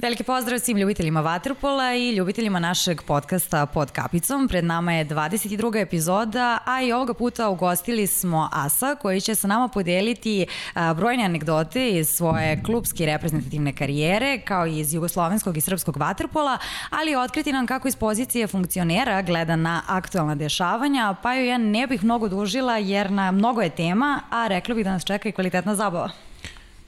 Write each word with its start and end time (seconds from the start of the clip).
Veliki 0.00 0.22
pozdrav 0.22 0.58
svim 0.58 0.78
ljubiteljima 0.78 1.20
Vaterpola 1.20 1.94
i 1.94 2.10
ljubiteljima 2.10 2.58
našeg 2.58 3.02
podcasta 3.02 3.66
Pod 3.66 3.90
kapicom. 3.90 4.48
Pred 4.48 4.64
nama 4.64 4.92
je 4.92 5.06
22. 5.06 5.80
epizoda, 5.82 6.58
a 6.64 6.82
i 6.82 6.92
ovoga 6.92 7.14
puta 7.14 7.48
ugostili 7.48 8.06
smo 8.06 8.48
Asa 8.52 8.94
koji 8.94 9.20
će 9.20 9.34
sa 9.34 9.48
nama 9.48 9.68
podeliti 9.68 10.46
brojne 10.96 11.24
anegdote 11.24 11.90
iz 11.90 12.08
svoje 12.08 12.62
klubske 12.62 13.06
reprezentativne 13.06 13.72
karijere, 13.72 14.40
kao 14.40 14.66
i 14.66 14.78
iz 14.78 14.94
jugoslovenskog 14.94 15.56
i 15.56 15.60
srpskog 15.60 15.96
Vaterpola, 15.96 16.58
ali 16.90 17.16
otkriti 17.16 17.52
nam 17.52 17.66
kako 17.66 17.88
iz 17.88 17.96
pozicije 17.96 18.46
funkcionera 18.46 19.22
gleda 19.22 19.56
na 19.56 19.82
aktualna 19.86 20.34
dešavanja, 20.34 21.14
pa 21.22 21.34
ju 21.34 21.46
ja 21.46 21.58
ne 21.58 21.86
bih 21.86 22.04
mnogo 22.04 22.28
dužila 22.28 22.76
jer 22.76 23.10
na 23.10 23.30
mnogo 23.30 23.62
je 23.62 23.70
tema, 23.70 24.20
a 24.30 24.46
rekla 24.46 24.74
bih 24.74 24.84
da 24.84 24.92
nas 24.92 25.04
čeka 25.04 25.28
i 25.28 25.32
kvalitetna 25.32 25.74
zabava. 25.74 26.27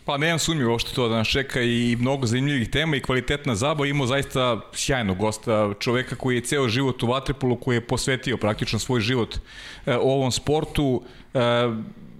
Pa 0.04 0.16
nemam 0.16 0.38
sumnju 0.38 0.70
uopšte 0.70 0.94
to 0.94 1.08
da 1.08 1.16
nas 1.16 1.28
čeka 1.28 1.62
i 1.62 1.96
mnogo 2.00 2.26
zanimljivih 2.26 2.70
tema 2.70 2.96
i 2.96 3.00
kvalitetna 3.00 3.54
zabava. 3.54 3.86
Imao 3.86 4.06
zaista 4.06 4.60
sjajnog 4.72 5.16
gosta, 5.16 5.74
čoveka 5.80 6.16
koji 6.16 6.36
je 6.36 6.40
ceo 6.40 6.68
život 6.68 7.02
u 7.02 7.06
Vatrepolu, 7.06 7.56
koji 7.56 7.76
je 7.76 7.86
posvetio 7.86 8.36
praktično 8.36 8.78
svoj 8.78 9.00
život 9.00 9.36
e, 9.86 9.96
ovom 9.96 10.32
sportu. 10.32 11.02
E, 11.34 11.38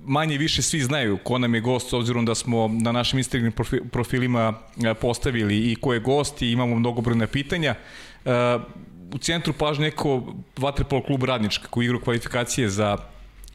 manje 0.04 0.38
više 0.38 0.62
svi 0.62 0.80
znaju 0.80 1.18
ko 1.24 1.38
nam 1.38 1.54
je 1.54 1.60
gost, 1.60 1.90
s 1.90 1.92
obzirom 1.92 2.24
da 2.24 2.34
smo 2.34 2.68
na 2.68 2.92
našim 2.92 3.18
Instagram 3.18 3.52
profilima 3.92 4.54
e, 4.84 4.94
postavili 4.94 5.72
i 5.72 5.76
ko 5.76 5.94
je 5.94 6.00
gost 6.00 6.42
i 6.42 6.50
imamo 6.50 6.76
mnogobrojne 6.76 7.26
pitanja. 7.26 7.74
E, 8.24 8.58
u 9.14 9.18
centru 9.18 9.52
pažnje 9.52 9.84
neko 9.84 10.34
Vatrepol 10.56 11.02
klub 11.02 11.24
Radnička 11.24 11.68
koji 11.68 11.84
igra 11.84 12.00
kvalifikacije 12.00 12.68
za 12.68 12.96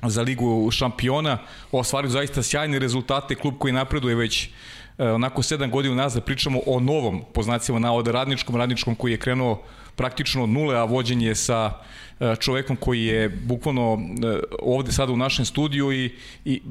za 0.03 0.21
ligu 0.21 0.71
šampiona, 0.71 1.37
ostvario 1.71 2.09
zaista 2.09 2.43
sjajne 2.43 2.79
rezultate, 2.79 3.35
klub 3.35 3.53
koji 3.59 3.73
napreduje 3.73 4.15
već 4.15 4.49
e, 4.97 5.11
onako 5.11 5.41
7 5.41 5.69
godina 5.69 5.95
nazad, 5.95 6.25
pričamo 6.25 6.59
o 6.65 6.79
novom, 6.79 7.21
po 7.33 7.43
znacima 7.43 7.79
navoda, 7.79 8.11
radničkom, 8.11 8.55
radničkom 8.55 8.95
koji 8.95 9.11
je 9.11 9.17
krenuo 9.17 9.61
praktično 9.95 10.43
od 10.43 10.49
nule, 10.49 10.75
a 10.77 10.83
vođenje 10.83 11.35
sa 11.35 11.71
e, 12.19 12.35
čovekom 12.39 12.75
koji 12.75 13.05
je 13.05 13.29
bukvalno 13.29 13.93
e, 13.93 14.39
ovde 14.61 14.91
sada 14.91 15.13
u 15.13 15.17
našem 15.17 15.45
studiju 15.45 15.91
i, 15.91 16.11
i 16.45 16.61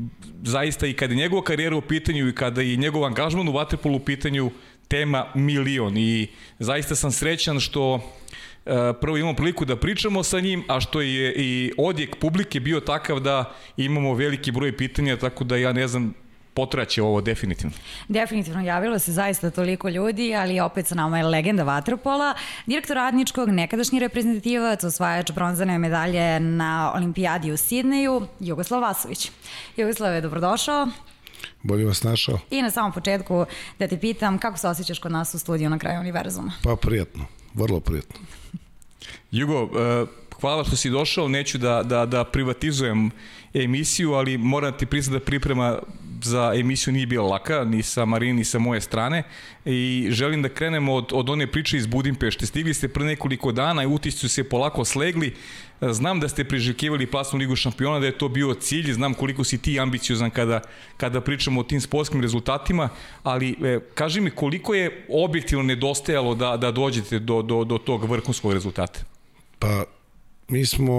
zaista 0.43 0.87
i 0.87 0.93
kada 0.93 1.13
je 1.13 1.19
njegova 1.19 1.43
karijera 1.45 1.77
u 1.77 1.81
pitanju 1.81 2.29
i 2.29 2.35
kada 2.35 2.63
je 2.63 2.77
njegov 2.77 3.05
angažman 3.05 3.49
u 3.49 3.53
Vatrepolu 3.53 3.97
u 3.97 4.05
pitanju 4.05 4.51
tema 4.89 5.27
milion. 5.35 5.97
I 5.97 6.29
zaista 6.59 6.95
sam 6.95 7.13
srećan 7.13 7.61
što 7.61 8.01
prvo 9.01 9.17
imamo 9.17 9.35
priliku 9.35 9.65
da 9.65 9.77
pričamo 9.77 10.23
sa 10.23 10.41
njim, 10.41 10.65
a 10.69 10.81
što 10.81 11.01
je 11.01 11.35
i 11.37 11.73
odjek 11.79 12.17
publike 12.17 12.61
bio 12.61 12.81
takav 12.81 13.21
da 13.21 13.55
imamo 13.77 14.15
veliki 14.15 14.53
broj 14.53 14.77
pitanja, 14.77 15.17
tako 15.17 15.45
da 15.45 15.57
ja 15.57 15.73
ne 15.73 15.89
znam 15.89 16.15
potraće 16.55 17.03
ovo 17.03 17.21
definitivno. 17.21 17.77
Definitivno 18.09 18.63
javilo 18.63 18.99
se 18.99 19.13
zaista 19.13 19.51
toliko 19.51 19.89
ljudi, 19.89 20.35
ali 20.35 20.61
opet 20.61 20.87
sa 20.87 20.95
nama 20.95 21.19
je 21.19 21.25
legenda 21.25 21.63
Vatropola, 21.63 22.35
direktor 22.67 22.97
radničkog, 22.97 23.49
nekadašnji 23.49 23.99
reprezentativac, 23.99 24.85
osvajač 24.85 25.33
bronzane 25.33 25.79
medalje 25.79 26.41
na 26.41 26.93
olimpijadi 26.95 27.53
u 27.53 27.57
Sidneju, 27.57 28.27
Jugoslav 28.41 28.81
Vasović. 28.81 29.31
Jugoslav 29.77 30.15
je 30.15 30.21
dobrodošao. 30.21 30.89
Bolje 31.63 31.85
vas 31.85 32.03
našao. 32.03 32.39
I 32.51 32.63
na 32.63 32.71
samom 32.71 32.93
početku 32.93 33.47
da 33.79 33.89
te 33.89 34.01
pitam 34.01 34.39
kako 34.39 34.59
se 34.59 34.69
osjećaš 34.69 34.99
kod 34.99 35.13
nas 35.13 35.35
u 35.35 35.39
studiju 35.39 35.71
na 35.71 35.79
kraju 35.79 36.01
univerzuma? 36.01 36.53
Pa 36.63 36.77
prijatno, 36.77 37.25
vrlo 37.55 37.81
prijatno. 37.81 38.21
Jugo, 39.35 39.63
uh, 39.63 40.09
hvala 40.41 40.65
što 40.65 40.77
si 40.77 40.91
došao, 40.91 41.29
neću 41.29 41.59
da, 41.59 41.83
da, 41.83 42.07
da 42.07 42.25
privatizujem 42.25 43.11
emisiju, 43.55 44.13
ali 44.13 44.39
moram 44.39 44.73
ti 44.73 44.87
priznati 44.87 45.21
da 45.21 45.25
priprema 45.25 45.79
za 46.23 46.53
emisiju 46.57 46.93
nije 46.93 47.07
bila 47.07 47.29
laka, 47.29 47.65
ni 47.65 47.83
sa 47.83 48.05
Marini, 48.05 48.33
ni 48.33 48.45
sa 48.45 48.59
moje 48.59 48.81
strane 48.81 49.23
i 49.65 50.09
želim 50.11 50.43
da 50.43 50.49
krenemo 50.49 50.95
od, 50.95 51.11
od 51.13 51.31
one 51.31 51.47
priče 51.47 51.77
iz 51.77 51.87
Budimpešte. 51.87 52.47
Stigli 52.47 52.75
ste 52.75 52.89
pre 52.89 53.05
nekoliko 53.05 53.53
dana 53.53 53.83
i 53.83 53.87
utisci 53.87 54.29
se 54.29 54.49
polako 54.49 54.85
slegli. 54.85 55.35
Znam 55.81 56.21
da 56.21 56.29
ste 56.29 56.45
priželjkivali 56.45 57.07
plasnu 57.07 57.39
ligu 57.39 57.57
šampiona, 57.57 57.99
da 58.01 58.07
je 58.07 58.19
to 58.19 58.29
bio 58.29 58.55
cilj, 58.55 58.93
znam 58.93 59.15
koliko 59.15 59.45
si 59.45 59.59
ti 59.59 59.81
ambiciozan 59.81 60.31
kada, 60.31 60.61
kada 60.97 61.21
pričamo 61.21 61.61
o 61.61 61.65
tim 61.65 61.81
sportskim 61.81 62.21
rezultatima, 62.21 62.89
ali 63.23 63.57
e, 63.63 63.81
kaži 63.95 64.21
mi 64.21 64.31
koliko 64.31 64.75
je 64.75 65.07
objektivno 65.09 65.65
nedostajalo 65.65 66.35
da, 66.35 66.57
da 66.57 66.71
dođete 66.71 67.19
do, 67.19 67.43
do, 67.43 67.65
do 67.65 67.79
tog 67.79 68.11
vrhunskog 68.11 68.53
rezultata? 68.53 69.14
Pa, 69.59 69.85
mi 70.49 70.67
smo, 70.67 70.95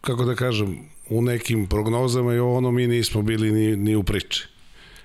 kako 0.00 0.24
da 0.24 0.34
kažem, 0.34 0.78
u 1.08 1.22
nekim 1.22 1.66
prognozama 1.66 2.34
i 2.34 2.38
ono 2.38 2.70
mi 2.70 2.86
nismo 2.86 3.22
bili 3.22 3.52
ni, 3.52 3.76
ni 3.76 3.96
u 3.96 4.02
priči. 4.02 4.46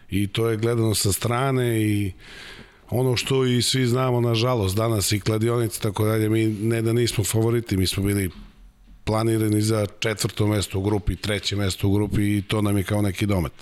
I 0.09 0.27
to 0.27 0.49
je 0.49 0.57
gledano 0.57 0.95
sa 0.95 1.11
strane 1.11 1.81
i 1.81 2.11
ono 2.89 3.15
što 3.15 3.45
i 3.45 3.61
svi 3.61 3.85
znamo, 3.87 4.21
nažalost, 4.21 4.75
danas 4.75 5.11
i 5.11 5.19
kladionici, 5.19 5.81
tako 5.81 6.05
dalje, 6.05 6.29
mi 6.29 6.45
ne 6.45 6.81
da 6.81 6.93
nismo 6.93 7.23
favoriti, 7.23 7.77
mi 7.77 7.87
smo 7.87 8.03
bili 8.03 8.29
planirani 9.03 9.61
za 9.61 9.85
četvrto 9.99 10.47
mesto 10.47 10.79
u 10.79 10.81
grupi, 10.81 11.15
treće 11.15 11.55
mesto 11.55 11.87
u 11.87 11.93
grupi 11.93 12.37
i 12.37 12.43
to 12.47 12.61
nam 12.61 12.77
je 12.77 12.83
kao 12.83 13.01
neki 13.01 13.25
domet. 13.25 13.53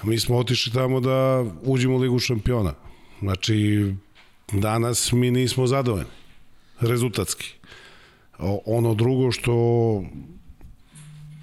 A 0.00 0.06
mi 0.06 0.18
smo 0.18 0.36
otišli 0.36 0.72
tamo 0.72 1.00
da 1.00 1.44
uđemo 1.62 1.94
u 1.94 1.98
Ligu 1.98 2.18
šampiona. 2.18 2.74
Znači, 3.20 3.92
danas 4.52 5.12
mi 5.12 5.30
nismo 5.30 5.66
zadovoljni 5.66 6.21
rezultatski. 6.82 7.54
Ono 8.66 8.94
drugo 8.94 9.32
što 9.32 9.52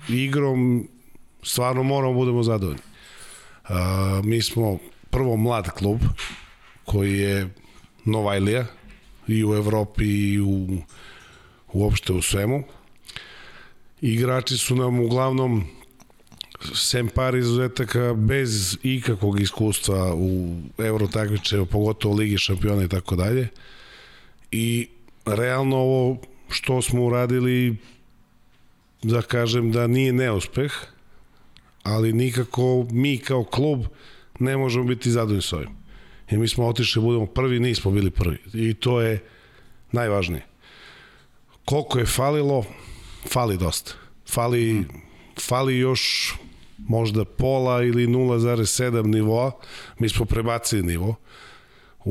igrom 0.09 0.87
stvarno 1.43 1.83
moramo 1.83 2.13
budemo 2.13 2.43
zadovoljni. 2.43 2.81
A, 3.69 4.21
mi 4.23 4.41
smo 4.41 4.77
prvo 5.09 5.35
mlad 5.35 5.69
klub 5.69 5.99
koji 6.85 7.19
je 7.19 7.49
Novajlija 8.05 8.65
i 9.27 9.45
u 9.45 9.55
Evropi 9.55 10.05
i 10.05 10.41
u 10.41 10.67
uopšte 11.73 12.13
u 12.13 12.21
svemu. 12.21 12.63
Igrači 14.01 14.57
su 14.57 14.75
nam 14.75 14.99
uglavnom 14.99 15.63
sem 16.73 17.07
par 17.07 17.35
izuzetaka 17.35 18.13
bez 18.13 18.77
ikakvog 18.83 19.39
iskustva 19.39 20.15
u 20.15 20.57
euro 20.77 21.07
takmiče, 21.07 21.65
pogotovo 21.65 22.15
Ligi 22.15 22.37
šampiona 22.37 22.83
i 22.83 22.87
tako 22.87 23.15
dalje. 23.15 23.47
I 24.51 24.87
realno 25.35 25.77
ovo 25.77 26.17
što 26.49 26.81
smo 26.81 27.05
uradili 27.05 27.75
da 29.03 29.21
kažem 29.21 29.71
da 29.71 29.87
nije 29.87 30.13
neuspeh, 30.13 30.71
ali 31.83 32.13
nikako 32.13 32.87
mi 32.91 33.17
kao 33.17 33.43
klub 33.43 33.85
ne 34.39 34.57
možemo 34.57 34.85
biti 34.85 35.11
zadovoljni 35.11 35.41
s 35.41 35.53
ovim. 35.53 35.69
I 36.31 36.37
mi 36.37 36.47
smo 36.47 36.67
otišli, 36.67 37.01
budemo 37.01 37.25
prvi, 37.25 37.59
nismo 37.59 37.91
bili 37.91 38.11
prvi. 38.11 38.37
I 38.53 38.73
to 38.73 39.01
je 39.01 39.23
najvažnije. 39.91 40.45
Koliko 41.65 41.99
je 41.99 42.05
falilo, 42.05 42.65
fali 43.27 43.57
dosta. 43.57 43.93
Fali, 44.27 44.85
fali 45.39 45.77
još 45.77 46.33
možda 46.77 47.25
pola 47.25 47.83
ili 47.83 48.07
0,7 48.07 49.05
nivoa. 49.05 49.51
Mi 49.99 50.09
smo 50.09 50.25
prebacili 50.25 50.83
nivo. 50.83 51.15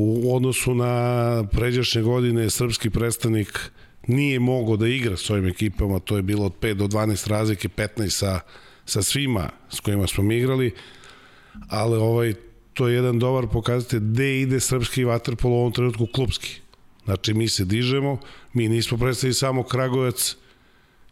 U 0.00 0.36
odnosu 0.36 0.74
na 0.74 1.44
pređašnje 1.52 2.02
godine 2.02 2.50
srpski 2.50 2.90
predstavnik 2.90 3.70
nije 4.06 4.40
mogao 4.40 4.76
da 4.76 4.88
igra 4.88 5.16
s 5.16 5.30
ovim 5.30 5.46
ekipama, 5.46 5.98
to 5.98 6.16
je 6.16 6.22
bilo 6.22 6.46
od 6.46 6.52
5 6.60 6.74
do 6.74 6.86
12 6.86 7.28
razlike, 7.28 7.68
15 7.68 8.10
sa, 8.10 8.40
sa 8.86 9.02
svima 9.02 9.50
s 9.70 9.80
kojima 9.80 10.06
smo 10.06 10.24
mi 10.24 10.36
igrali, 10.36 10.74
ali 11.68 11.96
ovaj, 11.96 12.34
to 12.74 12.88
je 12.88 12.94
jedan 12.94 13.18
dobar 13.18 13.46
pokazatelj 13.52 14.00
gde 14.00 14.40
ide 14.40 14.60
srpski 14.60 15.04
vaterpolo 15.04 15.54
u 15.54 15.58
ovom 15.58 15.72
trenutku 15.72 16.06
klubski. 16.06 16.60
Znači, 17.04 17.34
mi 17.34 17.48
se 17.48 17.64
dižemo, 17.64 18.20
mi 18.52 18.68
nismo 18.68 18.98
predstavili 18.98 19.34
samo 19.34 19.62
Kragovac 19.62 20.36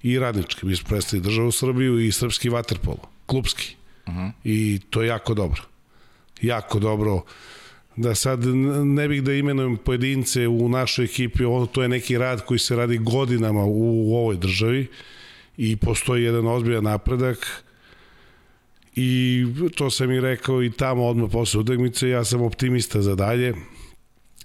i 0.02 0.18
Radnički, 0.18 0.66
mi 0.66 0.76
smo 0.76 0.88
predstavili 0.88 1.24
državu 1.24 1.52
Srbiju 1.52 1.98
i 2.00 2.12
srpski 2.12 2.48
vaterpolo, 2.48 3.08
klubski. 3.26 3.76
Uh 4.06 4.14
-huh. 4.14 4.30
I 4.44 4.80
to 4.90 5.02
je 5.02 5.08
jako 5.08 5.34
dobro. 5.34 5.62
Jako 6.42 6.78
dobro 6.78 7.22
da 7.96 8.14
sad 8.14 8.44
ne 8.84 9.08
bih 9.08 9.22
da 9.22 9.32
imenujem 9.32 9.76
pojedince 9.76 10.48
u 10.48 10.68
našoj 10.68 11.04
ekipi, 11.04 11.44
ovo 11.44 11.66
to 11.66 11.82
je 11.82 11.88
neki 11.88 12.18
rad 12.18 12.44
koji 12.44 12.58
se 12.58 12.76
radi 12.76 12.98
godinama 12.98 13.64
u, 13.64 14.10
u 14.10 14.16
ovoj 14.16 14.36
državi 14.36 14.86
i 15.56 15.76
postoji 15.76 16.24
jedan 16.24 16.46
ozbiljan 16.46 16.84
napredak 16.84 17.64
i 18.96 19.44
to 19.74 19.90
sam 19.90 20.12
i 20.12 20.20
rekao 20.20 20.62
i 20.62 20.70
tamo 20.70 21.06
odmah 21.06 21.30
posle 21.32 21.60
utakmice, 21.60 22.08
ja 22.08 22.24
sam 22.24 22.42
optimista 22.42 23.02
za 23.02 23.14
dalje, 23.14 23.54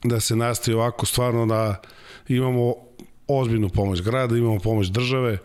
da 0.04 0.20
se 0.20 0.36
nastaje 0.36 0.76
ovako 0.76 1.06
stvarno 1.06 1.46
da 1.46 1.82
imamo 2.28 2.74
ozbiljnu 3.28 3.70
pomoć 3.70 4.02
grada, 4.02 4.38
imamo 4.38 4.60
pomoć 4.60 4.88
države, 4.88 5.38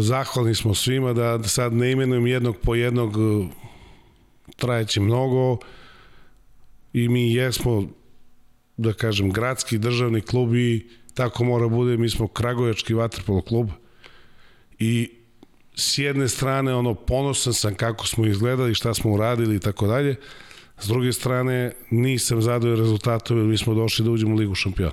zahvalni 0.00 0.54
smo 0.54 0.74
svima 0.74 1.12
da 1.12 1.42
sad 1.42 1.72
ne 1.72 1.92
imenujem 1.92 2.26
jednog 2.26 2.56
po 2.62 2.74
jednog 2.74 3.12
trajeće 4.56 5.00
mnogo, 5.00 5.58
i 6.96 7.08
mi 7.08 7.32
jesmo, 7.34 7.88
da 8.76 8.92
kažem, 8.92 9.30
gradski 9.32 9.78
državni 9.78 10.20
klub 10.20 10.54
i 10.54 10.88
tako 11.14 11.44
mora 11.44 11.68
bude, 11.68 11.96
mi 11.96 12.08
smo 12.08 12.28
Kragujevački 12.28 12.94
vaterpolo 12.94 13.42
klub. 13.42 13.70
I 14.78 15.10
s 15.74 15.98
jedne 15.98 16.28
strane 16.28 16.74
ono 16.74 16.94
ponosan 16.94 17.54
sam 17.54 17.74
kako 17.74 18.06
smo 18.06 18.26
izgledali, 18.26 18.74
šta 18.74 18.94
smo 18.94 19.12
uradili 19.12 19.56
i 19.56 19.60
tako 19.60 19.86
dalje, 19.86 20.16
S 20.78 20.86
druge 20.88 21.12
strane, 21.12 21.72
nisam 21.90 22.42
zadovoljan 22.42 22.78
rezultatom 22.78 23.38
jer 23.38 23.46
mi 23.46 23.58
smo 23.58 23.74
došli 23.74 24.04
da 24.04 24.10
uđemo 24.10 24.34
u 24.34 24.38
Ligu 24.38 24.54
šampiona. 24.54 24.92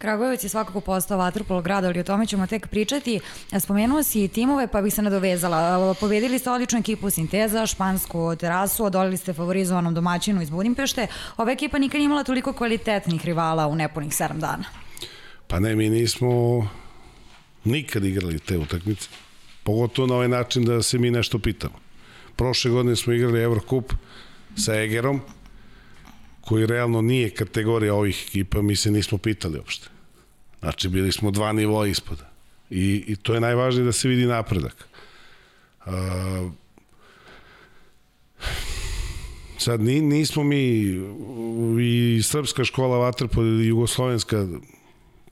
Kragujevac 0.00 0.44
je 0.44 0.48
svakako 0.48 0.80
postao 0.80 1.18
vaterpolo 1.18 1.62
grad, 1.62 1.84
ali 1.84 2.00
o 2.00 2.04
tome 2.04 2.26
ćemo 2.26 2.46
tek 2.46 2.66
pričati. 2.66 3.20
Spomenuo 3.60 4.02
si 4.02 4.24
i 4.24 4.28
timove, 4.28 4.66
pa 4.66 4.82
bih 4.82 4.94
se 4.94 5.02
nadovezala. 5.02 5.94
Pobedili 6.00 6.38
ste 6.38 6.50
odličnu 6.50 6.78
ekipu 6.78 7.10
Sinteza, 7.10 7.66
špansku 7.66 8.36
terasu, 8.36 8.84
odolili 8.84 9.16
ste 9.16 9.32
favorizovanom 9.32 9.94
domaćinu 9.94 10.42
iz 10.42 10.50
Budimpešte. 10.50 11.06
Ova 11.36 11.52
ekipa 11.52 11.78
nikad 11.78 11.98
nije 11.98 12.04
imala 12.04 12.24
toliko 12.24 12.52
kvalitetnih 12.52 13.24
rivala 13.24 13.66
u 13.66 13.74
nepunih 13.74 14.12
7 14.12 14.38
dana. 14.38 14.64
Pa 15.46 15.60
ne, 15.60 15.76
mi 15.76 15.88
nismo 15.90 16.68
nikad 17.64 18.04
igrali 18.04 18.38
te 18.38 18.58
utakmice. 18.58 19.08
Pogotovo 19.62 20.06
na 20.06 20.14
ovaj 20.14 20.28
način 20.28 20.64
da 20.64 20.82
se 20.82 20.98
mi 20.98 21.10
nešto 21.10 21.38
pitamo. 21.38 21.74
Prošle 22.36 22.70
godine 22.70 22.96
smo 22.96 23.12
igrali 23.12 23.42
Eurocup 23.42 23.92
sa 24.56 24.74
Egerom, 24.74 25.20
koji 26.40 26.66
realno 26.66 27.02
nije 27.02 27.30
kategorija 27.30 27.94
ovih 27.94 28.24
ekipa, 28.28 28.62
mi 28.62 28.76
se 28.76 28.90
nismo 28.90 29.18
pitali 29.18 29.58
uopšte. 29.58 29.88
Znači, 30.60 30.88
bili 30.88 31.12
smo 31.12 31.30
dva 31.30 31.52
nivoa 31.52 31.86
ispod. 31.86 32.18
I, 32.70 33.04
i 33.06 33.16
to 33.16 33.34
je 33.34 33.40
najvažnije 33.40 33.84
da 33.84 33.92
se 33.92 34.08
vidi 34.08 34.26
napredak. 34.26 34.88
Uh, 35.86 35.92
sad, 39.58 39.80
ni, 39.80 40.00
nismo 40.00 40.44
mi 40.44 40.60
i 41.80 42.22
srpska 42.22 42.64
škola 42.64 42.98
Vatrpola 42.98 43.46
i 43.46 43.66
jugoslovenska 43.66 44.46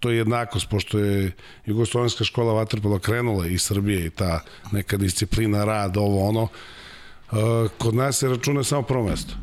to 0.00 0.10
je 0.10 0.16
jednakost, 0.16 0.68
pošto 0.70 0.98
je 0.98 1.32
Jugoslovenska 1.66 2.24
škola 2.24 2.52
Vatrpola 2.52 2.98
krenula 2.98 3.46
iz 3.46 3.62
Srbije 3.62 4.06
i 4.06 4.10
ta 4.10 4.40
neka 4.72 4.96
disciplina, 4.96 5.64
rad, 5.64 5.96
ovo 5.96 6.28
ono, 6.28 6.48
kod 7.78 7.94
nas 7.94 8.18
se 8.18 8.28
računa 8.28 8.64
samo 8.64 8.82
prvo 8.82 9.08
mesto. 9.08 9.34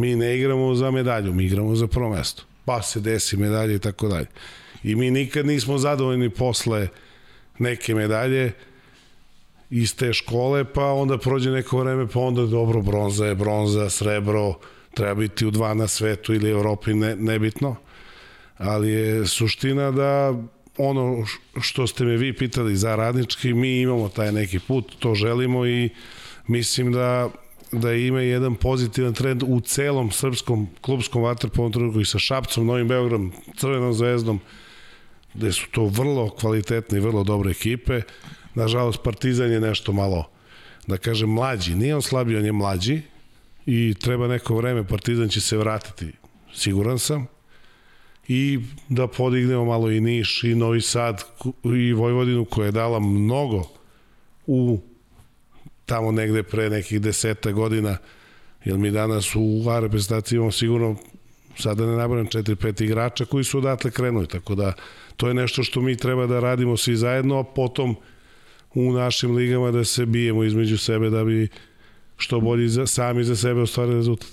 Mi 0.00 0.16
ne 0.16 0.36
igramo 0.36 0.74
za 0.74 0.90
medalju, 0.90 1.34
mi 1.34 1.44
igramo 1.44 1.76
za 1.76 1.86
prvo 1.86 2.10
mesto. 2.10 2.42
Pa 2.64 2.82
se 2.82 3.00
desi 3.00 3.36
medalje 3.36 3.74
i 3.74 3.78
tako 3.78 4.08
dalje. 4.08 4.26
I 4.84 4.94
mi 4.94 5.10
nikad 5.10 5.46
nismo 5.46 5.78
zadovoljni 5.78 6.30
posle 6.30 6.88
neke 7.58 7.94
medalje 7.94 8.52
iz 9.70 9.96
te 9.96 10.12
škole, 10.12 10.64
pa 10.64 10.84
onda 10.84 11.18
prođe 11.18 11.50
neko 11.50 11.78
vreme, 11.78 12.06
pa 12.08 12.20
onda 12.20 12.46
dobro, 12.46 12.82
bronza 12.82 13.26
je 13.26 13.34
bronza, 13.34 13.90
srebro, 13.90 14.54
treba 14.94 15.14
biti 15.14 15.46
u 15.46 15.50
dva 15.50 15.74
na 15.74 15.88
svetu 15.88 16.34
ili 16.34 16.50
Evropi, 16.50 16.94
ne, 16.94 17.16
nebitno. 17.16 17.76
Ali 18.58 18.90
je 18.90 19.26
suština 19.26 19.90
da 19.90 20.34
ono 20.78 21.26
što 21.60 21.86
ste 21.86 22.04
me 22.04 22.16
vi 22.16 22.32
pitali 22.36 22.76
za 22.76 22.96
radnički, 22.96 23.54
mi 23.54 23.80
imamo 23.80 24.08
taj 24.08 24.32
neki 24.32 24.58
put, 24.58 24.96
to 24.98 25.14
želimo 25.14 25.66
i 25.66 25.88
mislim 26.46 26.92
da 26.92 27.30
da 27.72 27.92
ima 27.92 28.20
jedan 28.20 28.54
pozitivan 28.54 29.14
trend 29.14 29.42
u 29.46 29.60
celom 29.60 30.10
srpskom 30.10 30.68
klubskom 30.80 31.22
vaterpolnom 31.22 31.72
trenutku 31.72 32.00
i 32.00 32.04
sa 32.04 32.18
Šapcom, 32.18 32.66
Novim 32.66 32.88
Beogradom, 32.88 33.32
Crvenom 33.56 33.94
zvezdom, 33.94 34.40
gde 35.34 35.52
su 35.52 35.66
to 35.70 35.84
vrlo 35.86 36.30
kvalitetne 36.30 36.98
i 36.98 37.00
vrlo 37.00 37.24
dobre 37.24 37.50
ekipe. 37.50 38.00
Nažalost, 38.54 39.02
Partizan 39.04 39.52
je 39.52 39.60
nešto 39.60 39.92
malo, 39.92 40.30
da 40.86 40.96
kažem, 40.96 41.30
mlađi. 41.30 41.74
Nije 41.74 41.94
on 41.94 42.02
slabiji, 42.02 42.36
on 42.36 42.44
je 42.44 42.52
mlađi 42.52 43.00
i 43.66 43.94
treba 43.94 44.28
neko 44.28 44.56
vreme, 44.56 44.86
Partizan 44.86 45.28
će 45.28 45.40
se 45.40 45.56
vratiti, 45.56 46.12
siguran 46.54 46.98
sam. 46.98 47.26
I 48.28 48.58
da 48.88 49.06
podignemo 49.06 49.64
malo 49.64 49.90
i 49.90 50.00
Niš 50.00 50.44
i 50.44 50.54
Novi 50.54 50.80
Sad 50.80 51.24
i 51.64 51.92
Vojvodinu 51.92 52.44
koja 52.44 52.66
je 52.66 52.72
dala 52.72 52.98
mnogo 52.98 53.64
u 54.46 54.80
tamo 55.90 56.12
negde 56.12 56.42
pre 56.42 56.70
nekih 56.70 57.00
deseta 57.00 57.50
godina, 57.52 57.96
jer 58.64 58.78
mi 58.78 58.90
danas 58.90 59.34
u 59.34 59.70
A 59.70 59.80
reprezentaciji 59.80 60.36
imamo 60.36 60.52
sigurno 60.52 60.96
sada 61.58 61.86
ne 61.86 61.96
nabram 61.96 62.26
4-5 62.26 62.84
igrača 62.84 63.24
koji 63.24 63.44
su 63.44 63.58
odatle 63.58 63.90
krenuli, 63.90 64.28
tako 64.28 64.54
da 64.54 64.72
to 65.16 65.28
je 65.28 65.34
nešto 65.34 65.62
što 65.62 65.80
mi 65.80 65.96
treba 65.96 66.26
da 66.26 66.40
radimo 66.40 66.76
svi 66.76 66.96
zajedno, 66.96 67.38
a 67.38 67.44
potom 67.44 67.96
u 68.74 68.92
našim 68.92 69.34
ligama 69.36 69.70
da 69.70 69.84
se 69.84 70.06
bijemo 70.06 70.44
između 70.44 70.78
sebe 70.78 71.10
da 71.10 71.24
bi 71.24 71.48
što 72.16 72.40
bolji 72.40 72.68
za, 72.68 72.86
sami 72.86 73.24
za 73.24 73.36
sebe 73.36 73.60
ostvarili 73.60 73.96
rezultat. 73.96 74.30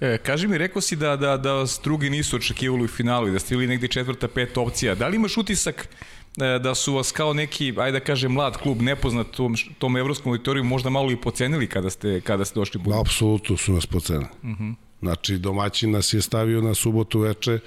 E, 0.00 0.18
kaži 0.18 0.48
mi, 0.48 0.58
rekao 0.58 0.82
si 0.82 0.96
da, 0.96 1.16
da, 1.16 1.36
da 1.36 1.52
vas 1.52 1.80
drugi 1.84 2.10
nisu 2.10 2.36
očekivali 2.36 2.84
u 2.84 2.88
finalu 2.88 3.28
i 3.28 3.32
da 3.32 3.38
ste 3.38 3.54
bili 3.54 3.66
negde 3.66 3.88
četvrta, 3.88 4.28
peta 4.28 4.60
opcija. 4.60 4.94
Da 4.94 5.08
li 5.08 5.16
imaš 5.16 5.36
utisak 5.36 5.88
da 6.36 6.74
su 6.74 6.94
vas 6.94 7.12
kao 7.12 7.32
neki, 7.32 7.74
ajde 7.78 7.98
da 7.98 8.04
kažem, 8.04 8.32
mlad 8.32 8.56
klub, 8.56 8.82
nepoznat 8.82 9.26
tom, 9.30 9.54
tom 9.78 9.96
evropskom 9.96 10.32
auditoriju, 10.32 10.64
možda 10.64 10.90
malo 10.90 11.10
i 11.10 11.16
pocenili 11.16 11.66
kada 11.66 11.90
ste, 11.90 12.20
kada 12.20 12.44
ste 12.44 12.60
došli 12.60 12.80
Da, 12.84 13.00
apsolutno 13.00 13.56
su 13.56 13.72
nas 13.72 13.86
pocenili. 13.86 14.28
Uh 14.42 14.48
mhm. 14.48 14.64
-huh. 14.64 14.74
Znači, 15.00 15.38
domaćin 15.38 15.90
nas 15.90 16.12
je 16.12 16.22
stavio 16.22 16.60
na 16.60 16.74
subotu 16.74 17.20
veče 17.20 17.58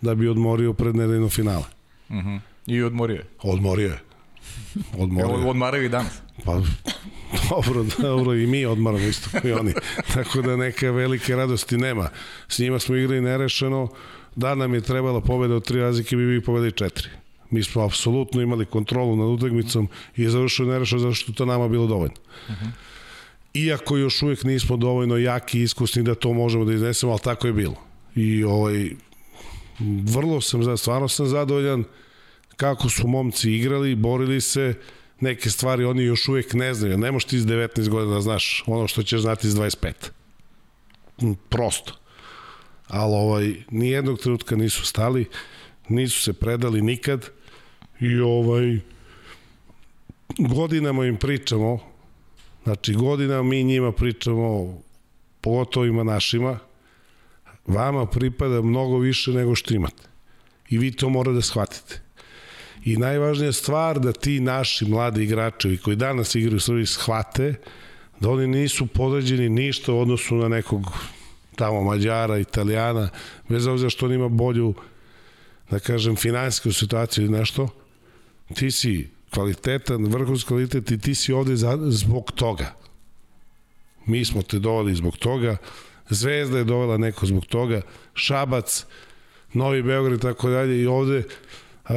da 0.00 0.14
bi 0.14 0.28
odmorio 0.28 0.72
pred 0.72 0.96
nedeljno 0.96 1.28
finale. 1.28 1.64
Uh 2.08 2.16
mhm. 2.16 2.28
-huh. 2.28 2.40
I 2.66 2.82
odmorio 2.82 3.14
je? 3.14 3.26
Odmorio 3.42 3.88
je. 3.88 3.98
Odmorio. 4.98 5.34
Evo, 5.34 5.50
odmaraju 5.50 5.84
i 5.84 5.88
danas. 5.88 6.20
Pa, 6.44 6.60
dobro, 7.50 7.84
dobro, 7.98 8.34
i 8.34 8.46
mi 8.46 8.66
odmaramo 8.66 9.04
isto 9.04 9.48
i 9.48 9.52
oni. 9.52 9.72
Tako 10.14 10.42
da 10.42 10.56
neke 10.56 10.90
velike 10.90 11.36
radosti 11.36 11.76
nema. 11.76 12.08
S 12.48 12.58
njima 12.58 12.78
smo 12.78 12.96
igrali 12.96 13.20
nerešeno, 13.20 13.88
da 14.36 14.54
nam 14.54 14.74
je 14.74 14.80
trebala 14.80 15.20
pobeda 15.20 15.54
od 15.54 15.64
tri 15.64 15.80
razlike, 15.80 16.16
bi 16.16 16.26
bi 16.26 16.42
pobedili 16.42 16.72
četiri. 16.72 17.08
Mi 17.50 17.62
smo 17.62 17.82
apsolutno 17.82 18.42
imali 18.42 18.66
kontrolu 18.66 19.16
nad 19.16 19.28
utakmicom 19.28 19.88
i 20.16 20.22
je 20.22 20.30
završio 20.30 20.66
nerešeno 20.66 21.00
zato 21.00 21.14
što 21.14 21.32
to 21.32 21.44
nama 21.44 21.68
bilo 21.68 21.86
dovoljno. 21.86 22.16
Uh 22.48 22.54
-huh. 22.54 22.70
Iako 23.54 23.96
još 23.96 24.22
uvijek 24.22 24.44
nismo 24.44 24.76
dovoljno 24.76 25.16
jaki 25.16 25.58
i 25.58 25.62
iskusni 25.62 26.02
da 26.02 26.14
to 26.14 26.32
možemo 26.32 26.64
da 26.64 26.72
iznesemo, 26.72 27.12
ali 27.12 27.20
tako 27.20 27.46
je 27.46 27.52
bilo. 27.52 27.76
I 28.14 28.44
ovaj, 28.44 28.90
vrlo 30.04 30.40
sam, 30.40 30.76
stvarno 30.76 31.08
sam 31.08 31.26
zadovoljan 31.26 31.84
kako 32.56 32.88
su 32.88 33.08
momci 33.08 33.52
igrali, 33.52 33.94
borili 33.94 34.40
se, 34.40 34.74
neke 35.20 35.50
stvari 35.50 35.84
oni 35.84 36.02
još 36.02 36.28
uvijek 36.28 36.54
ne 36.54 36.74
znaju. 36.74 36.98
Ne 36.98 37.12
možeš 37.12 37.28
ti 37.28 37.36
iz 37.36 37.46
19 37.46 37.88
godina 37.88 38.14
da 38.14 38.20
znaš 38.20 38.64
ono 38.66 38.88
što 38.88 39.02
ćeš 39.02 39.20
znati 39.20 39.46
iz 39.46 39.54
25. 39.54 39.92
Prosto. 41.48 41.92
Ali 42.88 43.14
ovaj, 43.14 43.54
nijednog 43.70 44.18
trenutka 44.18 44.56
nisu 44.56 44.86
stali, 44.86 45.24
nisu 45.88 46.22
se 46.22 46.32
predali 46.32 46.82
nikad 46.82 47.30
i 48.00 48.20
ovaj 48.20 48.78
godinama 50.38 51.06
im 51.06 51.16
pričamo 51.16 51.78
znači 52.64 52.94
godinama 52.94 53.42
mi 53.42 53.64
njima 53.64 53.92
pričamo 53.92 54.78
pogotovo 55.40 55.86
ima 55.86 56.04
našima 56.04 56.58
vama 57.66 58.06
pripada 58.06 58.62
mnogo 58.62 58.98
više 58.98 59.32
nego 59.32 59.54
što 59.54 59.74
imate. 59.74 60.02
I 60.68 60.78
vi 60.78 60.92
to 60.92 61.08
mora 61.08 61.32
da 61.32 61.42
shvatite. 61.42 62.00
I 62.84 62.96
najvažnija 62.96 63.52
stvar 63.52 64.00
da 64.00 64.12
ti 64.12 64.40
naši 64.40 64.84
mladi 64.84 65.24
igračevi 65.24 65.78
koji 65.78 65.96
danas 65.96 66.34
igraju 66.34 66.56
u 66.56 66.60
Srbiji 66.60 66.86
shvate 66.86 67.54
da 68.20 68.30
oni 68.30 68.46
nisu 68.46 68.86
podređeni 68.86 69.48
ništa 69.48 69.92
u 69.92 70.00
odnosu 70.00 70.34
na 70.34 70.48
nekog 70.48 70.92
tamo 71.56 71.82
Mađara, 71.82 72.38
Italijana, 72.38 73.08
bez 73.48 73.66
obzira 73.66 73.90
što 73.90 74.06
on 74.06 74.12
ima 74.12 74.28
bolju 74.28 74.74
da 75.70 75.78
kažem, 75.78 76.16
finansijsku 76.16 76.72
situaciju 76.72 77.24
ili 77.24 77.38
nešto, 77.38 77.68
ti 78.54 78.70
si 78.70 79.08
kvalitetan, 79.30 80.04
vrhunski 80.04 80.48
kvalitet 80.48 80.90
i 80.90 80.98
ti 80.98 81.14
si 81.14 81.32
ovde 81.32 81.56
za, 81.56 81.78
zbog 81.90 82.32
toga. 82.32 82.74
Mi 84.06 84.24
smo 84.24 84.42
te 84.42 84.58
doveli 84.58 84.94
zbog 84.94 85.16
toga, 85.16 85.56
Zvezda 86.08 86.58
je 86.58 86.64
dovela 86.64 86.96
neko 86.96 87.26
zbog 87.26 87.46
toga, 87.46 87.80
Šabac, 88.14 88.86
Novi 89.52 89.82
Beograd 89.82 90.18
i 90.18 90.22
tako 90.22 90.50
dalje 90.50 90.82
i 90.82 90.86
ovde 90.86 91.18
uh, 91.18 91.94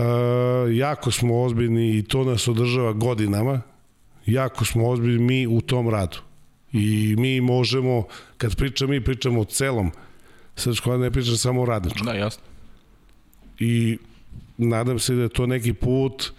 jako 0.72 1.12
smo 1.12 1.42
ozbiljni 1.42 1.98
i 1.98 2.04
to 2.04 2.24
nas 2.24 2.48
održava 2.48 2.94
godinama, 2.94 3.62
jako 4.26 4.66
smo 4.66 4.90
ozbiljni 4.90 5.24
mi 5.24 5.48
u 5.48 5.62
tom 5.62 5.90
radu. 5.90 6.18
I 6.74 7.16
mi 7.18 7.42
možemo, 7.42 8.08
kad 8.38 8.56
pričamo, 8.56 8.90
mi 8.90 9.04
pričamo 9.04 9.42
o 9.42 9.46
celom 9.46 9.92
srpskom, 10.56 11.02
ne 11.02 11.12
pričamo 11.12 11.38
samo 11.38 11.62
o 11.62 11.66
radničkom. 11.66 12.06
Da, 12.06 12.14
jasno 12.14 12.44
i 13.60 13.98
nadam 14.60 15.00
se 15.00 15.16
da 15.16 15.22
je 15.22 15.30
to 15.30 15.46
neki 15.46 15.74
put 15.74 16.32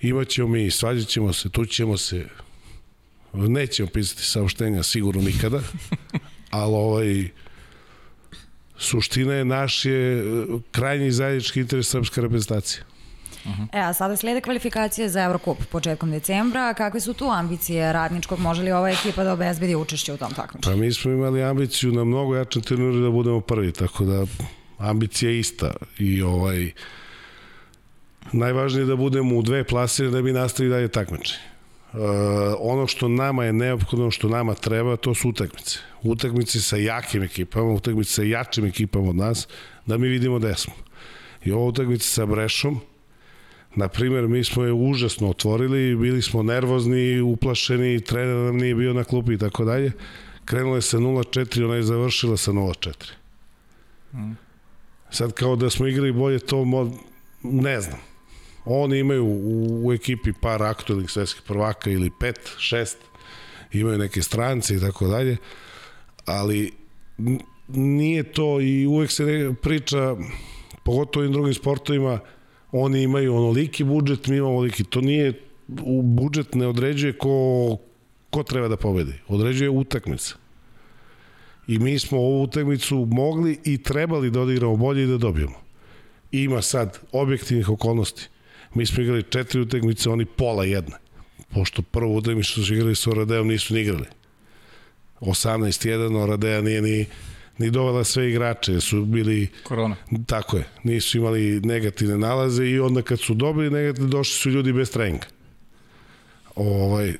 imaćemo 0.00 0.48
mi, 0.48 0.70
svađat 0.70 1.08
ćemo 1.08 1.32
se, 1.32 1.48
tu 1.48 1.66
ćemo 1.66 1.96
se 1.96 2.26
nećemo 3.32 3.88
pisati 3.88 4.22
saopštenja 4.22 4.82
sigurno 4.82 5.22
nikada 5.22 5.60
ali 6.50 6.74
ovaj 6.74 7.28
suština 8.78 9.34
je 9.34 9.44
naš 9.44 9.84
je 9.84 10.24
krajnji 10.70 11.10
zajednički 11.10 11.60
interes 11.60 11.88
srpske 11.88 12.20
reprezentacije 12.20 12.84
Uh 13.44 13.50
-huh. 13.50 13.66
E, 13.72 13.80
a 13.80 13.92
sada 13.92 14.16
slede 14.16 14.40
kvalifikacije 14.40 15.08
za 15.08 15.22
Eurocup 15.22 15.64
početkom 15.70 16.10
decembra. 16.10 16.74
Kakve 16.74 17.00
su 17.00 17.14
tu 17.14 17.30
ambicije 17.30 17.92
radničkog? 17.92 18.38
Može 18.38 18.62
li 18.62 18.72
ova 18.72 18.90
ekipa 18.90 19.24
da 19.24 19.32
obezbedi 19.32 19.74
učešće 19.74 20.12
u 20.12 20.16
tom 20.16 20.34
takmičenju? 20.34 20.74
Pa 20.74 20.80
mi 20.80 20.92
smo 20.92 21.10
imali 21.10 21.42
ambiciju 21.42 21.92
na 21.92 22.04
mnogo 22.04 22.36
jačem 22.36 22.62
turniru 22.62 23.00
da 23.00 23.10
budemo 23.10 23.40
prvi, 23.40 23.72
tako 23.72 24.04
da 24.04 24.26
ambicija 24.78 25.30
je 25.30 25.38
ista 25.38 25.72
i 25.98 26.22
ovaj 26.22 26.70
najvažnije 28.32 28.82
je 28.82 28.86
da 28.86 28.96
budemo 28.96 29.36
u 29.36 29.42
dve 29.42 29.64
plasire 29.64 30.10
da 30.10 30.22
bi 30.22 30.32
nastavili 30.32 30.74
dalje 30.74 30.88
takmičenje. 30.88 31.42
ono 32.58 32.86
što 32.86 33.08
nama 33.08 33.44
je 33.44 33.52
neophodno, 33.52 34.10
što 34.10 34.28
nama 34.28 34.54
treba, 34.54 34.96
to 34.96 35.14
su 35.14 35.28
utakmice. 35.28 35.78
Utakmice 36.02 36.60
sa 36.60 36.76
jakim 36.76 37.22
ekipama, 37.22 37.72
utakmice 37.72 38.12
sa 38.12 38.22
jačim 38.22 38.64
ekipama 38.64 39.08
od 39.08 39.16
nas, 39.16 39.48
da 39.86 39.98
mi 39.98 40.08
vidimo 40.08 40.38
gde 40.38 40.54
smo. 40.54 40.72
I 41.44 41.52
ovo 41.52 41.66
utakmice 41.66 42.06
sa 42.06 42.26
Brešom, 42.26 42.80
na 43.74 43.88
primer, 43.88 44.28
mi 44.28 44.44
smo 44.44 44.64
je 44.64 44.72
užasno 44.72 45.30
otvorili, 45.30 45.96
bili 45.96 46.22
smo 46.22 46.42
nervozni, 46.42 47.20
uplašeni, 47.20 48.00
trener 48.00 48.36
nam 48.36 48.56
nije 48.56 48.74
bio 48.74 48.92
na 48.92 49.04
klupi 49.04 49.32
i 49.32 49.38
tako 49.38 49.64
dalje. 49.64 49.92
Krenula 50.44 50.76
je 50.76 50.82
sa 50.82 50.98
0-4, 50.98 51.64
ona 51.64 51.74
je 51.74 51.82
završila 51.82 52.36
sa 52.36 52.52
0-4. 52.52 52.92
Mm. 54.12 54.32
Sad 55.10 55.32
kao 55.32 55.56
da 55.56 55.70
smo 55.70 55.86
igrali 55.86 56.12
bolje, 56.12 56.38
to 56.38 56.64
ne 57.42 57.80
znam 57.80 58.11
Oni 58.64 58.98
imaju 58.98 59.24
u, 59.24 59.86
u 59.86 59.92
ekipi 59.92 60.32
par 60.32 60.62
aktualnih 60.62 61.10
svetskih 61.10 61.42
prvaka 61.42 61.90
ili 61.90 62.10
pet, 62.20 62.50
šest, 62.58 62.98
imaju 63.72 63.98
neke 63.98 64.22
strance 64.22 64.74
i 64.74 64.80
tako 64.80 65.06
dalje, 65.06 65.36
ali 66.26 66.72
nije 67.68 68.22
to 68.22 68.60
i 68.60 68.86
uvek 68.86 69.10
se 69.10 69.54
priča, 69.62 70.16
pogotovo 70.84 71.26
i 71.26 71.32
drugim 71.32 71.54
sportovima, 71.54 72.20
oni 72.72 73.02
imaju 73.02 73.34
onoliki 73.34 73.84
budžet, 73.84 74.26
mi 74.26 74.36
imamo 74.36 74.52
onoliki. 74.52 74.84
To 74.84 75.00
nije, 75.00 75.32
u 75.82 76.02
budžet 76.02 76.54
ne 76.54 76.66
određuje 76.66 77.12
ko, 77.12 77.76
ko 78.30 78.42
treba 78.42 78.68
da 78.68 78.76
pobedi. 78.76 79.12
Određuje 79.28 79.70
utakmica. 79.70 80.34
I 81.68 81.78
mi 81.78 81.98
smo 81.98 82.18
ovu 82.18 82.42
utakmicu 82.42 83.08
mogli 83.10 83.58
i 83.64 83.82
trebali 83.82 84.30
da 84.30 84.40
odigramo 84.40 84.76
bolje 84.76 85.04
i 85.04 85.06
da 85.06 85.18
dobijemo. 85.18 85.60
Ima 86.32 86.62
sad 86.62 86.98
objektivnih 87.12 87.68
okolnosti. 87.68 88.28
Mi 88.74 88.86
smo 88.86 89.02
igrali 89.02 89.22
četiri 89.22 89.60
utakmice, 89.60 90.10
oni 90.10 90.24
pola 90.24 90.64
jedne. 90.64 90.96
Pošto 91.54 91.82
prvu 91.82 92.16
utakmicu 92.16 92.52
što 92.52 92.62
su 92.62 92.74
igrali 92.74 92.94
sa 92.94 93.10
Oradeom 93.10 93.48
nisu 93.48 93.74
ni 93.74 93.80
igrali. 93.80 94.06
18-1, 95.20 96.22
Oradea 96.22 96.60
nije 96.60 96.82
ni, 96.82 97.06
ni 97.58 97.70
dovela 97.70 98.04
sve 98.04 98.30
igrače, 98.30 98.80
su 98.80 99.04
bili... 99.04 99.48
Korona. 99.62 99.96
Tako 100.26 100.56
je, 100.56 100.64
nisu 100.82 101.18
imali 101.18 101.60
negativne 101.60 102.18
nalaze 102.18 102.66
i 102.66 102.80
onda 102.80 103.02
kad 103.02 103.20
su 103.20 103.34
dobili 103.34 103.70
negativne, 103.70 104.10
došli 104.10 104.34
su 104.34 104.50
ljudi 104.50 104.72
bez 104.72 104.90
treninga. 104.90 105.26
Ovaj, 106.54 107.14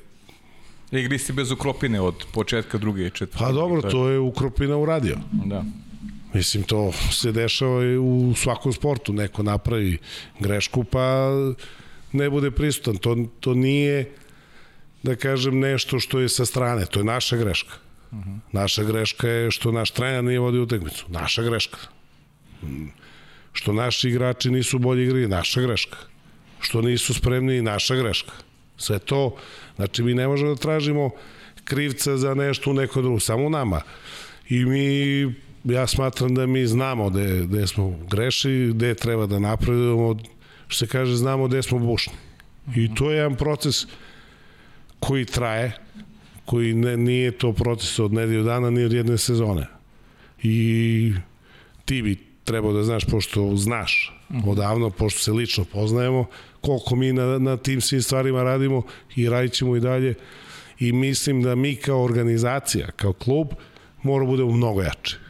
Igri 0.91 1.19
si 1.19 1.33
bez 1.33 1.51
ukropine 1.51 2.01
od 2.01 2.25
početka 2.33 2.77
druge 2.77 3.07
i 3.07 3.09
četvrte. 3.09 3.45
Pa 3.45 3.51
dobro, 3.51 3.81
to 3.81 4.09
je 4.09 4.19
ukropina 4.19 4.77
uradio. 4.77 5.17
Da. 5.31 5.63
Mislim, 6.33 6.63
to 6.63 6.91
se 7.11 7.31
dešava 7.31 7.83
i 7.83 7.97
u 7.97 8.33
svakom 8.35 8.73
sportu. 8.73 9.13
Neko 9.13 9.43
napravi 9.43 9.97
grešku, 10.39 10.83
pa 10.83 11.29
ne 12.11 12.29
bude 12.29 12.51
prisutan. 12.51 12.97
To, 12.97 13.17
to 13.39 13.53
nije, 13.53 14.11
da 15.03 15.15
kažem, 15.15 15.59
nešto 15.59 15.99
što 15.99 16.19
je 16.19 16.29
sa 16.29 16.45
strane. 16.45 16.85
To 16.85 16.99
je 16.99 17.03
naša 17.03 17.37
greška. 17.37 17.73
Uh 18.11 18.17
-huh. 18.17 18.39
Naša 18.51 18.83
greška 18.83 19.27
je 19.29 19.51
što 19.51 19.71
naš 19.71 19.91
trener 19.91 20.23
nije 20.23 20.39
vodio 20.39 20.63
utakmicu. 20.63 21.05
Naša 21.07 21.41
greška. 21.41 21.77
Što 23.53 23.73
naši 23.73 24.09
igrači 24.09 24.51
nisu 24.51 24.79
bolji 24.79 25.03
igri, 25.03 25.27
naša 25.27 25.61
greška. 25.61 25.97
Što 26.59 26.81
nisu 26.81 27.13
spremni, 27.13 27.61
naša 27.61 27.95
greška. 27.95 28.31
Sve 28.77 28.99
to, 28.99 29.35
znači 29.75 30.03
mi 30.03 30.13
ne 30.13 30.27
možemo 30.27 30.49
da 30.49 30.61
tražimo 30.61 31.09
krivca 31.63 32.17
za 32.17 32.33
nešto 32.33 32.71
u 32.71 32.73
neko 32.73 33.01
drugo, 33.01 33.19
samo 33.19 33.49
nama. 33.49 33.81
I 34.49 34.65
mi 34.65 35.33
ja 35.63 35.87
smatram 35.87 36.35
da 36.35 36.45
mi 36.45 36.67
znamo 36.67 37.09
gde, 37.09 37.45
gde 37.45 37.67
smo 37.67 37.95
greši, 38.09 38.71
gde 38.73 38.93
treba 38.93 39.25
da 39.25 39.39
napredujemo, 39.39 40.15
što 40.67 40.85
se 40.85 40.91
kaže, 40.91 41.15
znamo 41.15 41.47
gde 41.47 41.63
smo 41.63 41.79
bušni. 41.79 42.13
I 42.75 42.95
to 42.95 43.11
je 43.11 43.17
jedan 43.17 43.35
proces 43.35 43.75
koji 44.99 45.25
traje, 45.25 45.71
koji 46.45 46.73
ne, 46.73 46.97
nije 46.97 47.31
to 47.31 47.53
proces 47.53 47.99
od 47.99 48.13
nedelju 48.13 48.43
dana, 48.43 48.69
ni 48.69 48.83
od 48.83 48.93
jedne 48.93 49.17
sezone. 49.17 49.67
I 50.43 51.13
ti 51.85 52.01
bi 52.01 52.17
trebao 52.43 52.73
da 52.73 52.83
znaš, 52.83 53.05
pošto 53.05 53.55
znaš 53.55 54.13
odavno, 54.47 54.89
pošto 54.89 55.19
se 55.19 55.31
lično 55.31 55.65
poznajemo, 55.65 56.25
koliko 56.61 56.95
mi 56.95 57.13
na, 57.13 57.39
na 57.39 57.57
tim 57.57 57.81
svim 57.81 58.01
stvarima 58.01 58.43
radimo 58.43 58.81
i 59.15 59.29
radit 59.29 59.53
ćemo 59.53 59.75
i 59.75 59.79
dalje. 59.79 60.13
I 60.79 60.91
mislim 60.91 61.41
da 61.41 61.55
mi 61.55 61.75
kao 61.75 62.03
organizacija, 62.03 62.91
kao 62.91 63.13
klub, 63.13 63.47
moramo 64.03 64.31
budemo 64.31 64.51
mnogo 64.51 64.81
jači. 64.81 65.22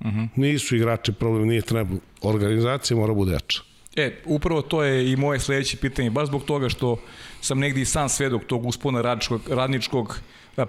-huh. 0.00 0.28
Nisu 0.36 0.76
igrači 0.76 1.12
problem, 1.12 1.48
nije 1.48 1.62
treba 1.62 1.96
organizacija, 2.22 2.96
mora 2.96 3.14
bude 3.14 3.32
jača. 3.32 3.60
E, 3.96 4.22
upravo 4.24 4.62
to 4.62 4.82
je 4.82 5.12
i 5.12 5.16
moje 5.16 5.40
sledeće 5.40 5.76
pitanje, 5.76 6.10
baš 6.10 6.28
zbog 6.28 6.44
toga 6.44 6.68
što 6.68 6.96
sam 7.40 7.58
negdje 7.58 7.82
i 7.82 7.84
sam 7.84 8.08
svedok 8.08 8.44
tog 8.44 8.66
uspona 8.66 9.02
radničkog, 9.02 9.40
radničkog 9.50 10.20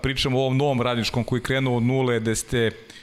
pričamo 0.02 0.38
o 0.38 0.42
ovom 0.42 0.58
novom 0.58 0.82
radničkom 0.82 1.24
koji 1.24 1.42
krenuo 1.42 1.78
od 1.78 1.84
nule, 1.84 2.20
gde 2.20 2.36
ste 2.36 2.68
uh, 2.68 3.01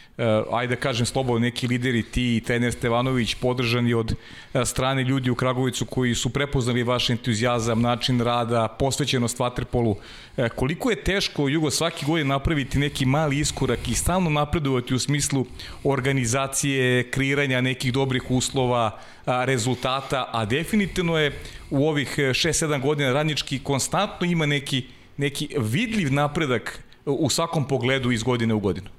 ajde 0.52 0.74
da 0.74 0.80
kažem 0.80 1.06
slobodno, 1.06 1.38
neki 1.38 1.66
lideri, 1.66 2.02
ti 2.02 2.36
i 2.36 2.40
trener 2.40 2.72
Stevanović, 2.72 3.34
podržani 3.34 3.94
od 3.94 4.12
uh, 4.12 4.62
strane 4.64 5.04
ljudi 5.04 5.30
u 5.30 5.34
Kragovicu 5.34 5.86
koji 5.86 6.14
su 6.14 6.30
prepoznali 6.30 6.82
vaš 6.82 7.10
entuzijazam, 7.10 7.80
način 7.80 8.20
rada, 8.20 8.68
posvećenost 8.68 9.38
Vatrpolu. 9.38 9.90
Uh, 9.90 10.48
koliko 10.48 10.90
je 10.90 11.04
teško 11.04 11.48
Jugo 11.48 11.70
svaki 11.70 12.06
godin 12.06 12.26
napraviti 12.26 12.78
neki 12.78 13.06
mali 13.06 13.38
iskorak 13.38 13.88
i 13.88 13.94
stalno 13.94 14.30
napredovati 14.30 14.94
u 14.94 14.98
smislu 14.98 15.46
organizacije, 15.84 17.10
kreiranja 17.10 17.60
nekih 17.60 17.92
dobrih 17.92 18.30
uslova, 18.30 18.98
rezultata, 19.26 20.30
a 20.32 20.44
definitivno 20.44 21.18
je 21.18 21.32
u 21.70 21.88
ovih 21.88 22.18
6-7 22.18 22.80
godina 22.80 23.12
radnički 23.12 23.58
konstantno 23.58 24.26
ima 24.26 24.46
neki, 24.46 24.86
neki 25.16 25.48
vidljiv 25.58 26.12
napredak 26.12 26.82
u 27.04 27.30
svakom 27.30 27.68
pogledu 27.68 28.10
iz 28.10 28.22
godine 28.22 28.54
u 28.54 28.60
godinu. 28.60 28.97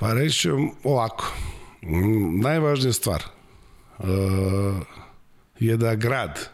Pa 0.00 0.12
reći 0.12 0.50
ovako. 0.84 1.32
Najvažnija 2.42 2.92
stvar 2.92 3.22
uh, 3.98 4.06
je 5.60 5.76
da 5.76 5.94
grad, 5.94 6.48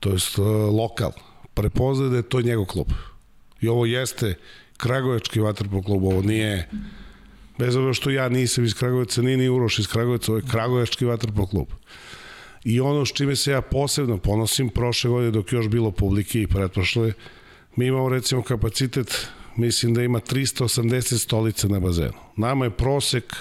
to 0.00 0.08
je 0.08 0.14
uh, 0.14 0.46
lokal, 0.74 1.12
prepozna 1.54 2.08
da 2.08 2.16
je 2.16 2.22
to 2.22 2.40
njegov 2.40 2.64
klub. 2.64 2.88
I 3.60 3.68
ovo 3.68 3.86
jeste 3.86 4.34
Kragovački 4.76 5.40
vaterpol 5.40 5.82
klub, 5.82 6.04
ovo 6.04 6.22
nije 6.22 6.68
bez 7.58 7.76
obzira 7.76 7.94
što 7.94 8.10
ja 8.10 8.28
nisam 8.28 8.64
iz 8.64 8.74
Kragujevca, 8.74 9.22
nije 9.22 9.36
ni 9.36 9.48
Uroš 9.48 9.78
iz 9.78 9.86
Kragujevca, 9.86 10.32
ovo 10.32 10.38
je 10.38 10.50
Kragovački 10.50 11.04
vaterpol 11.04 11.46
klub. 11.46 11.66
I 12.64 12.80
ono 12.80 13.06
s 13.06 13.12
čime 13.12 13.36
se 13.36 13.50
ja 13.50 13.60
posebno 13.60 14.18
ponosim, 14.18 14.68
prošle 14.68 15.10
godine 15.10 15.30
dok 15.30 15.52
još 15.52 15.68
bilo 15.68 15.90
publike 15.90 16.42
i 16.42 16.46
pretprošle, 16.46 17.12
mi 17.76 17.86
imamo 17.86 18.08
recimo 18.08 18.42
kapacitet 18.42 19.28
mislim 19.56 19.94
da 19.94 20.02
ima 20.02 20.20
380 20.20 21.18
stolica 21.18 21.68
na 21.68 21.80
bazenu. 21.80 22.18
Nama 22.36 22.64
je 22.64 22.70
prosek 22.70 23.36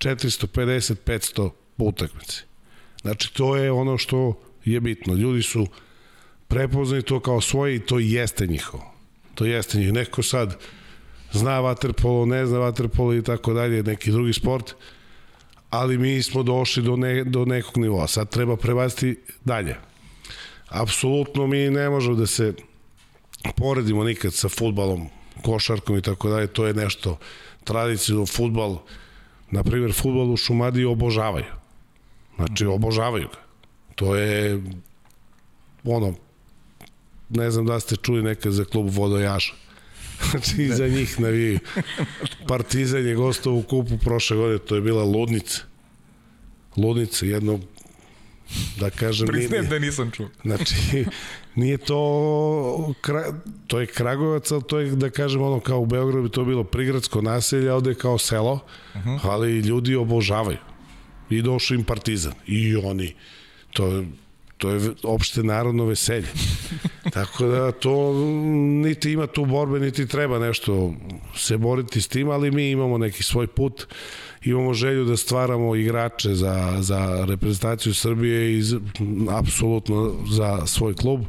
450-500 0.00 1.50
po 1.76 1.84
utakmici. 1.84 2.42
Znači, 3.02 3.34
to 3.34 3.56
je 3.56 3.72
ono 3.72 3.98
što 3.98 4.40
je 4.64 4.80
bitno. 4.80 5.14
Ljudi 5.14 5.42
su 5.42 5.66
prepoznali 6.48 7.02
to 7.02 7.20
kao 7.20 7.40
svoje 7.40 7.76
i 7.76 7.80
to 7.80 7.98
jeste 7.98 8.46
njihovo. 8.46 8.94
To 9.34 9.44
jeste 9.44 9.78
njihovo. 9.78 9.94
Neko 9.94 10.22
sad 10.22 10.56
zna 11.32 11.60
vaterpolo, 11.60 12.26
ne 12.26 12.46
zna 12.46 12.58
vaterpolo 12.58 13.14
i 13.14 13.22
tako 13.22 13.52
dalje, 13.52 13.82
neki 13.82 14.10
drugi 14.10 14.32
sport, 14.32 14.74
ali 15.70 15.98
mi 15.98 16.22
smo 16.22 16.42
došli 16.42 16.82
do, 16.82 16.96
ne, 16.96 17.24
do 17.24 17.44
nekog 17.44 17.78
nivoa. 17.78 18.06
Sad 18.06 18.30
treba 18.30 18.56
prebaciti 18.56 19.20
dalje. 19.44 19.76
Apsolutno 20.68 21.46
mi 21.46 21.70
ne 21.70 21.90
možemo 21.90 22.16
da 22.16 22.26
se 22.26 22.54
poredimo 23.52 24.04
nikad 24.04 24.34
sa 24.34 24.48
futbalom, 24.48 25.08
košarkom 25.42 25.98
i 25.98 26.02
tako 26.02 26.28
dalje, 26.28 26.46
to 26.46 26.66
je 26.66 26.74
nešto 26.74 27.18
tradicijno 27.64 28.26
futbal, 28.26 28.78
na 29.50 29.62
primjer 29.62 29.92
futbal 29.92 30.32
u 30.32 30.36
Šumadiji 30.36 30.84
obožavaju. 30.84 31.52
Znači 32.36 32.66
obožavaju 32.66 33.28
ga. 33.28 33.38
To 33.94 34.16
je 34.16 34.62
ono 35.84 36.14
ne 37.28 37.50
znam 37.50 37.66
da 37.66 37.80
ste 37.80 37.96
čuli 37.96 38.22
nekad 38.22 38.52
za 38.52 38.64
klub 38.64 38.88
Vodojaša. 38.90 39.54
Znači 40.30 40.62
i 40.62 40.68
za 40.68 40.88
njih 40.88 41.20
navijaju. 41.20 41.58
Partizan 42.48 43.06
je 43.06 43.14
gostao 43.14 43.54
u 43.54 43.62
kupu 43.62 43.98
prošle 43.98 44.36
godine, 44.36 44.58
to 44.58 44.74
je 44.74 44.80
bila 44.80 45.04
ludnica. 45.04 45.62
Ludnica, 46.76 47.26
jedno 47.26 47.60
da 48.80 48.90
kažem... 48.90 49.26
Priznajem 49.26 49.66
da 49.68 49.78
nisam 49.78 50.10
čuo. 50.10 50.28
Znači, 50.44 51.04
nije 51.54 51.76
to, 51.76 52.94
to 53.66 53.80
je 53.80 53.86
Kragovac, 53.86 54.50
ali 54.50 54.62
to 54.62 54.78
je, 54.78 54.90
da 54.90 55.10
kažem, 55.10 55.42
ono 55.42 55.60
kao 55.60 55.80
u 55.80 55.86
Beogradu 55.86 56.22
bi 56.22 56.28
to 56.28 56.44
bilo 56.44 56.64
prigradsko 56.64 57.22
naselje, 57.22 57.72
ovde 57.72 57.90
je 57.90 57.94
kao 57.94 58.18
selo, 58.18 58.52
uh 58.94 59.02
-huh. 59.04 59.18
ali 59.22 59.58
ljudi 59.58 59.96
obožavaju. 59.96 60.58
I 61.30 61.42
došao 61.42 61.74
im 61.74 61.84
partizan. 61.84 62.32
I 62.46 62.76
oni, 62.76 63.14
to, 63.72 64.04
to 64.56 64.70
je 64.70 64.92
opšte 65.02 65.42
narodno 65.42 65.84
veselje. 65.84 66.28
Tako 67.14 67.46
da 67.46 67.72
to 67.72 68.12
niti 68.82 69.12
ima 69.12 69.26
tu 69.26 69.44
borbe, 69.44 69.80
niti 69.80 70.06
treba 70.06 70.38
nešto 70.38 70.94
se 71.36 71.56
boriti 71.56 72.00
s 72.00 72.08
tim, 72.08 72.30
ali 72.30 72.50
mi 72.50 72.70
imamo 72.70 72.98
neki 72.98 73.22
svoj 73.22 73.46
put 73.46 73.86
imamo 74.44 74.74
želju 74.74 75.04
da 75.04 75.16
stvaramo 75.16 75.76
igrače 75.76 76.34
za, 76.34 76.76
za 76.80 77.24
reprezentaciju 77.28 77.94
Srbije 77.94 78.58
i 78.58 78.62
apsolutno 79.30 80.14
za 80.30 80.66
svoj 80.66 80.94
klub 80.94 81.20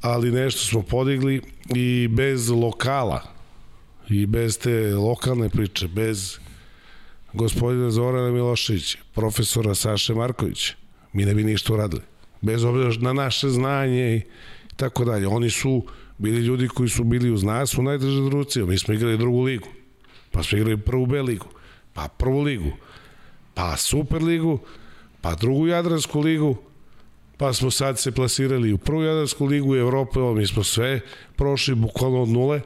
ali 0.00 0.30
nešto 0.30 0.60
smo 0.60 0.82
podigli 0.82 1.40
i 1.74 2.08
bez 2.08 2.48
lokala 2.48 3.22
i 4.08 4.26
bez 4.26 4.58
te 4.58 4.94
lokalne 4.94 5.48
priče, 5.48 5.88
bez 5.88 6.38
gospodina 7.32 7.90
Zorana 7.90 8.30
Miloševića, 8.30 8.98
profesora 9.14 9.74
Saše 9.74 10.14
Markovića, 10.14 10.74
mi 11.12 11.24
ne 11.24 11.34
bi 11.34 11.44
ništa 11.44 11.74
uradili. 11.74 12.02
Bez 12.40 12.64
obzira 12.64 12.90
na 13.00 13.12
naše 13.12 13.48
znanje 13.48 14.16
i 14.16 14.22
tako 14.76 15.04
dalje. 15.04 15.26
Oni 15.26 15.50
su 15.50 15.84
bili 16.18 16.40
ljudi 16.40 16.68
koji 16.68 16.88
su 16.88 17.04
bili 17.04 17.30
uz 17.30 17.42
nas 17.42 17.78
u 17.78 17.82
najdržaj 17.82 18.30
druci. 18.30 18.62
Mi 18.62 18.78
smo 18.78 18.94
igrali 18.94 19.18
drugu 19.18 19.42
ligu, 19.42 19.68
pa 20.30 20.42
smo 20.42 20.58
igrali 20.58 20.80
prvu 20.80 21.06
B 21.06 21.22
ligu, 21.22 21.46
pa 21.92 22.08
prvu 22.08 22.40
ligu, 22.40 22.72
pa 23.54 23.76
super 23.76 24.22
ligu, 24.22 24.58
pa 25.20 25.34
drugu 25.34 25.66
Jadransku 25.66 26.20
ligu, 26.20 26.56
pa 27.36 27.52
smo 27.52 27.70
sad 27.70 27.98
se 27.98 28.12
plasirali 28.12 28.72
u 28.72 28.78
prvu 28.78 29.02
Jadransku 29.02 29.46
ligu 29.46 29.76
Evrope, 29.76 30.20
mi 30.20 30.46
smo 30.46 30.64
sve 30.64 31.00
prošli 31.36 31.74
bukvalno 31.74 32.22
od 32.22 32.28
nule, 32.28 32.60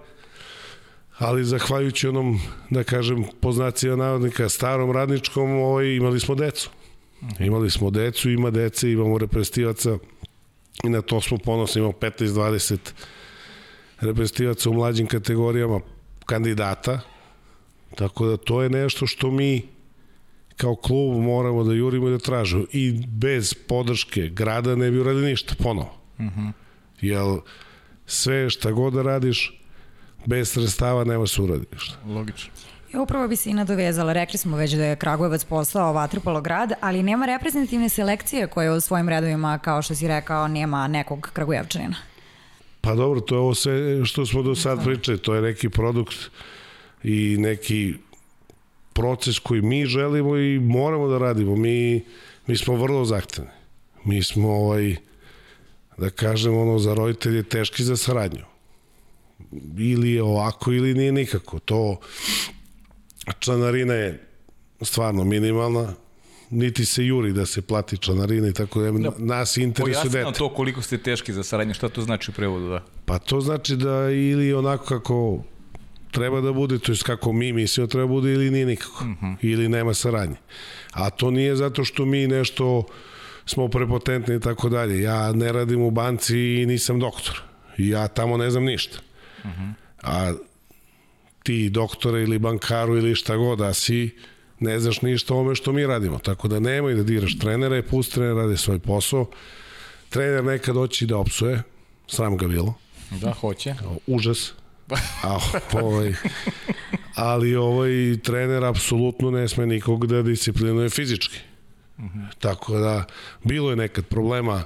ali 1.19 1.45
zahvaljujući 1.45 2.09
onom, 2.09 2.41
da 2.71 2.85
kažem, 2.85 3.25
poznacija 3.41 3.97
navodnika, 3.97 4.49
starom 4.49 4.93
radničkom, 4.93 5.51
ovaj, 5.51 5.87
imali 5.87 6.21
smo 6.21 6.35
decu. 6.35 6.71
Imali 7.39 7.71
smo 7.71 7.91
decu, 7.91 8.31
ima 8.31 8.51
dece, 8.51 8.93
imamo 8.93 9.19
reprezentativaca 9.19 9.99
i 10.85 10.89
na 10.89 11.03
to 11.03 11.21
smo 11.21 11.39
ponosni, 11.39 11.79
imamo 11.79 11.93
15-20 12.01 12.79
reprezentativaca 14.01 14.71
u 14.71 14.73
mlađim 14.73 15.07
kategorijama 15.07 15.81
kandidata, 16.27 17.01
tako 17.95 18.27
da 18.27 18.37
to 18.37 18.63
je 18.63 18.71
nešto 18.71 19.07
što 19.07 19.31
mi 19.31 19.63
kao 20.57 20.75
klub 20.77 21.23
moramo 21.23 21.65
da 21.65 21.73
jurimo 21.73 22.09
i 22.09 22.11
da 22.11 22.19
tražimo 22.19 22.65
i 22.73 22.93
bez 23.07 23.55
podrške 23.55 24.29
grada 24.29 24.77
ne 24.77 24.91
bi 24.91 25.01
uradili 25.01 25.31
ništa 25.31 25.55
ponovo. 25.63 25.95
Uh 26.19 26.25
-huh. 26.25 26.53
Jer 27.01 27.41
sve 28.07 28.51
šta 28.51 28.71
god 28.71 28.93
da 28.93 29.03
radiš 29.03 29.61
bez 30.27 30.53
sredstava 30.53 31.05
nema 31.05 31.27
se 31.27 31.43
uradi 31.43 31.65
ništa. 31.73 31.97
Logično. 32.07 32.51
Ja 32.95 33.01
upravo 33.03 33.29
bi 33.29 33.37
se 33.37 33.51
i 33.51 33.55
nadovezala. 33.55 34.13
Rekli 34.13 34.39
smo 34.39 34.57
već 34.57 34.73
da 34.73 34.85
je 34.85 34.97
Kragujevac 34.97 35.45
postao 35.45 35.93
vatrpolo 35.93 36.41
grad, 36.41 36.73
ali 36.81 37.03
nema 37.03 37.27
reprezentativne 37.27 37.89
selekcije 37.89 38.47
koje 38.47 38.73
u 38.73 38.81
svojim 38.81 39.09
redovima, 39.09 39.59
kao 39.59 39.83
što 39.83 39.95
si 39.95 40.09
rekao, 40.09 40.49
nema 40.49 40.89
nekog 40.89 41.31
Kragujevčanina. 41.33 41.97
Pa 42.81 42.95
dobro, 42.95 43.21
to 43.21 43.35
je 43.35 43.39
ovo 43.39 43.55
sve 43.55 44.05
što 44.05 44.27
smo 44.27 44.43
do 44.43 44.55
sad 44.55 44.85
pričali. 44.85 45.19
To 45.19 45.35
je 45.35 45.43
neki 45.43 45.69
produkt 45.69 46.17
i 47.05 47.37
neki 47.39 47.95
proces 48.93 49.39
koji 49.39 49.63
mi 49.63 49.87
želimo 49.87 50.37
i 50.37 50.59
moramo 50.59 51.09
da 51.09 51.19
radimo. 51.19 51.57
Mi, 51.57 52.05
mi 52.47 52.57
smo 52.57 52.77
vrlo 52.77 53.05
zahtevni. 53.05 53.51
Mi 54.05 54.23
smo, 54.23 54.49
ovaj, 54.49 54.97
da 55.99 56.11
kažem, 56.11 56.57
ono, 56.57 56.79
za 56.79 56.95
roditelje 56.95 57.43
teški 57.43 57.85
za 57.85 57.97
saradnju. 57.97 58.45
Ili 59.79 60.11
je 60.11 60.23
ovako, 60.23 60.73
ili 60.73 60.95
nije 60.95 61.13
nikako. 61.13 61.59
To, 61.59 62.01
članarina 63.39 63.95
je 63.95 64.27
stvarno 64.81 65.25
minimalna, 65.25 65.95
niti 66.51 66.85
se 66.85 67.05
juri 67.07 67.33
da 67.33 67.47
se 67.47 67.63
plati 67.63 67.99
članarina 67.99 68.49
i 68.49 68.53
tako 68.53 68.81
da, 68.81 68.91
da 68.91 69.11
nas 69.19 69.57
interesuje 69.57 70.05
dete. 70.05 70.23
Pojasni 70.23 70.39
to 70.39 70.55
koliko 70.55 70.83
ste 70.83 70.99
teški 70.99 71.33
za 71.33 71.43
saradnje, 71.43 71.75
šta 71.75 71.89
to 71.89 72.03
znači 72.03 72.31
u 72.31 72.35
prevodu, 72.35 72.69
da? 72.69 72.85
Pa 73.05 73.19
to 73.19 73.41
znači 73.41 73.77
da 73.77 74.11
ili 74.11 74.55
onako 74.55 74.85
kako 74.85 75.45
treba 76.15 76.41
da 76.41 76.53
bude, 76.53 76.79
to 76.79 76.93
je 76.93 76.99
kako 77.03 77.33
mi 77.33 77.53
mislimo 77.53 77.87
treba 77.87 78.07
da 78.07 78.13
bude 78.13 78.33
ili 78.33 78.51
nije 78.51 78.67
nikako. 78.67 79.05
Mhm. 79.05 79.27
-huh. 79.27 79.37
Ili 79.43 79.69
nema 79.69 79.95
saradnje. 79.95 80.37
A 80.93 81.11
to 81.11 81.31
nije 81.31 81.57
zato 81.57 81.85
što 81.85 82.05
mi 82.05 82.27
nešto 82.27 82.85
smo 83.47 83.69
prepotentni 83.69 84.37
i 84.37 84.41
tako 84.41 84.69
dalje. 84.69 85.03
Ja 85.03 85.33
ne 85.33 85.53
radim 85.53 85.83
u 85.83 85.91
banci 85.91 86.39
i 86.39 86.67
nisam 86.67 87.01
doktor. 87.01 87.43
Ja 87.79 88.09
tamo 88.09 88.37
ne 88.37 88.51
znam 88.51 88.65
ništa. 88.65 88.99
Mhm. 89.45 89.63
-huh. 89.63 89.73
A 90.03 90.33
ti 91.43 91.71
doktore 91.71 92.23
ili 92.23 92.39
bankaru 92.39 92.97
ili 92.97 93.15
šta 93.15 93.37
god 93.37 93.59
da 93.59 93.75
si, 93.75 94.11
ne 94.61 94.81
znaš 94.81 95.03
ništa 95.03 95.35
o 95.35 95.41
ome 95.41 95.55
što 95.55 95.73
mi 95.73 95.87
radimo. 95.87 96.19
Tako 96.19 96.49
da 96.49 96.61
nemoj 96.61 96.95
da 96.95 97.03
diraš 97.03 97.39
trenere, 97.39 97.83
pusti 97.83 98.15
trener 98.15 98.37
radi 98.37 98.57
svoj 98.57 98.79
posao. 98.79 99.27
Trener 100.09 100.45
nekad 100.45 100.75
doći 100.75 101.07
da 101.07 101.19
opsuje, 101.19 101.63
sram 102.07 102.37
ga 102.37 102.49
bilo. 102.49 102.75
Da, 103.11 103.33
hoće. 103.33 103.75
Užas. 104.07 104.53
A, 105.23 105.39
ovaj, 105.73 106.15
ali 107.15 107.57
ovaj 107.57 108.17
trener 108.23 108.65
apsolutno 108.65 109.31
ne 109.31 109.49
sme 109.49 109.67
nikog 109.67 110.07
da 110.07 110.23
disciplinuje 110.23 110.91
fizički. 110.91 111.39
Uh 111.99 112.05
-huh. 112.05 112.27
Tako 112.39 112.79
da, 112.79 113.05
bilo 113.45 113.71
je 113.71 113.77
nekad 113.77 114.07
problema 114.07 114.65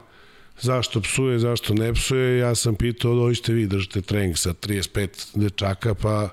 zašto 0.61 1.01
psuje, 1.01 1.39
zašto 1.39 1.75
ne 1.75 1.93
psuje, 1.93 2.39
ja 2.39 2.55
sam 2.55 2.75
pitao, 2.75 3.15
dođite 3.15 3.53
vi, 3.53 3.67
držite 3.67 4.03
trening 4.03 4.39
sa 4.39 4.55
35 4.55 5.39
dečaka, 5.39 5.95
pa 5.95 6.29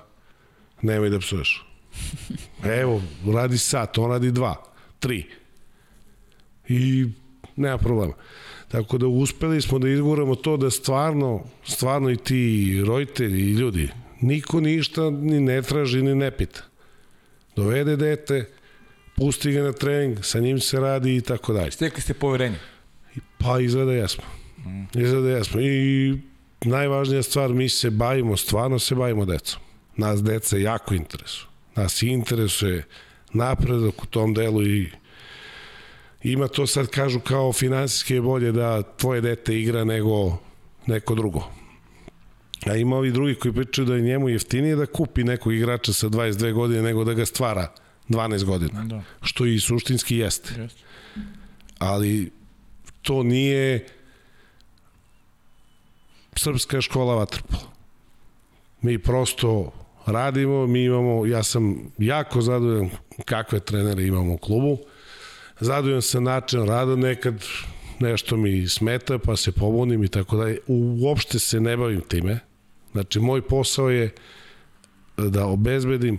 nemoj 0.82 1.10
da 1.10 1.18
psuješ. 1.18 1.66
Evo, 2.80 3.02
radi 3.34 3.58
sat, 3.58 3.98
on 3.98 4.10
radi 4.10 4.32
dva, 4.32 4.54
tri. 4.98 5.26
I 6.68 7.06
nema 7.56 7.78
problema. 7.78 8.14
Tako 8.68 8.98
da 8.98 9.06
uspeli 9.06 9.62
smo 9.62 9.78
da 9.78 9.88
izguramo 9.88 10.34
to 10.34 10.56
da 10.56 10.70
stvarno, 10.70 11.44
stvarno 11.64 12.10
i 12.10 12.16
ti 12.16 12.82
roditelji 12.86 13.40
i 13.40 13.52
ljudi, 13.52 13.88
niko 14.20 14.60
ništa 14.60 15.10
ni 15.10 15.40
ne 15.40 15.62
traži 15.62 16.02
ni 16.02 16.14
ne 16.14 16.30
pita. 16.30 16.60
Dovede 17.56 17.96
dete, 17.96 18.44
pusti 19.16 19.52
ga 19.52 19.62
na 19.62 19.72
trening, 19.72 20.24
sa 20.24 20.40
njim 20.40 20.60
se 20.60 20.80
radi 20.80 21.16
i 21.16 21.20
tako 21.20 21.52
dalje. 21.52 21.70
Stekli 21.70 22.02
ste 22.02 22.14
poverenje? 22.14 22.58
Pa 23.38 23.60
izgleda 23.60 23.92
jesmo. 23.92 24.24
Mm. 24.58 25.00
Izgleda 25.00 25.28
jesmo. 25.28 25.60
I 25.60 26.14
najvažnija 26.64 27.22
stvar, 27.22 27.50
mi 27.50 27.68
se 27.68 27.90
bavimo, 27.90 28.36
stvarno 28.36 28.78
se 28.78 28.94
bavimo 28.94 29.24
decom. 29.24 29.60
Nas 29.96 30.22
deca 30.22 30.56
jako 30.56 30.94
interesuju. 30.94 31.48
Nas 31.74 32.02
interesuje 32.02 32.84
napredak 33.32 34.02
u 34.02 34.06
tom 34.06 34.34
delu 34.34 34.62
i 34.62 34.90
ima 36.22 36.48
to 36.48 36.66
sad 36.66 36.86
kažu 36.86 37.20
kao 37.20 37.52
finansijske 37.52 38.20
bolje 38.20 38.52
da 38.52 38.82
tvoje 38.82 39.20
dete 39.20 39.60
igra 39.60 39.84
nego 39.84 40.38
neko 40.86 41.14
drugo. 41.14 41.42
A 42.66 42.76
ima 42.76 42.96
ovi 42.96 43.10
drugi 43.10 43.34
koji 43.34 43.54
pričaju 43.54 43.86
da 43.86 43.94
je 43.94 44.00
njemu 44.02 44.28
jeftinije 44.28 44.76
da 44.76 44.86
kupi 44.86 45.24
nekog 45.24 45.52
igrača 45.52 45.92
sa 45.92 46.08
22 46.08 46.52
godine 46.52 46.82
nego 46.82 47.04
da 47.04 47.14
ga 47.14 47.26
stvara 47.26 47.72
12 48.08 48.44
godina. 48.44 48.84
Da. 48.84 49.02
Što 49.22 49.46
i 49.46 49.60
suštinski 49.60 50.16
jeste. 50.16 50.60
jeste. 50.60 50.82
Ali 51.78 52.30
to 53.02 53.22
nije 53.22 53.86
srpska 56.36 56.80
škola 56.80 57.14
vatrpola. 57.14 57.72
Mi 58.82 58.98
prosto 58.98 59.72
radimo, 60.06 60.66
mi 60.66 60.84
imamo, 60.84 61.26
ja 61.26 61.42
sam 61.42 61.92
jako 61.98 62.40
zadovoljan 62.40 62.90
kakve 63.24 63.60
trenere 63.60 64.06
imamo 64.06 64.34
u 64.34 64.38
klubu, 64.38 64.78
zadovoljan 65.60 66.02
sam 66.02 66.24
način 66.24 66.66
rada, 66.66 66.96
nekad 66.96 67.44
nešto 68.00 68.36
mi 68.36 68.68
smeta, 68.68 69.18
pa 69.18 69.36
se 69.36 69.52
pobunim 69.52 70.04
i 70.04 70.08
tako 70.08 70.36
dalje. 70.36 70.58
Uopšte 70.66 71.38
se 71.38 71.60
ne 71.60 71.76
bavim 71.76 72.00
time. 72.00 72.38
Znači, 72.92 73.20
moj 73.20 73.42
posao 73.42 73.90
je 73.90 74.14
da 75.16 75.46
obezbedim 75.46 76.18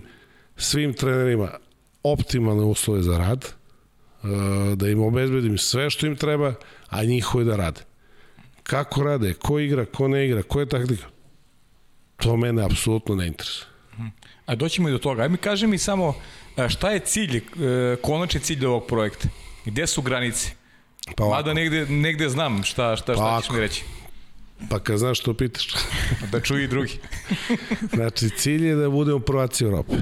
svim 0.56 0.92
trenerima 0.92 1.50
optimalne 2.02 2.64
uslove 2.64 3.02
za 3.02 3.18
rad, 3.18 3.44
e, 3.44 4.26
da 4.76 4.88
im 4.88 5.02
obezbedim 5.02 5.58
sve 5.58 5.90
što 5.90 6.06
im 6.06 6.16
treba, 6.16 6.54
a 6.88 7.04
njihovi 7.04 7.44
da 7.44 7.56
rade. 7.56 7.80
Kako 8.62 9.02
rade, 9.02 9.34
ko 9.34 9.58
igra, 9.58 9.84
ko 9.84 10.08
ne 10.08 10.26
igra, 10.26 10.42
ko 10.42 10.60
je 10.60 10.66
taktika, 10.66 11.06
to 12.16 12.36
mene 12.36 12.64
apsolutno 12.64 13.14
ne 13.14 13.26
interesuje. 13.26 13.66
A 14.46 14.54
doćemo 14.54 14.88
i 14.88 14.92
do 14.92 14.98
toga. 14.98 15.22
Ajme, 15.22 15.36
kaži 15.36 15.66
mi 15.66 15.78
samo 15.78 16.14
šta 16.68 16.90
je 16.90 17.00
cilj, 17.00 17.36
e, 17.36 17.42
konačni 18.02 18.40
cilj 18.40 18.66
ovog 18.66 18.86
projekta? 18.86 19.28
Gde 19.64 19.86
su 19.86 20.02
granice? 20.02 20.50
Pa 21.16 21.24
ovako. 21.24 21.36
Mada 21.36 21.54
negde, 21.54 21.86
negde 21.86 22.28
znam 22.28 22.64
šta, 22.64 22.96
šta, 22.96 23.14
šta 23.14 23.22
pa 23.22 23.40
ćeš 23.42 23.50
mi 23.50 23.60
reći. 23.60 23.84
Pa 24.70 24.78
kad 24.78 24.98
znaš 24.98 25.20
što 25.20 25.34
pitaš. 25.34 25.74
da 26.32 26.40
čuju 26.40 26.64
i 26.64 26.68
drugi. 26.68 26.98
znači, 27.94 28.30
cilj 28.30 28.66
je 28.66 28.74
da 28.74 28.90
budemo 28.90 29.18
prvaci 29.18 29.64
Europe. 29.64 29.94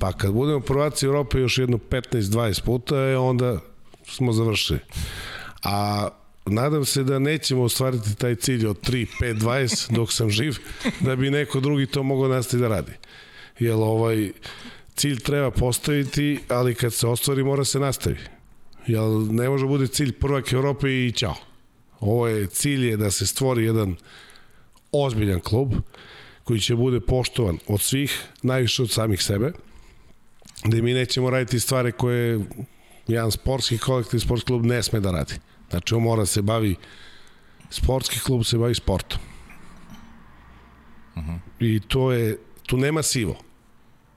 Pa 0.00 0.12
kad 0.12 0.32
budemo 0.32 0.60
prvaci 0.60 1.06
Europe 1.06 1.38
još 1.38 1.58
jedno 1.58 1.78
15-20 1.90 2.62
puta, 2.64 2.96
je 2.96 3.18
onda 3.18 3.60
smo 4.06 4.32
završili. 4.32 4.78
A 5.62 6.08
nadam 6.46 6.84
se 6.84 7.02
da 7.02 7.18
nećemo 7.18 7.62
ostvariti 7.62 8.14
taj 8.14 8.34
cilj 8.34 8.66
od 8.66 8.80
3, 8.88 9.06
5, 9.20 9.38
20 9.38 9.94
dok 9.94 10.12
sam 10.12 10.30
živ, 10.30 10.56
da 11.00 11.16
bi 11.16 11.30
neko 11.30 11.60
drugi 11.60 11.86
to 11.86 12.02
mogao 12.02 12.28
nastaviti 12.28 12.62
da 12.62 12.68
radi. 12.68 12.92
Jer 13.58 13.74
ovaj, 13.74 14.32
cilj 14.96 15.20
treba 15.20 15.50
postaviti, 15.50 16.40
ali 16.48 16.74
kad 16.74 16.94
se 16.94 17.06
ostvari 17.06 17.44
mora 17.44 17.64
se 17.64 17.78
nastavi. 17.78 18.18
Jer 18.86 19.02
ne 19.10 19.48
može 19.48 19.66
bude 19.66 19.86
cilj 19.86 20.12
prvak 20.12 20.52
Evrope 20.52 21.06
i 21.06 21.12
ćao. 21.12 21.34
Ovo 22.00 22.28
je 22.28 22.46
cilj 22.46 22.88
je 22.88 22.96
da 22.96 23.10
se 23.10 23.26
stvori 23.26 23.64
jedan 23.64 23.96
ozbiljan 24.92 25.40
klub 25.40 25.72
koji 26.44 26.60
će 26.60 26.76
bude 26.76 27.00
poštovan 27.00 27.58
od 27.66 27.80
svih, 27.80 28.22
najviše 28.42 28.82
od 28.82 28.90
samih 28.90 29.22
sebe, 29.22 29.52
da 30.64 30.82
mi 30.82 30.94
nećemo 30.94 31.30
raditi 31.30 31.60
stvari 31.60 31.92
koje 31.92 32.40
jedan 33.06 33.30
sportski 33.30 33.78
kolektiv, 33.78 34.18
sportski 34.18 34.46
klub 34.46 34.64
ne 34.66 34.82
sme 34.82 35.00
da 35.00 35.10
radi. 35.10 35.34
Znači, 35.70 35.94
on 35.94 36.02
mora 36.02 36.22
da 36.22 36.26
se 36.26 36.42
bavi, 36.42 36.76
sportski 37.70 38.20
klub 38.20 38.44
se 38.44 38.58
bavi 38.58 38.74
sportom. 38.74 39.18
Uh 41.16 41.22
-huh. 41.22 41.38
I 41.60 41.80
to 41.80 42.12
je, 42.12 42.38
tu 42.66 42.76
nema 42.76 43.02
sivo. 43.02 43.36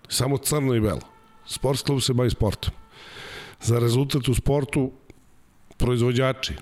Samo 0.09 0.37
crno 0.37 0.75
i 0.75 0.79
belo. 0.79 1.01
Sports 1.45 1.81
klub 1.81 2.01
se 2.01 2.13
bavi 2.13 2.29
sportom. 2.29 2.73
Za 3.61 3.79
rezultat 3.79 4.27
u 4.27 4.33
sportu 4.33 4.91
proizvođači, 5.77 6.53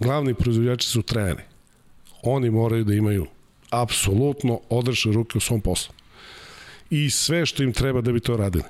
glavni 0.00 0.34
proizvođači 0.34 0.88
su 0.88 1.02
treneri. 1.02 1.42
Oni 2.22 2.50
moraju 2.50 2.84
da 2.84 2.94
imaju 2.94 3.26
apsolutno 3.70 4.60
odrešne 4.68 5.12
ruke 5.12 5.38
u 5.38 5.40
svom 5.40 5.60
poslu. 5.60 5.94
I 6.90 7.10
sve 7.10 7.46
što 7.46 7.62
im 7.62 7.72
treba 7.72 8.00
da 8.00 8.12
bi 8.12 8.20
to 8.20 8.36
radili. 8.36 8.64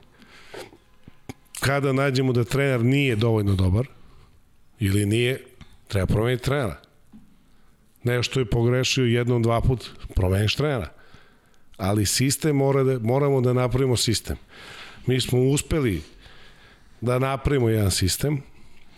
Kada 1.61 1.93
nađemo 1.93 2.33
da 2.33 2.45
trener 2.45 2.85
nije 2.85 3.17
dovoljno 3.17 3.55
dobar, 3.55 3.87
ili 4.81 5.07
nije, 5.07 5.45
treba 5.89 6.07
promeniti 6.07 6.45
trenera. 6.45 6.81
Nešto 8.03 8.41
je 8.41 8.51
pogrešio 8.51 9.05
jednom, 9.05 9.43
dva 9.43 9.61
put, 9.61 9.91
promeniš 10.15 10.55
trenera. 10.55 10.93
Ali 11.79 12.07
sistem 12.07 12.57
mora 12.57 12.83
da, 12.83 12.99
moramo 12.99 13.41
da 13.41 13.53
napravimo 13.53 13.97
sistem. 13.97 14.37
Mi 15.07 15.21
smo 15.21 15.41
uspeli 15.41 16.03
da 17.01 17.19
napravimo 17.19 17.69
jedan 17.69 17.91
sistem, 17.91 18.43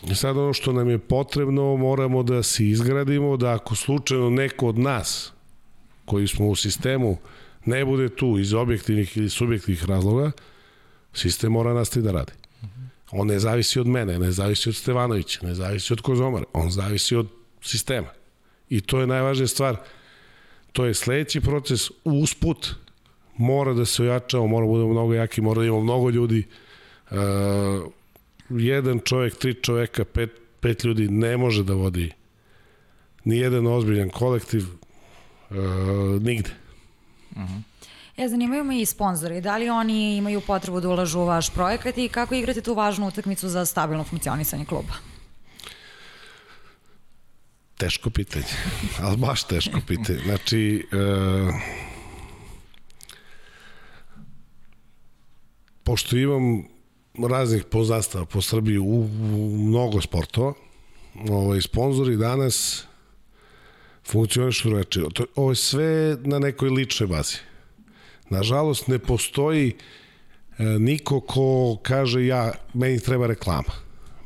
I 0.08 0.14
sad 0.14 0.36
ono 0.36 0.52
što 0.52 0.72
nam 0.72 0.90
je 0.90 0.98
potrebno, 0.98 1.76
moramo 1.76 2.22
da 2.22 2.42
se 2.42 2.68
izgradimo, 2.68 3.36
da 3.36 3.54
ako 3.54 3.74
slučajno 3.74 4.30
neko 4.30 4.68
od 4.68 4.78
nas, 4.78 5.32
koji 6.04 6.28
smo 6.28 6.48
u 6.48 6.56
sistemu, 6.56 7.18
ne 7.64 7.84
bude 7.84 8.08
tu 8.08 8.38
iz 8.38 8.54
objektivnih 8.54 9.16
ili 9.16 9.30
subjektivnih 9.30 9.84
razloga, 9.84 10.30
sistem 11.14 11.52
mora 11.52 11.74
nastaviti 11.74 12.12
da 12.12 12.18
radi. 12.18 12.32
On 13.10 13.26
ne 13.26 13.38
zavisi 13.38 13.80
od 13.80 13.86
mene, 13.86 14.18
ne 14.18 14.32
zavisi 14.32 14.68
od 14.68 14.76
Stevanovića, 14.76 15.46
ne 15.46 15.54
zavisi 15.54 15.92
od 15.92 16.00
Kozomara, 16.00 16.44
on 16.52 16.70
zavisi 16.70 17.16
od 17.16 17.28
sistema. 17.62 18.08
I 18.68 18.80
to 18.80 19.00
je 19.00 19.06
najvažnija 19.06 19.46
stvar. 19.46 19.76
To 20.72 20.84
je 20.84 20.94
sledeći 20.94 21.40
proces, 21.40 21.90
usput 22.04 22.74
mora 23.36 23.74
da 23.74 23.84
se 23.84 24.02
ojačamo, 24.02 24.46
mora 24.46 24.66
da 24.66 24.72
budemo 24.72 24.90
mnogo 24.90 25.14
jaki, 25.14 25.40
mora 25.40 25.60
da 25.60 25.66
imamo 25.66 25.82
mnogo 25.82 26.10
ljudi. 26.10 26.46
Uh, 27.10 27.16
jedan 28.50 29.00
čovek, 29.04 29.38
tri 29.38 29.54
čoveka, 29.54 30.04
pet, 30.04 30.30
pet 30.60 30.84
ljudi 30.84 31.08
ne 31.08 31.36
može 31.36 31.64
da 31.64 31.74
vodi 31.74 32.12
ni 33.24 33.36
jedan 33.36 33.66
ozbiljan 33.66 34.08
kolektiv 34.08 34.64
uh, 35.50 35.56
nigde. 36.22 36.50
Uh 37.30 37.36
-huh. 37.36 37.62
E, 38.16 38.28
zanimaju 38.28 38.64
me 38.64 38.80
i 38.80 38.86
sponzori. 38.86 39.40
Da 39.40 39.56
li 39.56 39.70
oni 39.70 40.16
imaju 40.16 40.40
potrebu 40.40 40.80
da 40.80 40.88
ulažu 40.88 41.20
u 41.20 41.24
vaš 41.24 41.50
projekat 41.50 41.98
i 41.98 42.08
kako 42.08 42.34
igrate 42.34 42.60
tu 42.60 42.74
važnu 42.74 43.08
utakmicu 43.08 43.48
za 43.48 43.66
stabilno 43.66 44.04
funkcionisanje 44.04 44.64
kluba? 44.64 44.92
Teško 47.80 48.10
pitanje, 48.10 48.44
ali 49.02 49.16
baš 49.16 49.44
teško 49.44 49.80
pitanje. 49.86 50.18
Znači, 50.24 50.86
uh, 50.92 51.54
pošto 55.84 56.16
imam 56.16 56.64
raznih 57.28 57.64
poznastava 57.64 58.24
po 58.24 58.42
Srbiji 58.42 58.78
u, 58.78 58.84
u 58.84 59.58
mnogo 59.58 60.00
sportova. 60.00 60.52
Ovaj, 61.28 61.60
sponzori 61.60 62.16
danas 62.16 62.84
funkcionišu 64.06 64.70
reči. 64.70 65.02
Ovo 65.36 65.50
je 65.50 65.56
sve 65.56 66.16
na 66.24 66.38
nekoj 66.38 66.68
ličnoj 66.70 67.06
bazi. 67.06 67.36
Nažalost, 68.30 68.88
ne 68.88 68.98
postoji 68.98 69.74
e, 70.58 70.64
niko 70.64 71.20
ko 71.20 71.78
kaže 71.82 72.26
ja, 72.26 72.52
meni 72.74 73.00
treba 73.00 73.26
reklama, 73.26 73.72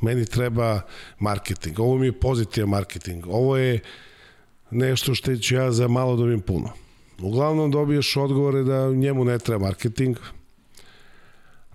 meni 0.04 0.26
treba 0.26 0.80
marketing, 1.18 1.80
ovo 1.80 1.98
mi 1.98 2.06
je 2.06 2.20
pozitivan 2.20 2.70
marketing, 2.70 3.26
ovo 3.26 3.56
je 3.56 3.80
nešto 4.70 5.14
što 5.14 5.36
ću 5.36 5.54
ja 5.54 5.72
za 5.72 5.88
malo 5.88 6.16
dobijem 6.16 6.40
puno. 6.40 6.70
Uglavnom 7.22 7.70
dobiješ 7.70 8.16
odgovore 8.16 8.62
da 8.62 8.90
njemu 8.90 9.24
ne 9.24 9.38
treba 9.38 9.66
marketing, 9.66 10.16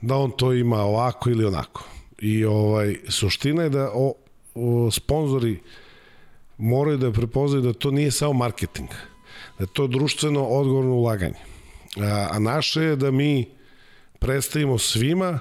da 0.01 0.15
on 0.15 0.31
to 0.31 0.53
ima 0.53 0.81
ovako 0.81 1.29
ili 1.29 1.45
onako. 1.45 1.83
I 2.21 2.45
ovaj 2.45 2.95
suština 3.09 3.63
je 3.63 3.69
da 3.69 3.91
o, 3.93 4.13
o 4.55 4.91
sponzori 4.91 5.59
moraju 6.57 6.97
da 6.97 7.11
prepoznaju 7.11 7.63
da 7.63 7.73
to 7.73 7.91
nije 7.91 8.11
samo 8.11 8.33
marketing, 8.33 8.89
da 9.57 9.63
je 9.63 9.73
to 9.73 9.87
društveno 9.87 10.43
odgovorno 10.45 10.93
ulaganje. 10.93 11.39
A, 11.97 12.27
a 12.31 12.39
naše 12.39 12.81
je 12.81 12.95
da 12.95 13.11
mi 13.11 13.45
predstavimo 14.19 14.77
svima 14.77 15.39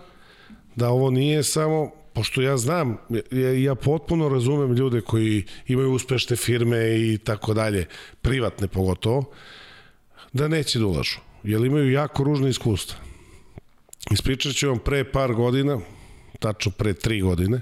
da 0.76 0.90
ovo 0.90 1.10
nije 1.10 1.42
samo 1.42 1.90
pošto 2.18 2.42
ja 2.42 2.56
znam, 2.56 2.96
ja, 3.30 3.52
ja 3.52 3.74
potpuno 3.74 4.28
razumem 4.28 4.72
ljude 4.72 5.00
koji 5.00 5.44
imaju 5.66 5.92
uspešne 5.92 6.36
firme 6.36 6.78
i 6.98 7.18
tako 7.18 7.54
dalje, 7.54 7.86
privatne 8.22 8.68
pogotovo, 8.68 9.30
da 10.32 10.48
neće 10.48 10.78
da 10.78 10.86
ulažu, 10.86 11.20
jer 11.42 11.64
imaju 11.64 11.92
jako 11.92 12.24
ružne 12.24 12.50
iskustva. 12.50 12.98
Ispričat 14.10 14.54
ću 14.54 14.68
vam 14.68 14.78
pre 14.78 15.04
par 15.04 15.32
godina, 15.32 15.78
tačno 16.38 16.72
pre 16.72 16.94
tri 16.94 17.20
godine, 17.20 17.60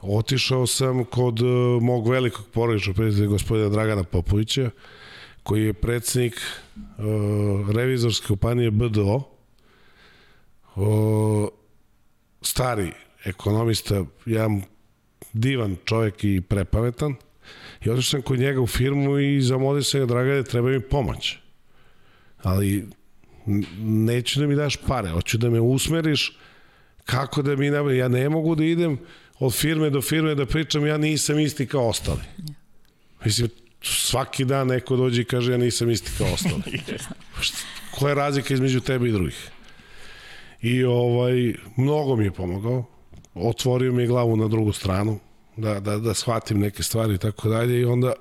otišao 0.00 0.66
sam 0.66 1.04
kod 1.04 1.40
uh, 1.40 1.82
mog 1.82 2.08
velikog 2.08 2.46
porodičnog 2.52 2.96
prijatelja 2.96 3.26
gospodina 3.26 3.68
Dragana 3.68 4.04
Popovića, 4.04 4.70
koji 5.42 5.64
je 5.64 5.72
predsednik 5.72 6.34
uh, 6.74 7.70
revizorske 7.76 8.26
kompanije 8.26 8.70
BDO, 8.70 9.22
uh, 10.74 11.48
stari 12.42 12.92
ekonomista, 13.24 14.04
jedan 14.26 14.62
divan 15.32 15.76
čovjek 15.84 16.24
i 16.24 16.40
prepametan, 16.40 17.14
i 17.84 17.90
otišao 17.90 18.02
sam 18.02 18.22
kod 18.22 18.38
njega 18.38 18.60
u 18.60 18.66
firmu 18.66 19.18
i 19.18 19.42
zamodio 19.42 19.82
sam 19.82 20.00
ga, 20.00 20.06
Dragane, 20.06 20.42
treba 20.42 20.68
mi 20.68 20.80
pomoć. 20.80 21.36
Ali 22.42 22.86
neću 23.78 24.40
da 24.40 24.46
mi 24.46 24.54
daš 24.54 24.76
pare, 24.76 25.08
hoću 25.08 25.38
da 25.38 25.50
me 25.50 25.60
usmeriš 25.60 26.36
kako 27.04 27.42
da 27.42 27.56
mi 27.56 27.70
nabavi. 27.70 27.98
Ja 27.98 28.08
ne 28.08 28.28
mogu 28.28 28.54
da 28.54 28.64
idem 28.64 28.98
od 29.38 29.54
firme 29.54 29.90
do 29.90 30.02
firme 30.02 30.34
da 30.34 30.46
pričam, 30.46 30.86
ja 30.86 30.98
nisam 30.98 31.38
isti 31.38 31.66
kao 31.66 31.88
ostali. 31.88 32.20
Mislim, 33.24 33.48
svaki 33.82 34.44
dan 34.44 34.66
neko 34.66 34.96
dođe 34.96 35.22
i 35.22 35.24
kaže 35.24 35.52
ja 35.52 35.58
nisam 35.58 35.90
isti 35.90 36.10
kao 36.18 36.32
ostali. 36.32 36.62
Koja 37.98 38.08
je 38.08 38.14
razlika 38.14 38.54
između 38.54 38.80
tebe 38.80 39.08
i 39.08 39.12
drugih? 39.12 39.50
I 40.62 40.84
ovaj, 40.84 41.54
mnogo 41.76 42.16
mi 42.16 42.24
je 42.24 42.30
pomogao. 42.30 42.99
Otvorio 43.34 43.92
mi 43.92 44.06
glavu 44.06 44.36
na 44.36 44.48
drugu 44.48 44.72
stranu, 44.72 45.18
da, 45.56 45.80
da, 45.80 45.98
da 45.98 46.14
shvatim 46.14 46.60
neke 46.60 46.82
stvari 46.82 47.14
i 47.14 47.18
tako 47.18 47.48
dalje 47.48 47.80
i 47.80 47.84
onda 47.84 48.12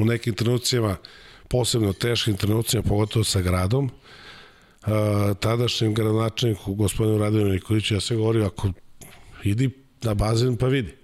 u 0.00 0.04
nekim 0.04 0.34
trenucijama 0.34 0.96
posebno 1.48 1.92
teškim 1.92 2.36
trenucima, 2.36 2.82
pogotovo 2.82 3.24
sa 3.24 3.40
gradom, 3.40 3.84
uh, 3.84 4.90
tadašnjem 5.40 5.94
gradonačelniku, 5.94 6.74
gospodinu 6.74 7.18
Radovinu 7.18 7.50
Nikoliću, 7.50 7.94
ja 7.94 8.00
se 8.00 8.16
govorio, 8.16 8.46
ako 8.46 8.68
idi 9.44 9.70
na 10.02 10.14
bazen 10.14 10.56
pa 10.56 10.66
vidi 10.66 10.98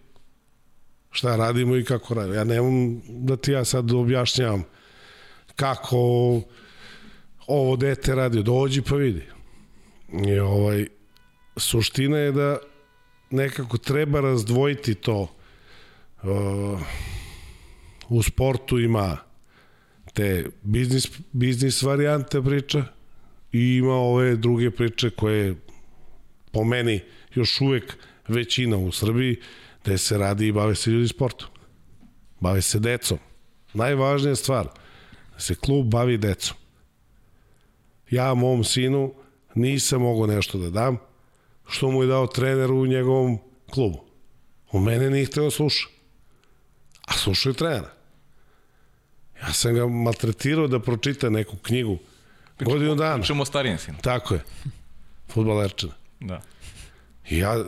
šta 1.15 1.37
radimo 1.37 1.77
i 1.77 1.85
kako 1.85 2.15
radimo. 2.15 2.35
Ja 2.35 2.45
nemam 2.45 3.03
da 3.09 3.37
ti 3.37 3.53
ja 3.53 3.65
sad 3.65 3.93
objašnjavam 3.93 4.65
kako 5.57 5.99
ovo 7.47 7.77
dete 7.77 8.15
radi, 8.15 8.43
dođi 8.43 8.83
pa 8.83 8.97
vidi. 8.97 9.23
I 10.27 10.39
ovaj, 10.39 10.87
suština 11.57 12.19
je 12.19 12.33
da 12.33 12.59
nekako 13.35 13.79
treba 13.79 14.21
razdvojiti 14.21 14.95
to. 14.95 15.29
Uh, 16.23 16.81
u 18.09 18.23
sportu 18.23 18.79
ima 18.79 19.17
te 20.13 20.47
biznis, 20.63 21.11
biznis 21.33 21.83
varijante 21.83 22.43
priča 22.43 22.85
i 23.53 23.77
ima 23.77 23.95
ove 23.95 24.37
druge 24.37 24.71
priče 24.71 25.11
koje 25.11 25.55
po 26.53 26.65
meni 26.65 27.01
još 27.35 27.61
uvek 27.61 27.97
većina 28.29 28.77
u 28.77 28.93
Srbiji 28.93 29.37
gde 29.85 29.99
se 29.99 30.19
radi 30.19 30.47
i 30.47 30.53
bave 30.53 30.75
se 30.75 30.91
ljudi 30.91 31.09
sportom. 31.09 31.49
Bave 32.41 32.63
se 32.63 32.79
decom. 32.79 33.19
Najvažnija 33.75 34.37
stvar, 34.37 34.69
da 35.33 35.41
se 35.41 35.55
klub 35.55 35.87
bavi 35.87 36.19
decom. 36.19 36.57
Ja 38.11 38.35
mom 38.35 38.65
sinu 38.65 39.15
nisam 39.55 40.03
mogao 40.03 40.27
nešto 40.27 40.59
da 40.59 40.71
dam, 40.71 40.99
što 41.69 41.91
mu 41.91 42.03
je 42.03 42.09
dao 42.09 42.27
trener 42.27 42.73
u 42.73 42.87
njegovom 42.87 43.39
klubu. 43.71 44.05
U 44.73 44.81
mene 44.81 45.11
nije 45.11 45.27
hteo 45.27 45.45
da 45.45 45.51
sluša. 45.51 45.89
A 47.07 47.13
slušao 47.13 47.51
je 47.51 47.55
trenera. 47.55 47.91
Ja 49.43 49.53
sam 49.53 49.75
ga 49.75 49.87
maltretirao 49.87 50.67
da 50.67 50.79
pročita 50.79 51.31
neku 51.31 51.57
knjigu. 51.57 51.99
Pričamo, 52.57 52.75
godinu 52.75 52.95
dana. 52.95 53.17
Pričamo 53.17 53.43
o 53.43 53.47
starijem 53.47 53.79
sinu. 53.79 53.99
Tako 54.03 54.35
je. 54.35 54.45
Futbalerčina. 55.29 55.93
Da. 56.21 56.41
I 57.31 57.39
ja 57.39 57.65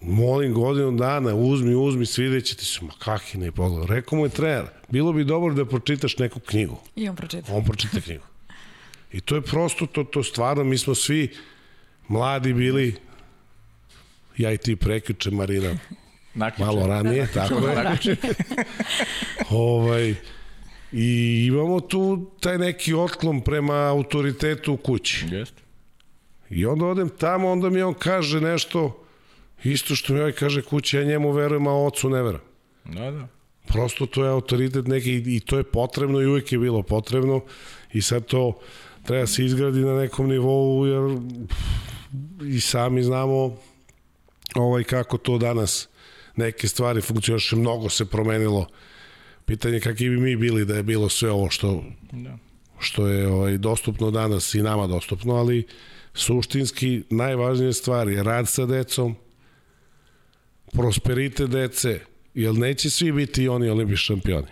molim 0.00 0.54
godinu 0.54 0.92
dana, 0.92 1.34
uzmi, 1.34 1.74
uzmi, 1.74 2.06
svideće 2.06 2.56
ti 2.56 2.64
se, 2.64 2.84
ma 2.84 2.92
kakvi 2.98 3.40
ne 3.40 3.52
pogled. 3.52 3.90
Rekao 3.90 4.18
mu 4.18 4.26
je 4.26 4.28
trener, 4.28 4.64
bilo 4.88 5.12
bi 5.12 5.24
dobro 5.24 5.54
da 5.54 5.64
pročitaš 5.64 6.18
neku 6.18 6.40
knjigu. 6.40 6.76
I 6.96 7.08
on 7.08 7.16
pročita. 7.16 7.54
On 7.54 7.64
pročita 7.64 8.00
knjigu. 8.00 8.24
I 9.12 9.20
to 9.20 9.34
je 9.34 9.42
prosto, 9.42 9.86
to, 9.86 10.04
to 10.04 10.22
stvarno, 10.22 10.64
mi 10.64 10.78
smo 10.78 10.94
svi 10.94 11.34
mladi 12.08 12.52
bili, 12.52 12.96
ja 14.38 14.52
i 14.52 14.58
ti 14.58 14.76
prekjuče, 14.76 15.30
Marina, 15.30 15.74
Nakriče. 16.34 16.64
malo 16.64 16.86
ranije, 16.86 17.28
tako 17.34 17.54
je. 17.68 18.16
ovaj, 19.50 20.14
I 20.92 21.44
imamo 21.46 21.80
tu 21.80 22.30
taj 22.40 22.58
neki 22.58 22.94
otklon 22.94 23.40
prema 23.40 23.74
autoritetu 23.74 24.72
u 24.72 24.76
kući. 24.76 25.26
Jeste. 25.30 25.62
I 26.50 26.66
onda 26.66 26.86
odem 26.86 27.08
tamo, 27.08 27.50
onda 27.50 27.70
mi 27.70 27.82
on 27.82 27.94
kaže 27.94 28.40
nešto, 28.40 29.04
isto 29.64 29.94
što 29.94 30.12
mi 30.12 30.20
ovaj 30.20 30.32
kaže 30.32 30.62
kući, 30.62 30.96
ja 30.96 31.04
njemu 31.04 31.32
verujem, 31.32 31.66
a 31.66 31.84
ocu 31.84 32.10
ne 32.10 32.22
verujem. 32.22 32.44
Da, 32.84 33.10
da. 33.10 33.28
Prosto 33.66 34.06
to 34.06 34.24
je 34.24 34.30
autoritet 34.30 34.86
neki 34.86 35.22
i 35.26 35.40
to 35.40 35.56
je 35.56 35.64
potrebno 35.64 36.20
i 36.20 36.26
uvijek 36.26 36.52
je 36.52 36.58
bilo 36.58 36.82
potrebno 36.82 37.40
i 37.92 38.02
sad 38.02 38.26
to 38.26 38.60
treba 39.02 39.26
se 39.26 39.44
izgradi 39.44 39.80
na 39.80 39.94
nekom 39.94 40.28
nivou 40.28 40.86
jer 40.86 41.18
i 42.54 42.60
sami 42.60 43.02
znamo 43.02 43.56
ovaj 44.54 44.84
kako 44.84 45.18
to 45.18 45.38
danas 45.38 45.88
neke 46.36 46.68
stvari 46.68 47.00
funkcioniše, 47.00 47.56
mnogo 47.56 47.88
se 47.88 48.04
promenilo. 48.04 48.66
Pitanje 49.46 49.80
kakvi 49.80 50.08
bi 50.08 50.16
mi 50.16 50.36
bili 50.36 50.64
da 50.64 50.76
je 50.76 50.82
bilo 50.82 51.08
sve 51.08 51.30
ovo 51.30 51.50
što 51.50 51.84
da. 52.12 52.38
što 52.78 53.06
je 53.06 53.28
ovaj 53.28 53.58
dostupno 53.58 54.10
danas 54.10 54.54
i 54.54 54.62
nama 54.62 54.86
dostupno, 54.86 55.34
ali 55.34 55.66
suštinski 56.14 57.02
najvažnije 57.10 57.72
stvari 57.72 58.14
je 58.14 58.22
rad 58.22 58.48
sa 58.48 58.66
decom, 58.66 59.16
prosperitet 60.72 61.50
dece, 61.50 62.00
jer 62.34 62.54
neće 62.54 62.90
svi 62.90 63.12
biti 63.12 63.48
oni 63.48 63.68
olimpijski 63.68 64.04
šampioni. 64.04 64.46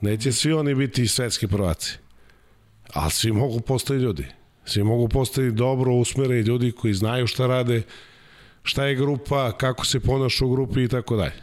Neće 0.00 0.32
svi 0.32 0.52
oni 0.52 0.74
biti 0.74 1.08
svetski 1.08 1.46
prvaci. 1.46 1.98
Ali 2.92 3.10
svi 3.10 3.32
mogu 3.32 3.60
postati 3.60 4.00
ljudi. 4.00 4.26
Svi 4.64 4.82
mogu 4.82 5.08
postati 5.08 5.50
dobro 5.50 5.92
usmereni 5.92 6.40
ljudi 6.40 6.72
koji 6.72 6.94
znaju 6.94 7.26
šta 7.26 7.46
rade, 7.46 7.82
šta 8.64 8.84
je 8.84 8.94
grupa, 8.94 9.52
kako 9.52 9.86
se 9.86 10.00
ponaša 10.00 10.44
u 10.44 10.50
grupi 10.50 10.84
i 10.84 10.88
tako 10.88 11.16
dalje. 11.16 11.42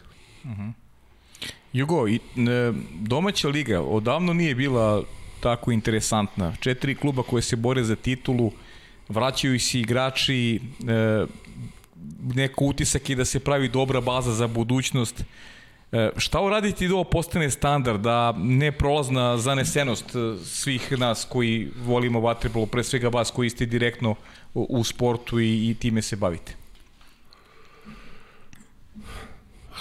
Jugo, 1.74 2.08
i, 2.08 2.16
e, 2.16 2.20
domaća 3.00 3.48
liga 3.48 3.82
odavno 3.82 4.34
nije 4.34 4.56
bila 4.56 5.04
tako 5.40 5.72
interesantna. 5.72 6.54
Četiri 6.60 6.96
kluba 6.96 7.24
koje 7.24 7.42
se 7.42 7.56
bore 7.56 7.84
za 7.84 7.96
titulu, 7.96 8.52
vraćaju 9.10 9.60
se 9.60 9.80
igrači, 9.80 10.56
e, 10.56 11.26
neko 12.34 12.66
utisak 12.66 13.10
je 13.10 13.16
da 13.16 13.26
se 13.26 13.40
pravi 13.40 13.70
dobra 13.70 14.02
baza 14.02 14.34
za 14.34 14.48
budućnost. 14.48 15.24
E, 15.92 16.10
šta 16.18 16.42
uraditi 16.42 16.88
da 16.88 16.94
ovo 16.96 17.04
postane 17.04 17.50
standard, 17.50 18.02
da 18.02 18.32
ne 18.38 18.72
prolazna 18.72 19.38
zanesenost 19.38 20.16
e, 20.16 20.46
svih 20.46 20.92
nas 21.00 21.28
koji 21.30 21.70
volimo 21.86 22.20
vaterpolo, 22.20 22.66
pre 22.66 22.84
svega 22.84 23.08
vas 23.08 23.32
koji 23.32 23.50
ste 23.50 23.66
direktno 23.66 24.16
u, 24.54 24.68
u 24.70 24.84
sportu 24.84 25.40
i, 25.40 25.70
i 25.70 25.76
time 25.80 26.02
se 26.02 26.16
bavite? 26.16 26.61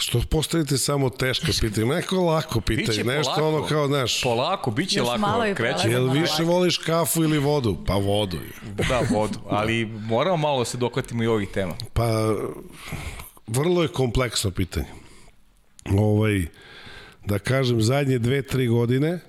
Što 0.00 0.20
postavite 0.20 0.78
samo 0.78 1.10
teško 1.10 1.46
pitanje, 1.60 1.86
neko 1.86 2.16
lako 2.22 2.60
pitanje, 2.60 3.04
nešto 3.04 3.32
polako. 3.34 3.48
ono 3.48 3.66
kao, 3.66 3.86
znaš, 3.86 4.22
Polako, 4.22 4.70
bit 4.70 4.88
će 4.88 4.98
Još 4.98 5.08
lako, 5.08 5.20
malo 5.20 5.46
i 5.46 5.54
kreće. 5.54 5.88
jel 5.88 6.10
više 6.10 6.32
lako. 6.32 6.44
voliš 6.44 6.78
kafu 6.78 7.22
ili 7.22 7.38
vodu? 7.38 7.78
Pa 7.86 7.94
vodu. 7.94 8.38
Da, 8.88 9.00
vodu, 9.10 9.38
ali 9.48 9.84
moramo 9.86 10.36
malo 10.36 10.58
da 10.58 10.64
se 10.64 10.78
dokvatimo 10.78 11.22
i 11.22 11.26
ovih 11.26 11.48
tema. 11.48 11.74
Pa, 11.92 12.34
vrlo 13.46 13.82
je 13.82 13.88
kompleksno 13.88 14.50
pitanje. 14.50 14.86
Ovaj, 15.98 16.46
da 17.26 17.38
kažem, 17.38 17.82
zadnje 17.82 18.18
dve, 18.18 18.42
tri 18.42 18.66
godine 18.66 19.20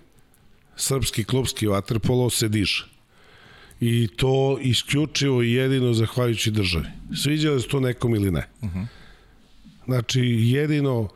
srpski 0.75 1.23
klubski 1.23 1.67
vaterpolo 1.67 2.29
se 2.29 2.47
diže. 2.47 2.85
I 3.79 4.07
to 4.07 4.57
isključivo 4.61 5.43
i 5.43 5.53
jedino 5.53 5.93
zahvaljujući 5.93 6.51
državi. 6.51 6.85
Sviđalo 7.23 7.59
se 7.59 7.67
to 7.67 7.79
nekom 7.79 8.15
ili 8.15 8.31
ne. 8.31 8.47
Znači, 9.91 10.21
jedino 10.39 11.09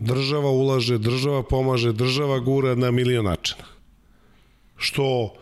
država 0.00 0.50
ulaže, 0.50 0.98
država 0.98 1.42
pomaže, 1.42 1.92
država 1.92 2.38
gura 2.38 2.74
na 2.74 2.90
milion 2.90 3.24
načina. 3.24 3.64
Što 4.76 5.34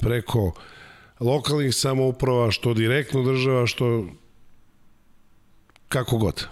preko 0.00 0.52
lokalnih 1.20 1.74
samouprava, 1.74 2.50
što 2.50 2.74
direktno 2.74 3.22
država, 3.22 3.66
što 3.66 4.06
kako 5.88 6.18
god. 6.18 6.46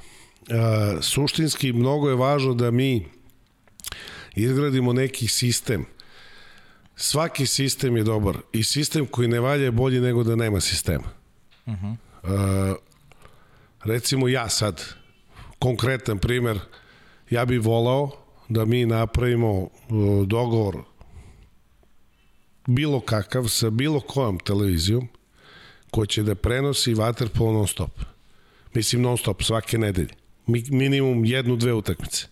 A, 0.51 0.99
suštinski 1.03 1.73
mnogo 1.73 2.09
je 2.09 2.15
važno 2.15 2.55
da 2.55 2.71
mi 2.71 3.07
izgradimo 4.35 4.93
neki 4.93 5.29
sistem. 5.29 5.85
Svaki 6.97 7.47
sistem 7.47 7.97
je 7.97 8.05
dobar 8.05 8.37
i 8.53 8.65
sistem 8.65 9.07
koji 9.07 9.29
ne 9.29 9.41
valja 9.41 9.65
je 9.65 9.71
bolji 9.71 10.01
nego 10.01 10.23
da 10.25 10.37
nema 10.37 10.61
sistema. 10.61 11.11
Uh 11.67 11.75
-huh. 11.75 11.97
a, 12.23 12.75
recimo 13.85 14.29
ja 14.29 14.49
sad, 14.49 15.00
konkretan 15.61 16.19
primer, 16.19 16.59
ja 17.31 17.45
bih 17.45 17.61
volao 17.61 18.11
da 18.49 18.65
mi 18.65 18.87
napravimo 18.87 19.53
uh, 19.61 19.71
dogovor 20.27 20.83
bilo 22.67 23.01
kakav 23.01 23.49
sa 23.49 23.71
bilo 23.71 24.01
kojom 24.01 24.39
televizijom 24.39 25.09
ko 25.91 26.07
će 26.07 26.23
da 26.23 26.35
prenosi 26.35 26.95
vaterpolo 26.95 27.53
non 27.53 27.67
stop. 27.67 27.91
Mislim 28.75 29.03
non 29.03 29.19
stop, 29.19 29.43
svake 29.43 29.79
nedelje. 29.79 30.15
Mi, 30.47 30.65
minimum 30.71 31.25
jednu, 31.25 31.57
dve 31.57 31.73
utakmice. 31.73 32.27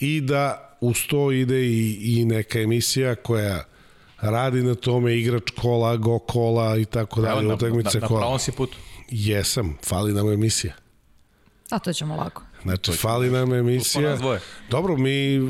I 0.00 0.20
da 0.20 0.76
uz 0.80 1.06
to 1.08 1.32
ide 1.32 1.60
i, 1.66 1.98
i 2.02 2.24
neka 2.24 2.60
emisija 2.60 3.14
koja 3.14 3.64
radi 4.20 4.62
na 4.62 4.74
tome 4.74 5.18
igrač 5.18 5.50
kola, 5.60 5.96
go 5.96 6.18
kola 6.18 6.76
i 6.76 6.84
tako 6.84 7.20
dalje, 7.20 7.48
na, 7.48 7.54
utakmice 7.54 7.98
na, 7.98 8.00
na 8.00 8.08
kola. 8.08 8.20
pravom 8.20 8.38
si 8.38 8.52
putu. 8.52 8.78
Jesam, 9.10 9.76
fali 9.84 10.12
nam 10.12 10.32
emisija. 10.32 10.74
A 11.70 11.78
to 11.78 11.92
ćemo 11.92 12.16
lako. 12.16 12.42
Znači, 12.62 12.92
fali 12.92 13.30
nam 13.30 13.54
emisija. 13.54 14.18
Dobro, 14.70 14.96
mi, 14.96 15.40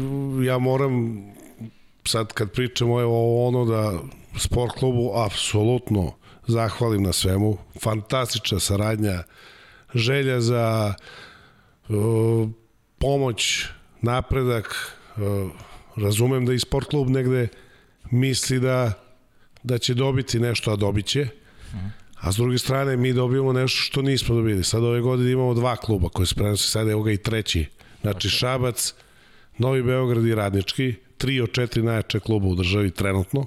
ja 0.46 0.58
moram, 0.58 1.22
sad 2.06 2.32
kad 2.32 2.50
pričamo 2.50 3.00
evo 3.00 3.14
o 3.14 3.48
ono 3.48 3.64
da 3.64 3.98
sport 4.38 4.72
klubu 4.78 5.12
apsolutno 5.14 6.12
zahvalim 6.46 7.02
na 7.02 7.12
svemu. 7.12 7.58
Fantastična 7.82 8.60
saradnja, 8.60 9.22
želja 9.94 10.40
za 10.40 10.94
uh, 11.88 12.48
pomoć, 12.98 13.64
napredak. 14.00 14.96
Uh, 15.16 15.50
razumem 15.96 16.46
da 16.46 16.52
i 16.52 16.58
sport 16.58 16.88
klub 16.88 17.08
negde 17.08 17.48
misli 18.10 18.60
da, 18.60 18.92
da 19.62 19.78
će 19.78 19.94
dobiti 19.94 20.40
nešto, 20.40 20.72
a 20.72 20.76
dobit 20.76 21.06
će. 21.06 21.28
A 22.20 22.32
s 22.32 22.36
druge 22.36 22.58
strane, 22.58 22.96
mi 22.96 23.12
dobijamo 23.12 23.52
nešto 23.52 23.80
što 23.80 24.02
nismo 24.02 24.34
dobili. 24.34 24.64
Sad 24.64 24.84
ove 24.84 25.00
godine 25.00 25.32
imamo 25.32 25.54
dva 25.54 25.76
kluba 25.76 26.08
koji 26.08 26.26
se 26.26 26.34
prenose, 26.34 26.68
sad 26.68 26.88
evo 26.88 27.02
ga 27.02 27.12
i 27.12 27.16
treći. 27.16 27.66
Znači 28.00 28.28
Šabac, 28.28 28.94
Novi 29.58 29.82
Beograd 29.82 30.26
i 30.26 30.34
Radnički, 30.34 30.94
tri 31.18 31.40
od 31.40 31.52
četiri 31.52 31.82
najjače 31.82 32.20
kluba 32.20 32.46
u 32.46 32.54
državi 32.54 32.90
trenutno, 32.90 33.46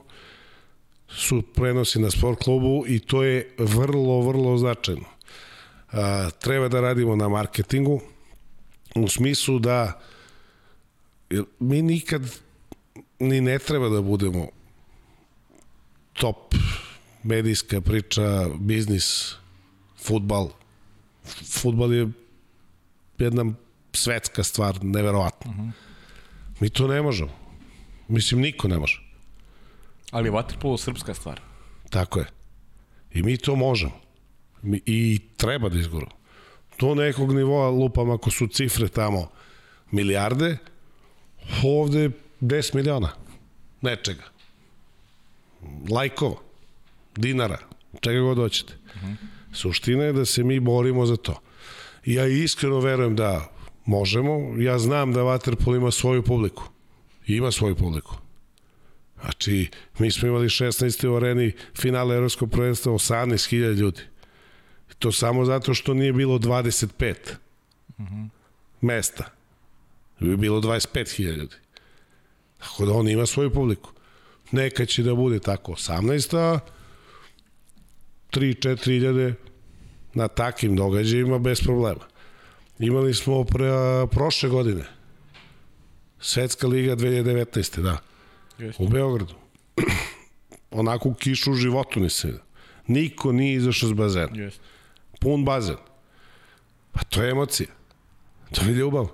su 1.07 1.41
prenosi 1.41 1.99
na 1.99 2.11
sport 2.11 2.43
klubu 2.43 2.83
i 2.87 2.99
to 2.99 3.23
je 3.23 3.55
vrlo, 3.57 4.21
vrlo 4.21 4.57
značajno. 4.57 5.05
A, 5.91 6.29
treba 6.29 6.67
da 6.67 6.81
radimo 6.81 7.15
na 7.15 7.29
marketingu, 7.29 8.01
u 8.95 9.07
smislu 9.07 9.59
da 9.59 10.01
mi 11.59 11.81
nikad 11.81 12.21
ni 13.19 13.41
ne 13.41 13.59
treba 13.59 13.89
da 13.89 14.01
budemo 14.01 14.47
top 16.13 16.55
medijska 17.23 17.81
priča, 17.81 18.47
biznis, 18.59 19.35
futbal. 19.97 20.49
Futbal 21.61 21.93
je 21.93 22.11
jedna 23.17 23.53
svetska 23.93 24.43
stvar, 24.43 24.83
neverovatna. 24.83 25.51
Uh 25.51 25.57
-huh. 25.57 25.71
Mi 26.59 26.69
to 26.69 26.87
ne 26.87 27.01
možemo. 27.01 27.31
Mislim, 28.07 28.41
niko 28.41 28.67
ne 28.67 28.79
može. 28.79 29.01
Ali 30.11 30.27
je 30.27 30.31
vaterpolo 30.31 30.77
srpska 30.77 31.13
stvar. 31.13 31.41
Tako 31.89 32.19
je. 32.19 32.25
I 33.13 33.23
mi 33.23 33.37
to 33.37 33.55
možemo. 33.55 33.99
Mi, 34.61 34.81
I 34.85 35.19
treba 35.37 35.69
da 35.69 35.79
izguramo. 35.79 36.11
Do 36.79 36.95
nekog 36.95 37.33
nivoa 37.33 37.69
lupam 37.69 38.11
ako 38.11 38.31
su 38.31 38.47
cifre 38.47 38.87
tamo 38.87 39.29
milijarde, 39.91 40.57
ovde 41.63 42.09
10 42.41 42.75
miliona 42.75 43.09
nečega. 43.81 44.23
Lajkova, 45.89 46.35
dinara, 47.15 47.57
čega 48.01 48.19
god 48.19 48.37
hoćete. 48.37 48.73
Uh 48.95 49.01
-huh. 49.01 49.15
Suština 49.53 50.03
je 50.03 50.13
da 50.13 50.25
se 50.25 50.43
mi 50.43 50.59
borimo 50.59 51.05
za 51.05 51.15
to. 51.15 51.41
Ja 52.05 52.27
iskreno 52.27 52.79
verujem 52.79 53.15
da 53.15 53.51
možemo. 53.85 54.55
Ja 54.57 54.79
znam 54.79 55.13
da 55.13 55.21
Waterpolo 55.21 55.75
ima 55.75 55.91
svoju 55.91 56.23
publiku. 56.23 56.69
I 57.27 57.35
ima 57.35 57.51
svoju 57.51 57.75
publiku. 57.75 58.15
Znači, 59.21 59.69
mi 59.99 60.11
smo 60.11 60.27
imali 60.27 60.47
16. 60.47 61.07
u 61.07 61.15
areni 61.15 61.51
finale 61.75 62.15
Evropskog 62.15 62.51
prvenstva 62.51 62.93
18.000 62.93 63.73
ljudi. 63.73 64.01
To 64.99 65.11
samo 65.11 65.45
zato 65.45 65.73
što 65.73 65.93
nije 65.93 66.13
bilo 66.13 66.39
25 66.39 67.15
uh 67.97 68.05
-huh. 68.05 68.29
mesta. 68.81 69.29
Bi 70.19 70.37
bilo 70.37 70.61
25.000 70.61 71.37
ljudi. 71.37 71.55
Tako 72.59 72.85
da 72.85 72.93
on 72.93 73.09
ima 73.09 73.25
svoju 73.25 73.53
publiku. 73.53 73.91
Neka 74.51 74.85
će 74.85 75.03
da 75.03 75.15
bude 75.15 75.39
tako 75.39 75.71
18, 75.71 76.37
a 76.37 76.59
3-4 78.33 78.83
hiljade 78.83 79.33
na 80.13 80.27
takim 80.27 80.75
događajima 80.75 81.39
bez 81.39 81.61
problema. 81.61 82.05
Imali 82.79 83.13
smo 83.13 83.43
pre, 83.43 83.69
prošle 84.11 84.49
godine 84.49 84.83
Svetska 86.19 86.67
liga 86.67 86.95
2019. 86.95 87.81
da. 87.81 87.97
U 88.79 88.87
Beogradu. 88.87 89.33
Onako 90.71 91.09
u 91.09 91.13
kišu 91.13 91.51
u 91.51 91.55
životu 91.55 91.99
nisam 91.99 92.29
vidio. 92.29 92.43
Niko 92.87 93.31
nije 93.31 93.55
izašao 93.55 93.89
s 93.89 93.93
bazena. 93.93 94.29
Jeste. 94.33 94.61
Pun 95.19 95.45
bazen. 95.45 95.75
Pa 96.91 97.03
to 97.03 97.23
je 97.23 97.31
emocija. 97.31 97.69
To 98.51 98.65
je 98.65 98.73
ljubav. 98.73 99.07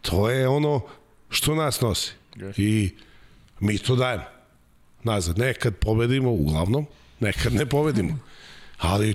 To 0.00 0.30
je 0.30 0.48
ono 0.48 0.80
što 1.30 1.54
nas 1.54 1.80
nosi. 1.80 2.12
Jeste. 2.36 2.62
I 2.62 2.90
mi 3.60 3.78
to 3.78 3.96
dajemo. 3.96 4.24
Nazad. 5.02 5.38
Nekad 5.38 5.76
pobedimo, 5.76 6.30
uglavnom. 6.30 6.86
Nekad 7.20 7.52
ne 7.52 7.66
pobedimo. 7.66 8.18
Ali 8.78 9.14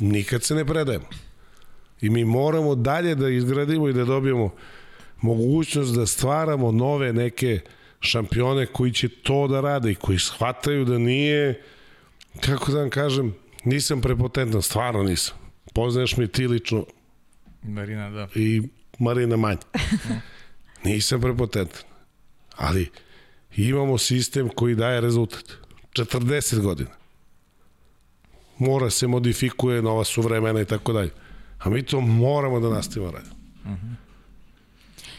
nikad 0.00 0.42
se 0.42 0.54
ne 0.54 0.64
predajemo. 0.64 1.06
I 2.00 2.10
mi 2.10 2.24
moramo 2.24 2.74
dalje 2.74 3.14
da 3.14 3.28
izgradimo 3.28 3.88
i 3.88 3.92
da 3.92 4.04
dobijemo 4.04 4.54
mogućnost 5.20 5.94
da 5.94 6.06
stvaramo 6.06 6.72
nove 6.72 7.12
neke 7.12 7.60
šampione 8.00 8.66
koji 8.66 8.92
će 8.92 9.08
to 9.08 9.48
da 9.48 9.60
rade 9.60 9.90
i 9.90 9.94
koji 9.94 10.18
shvataju 10.18 10.84
da 10.84 10.98
nije, 10.98 11.62
kako 12.40 12.72
da 12.72 12.78
vam 12.78 12.90
kažem, 12.90 13.34
nisam 13.64 14.00
prepotentan, 14.00 14.62
stvarno 14.62 15.02
nisam. 15.02 15.36
Poznaješ 15.74 16.16
mi 16.16 16.28
ti 16.28 16.46
lično 16.46 16.86
Marina, 17.62 18.10
da. 18.10 18.28
i 18.34 18.62
Marina 18.98 19.36
manje. 19.36 19.58
nisam 20.84 21.20
prepotentan. 21.20 21.82
Ali 22.56 22.90
imamo 23.56 23.98
sistem 23.98 24.48
koji 24.48 24.74
daje 24.74 25.00
rezultat. 25.00 25.44
40 25.92 26.60
godina. 26.60 27.01
Mora 28.66 28.90
se 28.90 29.06
modifikuje, 29.06 29.82
nova 29.82 30.04
su 30.04 30.22
vremena 30.22 30.60
i 30.60 30.64
tako 30.64 30.92
dalje. 30.92 31.10
A 31.58 31.70
mi 31.70 31.82
to 31.82 32.00
moramo 32.00 32.60
da 32.60 32.68
nastavimo 32.68 33.12
raditi. 33.12 33.34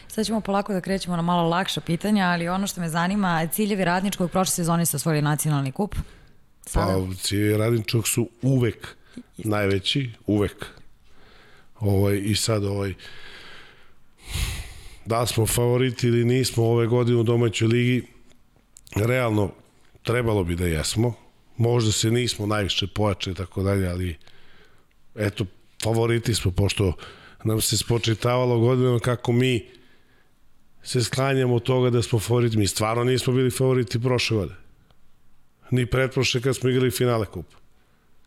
Sad 0.08 0.26
ćemo 0.26 0.40
polako 0.40 0.72
da 0.72 0.80
krećemo 0.80 1.16
na 1.16 1.22
malo 1.22 1.48
lakša 1.48 1.80
pitanja, 1.80 2.24
ali 2.24 2.48
ono 2.48 2.66
što 2.66 2.80
me 2.80 2.88
zanima, 2.88 3.46
ciljevi 3.46 3.84
radničkog 3.84 4.30
prošle 4.30 4.50
sezone 4.52 4.86
su 4.86 4.96
osvojili 4.96 5.22
nacionalni 5.22 5.72
kup. 5.72 5.94
Sada, 6.66 7.06
Pa, 7.06 7.14
ciljevi 7.14 7.56
radničkog 7.56 8.08
su 8.08 8.28
uvek 8.42 8.96
najveći, 9.36 10.10
uvek. 10.26 10.66
Ovaj, 11.80 12.20
I 12.24 12.34
sad 12.34 12.64
ovaj, 12.64 12.94
da 15.06 15.26
smo 15.26 15.46
favoriti 15.46 16.06
ili 16.06 16.24
nismo 16.24 16.64
ove 16.64 16.86
godine 16.86 17.18
u 17.18 17.22
domaćoj 17.22 17.68
ligi, 17.68 18.06
realno 18.96 19.50
trebalo 20.02 20.44
bi 20.44 20.56
da 20.56 20.66
jesmo. 20.66 21.23
Možda 21.56 21.92
se 21.92 22.10
nismo 22.10 22.46
najviše 22.46 22.86
pojačali 22.86 23.34
i 23.34 23.36
tako 23.36 23.62
dalje, 23.62 23.88
ali 23.88 24.16
eto, 25.14 25.46
favoriti 25.82 26.34
smo, 26.34 26.50
pošto 26.50 26.92
nam 27.44 27.60
se 27.60 27.78
spočitavalo 27.78 28.58
godinama 28.58 28.98
kako 28.98 29.32
mi 29.32 29.66
se 30.82 31.04
sklanjamo 31.04 31.54
od 31.54 31.62
toga 31.62 31.90
da 31.90 32.02
smo 32.02 32.18
favoriti. 32.18 32.56
Mi 32.56 32.66
stvarno 32.66 33.04
nismo 33.04 33.32
bili 33.32 33.50
favoriti 33.50 34.02
prošle 34.02 34.36
godine 34.36 34.64
ni 35.70 35.86
pretprošle 35.86 36.40
kad 36.40 36.56
smo 36.56 36.70
igrali 36.70 36.90
finale 36.90 37.26
kupa. 37.26 37.56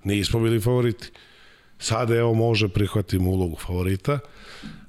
Nismo 0.03 0.39
bili 0.39 0.59
favoriti. 0.59 1.09
Sada 1.79 2.15
evo 2.15 2.33
može 2.33 2.67
prihvatimo 2.67 3.31
ulogu 3.31 3.55
favorita, 3.55 4.19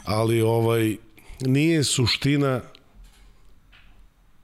ali 0.05 0.41
ovaj 0.43 0.97
nije 1.41 1.85
suština 1.85 2.61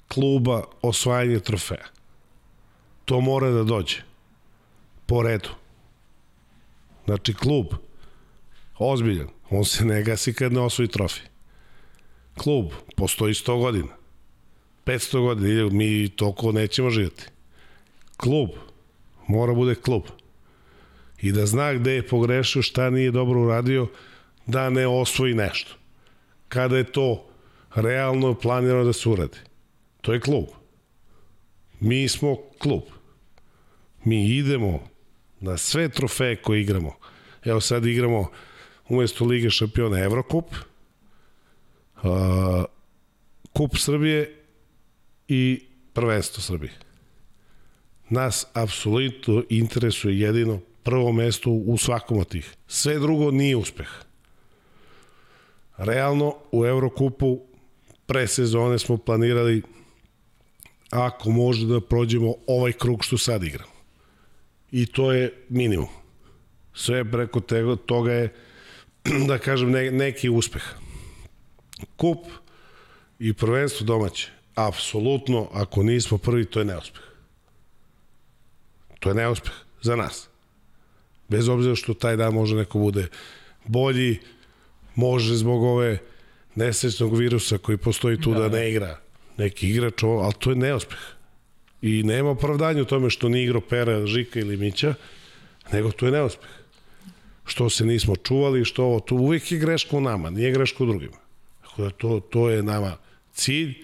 kluba 0.09 0.65
osvajanje 0.83 1.41
trofeja. 1.41 1.94
To 3.05 3.21
mora 3.21 3.51
da 3.51 3.65
dođe 3.65 4.03
po 5.07 5.23
redu. 5.23 5.49
Znači 7.05 7.35
klub 7.35 7.67
ozbiljan, 8.79 9.29
on 9.51 9.65
se 9.65 9.85
ne 9.85 10.03
gasi 10.03 10.35
kad 10.35 10.53
ne 10.53 10.61
osvoji 10.61 10.89
trofej. 10.89 11.25
Klub 12.37 12.71
postoji 12.97 13.35
100 13.35 13.59
godina. 13.61 13.97
500 14.87 15.21
godina, 15.21 15.71
mi 15.71 16.09
toliko 16.09 16.53
nećemo 16.53 16.91
živjeti 16.91 17.27
klub 18.17 18.51
mora 19.27 19.55
bude 19.55 19.75
klub 19.75 20.03
i 21.23 21.33
da 21.33 21.47
zna 21.47 21.75
gde 21.75 21.93
je 21.93 22.09
pogrešio, 22.09 22.63
šta 22.63 22.91
nije 22.91 23.11
dobro 23.11 23.41
uradio, 23.41 23.87
da 24.47 24.71
ne 24.71 24.87
osvoji 24.87 25.35
nešto. 25.35 25.75
Kada 26.49 26.77
je 26.77 26.93
to 26.93 27.27
realno 27.75 28.35
planirano 28.35 28.85
da 28.85 28.93
se 28.93 29.09
uradi. 29.09 29.39
To 30.01 30.13
je 30.13 30.21
klub. 30.21 30.45
Mi 31.81 32.09
smo 32.09 32.37
klub. 32.59 32.83
Mi 34.05 34.37
idemo 34.37 34.89
na 35.41 35.57
sve 35.57 35.89
trofeje 35.89 36.37
koje 36.37 36.61
igramo. 36.61 36.97
Evo 37.45 37.61
sad 37.61 37.87
igramo 37.87 38.31
umesto 38.89 39.25
Lige 39.25 39.51
šampiona 39.51 39.99
Evrokup, 39.99 40.55
uh, 42.03 42.65
Kup 43.53 43.77
Srbije 43.77 44.43
i 45.29 45.61
prvenstvo 45.93 46.43
Srbije 46.43 46.85
nas 48.09 48.47
apsolutno 48.53 49.43
interesuje 49.49 50.21
jedino 50.21 50.61
prvo 50.83 51.13
mesto 51.13 51.51
u 51.51 51.79
svakom 51.79 52.19
od 52.19 52.29
tih. 52.29 52.55
Sve 52.69 52.99
drugo 52.99 53.31
nije 53.31 53.57
uspeh. 53.57 53.89
Realno, 55.77 56.35
u 56.53 56.67
Eurokupu 56.67 57.41
pre 58.07 58.27
sezone 58.27 58.79
smo 58.79 58.97
planirali 58.97 59.63
ako 60.91 61.31
može 61.31 61.67
da 61.67 61.81
prođemo 61.81 62.35
ovaj 62.47 62.73
krug 62.73 63.05
što 63.05 63.19
sad 63.19 63.43
igramo. 63.45 63.74
I 64.75 64.87
to 64.87 65.13
je 65.13 65.31
minimum. 65.49 65.87
Sve 66.75 67.05
preko 67.05 67.41
tego, 67.41 67.77
toga 67.77 68.13
je, 68.13 68.33
da 69.29 69.39
kažem, 69.39 69.71
ne, 69.71 69.91
neki 69.91 70.29
uspeh. 70.29 70.63
Kup 71.97 72.27
i 73.19 73.33
prvenstvo 73.33 73.87
domaće. 73.87 74.31
Apsolutno, 74.55 75.49
ako 75.53 75.83
nismo 75.83 76.19
prvi, 76.19 76.45
to 76.45 76.59
je 76.59 76.65
neuspeh. 76.65 77.03
To 79.01 79.09
je 79.09 79.15
neuspeh 79.15 79.53
za 79.83 79.97
nas. 79.97 80.29
Bez 81.29 81.49
obzira 81.49 81.75
što 81.75 81.95
taj 81.95 82.17
dan 82.17 82.35
može 82.35 82.57
neko 82.57 82.79
bude 82.79 83.07
bolji, 83.65 84.19
može 84.95 85.37
zbog 85.37 85.63
ove 85.63 85.99
nesrećnog 86.55 87.19
virusa 87.19 87.59
koji 87.59 87.79
postoji 87.79 88.21
tu 88.21 88.35
da, 88.35 88.49
da 88.49 88.59
ne 88.59 88.71
igra 88.71 88.99
neki 89.37 89.71
igrač, 89.71 90.03
ali 90.03 90.35
to 90.39 90.51
je 90.51 90.57
neuspeh. 90.57 91.14
I 91.85 92.03
nema 92.03 92.31
opravdanja 92.31 92.83
u 92.83 92.85
tome 92.85 93.11
što 93.11 93.29
nije 93.29 93.45
igrao 93.45 93.61
Pera, 93.61 94.07
Žika 94.07 94.41
ili 94.41 94.57
Mića, 94.57 94.95
nego 95.73 95.93
to 95.93 96.07
je 96.07 96.13
neuspeh. 96.13 96.51
Što 97.45 97.71
se 97.71 97.85
nismo 97.85 98.17
čuvali, 98.17 98.65
što 98.65 98.85
ovo, 98.85 99.01
tu 99.01 99.17
uvijek 99.17 99.53
je 99.53 99.59
greška 99.59 99.97
u 99.97 100.01
nama, 100.01 100.31
nije 100.31 100.53
greška 100.53 100.85
u 100.85 100.87
drugima. 100.87 101.17
Tako 101.63 101.83
da 101.83 101.91
to, 101.91 102.21
to 102.21 102.51
je 102.51 102.63
nama 102.63 102.97
cilj, 103.33 103.75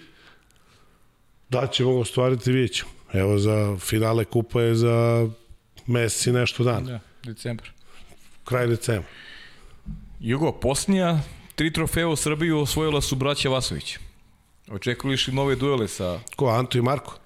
da 1.49 1.67
ćemo 1.67 1.93
ga 1.93 1.99
ostvariti, 1.99 2.51
vidjet 2.51 2.75
ćemo. 2.75 2.91
Evo 3.13 3.37
za 3.37 3.77
finale 3.79 4.25
kupa 4.25 4.61
je 4.61 4.75
za 4.75 5.29
mesec 5.87 6.27
i 6.27 6.31
nešto 6.31 6.63
dan. 6.63 6.85
Da, 6.85 6.99
decembar. 7.23 7.69
Kraj 8.45 8.67
decembra. 8.67 9.09
Jugo, 10.19 10.51
posljednja 10.51 11.19
tri 11.55 11.73
trofeja 11.73 12.07
u 12.07 12.15
Srbiji 12.15 12.51
osvojila 12.51 13.01
su 13.01 13.15
braća 13.15 13.49
Vasović. 13.49 13.97
Očekuješ 14.71 15.27
li 15.27 15.33
nove 15.33 15.55
duele 15.55 15.87
sa 15.87 16.19
Ko, 16.35 16.47
Anto 16.47 16.77
i 16.77 16.81
Marko? 16.81 17.20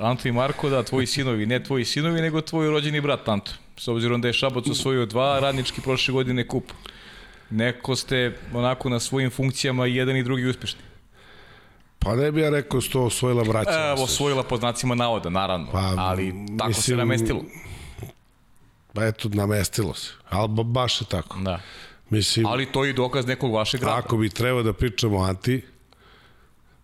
Anto 0.00 0.28
i 0.28 0.32
Marko, 0.32 0.68
da, 0.68 0.82
tvoji 0.82 1.06
sinovi, 1.06 1.46
ne 1.46 1.64
tvoji 1.64 1.84
sinovi, 1.84 2.20
nego 2.20 2.40
tvoj 2.40 2.70
rođeni 2.70 3.00
brat 3.00 3.28
Anto. 3.28 3.52
S 3.76 3.88
obzirom 3.88 4.20
da 4.20 4.28
je 4.28 4.34
Šabac 4.34 4.66
osvojio 4.70 5.06
dva, 5.06 5.38
radnički 5.40 5.80
prošle 5.80 6.12
godine 6.12 6.48
kup. 6.48 6.64
Neko 7.50 7.96
ste 7.96 8.38
onako 8.54 8.88
na 8.88 9.00
svojim 9.00 9.30
funkcijama 9.30 9.86
i 9.86 9.94
jedan 9.94 10.16
i 10.16 10.22
drugi 10.22 10.44
uspešni. 10.46 10.80
Pa 11.98 12.16
ne 12.16 12.32
bi 12.32 12.40
ja 12.40 12.50
rekao 12.50 12.80
sto 12.80 13.02
osvojila 13.02 13.44
braća. 13.44 13.90
Evo, 13.94 14.02
osvojila 14.04 14.42
po 14.42 14.56
znacima 14.56 14.94
navoda, 14.94 15.30
naravno, 15.30 15.68
Pa, 15.72 15.94
ali 15.98 16.34
tako 16.58 16.72
se 16.72 16.78
mislim, 16.78 16.98
namestilo. 16.98 17.44
Pa 18.92 19.06
eto, 19.06 19.28
namestilo 19.28 19.94
se. 19.94 20.12
Ali 20.30 20.48
ba, 20.48 20.62
baš 20.62 21.00
je 21.00 21.06
tako. 21.10 21.38
Da. 21.38 21.60
Mislim, 22.10 22.46
Ali 22.46 22.66
to 22.66 22.84
je 22.84 22.90
i 22.90 22.92
dokaz 22.92 23.26
nekog 23.26 23.52
vašeg 23.54 23.82
rada. 23.82 23.96
ako 23.96 24.16
bi 24.16 24.28
trebao 24.28 24.62
da 24.62 24.72
pričamo 24.72 25.18
o 25.18 25.22
Anti, 25.22 25.62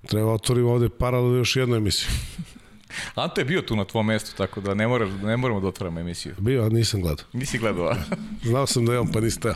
treba 0.07 0.33
otvorimo 0.33 0.71
ovde 0.71 0.89
paralel 0.89 1.37
još 1.37 1.57
jednu 1.57 1.77
emisiju. 1.77 2.09
Anto 3.15 3.41
je 3.41 3.45
bio 3.45 3.63
tu 3.63 3.77
na 3.77 3.85
tvom 3.85 4.07
mestu, 4.07 4.37
tako 4.37 4.61
da 4.61 4.75
ne, 4.75 4.89
moraš, 4.89 5.11
ne 5.23 5.37
moramo 5.37 5.61
da 5.61 5.69
otvaramo 5.69 6.01
emisiju. 6.01 6.35
Bio, 6.39 6.65
a 6.65 6.69
nisam 6.69 7.01
gledao. 7.01 7.27
Nisi 7.33 7.59
gledao? 7.59 7.95
Znao 8.43 8.67
sam 8.67 8.87
da 8.87 8.93
je 8.93 8.99
on, 8.99 9.13
pa 9.13 9.21
niste 9.21 9.55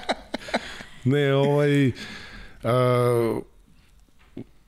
ne, 1.04 1.34
ovaj... 1.34 1.88
Uh, 1.88 3.42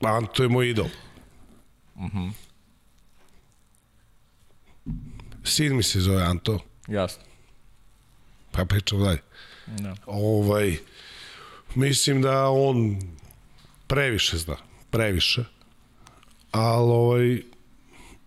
Anto 0.00 0.42
je 0.42 0.48
moj 0.48 0.70
idol. 0.70 0.86
Uh 1.94 2.02
Mhm. 2.04 2.18
-huh. 2.18 2.32
Sin 5.44 5.76
mi 5.76 5.82
se 5.82 6.00
zove 6.00 6.22
Anto, 6.22 6.58
Jasno. 6.88 7.22
pa 8.50 8.64
pričamo 8.64 9.04
dalje. 9.04 9.18
Da. 9.66 9.94
Ovaj, 10.06 10.76
mislim 11.74 12.22
da 12.22 12.48
on 12.48 12.98
previše 13.86 14.36
zna, 14.38 14.56
previše, 14.90 15.44
ali 16.50 16.90
ovaj, 16.90 17.42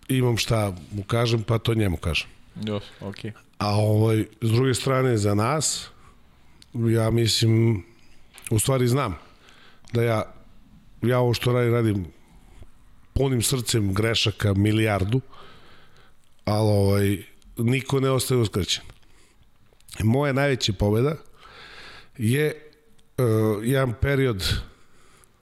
imam 0.07 0.37
šta 0.37 0.75
mu 0.91 1.03
kažem, 1.03 1.43
pa 1.43 1.57
to 1.57 1.73
njemu 1.73 1.97
kažem. 1.97 2.27
Dobro, 2.55 2.85
okej. 3.01 3.31
A 3.57 3.75
ovaj, 3.75 4.25
s 4.41 4.51
druge 4.51 4.73
strane, 4.73 5.17
za 5.17 5.35
nas, 5.35 5.89
ja 6.73 7.09
mislim, 7.11 7.83
u 8.51 8.59
stvari 8.59 8.87
znam 8.87 9.15
da 9.93 10.03
ja, 10.03 10.33
ja 11.01 11.19
ovo 11.19 11.33
što 11.33 11.53
radim, 11.53 11.73
radim 11.73 12.05
punim 13.13 13.41
srcem 13.41 13.93
grešaka 13.93 14.53
milijardu, 14.53 15.21
ali 16.45 16.69
ovaj, 16.69 17.17
niko 17.57 17.99
ne 17.99 18.09
ostaje 18.09 18.41
uskraćen. 18.41 18.83
Moja 19.99 20.33
najveća 20.33 20.73
pobeda 20.73 21.15
je 22.17 22.71
uh, 23.17 23.25
jedan 23.63 23.93
period 24.01 24.43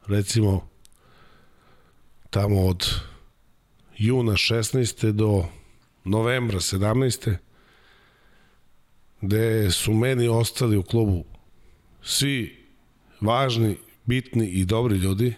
recimo 0.08 0.69
tamo 2.30 2.66
od 2.66 2.86
juna 3.98 4.34
16. 4.34 5.12
do 5.12 5.46
novembra 6.04 6.60
17. 6.60 7.36
gde 9.22 9.72
su 9.72 9.94
meni 9.94 10.28
ostali 10.28 10.78
u 10.78 10.84
klubu 10.84 11.26
svi 12.04 12.66
važni, 13.22 13.78
bitni 14.06 14.48
i 14.48 14.66
dobri 14.66 14.98
ljudi, 14.98 15.34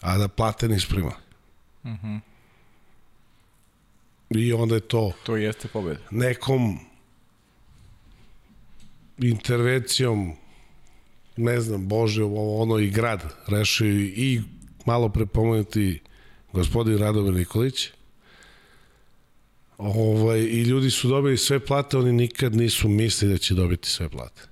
a 0.00 0.18
da 0.18 0.28
plate 0.28 0.68
nis 0.68 0.86
primali. 0.86 1.14
Mm 1.84 1.90
-hmm. 1.90 2.20
I 4.30 4.52
onda 4.52 4.74
je 4.74 4.80
to... 4.80 5.12
To 5.24 5.36
jeste 5.36 5.68
pobeda. 5.68 6.00
Nekom 6.10 6.78
intervencijom 9.18 10.32
ne 11.36 11.60
znam, 11.60 11.88
Bože, 11.88 12.24
ono 12.24 12.78
i 12.78 12.90
grad 12.90 13.34
rešio 13.46 13.86
i 14.00 14.42
malo 14.86 15.08
prepomenuti 15.08 16.00
gospodin 16.52 16.98
Radomir 16.98 17.34
Nikolić. 17.34 17.88
Ovaj, 19.78 20.40
I 20.40 20.62
ljudi 20.62 20.90
su 20.90 21.08
dobili 21.08 21.36
sve 21.36 21.60
plate, 21.60 21.96
oni 21.96 22.12
nikad 22.12 22.54
nisu 22.54 22.88
mislili 22.88 23.32
da 23.32 23.38
će 23.38 23.54
dobiti 23.54 23.88
sve 23.88 24.08
plate 24.08 24.42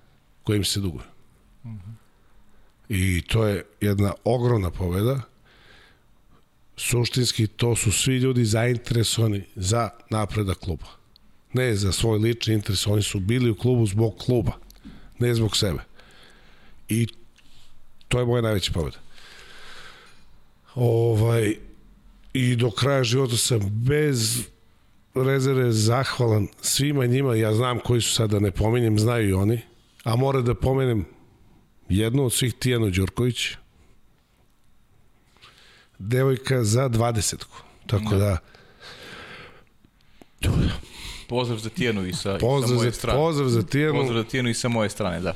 koje 0.42 0.56
im 0.56 0.64
se 0.64 0.80
duguje. 0.80 1.04
Mm. 1.64 1.78
I 2.88 3.22
to 3.22 3.46
je 3.46 3.64
jedna 3.80 4.12
ogromna 4.24 4.70
pobeda. 4.70 5.20
Suštinski 6.76 7.46
to 7.46 7.76
su 7.76 7.92
svi 7.92 8.16
ljudi 8.16 8.44
zainteresovani 8.44 9.42
za 9.56 9.90
napredak 10.10 10.58
kluba. 10.58 10.86
Ne 11.52 11.74
za 11.76 11.92
svoj 11.92 12.18
lični 12.18 12.54
interes, 12.54 12.86
oni 12.86 13.02
su 13.02 13.20
bili 13.20 13.50
u 13.50 13.54
klubu 13.56 13.86
zbog 13.86 14.16
kluba, 14.26 14.52
ne 15.18 15.34
zbog 15.34 15.56
sebe. 15.56 15.78
I 16.88 17.06
to 18.08 18.18
je 18.18 18.26
moja 18.26 18.42
najveća 18.42 18.72
pobeda. 18.72 18.98
Ovaj, 20.74 21.56
I 22.32 22.56
do 22.56 22.70
kraja 22.70 23.04
života 23.04 23.36
sam 23.36 23.60
bez 23.70 24.42
rezerve 25.14 25.72
zahvalan 25.72 26.48
svima 26.60 27.06
njima, 27.06 27.34
ja 27.34 27.54
znam 27.54 27.78
koji 27.78 28.00
su 28.00 28.12
sada, 28.12 28.38
ne 28.38 28.50
pominjem, 28.50 28.98
znaju 28.98 29.28
i 29.28 29.32
oni, 29.32 29.60
a 30.04 30.16
mora 30.16 30.40
da 30.40 30.54
pomenem 30.54 31.04
jednu 31.88 32.24
od 32.24 32.32
svih 32.32 32.54
Tijano 32.54 32.90
Đurković, 32.90 33.48
devojka 35.98 36.64
za 36.64 36.88
dvadesetku. 36.88 37.56
Tako 37.86 38.16
da, 38.16 38.38
Pozdrav 41.28 41.58
za 41.58 41.70
Tijanu 41.70 42.06
i 42.06 42.12
sa, 42.12 42.38
pozdrav 42.40 42.64
i 42.64 42.68
sa 42.68 42.74
moje 42.74 42.90
za, 42.90 42.96
strane. 42.96 43.18
pozdrav 43.18 43.48
za 43.48 43.62
Tijanu. 43.62 43.98
Pozdrav 43.98 44.22
za 44.22 44.28
Tijanu 44.28 44.48
i 44.48 44.54
sa 44.54 44.68
moje 44.68 44.90
strane, 44.90 45.20
da. 45.20 45.34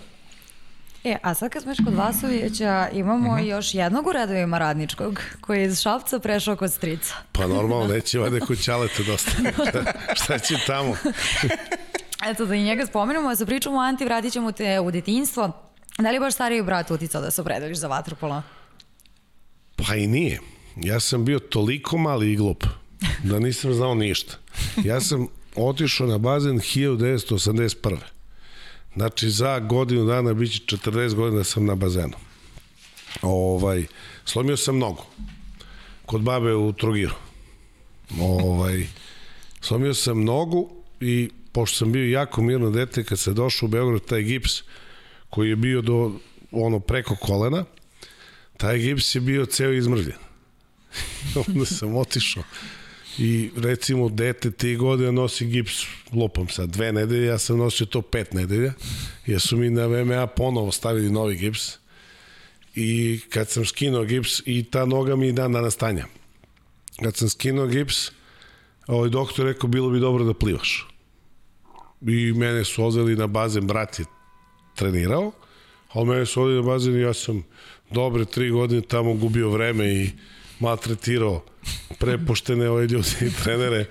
E, 1.09 1.19
a 1.23 1.35
sad 1.35 1.51
kad 1.51 1.63
smo 1.63 1.71
još 1.71 1.79
kod 1.85 1.95
Vasovića, 1.95 2.89
imamo 2.93 3.33
uh 3.33 3.39
-huh. 3.39 3.45
još 3.45 3.75
jednog 3.75 4.07
u 4.07 4.13
redovima 4.13 4.59
radničkog, 4.59 5.21
koji 5.41 5.61
je 5.61 5.67
iz 5.67 5.81
Šapca 5.81 6.19
prešao 6.19 6.57
kod 6.57 6.73
strica. 6.73 7.15
Pa 7.33 7.47
normalno, 7.47 7.95
neće 7.95 8.19
vade 8.19 8.41
kod 8.41 8.59
Ćalete 8.59 9.03
dosta. 9.03 9.31
šta, 9.69 9.93
šta 10.15 10.39
će 10.39 10.55
tamo? 10.67 10.97
Eto, 12.31 12.47
da 12.47 12.55
i 12.55 12.63
njega 12.63 12.87
spomenemo, 12.87 13.37
sa 13.37 13.47
pričom 13.47 13.75
o 13.75 13.81
Anti 13.81 14.05
vratit 14.05 14.33
ćemo 14.33 14.53
te 14.53 14.81
u 14.81 14.91
detinjstvo. 14.91 15.53
Da 15.99 16.11
li 16.11 16.21
baš 16.21 16.35
stariji 16.35 16.63
brat 16.63 16.91
uticao 16.91 17.21
da 17.21 17.31
se 17.31 17.41
opredeliš 17.41 17.79
za 17.79 17.89
vaterpolo? 17.89 18.43
Pa 19.77 19.95
i 19.95 20.07
nije. 20.07 20.41
Ja 20.77 21.01
sam 21.01 21.25
bio 21.25 21.39
toliko 21.39 21.99
mali 21.99 22.33
i 22.33 22.37
glup 22.37 22.65
da 23.23 23.39
nisam 23.39 23.75
znao 23.75 23.95
ništa. 23.95 24.37
Ja 24.85 25.01
sam 25.01 25.27
otišao 25.57 26.07
na 26.07 26.19
bazen 26.19 26.59
1981. 26.59 27.97
Znači, 28.99 29.31
za 29.31 29.59
godinu 29.59 30.05
dana 30.05 30.35
biće 30.35 30.77
40 30.77 31.15
godina 31.15 31.39
da 31.39 31.45
sam 31.45 31.67
na 31.67 31.75
bazenu. 31.75 32.17
Ovaj, 33.23 33.87
slomio 34.25 34.57
sam 34.57 34.79
nogu. 34.79 35.05
Kod 36.07 36.21
babe 36.21 36.55
u 36.55 36.73
Trogiru. 36.73 37.15
Ovaj, 38.21 38.87
slomio 39.61 39.95
sam 39.95 40.25
nogu 40.25 40.71
i 41.01 41.31
pošto 41.53 41.77
sam 41.77 41.93
bio 41.93 42.11
jako 42.11 42.43
mirno 42.43 42.71
dete, 42.71 43.05
kad 43.05 43.19
se 43.19 43.33
došao 43.33 43.67
u 43.67 43.71
Beograd, 43.71 44.05
taj 44.05 44.23
gips 44.23 44.63
koji 45.31 45.49
je 45.49 45.57
bio 45.57 45.83
do 45.83 46.13
ono 46.51 46.81
preko 46.81 47.17
kolena, 47.17 47.65
taj 48.57 48.79
gips 48.79 49.15
je 49.15 49.21
bio 49.21 49.47
ceo 49.47 49.73
izmrljen. 49.73 50.19
Onda 51.49 51.67
sam 51.67 51.97
otišao 51.97 52.43
i 53.19 53.51
recimo 53.57 54.09
dete 54.09 54.51
ti 54.51 54.77
godine 54.77 55.13
nosi 55.13 55.47
gips 55.47 55.73
lupom 56.13 56.49
sad 56.49 56.71
dve 56.71 56.93
nedelje, 56.93 57.27
ja 57.27 57.39
sam 57.39 57.59
nosio 57.59 57.87
to 57.87 58.03
pet 58.03 58.33
nedelja, 58.33 58.73
jer 59.27 59.41
su 59.41 59.57
mi 59.57 59.71
na 59.71 59.87
VMA 59.87 60.27
ponovo 60.27 60.73
stavili 60.73 61.11
novi 61.11 61.37
gips 61.37 61.79
i 62.75 63.21
kad 63.31 63.49
sam 63.49 63.65
skinuo 63.65 64.05
gips 64.05 64.43
i 64.47 64.65
ta 64.71 64.85
noga 64.85 65.17
mi 65.17 65.33
dan 65.33 65.53
danas 65.53 65.75
stanja. 65.75 66.07
Kad 67.03 67.17
sam 67.17 67.29
skinuo 67.29 67.67
gips, 67.67 68.11
ovaj 68.87 69.09
doktor 69.09 69.47
rekao 69.47 69.69
bilo 69.69 69.91
bi 69.91 70.01
dobro 70.01 70.25
da 70.25 70.35
plivaš. 70.35 70.89
I 72.03 72.33
mene 72.33 72.65
su 72.65 72.85
ozeli 72.85 73.17
na 73.17 73.27
bazen, 73.27 73.67
brat 73.67 73.99
je 73.99 74.05
trenirao, 74.77 75.33
ali 75.93 76.07
mene 76.07 76.27
su 76.27 76.43
ozeli 76.43 76.57
na 76.57 76.63
bazen 76.63 76.97
i 76.97 77.01
ja 77.01 77.15
sam 77.15 77.43
dobre 77.91 78.25
tri 78.25 78.51
godine 78.51 78.81
tamo 78.81 79.15
gubio 79.15 79.51
vreme 79.51 79.95
i 79.95 80.11
maltretirao 80.61 81.45
prepoštene 81.99 82.69
ove 82.69 82.87
ljudi 82.87 83.09
i 83.21 83.43
trenere, 83.43 83.87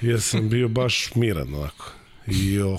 jer 0.00 0.20
sam 0.20 0.48
bio 0.48 0.68
baš 0.68 1.14
miran 1.14 1.54
ovako. 1.54 1.92
I 2.26 2.60
o, 2.60 2.78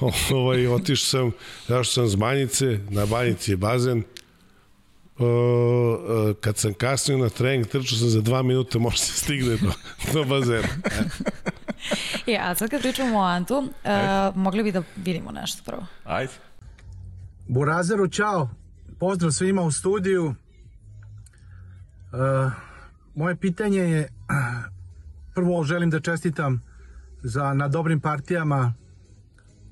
o, 0.00 0.12
ovaj, 0.30 0.66
otišao 0.66 1.06
sam, 1.06 1.32
zašto 1.68 1.92
sam 1.92 2.08
z 2.08 2.16
Banjice, 2.16 2.80
na 2.90 3.06
Banjici 3.06 3.50
je 3.50 3.56
bazen, 3.56 4.02
o, 5.18 6.34
kad 6.40 6.58
sam 6.58 6.74
kasnio 6.74 7.18
na 7.18 7.28
trening, 7.28 7.66
trčao 7.66 7.98
sam 7.98 8.08
za 8.08 8.20
dva 8.20 8.42
minuta, 8.42 8.78
može 8.78 8.98
se 8.98 9.12
stigne 9.12 9.56
do, 9.56 9.72
do 10.12 10.24
bazena. 10.24 10.68
E, 12.26 12.38
a 12.40 12.54
sad 12.54 12.70
kad 12.70 12.80
pričamo 12.80 13.18
o 13.18 13.22
Antu, 13.22 13.58
uh, 13.58 14.36
mogli 14.36 14.62
bi 14.62 14.72
da 14.72 14.82
vidimo 14.96 15.30
nešto 15.30 15.62
prvo. 15.64 15.86
Ajde. 16.04 16.32
Burazeru, 17.48 18.08
čao. 18.08 18.50
Pozdrav 18.98 19.30
svima 19.30 19.62
u 19.62 19.70
studiju. 19.70 20.34
Moje 23.14 23.36
pitanje 23.36 23.80
je, 23.80 24.08
prvo 25.34 25.64
želim 25.64 25.90
da 25.90 26.00
čestitam 26.00 26.62
za, 27.22 27.54
na 27.54 27.68
dobrim 27.68 28.00
partijama 28.00 28.74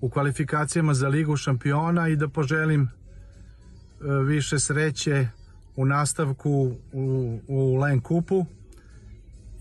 u 0.01 0.11
kvalifikacijama 0.11 0.95
za 0.95 1.09
Ligu 1.09 1.37
šampiona 1.37 2.09
i 2.09 2.17
da 2.17 2.29
poželim 2.29 2.83
uh, 2.83 4.27
više 4.27 4.59
sreće 4.59 5.29
u 5.77 5.85
nastavku 5.85 6.77
u, 6.93 7.41
u 7.49 7.77
Len 7.77 8.01
Kupu 8.01 8.47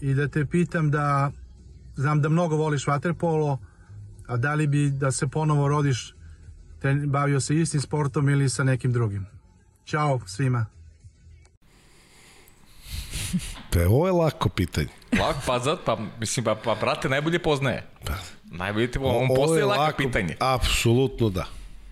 i 0.02 0.14
da 0.14 0.28
te 0.28 0.46
pitam 0.46 0.92
da 0.92 1.32
znam 1.96 2.22
da 2.22 2.30
mnogo 2.30 2.56
voliš 2.56 2.88
vaterpolo, 2.88 3.60
a 4.28 4.38
da 4.38 4.54
li 4.54 4.68
bi 4.68 4.90
da 4.90 5.12
se 5.12 5.28
ponovo 5.28 5.68
rodiš 5.68 6.16
te 6.82 6.94
bavio 6.94 7.40
se 7.40 7.56
istim 7.56 7.82
sportom 7.82 8.30
ili 8.30 8.50
sa 8.50 8.64
nekim 8.64 8.92
drugim? 8.92 9.26
Ćao 9.86 10.20
svima. 10.26 10.66
Pa 13.74 13.80
ovo 13.80 14.08
je 14.08 14.12
lako 14.14 14.50
pitanje. 14.50 14.88
Lako, 15.20 15.40
pa, 15.46 15.60
za, 15.60 15.78
pa, 15.86 15.98
mislim, 16.20 16.44
pa, 16.46 16.56
pa 16.56 16.76
brate 16.76 17.10
najbolje 17.10 17.40
poznaje. 17.40 17.84
Pa. 18.06 18.14
Najbolje 18.52 18.92
ti, 18.92 18.98
on 18.98 19.06
Ovo 19.06 19.36
postaje 19.36 19.60
je 19.60 19.66
lako, 19.66 19.82
lako 19.82 19.98
pitanje. 19.98 20.36
Apsolutno 20.40 21.30
da. 21.30 21.46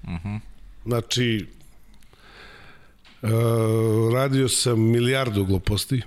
Uh 0.04 0.10
Mhm. 0.10 0.28
-huh. 0.28 0.40
Znači, 0.86 1.48
e, 3.24 3.28
radio 4.14 4.50
sam 4.50 4.80
milijardu 4.82 5.46
gluposti, 5.46 6.02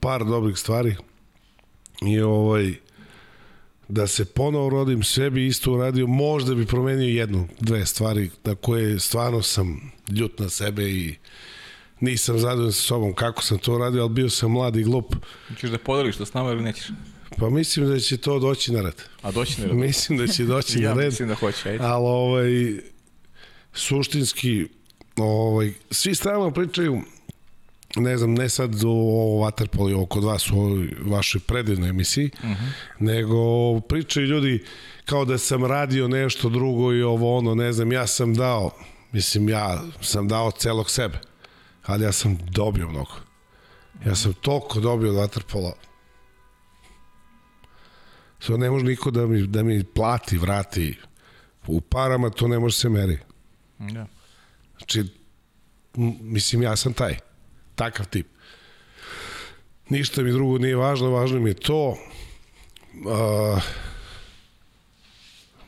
par 0.00 0.24
dobrih 0.24 0.56
stvari 0.56 0.96
i 2.02 2.20
ovaj, 2.20 2.74
da 3.88 4.06
se 4.06 4.24
ponovo 4.24 4.68
rodim, 4.68 5.02
sve 5.02 5.30
bi 5.30 5.46
isto 5.46 5.72
uradio, 5.72 6.06
možda 6.06 6.54
bi 6.54 6.66
promenio 6.66 7.08
jednu, 7.08 7.48
dve 7.60 7.86
stvari 7.86 8.30
na 8.44 8.54
koje 8.54 9.00
stvarno 9.00 9.42
sam 9.42 9.92
ljut 10.08 10.38
na 10.38 10.48
sebe 10.48 10.90
i 10.90 11.14
nisam 12.00 12.38
zadovoljan 12.38 12.72
sa 12.72 12.82
sobom 12.82 13.14
kako 13.14 13.42
sam 13.42 13.58
to 13.58 13.78
radio, 13.78 14.02
ali 14.02 14.10
bio 14.10 14.30
sam 14.30 14.50
mlad 14.50 14.76
i 14.76 14.82
glup. 14.82 15.14
Ćeš 15.60 15.70
da 15.70 15.78
podeliš 15.78 16.16
to 16.16 16.26
s 16.26 16.34
nama 16.34 16.50
ili 16.50 16.62
nećeš? 16.62 16.90
Pa 17.38 17.50
mislim 17.50 17.88
da 17.88 17.98
će 17.98 18.16
to 18.16 18.38
doći 18.38 18.72
na 18.72 18.82
red. 18.82 19.02
A 19.22 19.30
doći 19.30 19.60
na 19.60 19.66
red. 19.66 19.76
Mislim 19.76 20.18
da 20.18 20.26
će 20.26 20.44
doći 20.44 20.80
ja 20.82 20.94
na 20.94 21.00
red. 21.00 21.06
mislim 21.06 21.28
da 21.28 21.34
hoće, 21.34 21.70
ajde. 21.70 21.84
Ali 21.84 22.06
ovaj, 22.06 22.80
suštinski, 23.72 24.66
ovaj, 25.16 25.72
svi 25.90 26.14
stalno 26.14 26.50
pričaju, 26.50 27.00
ne 27.96 28.16
znam, 28.16 28.34
ne 28.34 28.48
sad 28.48 28.74
o, 28.84 28.88
o 28.88 29.44
Waterpolu 29.44 29.94
ovo 29.94 30.06
kod 30.06 30.24
vas 30.24 30.50
ovoj 30.50 30.88
vašoj 31.04 31.40
predivnoj 31.40 31.88
emisiji, 31.88 32.30
uh 32.34 32.50
-huh. 32.50 32.56
nego 32.98 33.80
pričaju 33.80 34.26
ljudi 34.26 34.64
kao 35.04 35.24
da 35.24 35.38
sam 35.38 35.64
radio 35.64 36.08
nešto 36.08 36.48
drugo 36.48 36.92
i 36.92 37.02
ovo 37.02 37.38
ono, 37.38 37.54
ne 37.54 37.72
znam, 37.72 37.92
ja 37.92 38.06
sam 38.06 38.34
dao, 38.34 38.70
mislim, 39.12 39.48
ja 39.48 39.82
sam 40.00 40.28
dao 40.28 40.50
celog 40.50 40.90
sebe, 40.90 41.18
ali 41.86 42.04
ja 42.04 42.12
sam 42.12 42.38
dobio 42.50 42.88
mnogo. 42.88 43.14
Ja 44.06 44.14
sam 44.14 44.32
toliko 44.32 44.80
dobio 44.80 45.10
od 45.10 45.16
vaterpola. 45.16 45.72
Sve 48.40 48.58
ne 48.58 48.70
može 48.70 48.84
niko 48.84 49.10
da 49.10 49.26
mi, 49.26 49.46
da 49.46 49.62
mi 49.62 49.84
plati, 49.84 50.38
vrati. 50.38 50.98
U 51.66 51.80
parama 51.80 52.30
to 52.30 52.48
ne 52.48 52.58
može 52.58 52.76
se 52.76 52.88
meri. 52.88 53.18
Da. 53.78 54.06
Znači, 54.76 55.04
mislim, 56.20 56.62
ja 56.62 56.76
sam 56.76 56.92
taj. 56.92 57.16
Takav 57.74 58.06
tip. 58.06 58.26
Ništa 59.88 60.22
mi 60.22 60.32
drugo 60.32 60.58
nije 60.58 60.76
važno, 60.76 61.10
važno 61.10 61.40
mi 61.40 61.50
je 61.50 61.54
to. 61.54 61.88
Uh, 61.88 63.62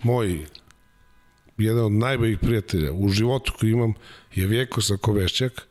moj 0.02 0.46
jedan 1.58 1.84
od 1.84 1.92
najboljih 1.92 2.38
prijatelja 2.38 2.92
u 2.92 3.08
životu 3.08 3.52
koji 3.58 3.70
imam 3.70 3.94
je 4.34 4.46
Vjeko 4.46 4.82
Sakovešćak, 4.82 5.68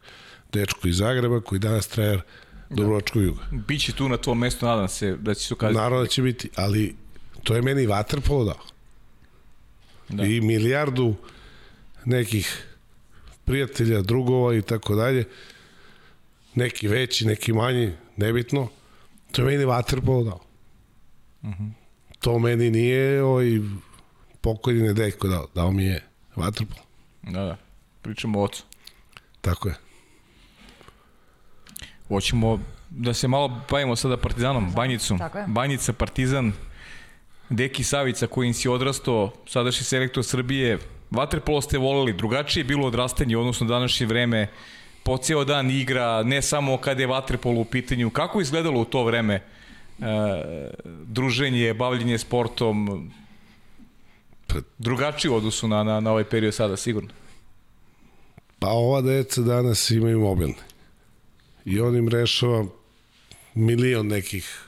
dečko 0.53 0.87
iz 0.87 0.97
Zagreba 0.97 1.41
koji 1.41 1.59
danas 1.59 1.87
trener 1.87 2.21
Dobrovačkog 2.69 3.23
juga. 3.23 3.41
Biće 3.51 3.93
tu 3.93 4.09
na 4.09 4.17
tvom 4.17 4.39
mestu, 4.39 4.65
nadam 4.65 4.87
se 4.87 5.15
da 5.19 5.33
će 5.33 5.47
se 5.47 5.53
ukazati. 5.53 5.77
Naravno 5.77 5.99
da 5.99 6.07
će 6.07 6.21
biti, 6.21 6.49
ali 6.55 6.95
to 7.43 7.55
je 7.55 7.61
meni 7.61 7.85
vaterpolo 7.85 8.43
dao. 8.43 8.63
Da. 10.09 10.23
I 10.23 10.41
milijardu 10.41 11.15
nekih 12.05 12.67
prijatelja, 13.45 14.01
drugova 14.01 14.55
i 14.55 14.61
tako 14.61 14.95
dalje. 14.95 15.25
Neki 16.55 16.87
veći, 16.87 17.25
neki 17.27 17.53
manji, 17.53 17.93
nebitno. 18.17 18.67
To 19.31 19.41
je 19.41 19.45
meni 19.45 19.65
vaterpolo 19.65 20.23
dao. 20.23 20.39
Uh 21.41 21.49
-huh. 21.49 21.71
To 22.19 22.39
meni 22.39 22.69
nije 22.71 23.23
ovaj 23.23 23.59
pokojni 24.41 24.81
nedeljko 24.81 25.27
dao. 25.27 25.47
Dao 25.55 25.71
mi 25.71 25.83
je 25.83 26.03
vaterpolo. 26.35 26.81
Da, 27.23 27.43
da. 27.43 27.57
Pričamo 28.01 28.39
o 28.39 28.43
ocu. 28.43 28.63
Tako 29.41 29.69
je. 29.69 29.75
Hoćemo 32.07 32.59
da 32.89 33.13
se 33.13 33.27
malo 33.27 33.61
bavimo 33.69 33.95
sada 33.95 34.17
Partizanom, 34.17 34.71
Banjicom. 34.75 35.19
Tako 35.19 35.37
je. 35.37 35.45
Banjica, 35.47 35.93
Partizan, 35.93 36.51
Deki 37.49 37.83
Savica 37.83 38.27
kojim 38.27 38.53
si 38.53 38.69
odrastao, 38.69 39.31
sadašnji 39.45 39.85
selektor 39.85 40.23
Srbije. 40.23 40.79
Vaterpolo 41.11 41.61
ste 41.61 41.77
voleli, 41.77 42.13
drugačije 42.13 42.61
je 42.61 42.65
bilo 42.65 42.87
odrastanje, 42.87 43.37
odnosno 43.37 43.67
današnje 43.67 44.05
vreme, 44.05 44.47
po 45.03 45.17
ceo 45.17 45.43
dan 45.43 45.71
igra, 45.71 46.23
ne 46.23 46.41
samo 46.41 46.77
kada 46.77 47.01
je 47.01 47.07
Vaterpolo 47.07 47.61
u 47.61 47.65
pitanju. 47.65 48.09
Kako 48.09 48.39
je 48.39 48.41
izgledalo 48.41 48.81
u 48.81 48.85
to 48.85 49.03
vreme 49.03 49.35
e, 49.35 49.43
druženje, 51.05 51.73
bavljenje 51.73 52.17
sportom, 52.17 53.11
drugačije 54.77 55.31
u 55.31 55.35
odnosu 55.35 55.67
na, 55.67 55.83
na, 55.83 55.99
na 55.99 56.11
ovaj 56.11 56.23
period 56.23 56.53
sada, 56.53 56.77
sigurno? 56.77 57.09
Pa 58.59 58.67
ova 58.67 59.01
deca 59.01 59.41
danas 59.41 59.91
imaju 59.91 60.19
mobilne. 60.19 60.76
I 61.67 61.79
on 61.79 61.95
im 61.95 62.07
rešava 62.07 62.65
milion 63.55 64.07
nekih 64.07 64.59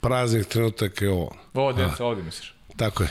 praznih 0.00 0.46
trenutaka 0.46 1.04
i 1.04 1.08
ovo. 1.08 1.36
Ovo 1.54 1.72
deca, 1.72 2.04
ovde 2.04 2.22
misliš? 2.22 2.54
Tako 2.76 3.02
je. 3.02 3.08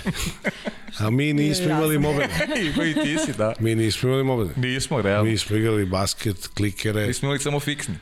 A 0.97 1.09
mi 1.09 1.33
nismo 1.33 1.65
imali 1.65 1.99
mobilne. 1.99 2.47
Ima 2.73 2.85
i 2.89 2.93
ti 2.93 3.17
si, 3.25 3.33
da. 3.37 3.53
Mi 3.59 3.75
nismo 3.75 4.09
imali 4.09 4.23
mobilne. 4.23 4.53
Nismo, 4.57 5.01
realno. 5.01 5.31
Mi 5.31 5.37
smo 5.37 5.55
igrali 5.55 5.85
basket, 5.85 6.47
klikere. 6.47 7.07
Mi 7.07 7.13
smo 7.13 7.25
imali 7.25 7.39
samo 7.39 7.59
fiksni. 7.59 7.95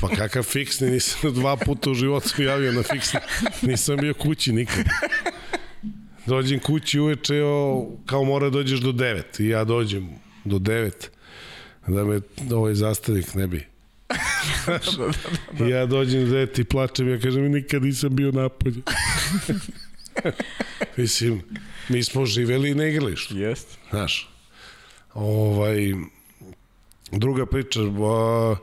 Pa 0.00 0.08
kakav 0.08 0.42
fiksni, 0.42 0.90
nisam 0.90 1.34
dva 1.40 1.56
puta 1.56 1.90
u 1.90 1.94
životu 1.94 2.42
javio 2.42 2.72
na 2.72 2.82
fiksni. 2.82 3.20
Nisam 3.62 3.96
bio 3.96 4.14
kući 4.14 4.52
nikad. 4.52 4.84
Dođem 6.26 6.60
kući 6.60 7.00
uveče, 7.00 7.42
o, 7.44 7.86
kao 8.06 8.24
mora 8.24 8.50
dođeš 8.50 8.80
do 8.80 8.92
9. 8.92 9.42
I 9.42 9.48
ja 9.48 9.64
dođem 9.64 10.08
do 10.44 10.58
9 10.58 10.90
da 11.86 12.04
me 12.04 12.20
ovaj 12.54 12.74
zastavnik 12.74 13.34
ne 13.34 13.46
bi. 13.46 13.70
I 15.66 15.68
ja 15.68 15.86
dođem 15.86 16.30
do 16.30 16.36
9 16.36 16.60
i 16.60 16.64
plačem, 16.64 17.08
ja 17.08 17.20
kažem 17.20 17.52
nikad 17.52 17.82
nisam 17.82 18.16
bio 18.16 18.32
napolje. 18.32 18.80
Mislim, 20.96 21.42
mi 21.88 22.04
smo 22.04 22.26
živeli 22.26 22.74
na 22.74 22.86
igralištu. 22.86 23.38
Jeste. 23.38 23.76
Znaš, 23.90 24.28
ovaj, 25.14 25.94
druga 27.12 27.46
priča, 27.46 27.80
a, 27.80 28.56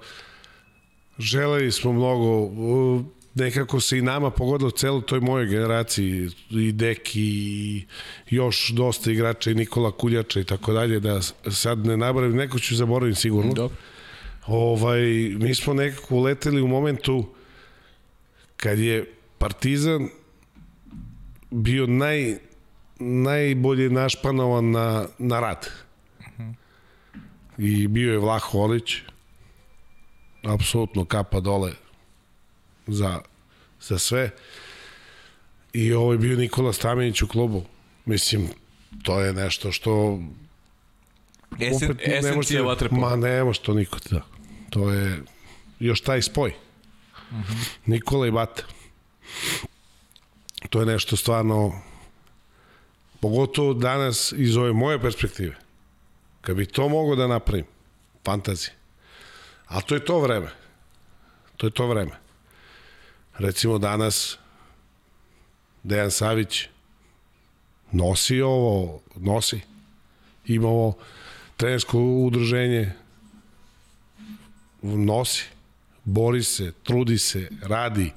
želeli 1.19 1.71
smo 1.71 1.93
mnogo, 1.93 2.45
a, 2.45 3.03
nekako 3.33 3.79
se 3.79 3.97
i 3.97 4.01
nama 4.01 4.31
pogodilo 4.31 4.71
celo 4.71 5.01
toj 5.01 5.19
mojoj 5.19 5.45
generaciji 5.45 6.29
i 6.49 6.71
Deki 6.71 7.21
i 7.21 7.85
još 8.29 8.69
dosta 8.69 9.11
igrača 9.11 9.51
i 9.51 9.55
Nikola 9.55 9.91
Kuljača 9.91 10.39
i 10.39 10.43
tako 10.43 10.73
dalje 10.73 10.99
da 10.99 11.21
sad 11.51 11.85
ne 11.85 11.97
nabravim, 11.97 12.35
neko 12.35 12.59
ću 12.59 12.75
zaboravim 12.75 13.15
sigurno. 13.15 13.53
Dobro. 13.53 13.77
Ovaj, 14.47 15.01
mi 15.39 15.55
smo 15.55 15.73
nekako 15.73 16.15
uleteli 16.15 16.61
u 16.61 16.67
momentu 16.67 17.25
kad 18.57 18.79
je 18.79 19.13
Partizan 19.37 20.09
bio 21.51 21.87
naj, 21.87 22.37
najbolje 22.99 23.89
našpanovan 23.89 24.71
na, 24.71 25.05
na 25.17 25.39
rad. 25.39 25.67
I 27.57 27.87
bio 27.87 28.11
je 28.11 28.19
Vlah 28.19 28.41
Holić, 28.41 28.95
apsolutno 30.43 31.05
kapa 31.05 31.39
dole 31.39 31.71
za, 32.87 33.21
za 33.81 33.99
sve. 33.99 34.29
I 35.73 35.93
ovo 35.93 36.11
je 36.11 36.17
bio 36.17 36.37
Nikola 36.37 36.73
Stamenić 36.73 37.21
u 37.21 37.27
klubu. 37.27 37.63
Mislim, 38.05 38.47
to 39.03 39.19
je 39.19 39.33
nešto 39.33 39.71
što 39.71 40.19
Esen, 41.59 41.91
opet 41.91 42.07
esencija 42.07 42.61
vaterpola. 42.61 43.09
Ma 43.09 43.15
ne 43.15 43.43
može 43.43 43.61
to 43.61 43.73
niko 43.73 43.97
da. 44.11 44.36
To 44.69 44.91
je 44.91 45.23
još 45.79 46.01
taj 46.01 46.21
spoj. 46.21 46.53
Uh. 47.31 47.37
-huh. 47.37 47.77
Nikola 47.85 48.27
i 48.27 48.31
Bata. 48.31 48.63
To 50.69 50.79
je 50.79 50.85
nešto 50.85 51.17
stvarno 51.17 51.81
pogotovo 53.19 53.73
danas 53.73 54.33
iz 54.37 54.57
ove 54.57 54.73
moje 54.73 55.01
perspektive. 55.01 55.55
Kad 56.41 56.55
bi 56.55 56.65
to 56.65 56.89
mogo 56.89 57.15
da 57.15 57.27
napravim, 57.27 57.65
fantazija. 58.25 58.73
A 59.67 59.81
to 59.81 59.95
je 59.95 60.05
to 60.05 60.19
vreme. 60.19 60.49
To 61.57 61.67
je 61.67 61.71
to 61.71 61.87
vreme. 61.87 62.11
Recimo 63.37 63.77
danas 63.77 64.37
Dejan 65.83 66.11
Savić 66.11 66.67
nosi 67.91 68.41
ovo, 68.41 69.01
nosi. 69.15 69.61
Ima 70.45 70.67
ovo 70.67 70.97
trenersko 71.57 71.99
udruženje, 71.99 72.93
nosi, 74.81 75.43
bori 76.03 76.43
se, 76.43 76.71
trudi 76.83 77.17
se, 77.17 77.49
radi 77.61 78.11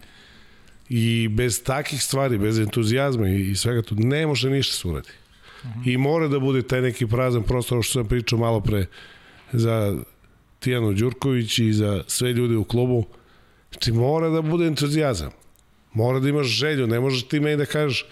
i 0.88 1.28
bez 1.28 1.62
takih 1.62 2.02
stvari, 2.02 2.38
bez 2.38 2.58
entuzijazma 2.58 3.28
i, 3.28 3.50
i 3.50 3.56
svega 3.56 3.82
to, 3.82 3.94
ne 3.98 4.26
može 4.26 4.50
ništa 4.50 4.76
se 4.76 4.88
uradi. 4.88 5.10
I 5.84 5.96
mora 5.96 6.28
da 6.28 6.38
bude 6.38 6.62
taj 6.62 6.80
neki 6.80 7.06
prazan 7.06 7.42
prostor, 7.42 7.82
što 7.82 7.92
sam 7.92 8.08
pričao 8.08 8.38
malo 8.38 8.60
pre 8.60 8.86
za 9.52 9.96
Tijanu 10.58 10.92
Đurković 10.92 11.58
i 11.58 11.72
za 11.72 12.04
sve 12.06 12.32
ljude 12.32 12.56
u 12.56 12.64
klubu. 12.64 13.04
Znači, 13.72 13.92
mora 13.92 14.28
da 14.28 14.42
bude 14.42 14.66
entuzijazam. 14.66 15.30
Mora 15.92 16.20
da 16.20 16.28
imaš 16.28 16.46
želju. 16.46 16.86
Ne 16.86 17.00
možeš 17.00 17.28
ti 17.28 17.40
meni 17.40 17.56
da 17.56 17.66
kažeš 17.66 18.06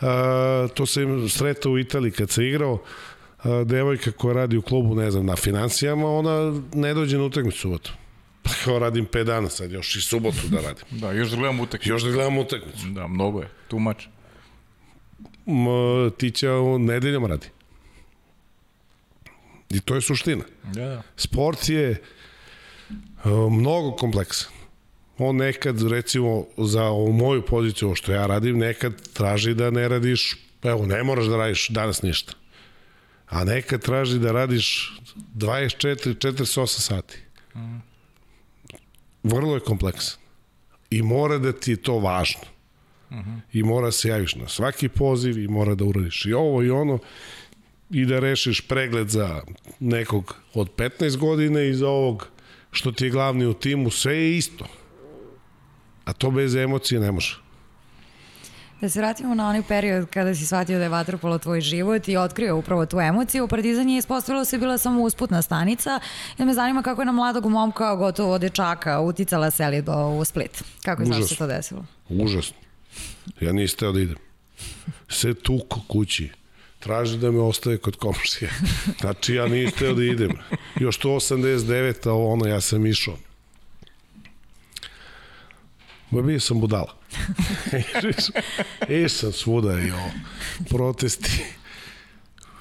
a, 0.00 0.68
to 0.74 0.86
sam 0.86 1.28
sretao 1.28 1.72
u 1.72 1.78
Italiji 1.78 2.12
kad 2.12 2.30
se 2.30 2.48
igrao 2.48 2.82
devojka 3.64 4.12
koja 4.12 4.34
radi 4.34 4.56
u 4.56 4.62
klubu, 4.62 4.94
ne 4.94 5.10
znam, 5.10 5.26
na 5.26 5.36
financijama, 5.36 6.10
ona 6.10 6.60
ne 6.74 6.94
dođe 6.94 7.18
na 7.18 7.24
utakmicu 7.24 7.58
subotu. 7.58 7.92
Pa 8.42 8.50
kao 8.64 8.78
radim 8.78 9.06
5 9.06 9.24
dana 9.24 9.48
sad, 9.48 9.72
još 9.72 9.96
i 9.96 10.00
subotu 10.00 10.48
da 10.48 10.60
radim. 10.60 10.84
Da, 11.00 11.12
još 11.12 11.28
da 11.28 11.36
gledam 11.36 11.60
utakmicu. 11.60 11.90
Još 11.90 12.02
da 12.02 12.10
gledam 12.10 12.38
utakmicu. 12.38 12.86
Da, 12.86 13.06
mnogo 13.06 13.40
je. 13.40 13.48
Much. 13.72 14.06
M, 15.46 15.66
ti 16.18 16.30
će 16.30 16.50
on 16.50 16.84
nedeljom 16.84 17.26
radi. 17.26 17.46
I 19.70 19.80
to 19.80 19.94
je 19.94 20.00
suština. 20.00 20.44
Da, 20.64 20.84
da. 20.84 21.02
Sport 21.16 21.68
je 21.68 21.90
uh, 23.24 23.52
mnogo 23.52 23.96
kompleksan. 23.96 24.52
On 25.18 25.36
nekad, 25.36 25.82
recimo, 25.82 26.46
za 26.56 26.84
ovu 26.84 27.12
moju 27.12 27.42
poziciju, 27.42 27.88
ovo 27.88 27.94
što 27.94 28.12
ja 28.12 28.26
radim, 28.26 28.58
nekad 28.58 29.08
traži 29.12 29.54
da 29.54 29.70
ne 29.70 29.88
radiš, 29.88 30.36
evo, 30.62 30.86
ne 30.86 31.02
moraš 31.02 31.26
da 31.26 31.36
radiš 31.36 31.68
danas 31.68 32.02
ništa. 32.02 32.32
A 33.28 33.44
nekad 33.44 33.82
traži 33.82 34.18
da 34.18 34.32
radiš 34.32 34.98
24, 35.36 36.14
48 36.14 36.66
sati. 36.66 37.18
Vrlo 39.22 39.54
je 39.54 39.60
kompleksan. 39.60 40.20
I 40.90 41.02
mora 41.02 41.38
da 41.38 41.52
ti 41.52 41.70
je 41.70 41.82
to 41.82 41.98
važno. 41.98 42.42
I 43.52 43.62
mora 43.62 43.92
se 43.92 44.08
javiš 44.08 44.34
na 44.34 44.48
svaki 44.48 44.88
poziv 44.88 45.38
i 45.38 45.48
mora 45.48 45.74
da 45.74 45.84
uradiš 45.84 46.26
i 46.26 46.32
ovo 46.32 46.62
i 46.62 46.70
ono 46.70 46.98
i 47.90 48.04
da 48.06 48.20
rešiš 48.20 48.60
pregled 48.60 49.08
za 49.08 49.42
nekog 49.80 50.36
od 50.54 50.70
15 50.76 51.16
godina 51.16 51.62
i 51.62 51.74
za 51.74 51.88
ovog 51.88 52.28
što 52.70 52.92
ti 52.92 53.04
je 53.04 53.10
glavni 53.10 53.46
u 53.46 53.54
timu, 53.54 53.90
sve 53.90 54.16
je 54.16 54.36
isto. 54.36 54.66
A 56.04 56.12
to 56.12 56.30
bez 56.30 56.54
emocije 56.54 57.00
ne 57.00 57.12
može. 57.12 57.47
Da 58.80 58.88
se 58.88 59.00
vratimo 59.00 59.34
na 59.34 59.48
onaj 59.48 59.62
period 59.62 60.08
kada 60.10 60.34
si 60.34 60.46
shvatio 60.46 60.78
da 60.78 60.84
je 60.84 60.88
vaterpolo 60.88 61.38
tvoj 61.38 61.60
život 61.60 62.08
i 62.08 62.16
otkrio 62.16 62.56
upravo 62.56 62.86
tu 62.86 63.00
emociju. 63.00 63.48
Partizan 63.48 63.88
je 63.88 63.98
ispostavilo 63.98 64.44
se 64.44 64.58
bila 64.58 64.78
samo 64.78 65.02
usputna 65.02 65.42
stanica. 65.42 66.00
I 66.38 66.44
me 66.44 66.54
zanima 66.54 66.82
kako 66.82 67.00
je 67.00 67.06
na 67.06 67.12
mladog 67.12 67.46
momka, 67.46 67.94
gotovo 67.94 68.38
dečaka, 68.38 69.00
uticala 69.00 69.50
selidba 69.50 70.06
u 70.06 70.24
Split. 70.24 70.64
Kako 70.82 71.02
je 71.02 71.06
znači 71.06 71.22
se 71.22 71.36
to 71.36 71.46
desilo? 71.46 71.84
Užasno. 72.08 72.56
Ja 73.40 73.52
nisam 73.52 73.78
teo 73.78 73.92
da 73.92 74.00
idem. 74.00 74.16
Sve 75.08 75.34
tuko 75.34 75.80
kući. 75.88 76.30
Traži 76.78 77.18
da 77.18 77.30
me 77.30 77.40
ostave 77.40 77.78
kod 77.78 77.96
komšije. 77.96 78.50
Znači 79.00 79.34
ja 79.34 79.46
nisam 79.46 79.78
teo 79.78 79.94
da 79.94 80.04
idem. 80.04 80.32
Još 80.80 80.98
to 80.98 81.08
89, 81.08 82.08
a 82.08 82.14
ono 82.14 82.46
ja 82.46 82.60
sam 82.60 82.86
išao. 82.86 83.16
Ma 86.10 86.22
bio 86.22 86.40
sam 86.40 86.60
budala. 86.60 86.97
Iš 89.04 89.12
sam 89.12 89.32
svuda 89.32 89.80
i 89.80 89.90
o 89.90 90.10
protesti 90.70 91.44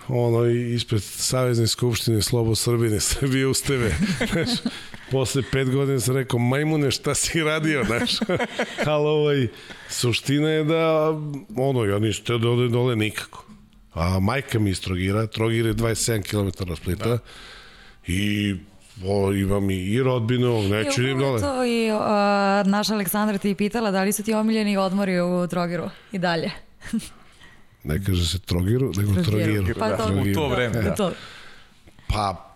ono 0.07 0.45
ispred 0.45 1.03
Savezne 1.03 1.67
skupštine 1.67 2.21
Slobo 2.21 2.55
Srbine, 2.55 2.99
Srbije 2.99 3.47
usteve. 3.47 3.95
Znaš, 4.31 4.49
posle 5.11 5.43
pet 5.51 5.69
godina 5.69 5.99
sam 5.99 6.15
rekao, 6.15 6.39
majmune, 6.39 6.91
šta 6.91 7.15
si 7.15 7.43
radio, 7.43 7.83
znaš? 7.83 8.11
Ali 8.85 9.05
ovaj, 9.05 9.47
suština 9.89 10.49
je 10.49 10.63
da, 10.63 11.13
ono, 11.55 11.85
ja 11.85 11.99
nisam 11.99 12.25
teo 12.25 12.37
da 12.37 12.49
ode 12.49 12.67
dole 12.67 12.95
nikako. 12.95 13.45
A 13.93 14.19
majka 14.19 14.59
mi 14.59 14.69
iz 14.69 14.81
Trogira, 14.81 15.27
Trogir 15.27 15.65
je 15.65 15.73
27 15.73 16.23
km 16.23 16.71
od 16.71 16.77
Splita, 16.77 17.09
da. 17.09 17.17
i 18.07 18.55
o, 19.05 19.33
imam 19.33 19.69
i 19.69 19.99
rodbinu, 19.99 20.63
neću 20.63 21.03
idem 21.03 21.19
dole. 21.19 21.41
To 21.41 21.65
i 21.65 21.91
uh, 21.91 21.99
naša 22.71 22.93
Aleksandra 22.93 23.37
ti 23.37 23.55
pitala 23.55 23.91
da 23.91 24.03
li 24.03 24.11
su 24.11 24.23
ti 24.23 24.33
omiljeni 24.33 24.77
odmori 24.77 25.19
u 25.19 25.47
Trogiru 25.47 25.89
i 26.11 26.17
dalje. 26.17 26.51
ne 27.83 28.03
kaže 28.03 28.25
se 28.25 28.39
Trogiru, 28.39 28.91
nego 28.97 29.23
Trogiru. 29.23 29.65
Pa 29.79 29.97
to, 29.97 30.13
u 30.21 30.33
to 30.33 30.47
vreme. 30.47 30.81
Da. 30.81 30.95
To. 30.95 31.11
Pa, 32.07 32.55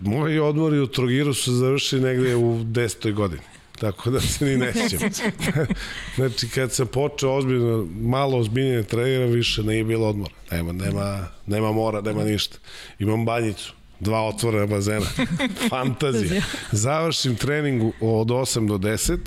moji 0.00 0.38
odmori 0.38 0.78
u 0.78 0.86
Trogiru 0.86 1.34
su 1.34 1.52
završili 1.52 2.02
negde 2.02 2.36
u 2.36 2.64
desetoj 2.64 3.12
godini. 3.12 3.42
Tako 3.80 4.10
da 4.10 4.20
se 4.20 4.44
ni 4.44 4.56
ne 4.56 4.72
sjećam. 4.72 5.10
znači, 6.16 6.48
kad 6.48 6.72
sam 6.72 6.86
počeo 6.86 7.34
ozbiljno, 7.34 7.86
malo 8.00 8.38
ozbiljnije 8.38 8.82
trenira, 8.82 9.24
više 9.24 9.62
nije 9.62 9.84
bilo 9.84 10.08
odmora. 10.08 10.34
Nema, 10.50 10.72
nema, 10.72 11.28
nema 11.46 11.72
mora, 11.72 12.00
nema 12.00 12.24
ništa. 12.24 12.58
Imam 12.98 13.24
banjicu 13.24 13.74
dva 14.00 14.26
otvorena 14.26 14.66
bazena. 14.66 15.06
Fantazija. 15.70 16.42
Završim 16.72 17.36
trening 17.36 17.82
od 18.00 18.28
8 18.28 18.68
do 18.68 18.78
10, 18.78 19.18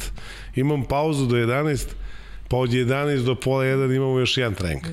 imam 0.56 0.84
pauzu 0.84 1.26
do 1.26 1.36
11, 1.36 1.88
pa 2.48 2.58
od 2.58 2.70
11 2.70 3.24
do 3.24 3.36
pola 3.36 3.64
1 3.64 3.96
imamo 3.96 4.20
još 4.20 4.38
jedan 4.38 4.54
trening. 4.54 4.84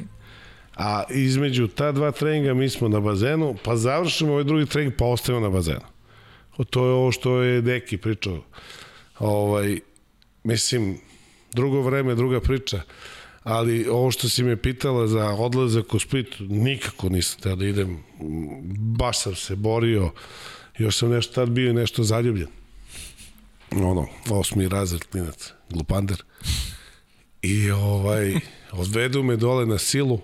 A 0.77 1.05
između 1.11 1.67
ta 1.67 1.93
dva 1.93 2.11
treninga 2.11 2.55
mi 2.55 2.69
smo 2.69 2.89
na 2.89 3.01
bazenu, 3.01 3.57
pa 3.65 3.77
završimo 3.77 4.33
ovaj 4.33 4.45
drugi 4.45 4.67
trening, 4.67 4.95
pa 4.99 5.05
ostajemo 5.05 5.41
na 5.41 5.51
bazenu. 5.51 5.91
To 6.71 6.87
je 6.87 6.93
ovo 6.93 7.13
što 7.13 7.43
je 7.43 7.61
Deki 7.61 7.97
pričao. 7.97 8.43
Ovaj, 9.19 9.81
mislim, 10.45 10.99
drugo 11.53 11.81
vreme, 11.81 12.15
druga 12.15 12.41
priča 12.41 12.83
ali 13.43 13.89
ovo 13.89 14.11
što 14.11 14.29
si 14.29 14.43
me 14.43 14.57
pitala 14.57 15.07
za 15.07 15.31
odlazak 15.31 15.95
u 15.95 15.99
Split, 15.99 16.27
nikako 16.39 17.09
nisam 17.09 17.41
teo 17.41 17.57
da 17.57 17.67
idem, 17.67 18.03
baš 18.99 19.23
sam 19.23 19.35
se 19.35 19.57
borio, 19.57 20.11
još 20.79 20.99
sam 20.99 21.11
nešto 21.11 21.35
tad 21.35 21.49
bio 21.49 21.73
nešto 21.73 22.03
zaljubljen. 22.03 22.49
Ono, 23.73 24.07
osmi 24.31 24.69
razred 24.69 25.05
klinac, 25.05 25.53
glupander. 25.71 26.23
I 27.43 27.71
ovaj, 27.71 28.35
odvedu 28.73 29.23
me 29.23 29.37
dole 29.37 29.67
na 29.67 29.79
silu, 29.79 30.21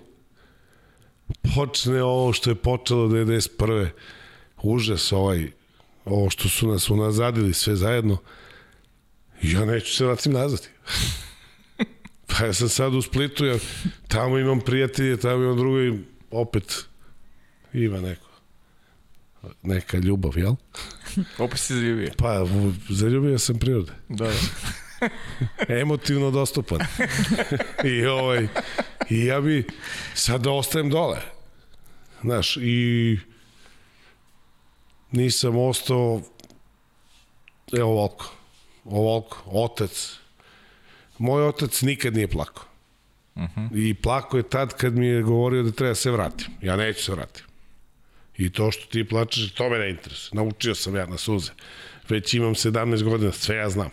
počne 1.55 2.03
ovo 2.03 2.33
što 2.33 2.49
je 2.49 2.55
počelo 2.55 3.07
91. 3.07 3.89
Užas 4.61 5.11
ovaj, 5.11 5.51
ovo 6.05 6.29
što 6.29 6.49
su 6.49 6.67
nas 6.67 6.89
unazadili 6.89 7.53
sve 7.53 7.75
zajedno, 7.75 8.17
ja 9.41 9.65
neću 9.65 9.95
se 9.95 10.05
vratim 10.05 10.31
nazad. 10.31 10.67
Pa 12.27 12.45
ja 12.45 12.53
sam 12.53 12.69
sad 12.69 12.93
u 12.93 13.01
Splitu, 13.01 13.45
ja 13.45 13.57
tamo 14.07 14.37
imam 14.37 14.61
prijatelje, 14.61 15.17
tamo 15.17 15.43
imam 15.43 15.57
drugo 15.57 15.81
i 15.81 15.99
opet 16.31 16.85
ima 17.73 18.01
neko 18.01 18.27
neka 19.63 19.97
ljubav, 19.97 20.37
jel? 20.37 20.55
Opet 21.45 21.59
si 21.59 21.73
zaljubio. 21.73 22.11
Pa, 22.17 22.45
zaljubio 22.89 23.39
sam 23.39 23.59
prirode. 23.59 23.91
Da, 24.09 24.25
da. 24.25 25.09
Emotivno 25.81 26.31
dostupan. 26.31 26.79
I 27.93 28.05
ovaj, 28.05 28.47
i 29.09 29.25
ja 29.25 29.41
bi 29.41 29.67
sad 30.13 30.41
da 30.41 30.51
ostajem 30.51 30.89
dole. 30.89 31.21
Znaš, 32.21 32.57
i 32.57 33.19
nisam 35.11 35.57
ostao 35.57 36.21
evo 37.73 37.89
ovoliko, 37.89 38.31
ovoliko, 38.85 39.43
otac, 39.45 40.17
Moj 41.17 41.47
otac 41.47 41.81
nikad 41.81 42.13
nije 42.15 42.27
plakao. 42.27 42.63
Uh 43.35 43.43
-huh. 43.43 43.89
I 43.89 43.93
plako 43.93 44.37
je 44.37 44.49
tad 44.49 44.73
kad 44.73 44.97
mi 44.97 45.07
je 45.07 45.21
govorio 45.21 45.63
da 45.63 45.71
treba 45.71 45.89
da 45.89 45.95
se 45.95 46.11
vratim. 46.11 46.47
Ja 46.61 46.75
neću 46.75 47.03
se 47.03 47.11
vratim. 47.11 47.45
I 48.37 48.49
to 48.49 48.71
što 48.71 48.85
ti 48.85 49.03
plačeš, 49.03 49.51
to 49.51 49.69
me 49.69 49.77
ne 49.77 49.89
interesuje. 49.89 50.35
Naučio 50.35 50.75
sam 50.75 50.95
ja 50.95 51.05
na 51.05 51.17
suze. 51.17 51.51
Već 52.09 52.33
imam 52.33 52.55
17 52.55 53.03
godina, 53.03 53.31
sve 53.31 53.55
ja 53.55 53.69
znam. 53.69 53.89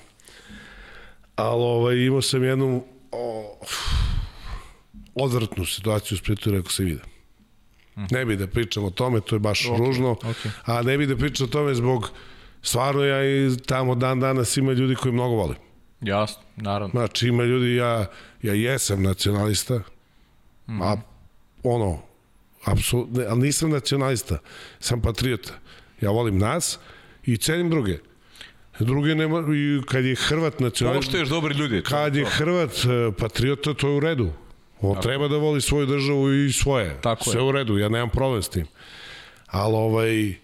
Ali 1.36 1.62
ovaj, 1.62 1.96
imao 1.96 2.22
sam 2.22 2.44
jednu 2.44 2.84
o, 3.12 3.58
odvrtnu 5.14 5.64
situaciju 5.64 6.18
s 6.18 6.20
Splitu 6.20 6.50
rekao 6.50 6.70
se 6.70 6.84
vidim. 6.84 7.14
Ne 8.10 8.24
bi 8.24 8.36
da 8.36 8.46
pričam 8.46 8.84
o 8.84 8.90
tome, 8.90 9.20
to 9.20 9.36
je 9.36 9.40
baš 9.40 9.62
okay, 9.64 9.78
ružno, 9.78 10.14
okay. 10.14 10.48
a 10.64 10.82
ne 10.82 10.98
bi 10.98 11.06
da 11.06 11.16
pričam 11.16 11.46
o 11.46 11.50
tome 11.50 11.74
zbog 11.74 12.10
stvarno 12.62 13.04
ja 13.04 13.24
i 13.24 13.56
tamo 13.66 13.94
dan 13.94 14.20
danas 14.20 14.56
ima 14.56 14.72
ljudi 14.72 14.94
koji 14.94 15.12
mnogo 15.12 15.34
volim. 15.34 15.56
Jasno, 16.04 16.42
naravno. 16.56 16.90
Znači 16.92 17.28
ima 17.28 17.44
ljudi, 17.44 17.76
ja, 17.76 18.06
ja 18.42 18.54
jesam 18.54 19.02
nacionalista, 19.02 19.80
mm. 20.68 20.82
a 20.82 20.96
ono, 21.62 22.02
apsolutno, 22.64 23.24
ali 23.28 23.40
nisam 23.40 23.70
nacionalista, 23.70 24.38
sam 24.80 25.00
patriota. 25.02 25.52
Ja 26.00 26.10
volim 26.10 26.38
nas 26.38 26.78
i 27.24 27.36
cenim 27.36 27.70
druge. 27.70 27.98
Druge 28.78 29.14
nema, 29.14 29.38
i 29.38 29.82
kad 29.86 30.04
je 30.04 30.14
Hrvat 30.14 30.60
nacionalista... 30.60 31.10
Poštuješ 31.10 31.28
dobri 31.28 31.54
ljudi. 31.54 31.82
To, 31.82 31.90
kad 31.90 32.16
je 32.16 32.24
Hrvat 32.24 32.70
e, 32.70 33.12
patriota, 33.18 33.74
to 33.74 33.88
je 33.88 33.96
u 33.96 34.00
redu. 34.00 34.32
On 34.80 34.94
Tako. 34.94 35.02
treba 35.02 35.28
da 35.28 35.36
voli 35.36 35.60
svoju 35.60 35.86
državu 35.86 36.32
i 36.32 36.52
svoje. 36.52 37.00
Tako 37.00 37.24
Sve 37.30 37.40
je. 37.40 37.44
u 37.44 37.52
redu, 37.52 37.78
ja 37.78 37.88
nemam 37.88 38.10
problem 38.10 38.42
s 38.42 38.48
tim. 38.48 38.66
Ali 39.46 39.74
ovaj, 39.74 40.28
e, 40.28 40.36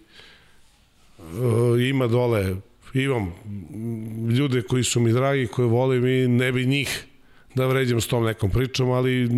ima 1.89 2.07
dole 2.07 2.55
imam 2.95 3.33
ljude 4.39 4.63
koji 4.63 4.85
su 4.85 5.01
mi 5.01 5.13
dragi, 5.13 5.47
koje 5.47 5.69
volim 5.69 6.07
i 6.07 6.29
ne 6.29 6.53
bi 6.53 6.67
njih 6.67 7.07
da 7.55 7.67
vređam 7.67 8.01
s 8.01 8.07
tom 8.07 8.25
nekom 8.25 8.51
pričom, 8.51 8.91
ali 8.91 9.29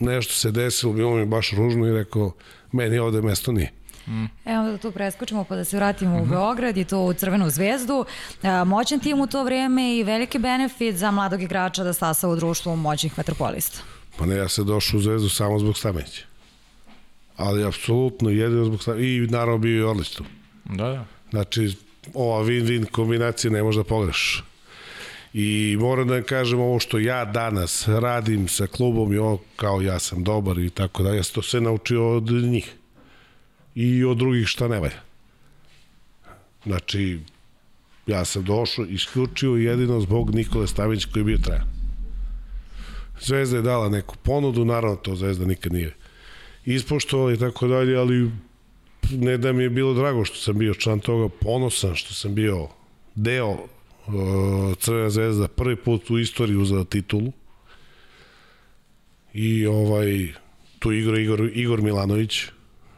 nešto 0.00 0.32
se 0.32 0.50
desilo, 0.50 0.92
bilo 0.92 1.16
mi 1.16 1.26
baš 1.26 1.52
ružno 1.52 1.86
i 1.86 1.92
rekao, 1.92 2.32
meni 2.72 2.98
ovde 2.98 3.22
mesto 3.22 3.52
nije. 3.52 3.72
Mm. 4.06 4.24
Evo 4.44 4.64
da 4.70 4.78
tu 4.78 4.90
preskočimo 4.90 5.44
pa 5.44 5.56
da 5.56 5.64
se 5.64 5.76
vratimo 5.76 6.10
mm 6.10 6.14
-hmm. 6.14 6.22
u 6.22 6.24
mhm. 6.24 6.30
Beograd 6.30 6.76
i 6.76 6.84
to 6.84 7.00
u 7.00 7.12
Crvenu 7.12 7.50
zvezdu. 7.50 8.04
E, 8.42 8.64
moćan 8.64 9.00
tim 9.00 9.20
u 9.20 9.26
to 9.26 9.44
vreme 9.44 9.96
i 9.96 10.02
veliki 10.02 10.38
benefit 10.38 10.96
za 10.96 11.10
mladog 11.10 11.42
igrača 11.42 11.84
da 11.84 11.92
stasa 11.92 12.28
u 12.28 12.36
društvu 12.36 12.76
moćnih 12.76 13.18
vaterpolista. 13.18 13.78
Pa 14.16 14.26
ne, 14.26 14.36
ja 14.36 14.48
sam 14.48 14.66
došao 14.66 14.98
u 14.98 15.00
zvezdu 15.00 15.28
samo 15.28 15.58
zbog 15.58 15.78
Stameća. 15.78 16.22
Ali 17.36 17.66
apsolutno 17.66 18.30
jedino 18.30 18.64
zbog 18.64 18.82
Stameća. 18.82 19.04
I 19.04 19.26
naravno 19.30 19.58
bio 19.58 19.78
i 19.78 19.82
odlično. 19.82 20.26
Da, 20.64 20.88
da. 20.88 21.04
Znači, 21.30 21.76
ova 22.14 22.44
win-win 22.44 22.86
kombinacija 22.90 23.50
ne 23.50 23.62
može 23.62 23.78
da 23.78 23.84
pogreš. 23.84 24.44
I 25.32 25.76
moram 25.80 26.08
da 26.08 26.22
kažem 26.22 26.60
ovo 26.60 26.78
što 26.78 26.98
ja 26.98 27.24
danas 27.24 27.88
radim 27.88 28.48
sa 28.48 28.66
klubom 28.66 29.12
i 29.12 29.16
ovo 29.16 29.42
kao 29.56 29.80
ja 29.80 29.98
sam 29.98 30.24
dobar 30.24 30.58
i 30.58 30.70
tako 30.70 31.02
da, 31.02 31.14
ja 31.14 31.22
sam 31.22 31.34
to 31.34 31.42
sve 31.42 31.60
naučio 31.60 32.16
od 32.16 32.30
njih. 32.30 32.74
I 33.74 34.04
od 34.04 34.16
drugih 34.16 34.46
šta 34.46 34.68
ne 34.68 34.80
valja. 34.80 35.00
Znači, 36.64 37.20
ja 38.06 38.24
sam 38.24 38.44
došao 38.44 38.84
isključio 38.84 39.54
jedino 39.54 40.00
zbog 40.00 40.34
Nikole 40.34 40.66
Stavić 40.66 41.04
koji 41.04 41.20
je 41.20 41.24
bio 41.24 41.38
trajan. 41.38 41.66
Zvezda 43.20 43.56
je 43.56 43.62
dala 43.62 43.88
neku 43.88 44.16
ponudu, 44.22 44.64
naravno 44.64 44.96
to 44.96 45.16
Zvezda 45.16 45.46
nikad 45.46 45.72
nije 45.72 45.94
ispoštovala 46.64 47.32
i 47.32 47.36
tako 47.36 47.68
dalje, 47.68 47.96
ali 47.96 48.30
ne 49.10 49.36
da 49.36 49.52
mi 49.52 49.62
je 49.62 49.70
bilo 49.70 49.94
drago 49.94 50.24
što 50.24 50.36
sam 50.36 50.58
bio 50.58 50.74
član 50.74 51.00
toga, 51.00 51.34
ponosan 51.40 51.94
što 51.94 52.14
sam 52.14 52.34
bio 52.34 52.68
deo 53.14 53.50
uh, 53.50 54.76
Crvena 54.78 55.10
zvezda 55.10 55.48
prvi 55.48 55.76
put 55.76 56.10
u 56.10 56.18
istoriji 56.18 56.56
uzela 56.56 56.84
titulu. 56.84 57.32
I 59.32 59.66
ovaj 59.66 60.32
tu 60.78 60.92
igra 60.92 61.18
Igor, 61.20 61.50
Igor 61.54 61.82
Milanović, 61.82 62.42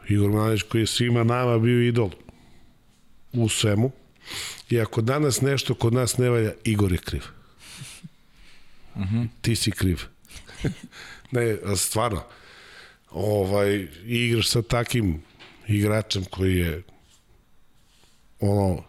Igor 0.09 0.29
Milanović 0.29 0.61
koji 0.61 0.81
je 0.81 0.87
svima 0.87 1.23
nama 1.23 1.59
bio 1.59 1.81
idol 1.81 2.09
u 3.33 3.49
svemu. 3.49 3.91
I 4.69 4.79
ako 4.79 5.01
danas 5.01 5.41
nešto 5.41 5.73
kod 5.73 5.93
nas 5.93 6.17
ne 6.17 6.29
valja, 6.29 6.51
Igor 6.63 6.91
je 6.91 6.97
kriv. 6.97 7.23
Mhm. 8.95 9.03
-huh. 9.03 9.27
Ti 9.41 9.55
si 9.55 9.71
kriv. 9.71 10.01
ne, 11.31 11.57
stvarno. 11.75 12.23
Ovaj, 13.11 13.87
igraš 14.05 14.49
sa 14.49 14.61
takim 14.61 15.21
igračem 15.71 16.25
koji 16.25 16.57
je 16.57 16.83
ono 18.39 18.83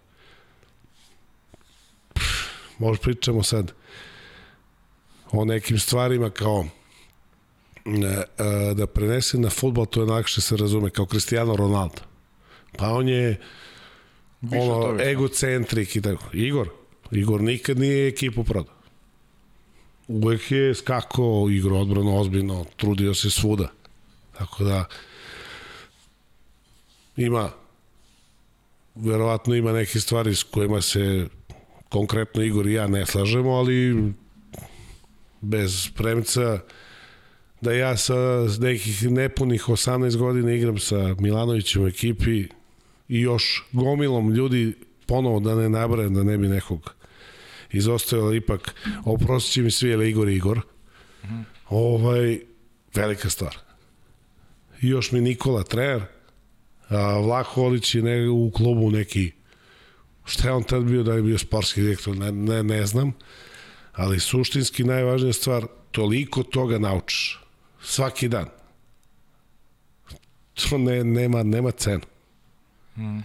možda 2.79 3.03
pričamo 3.03 3.43
sad 3.43 3.73
o 5.31 5.45
nekim 5.45 5.79
stvarima 5.79 6.31
kao 6.31 6.67
ne, 7.85 8.23
da 8.75 8.87
prenese 8.87 9.39
na 9.39 9.51
futbol, 9.51 9.87
to 9.87 10.01
je 10.01 10.07
najlakše 10.07 10.41
se 10.41 10.57
razume, 10.57 10.91
kao 10.91 11.07
Cristiano 11.07 11.57
Ronaldo. 11.57 12.03
Pa 12.77 12.89
on 12.89 13.09
je 13.09 13.41
Više 14.41 14.63
ono, 14.63 14.87
toga, 14.87 15.05
egocentrik 15.05 15.97
i 15.97 16.03
tako. 16.03 16.25
Igor, 16.33 16.69
Igor 17.11 17.41
nikad 17.41 17.79
nije 17.79 18.09
ekipu 18.09 18.45
prodao. 18.45 18.75
Uvek 20.09 20.51
je 20.51 20.75
skakao, 20.75 21.49
igro 21.51 21.79
odbrano 21.79 22.21
ozbiljno, 22.21 22.65
trudio 22.77 23.15
se 23.15 23.31
svuda. 23.31 23.69
Tako 24.39 24.65
da 24.65 24.85
ima 27.17 27.51
verovatno 28.95 29.55
ima 29.55 29.73
neke 29.73 30.01
stvari 30.01 30.35
s 30.35 30.43
kojima 30.43 30.81
se 30.81 31.27
konkretno 31.89 32.43
Igor 32.43 32.67
i 32.67 32.73
ja 32.73 32.87
ne 32.87 33.07
slažemo, 33.07 33.51
ali 33.51 34.13
bez 35.41 35.89
premca 35.95 36.59
da 37.61 37.73
ja 37.73 37.97
sa 37.97 38.15
nekih 38.61 39.11
nepunih 39.11 39.69
18 39.69 40.17
godina 40.17 40.53
igram 40.53 40.79
sa 40.79 41.15
Milanovićem 41.19 41.83
u 41.83 41.87
ekipi 41.87 42.49
i 43.09 43.21
još 43.21 43.65
gomilom 43.73 44.31
ljudi 44.31 44.75
ponovo 45.07 45.41
da 45.41 45.55
ne 45.55 45.69
nabrajem, 45.69 46.15
da 46.15 46.23
ne 46.23 46.39
bi 46.39 46.49
nekog 46.49 46.95
izostavila 47.73 48.35
ipak 48.35 48.75
oprostit 49.05 49.53
će 49.53 49.63
mi 49.63 49.71
svi, 49.71 49.91
ili 49.91 50.11
Igor 50.11 50.29
Igor. 50.29 50.61
-hmm. 51.23 51.45
Ovaj, 51.69 52.41
velika 52.95 53.31
stvar. 53.31 53.57
I 54.83 54.89
još 54.89 55.13
mi 55.13 55.21
Nikola 55.21 55.63
trener, 55.63 56.03
Vlaholić 56.99 57.95
je 57.95 58.03
ne, 58.03 58.29
u 58.29 58.51
klubu 58.51 58.91
neki 58.91 59.33
šta 60.25 60.49
je 60.49 60.55
on 60.55 60.63
tad 60.63 60.83
bio, 60.83 61.03
da 61.03 61.15
je 61.15 61.23
bio 61.23 61.39
sportski 61.39 61.83
direktor, 61.83 62.17
ne, 62.17 62.33
ne, 62.33 62.63
ne 62.63 62.87
znam, 62.87 63.13
ali 63.93 64.21
suštinski 64.21 64.85
najvažnija 64.85 65.33
stvar, 65.33 65.67
toliko 65.91 66.43
toga 66.43 66.79
naučiš 66.79 67.41
svaki 67.83 68.29
dan. 68.29 68.47
To 70.71 70.79
ne, 70.79 71.05
nema, 71.05 71.43
nema 71.43 71.71
cenu. 71.71 72.05
Hmm. 72.95 73.25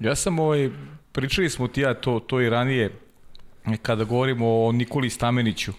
Ja 0.00 0.16
sam 0.16 0.38
ovaj, 0.38 0.70
pričali 1.12 1.50
smo 1.50 1.68
ti 1.68 1.80
ja 1.80 1.94
to, 1.94 2.20
to 2.20 2.40
i 2.40 2.50
ranije, 2.50 2.92
kada 3.82 4.04
govorimo 4.04 4.64
o 4.64 4.72
Nikoli 4.72 5.10
Stameniću, 5.10 5.72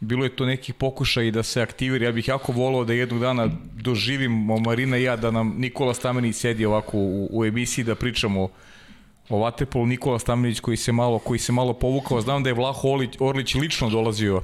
bilo 0.00 0.24
je 0.24 0.36
to 0.36 0.46
neki 0.46 0.72
pokušaj 0.72 1.30
da 1.30 1.42
se 1.42 1.62
aktivira. 1.62 2.06
Ja 2.06 2.12
bih 2.12 2.28
jako 2.28 2.52
volao 2.52 2.84
da 2.84 2.92
jednog 2.92 3.20
dana 3.20 3.48
doživimo 3.74 4.58
Marina 4.58 4.98
i 4.98 5.02
ja 5.02 5.16
da 5.16 5.30
nam 5.30 5.54
Nikola 5.58 5.94
Stamenić 5.94 6.36
sedi 6.36 6.66
ovako 6.66 6.98
u, 6.98 7.28
u 7.32 7.44
emisiji 7.44 7.84
da 7.84 7.94
pričamo 7.94 8.48
o 9.28 9.38
Vatepolu 9.38 9.86
Nikola 9.86 10.18
Stamenić 10.18 10.60
koji 10.60 10.76
se 10.76 10.92
malo 10.92 11.18
koji 11.18 11.38
se 11.38 11.52
malo 11.52 11.72
povukao. 11.72 12.20
Znam 12.20 12.42
da 12.42 12.50
je 12.50 12.54
Vlaho 12.54 12.88
Orlić, 12.88 13.10
Orlić 13.18 13.54
lično 13.54 13.90
dolazio 13.90 14.42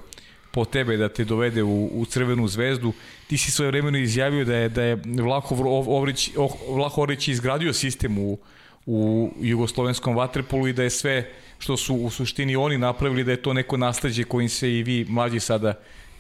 po 0.53 0.65
tebe 0.65 0.97
da 0.97 1.09
te 1.09 1.25
dovede 1.25 1.63
u, 1.63 1.91
u 1.93 2.05
Crvenu 2.05 2.49
zvezdu. 2.49 2.93
Ti 3.27 3.39
si 3.39 3.51
svoje 3.51 3.71
vremeno 3.71 3.99
izjavio 3.99 4.45
da 4.45 4.57
je 4.57 4.69
da 4.69 4.83
je 4.83 5.03
Vlaho 5.05 5.57
Orlić 5.87 6.31
Vlaho 6.69 7.03
Orlić 7.03 7.29
izgradio 7.29 7.73
sistem 7.73 8.19
u 8.19 8.39
u 8.87 9.31
jugoslovenskom 9.41 10.17
vaterpolu 10.17 10.69
i 10.69 10.73
da 10.73 10.83
je 10.83 10.91
sve 10.91 11.31
što 11.65 11.77
su 11.77 11.95
u 11.95 12.11
suštini 12.11 12.57
oni 12.57 12.79
napravili 12.79 13.25
da 13.25 13.31
je 13.31 13.43
to 13.43 13.53
neko 13.53 13.77
nasleđe 13.77 14.25
kojim 14.25 14.49
se 14.49 14.73
i 14.73 14.83
vi 14.83 15.07
mlađi 15.09 15.41
sada 15.41 15.75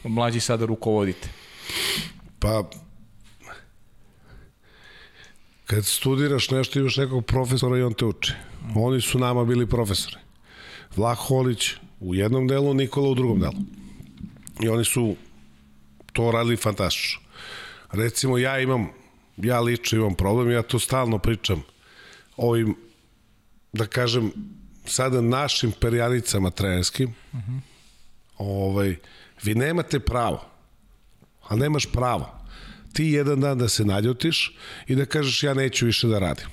mlađi 0.04 0.40
sada 0.40 0.64
rukovodite. 0.64 1.28
Pa 2.38 2.70
kad 5.66 5.86
studiraš 5.86 6.50
nešto 6.50 6.78
imaš 6.78 6.96
nekog 6.96 7.26
profesora 7.26 7.78
i 7.78 7.82
on 7.82 7.94
te 7.94 8.04
uči. 8.04 8.32
Oni 8.74 9.00
su 9.00 9.18
nama 9.18 9.44
bili 9.44 9.66
profesori. 9.66 10.16
Vlah 10.96 11.18
Holić 11.18 11.70
u 12.00 12.14
jednom 12.14 12.48
delu, 12.48 12.74
Nikola 12.74 13.10
u 13.10 13.14
drugom 13.14 13.40
delu. 13.40 13.60
I 14.62 14.68
oni 14.68 14.84
su 14.84 15.16
to 16.12 16.30
radili 16.30 16.56
fantastično. 16.56 17.20
Recimo 17.92 18.38
ja 18.38 18.60
imam, 18.60 18.88
ja 19.36 19.60
lično 19.60 19.98
imam 19.98 20.14
problem, 20.14 20.50
ja 20.50 20.62
to 20.62 20.78
stalno 20.78 21.18
pričam 21.18 21.62
ovim, 22.36 22.76
da 23.72 23.86
kažem, 23.86 24.32
sada 24.84 25.20
našim 25.20 25.72
perjanicama 25.72 26.50
trenerskim, 26.50 27.14
uh 27.32 27.38
-huh. 27.38 27.60
ovaj, 28.38 28.96
vi 29.42 29.54
nemate 29.54 30.00
pravo, 30.00 30.44
a 31.48 31.56
nemaš 31.56 31.86
pravo, 31.86 32.44
ti 32.92 33.04
jedan 33.04 33.40
dan 33.40 33.58
da 33.58 33.68
se 33.68 33.84
naljutiš 33.84 34.56
i 34.86 34.94
da 34.94 35.06
kažeš 35.06 35.42
ja 35.42 35.54
neću 35.54 35.86
više 35.86 36.06
da 36.06 36.18
radim. 36.18 36.46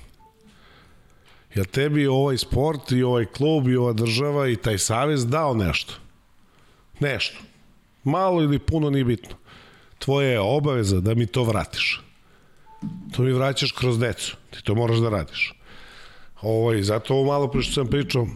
Jer 1.55 1.65
tebi 1.65 2.07
ovaj 2.07 2.37
sport 2.37 2.91
i 2.91 3.03
ovaj 3.03 3.25
klub 3.25 3.67
i 3.67 3.75
ova 3.75 3.93
država 3.93 4.47
i 4.47 4.55
taj 4.55 4.77
savez 4.77 5.27
dao 5.27 5.53
nešto. 5.53 5.93
Nešto. 6.99 7.37
Malo 8.03 8.41
ili 8.41 8.59
puno 8.59 8.89
nije 8.89 9.05
bitno. 9.05 9.35
Tvoja 9.99 10.31
je 10.31 10.39
obaveza 10.39 10.99
da 10.99 11.13
mi 11.13 11.27
to 11.27 11.43
vratiš. 11.43 12.01
To 13.15 13.21
mi 13.21 13.31
vraćaš 13.31 13.71
kroz 13.71 13.99
decu. 13.99 14.37
Ti 14.49 14.63
to 14.63 14.75
moraš 14.75 14.97
da 14.97 15.09
radiš. 15.09 15.53
Ovaj, 16.41 16.81
zato 16.81 17.13
ovo 17.13 17.25
malo 17.25 17.51
pre 17.51 17.61
što 17.61 17.73
sam 17.73 17.87
pričao, 17.87 18.27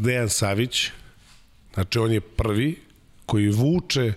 Dejan 0.00 0.28
Savić, 0.28 0.90
znači 1.74 1.98
on 1.98 2.12
je 2.12 2.20
prvi 2.20 2.78
koji 3.26 3.48
vuče 3.48 4.12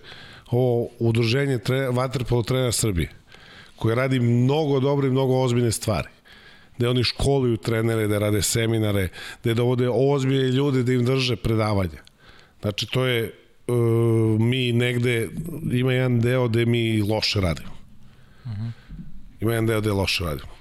ovo 0.52 0.90
udruženje 1.00 1.58
tre, 1.58 1.90
Vaterpolo 1.90 2.44
trenera 2.44 2.72
Srbije, 2.72 3.12
koji 3.76 3.96
radi 3.96 4.20
mnogo 4.20 4.80
dobre 4.80 5.08
i 5.08 5.12
mnogo 5.12 5.42
ozbiljne 5.42 5.72
stvari 5.72 6.08
gde 6.80 6.90
oni 6.90 7.04
školuju 7.04 7.58
trenere, 7.58 8.08
da 8.08 8.20
rade 8.20 8.42
seminare, 8.42 9.10
da 9.44 9.54
dovode 9.54 9.90
ozbiljne 9.90 10.48
ljude 10.48 10.84
da 10.84 10.94
im 10.94 11.06
drže 11.06 11.36
predavanja. 11.36 12.00
Znači, 12.62 12.88
to 12.88 13.06
je, 13.06 13.34
uh, 13.68 13.76
mi 14.40 14.72
negde, 14.72 15.30
ima 15.72 15.94
jedan 15.94 16.20
deo 16.20 16.48
gde 16.48 16.66
mi 16.66 17.02
loše 17.02 17.42
radimo. 17.42 17.70
-huh. 18.46 18.72
Ima 19.42 19.52
jedan 19.52 19.66
deo 19.66 19.82
gde 19.82 19.92
loše 19.92 20.24
radimo. 20.24 20.52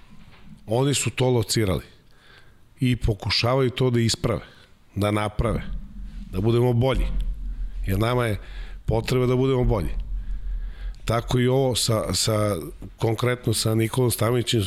Oni 0.66 0.94
su 0.94 1.10
to 1.10 1.30
locirali 1.30 1.84
i 2.80 2.96
pokušavaju 2.96 3.70
to 3.70 3.90
da 3.90 4.00
isprave, 4.00 4.40
da 4.94 5.10
naprave, 5.10 5.62
da 6.32 6.40
budemo 6.40 6.72
bolji. 6.72 7.06
Jer 7.86 7.98
nama 7.98 8.26
je 8.26 8.40
potreba 8.86 9.26
da 9.26 9.36
budemo 9.36 9.64
bolji. 9.64 9.90
Tako 11.04 11.38
i 11.38 11.48
ovo 11.48 11.74
sa, 11.74 12.14
sa 12.14 12.56
konkretno 12.96 13.54
sa 13.54 13.74
Nikolom 13.74 14.10
Stamićem, 14.10 14.62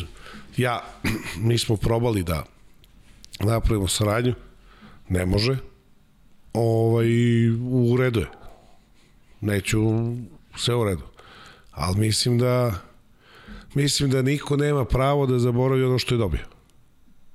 ja, 0.58 0.84
mi 1.48 1.58
smo 1.58 1.78
probali 1.78 2.24
da 2.24 2.46
napravimo 3.40 3.88
saradnju, 3.88 4.34
ne 5.10 5.26
može, 5.26 5.58
ovaj, 6.54 7.08
u 7.50 7.98
redu 8.00 8.20
je. 8.20 8.28
Neću, 9.42 9.80
sve 10.56 10.76
u 10.76 10.84
redu. 10.84 11.04
Ali 11.72 12.00
mislim 12.00 12.38
da 12.38 12.74
mislim 13.74 14.10
da 14.10 14.22
niko 14.22 14.58
nema 14.58 14.86
pravo 14.86 15.26
da 15.26 15.40
zaboravi 15.40 15.84
ono 15.84 16.00
što 16.00 16.16
je 16.16 16.20
dobio. 16.20 16.46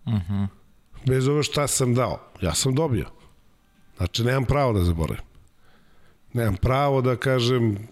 Mhm. 0.06 0.16
Uh 0.16 0.22
-huh 0.22 0.55
bez 1.06 1.28
ovo 1.28 1.42
šta 1.42 1.66
sam 1.66 1.94
dao. 1.94 2.20
Ja 2.42 2.54
sam 2.54 2.74
dobio. 2.74 3.06
Znači, 3.96 4.24
nemam 4.24 4.44
pravo 4.44 4.72
da 4.72 4.84
zaboravim. 4.84 5.24
Nemam 6.32 6.56
pravo 6.56 7.02
da 7.02 7.16
kažem 7.16 7.88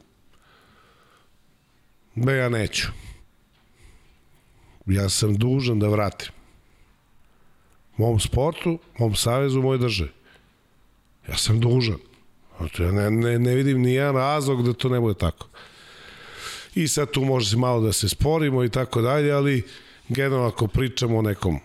da 2.15 2.33
ja 2.33 2.49
neću. 2.49 2.89
Ja 4.87 5.09
sam 5.09 5.37
dužan 5.37 5.79
da 5.79 5.89
vratim. 5.89 6.29
Mom 7.97 8.21
sportu, 8.21 8.79
mom 8.99 9.15
savezu, 9.15 9.63
moj 9.63 9.79
državi. 9.79 10.11
Ja 11.29 11.37
sam 11.37 11.61
dužan. 11.61 11.99
Znači, 12.59 12.83
ja 12.83 12.93
ne, 12.93 13.11
ne, 13.11 13.39
ne 13.39 13.55
vidim 13.55 13.83
ni 13.83 13.93
jedan 13.93 14.15
razlog 14.15 14.63
da 14.63 14.73
to 14.73 14.89
ne 14.89 15.01
bude 15.01 15.19
tako. 15.19 15.49
I 16.75 16.89
sad 16.89 17.11
tu 17.11 17.25
može 17.25 17.51
se 17.51 17.57
malo 17.57 17.81
da 17.81 17.93
se 17.93 18.09
sporimo 18.09 18.65
i 18.65 18.69
tako 18.69 19.01
dalje, 19.01 19.33
ali 19.33 19.63
generalno 20.09 20.47
ako 20.47 20.67
pričamo 20.67 21.19
o 21.19 21.23
nekom 21.23 21.61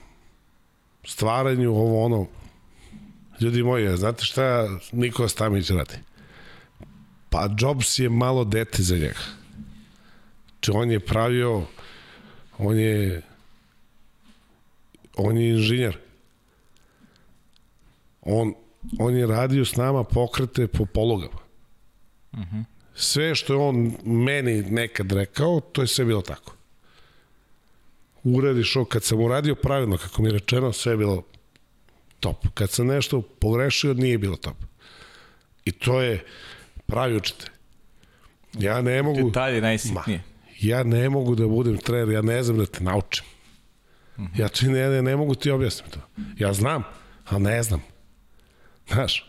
stvaranju, 1.10 1.70
ovo 1.72 2.06
ono, 2.06 2.28
ljudi 3.42 3.64
moji, 3.64 3.98
znate 3.98 4.26
šta 4.26 4.68
Nikola 4.92 5.30
Stamić 5.30 5.70
radi? 5.70 5.98
Pa 7.30 7.50
Jobs 7.60 8.00
je 8.00 8.10
malo 8.10 8.44
dete 8.44 8.84
za 8.84 8.96
njega. 8.96 9.20
Či 10.60 10.72
on 10.74 10.92
je 10.92 11.00
pravio, 11.00 11.64
on 12.58 12.78
je 12.78 13.22
on 15.18 15.38
je 15.38 15.50
inženjer. 15.50 15.98
On, 18.22 18.54
on 19.00 19.16
je 19.16 19.28
radio 19.28 19.66
s 19.66 19.76
nama 19.76 20.04
pokrete 20.04 20.68
po 20.68 20.86
polugama. 20.86 21.40
Uh 22.32 22.40
-huh. 22.40 22.64
Sve 22.96 23.36
što 23.36 23.54
je 23.54 23.60
on 23.60 23.94
meni 24.06 24.62
nekad 24.62 25.12
rekao, 25.12 25.60
to 25.60 25.82
je 25.82 25.88
sve 25.88 26.06
bilo 26.06 26.22
tako 26.22 26.59
uradiš 28.24 28.76
ovo, 28.76 28.86
kad 28.86 29.04
sam 29.04 29.22
uradio 29.22 29.56
pravilno, 29.56 29.98
kako 29.98 30.22
mi 30.22 30.28
je 30.28 30.34
rečeno, 30.34 30.74
sve 30.74 30.94
je 30.94 30.98
bilo 30.98 31.24
top. 32.20 32.48
Kad 32.54 32.72
sam 32.72 32.88
nešto 32.88 33.22
pogrešio, 33.22 33.94
nije 33.94 34.18
bilo 34.18 34.36
top. 34.36 34.58
I 35.66 35.72
to 35.72 36.02
je 36.02 36.26
Pravi 36.90 37.16
učitelj. 37.16 37.50
Ja 38.54 38.82
ne 38.82 39.04
mogu... 39.04 39.28
Detalje 39.28 39.62
najsitnije. 39.62 40.24
Ja 40.60 40.84
ne 40.84 41.10
mogu 41.10 41.36
da 41.36 41.48
budem 41.48 41.78
trener, 41.78 42.10
ja 42.10 42.22
ne 42.22 42.44
znam 42.44 42.58
da 42.58 42.66
te 42.66 42.84
naučim. 42.84 43.26
Ja 44.38 44.48
ti 44.48 44.68
ne, 44.68 44.90
ne, 44.90 45.02
ne 45.02 45.16
mogu 45.16 45.36
ti 45.36 45.52
objasniti 45.52 45.92
to. 45.92 46.00
Ja 46.38 46.54
znam, 46.54 46.84
ali 47.26 47.44
ne 47.44 47.64
znam. 47.64 47.82
Znaš? 48.88 49.26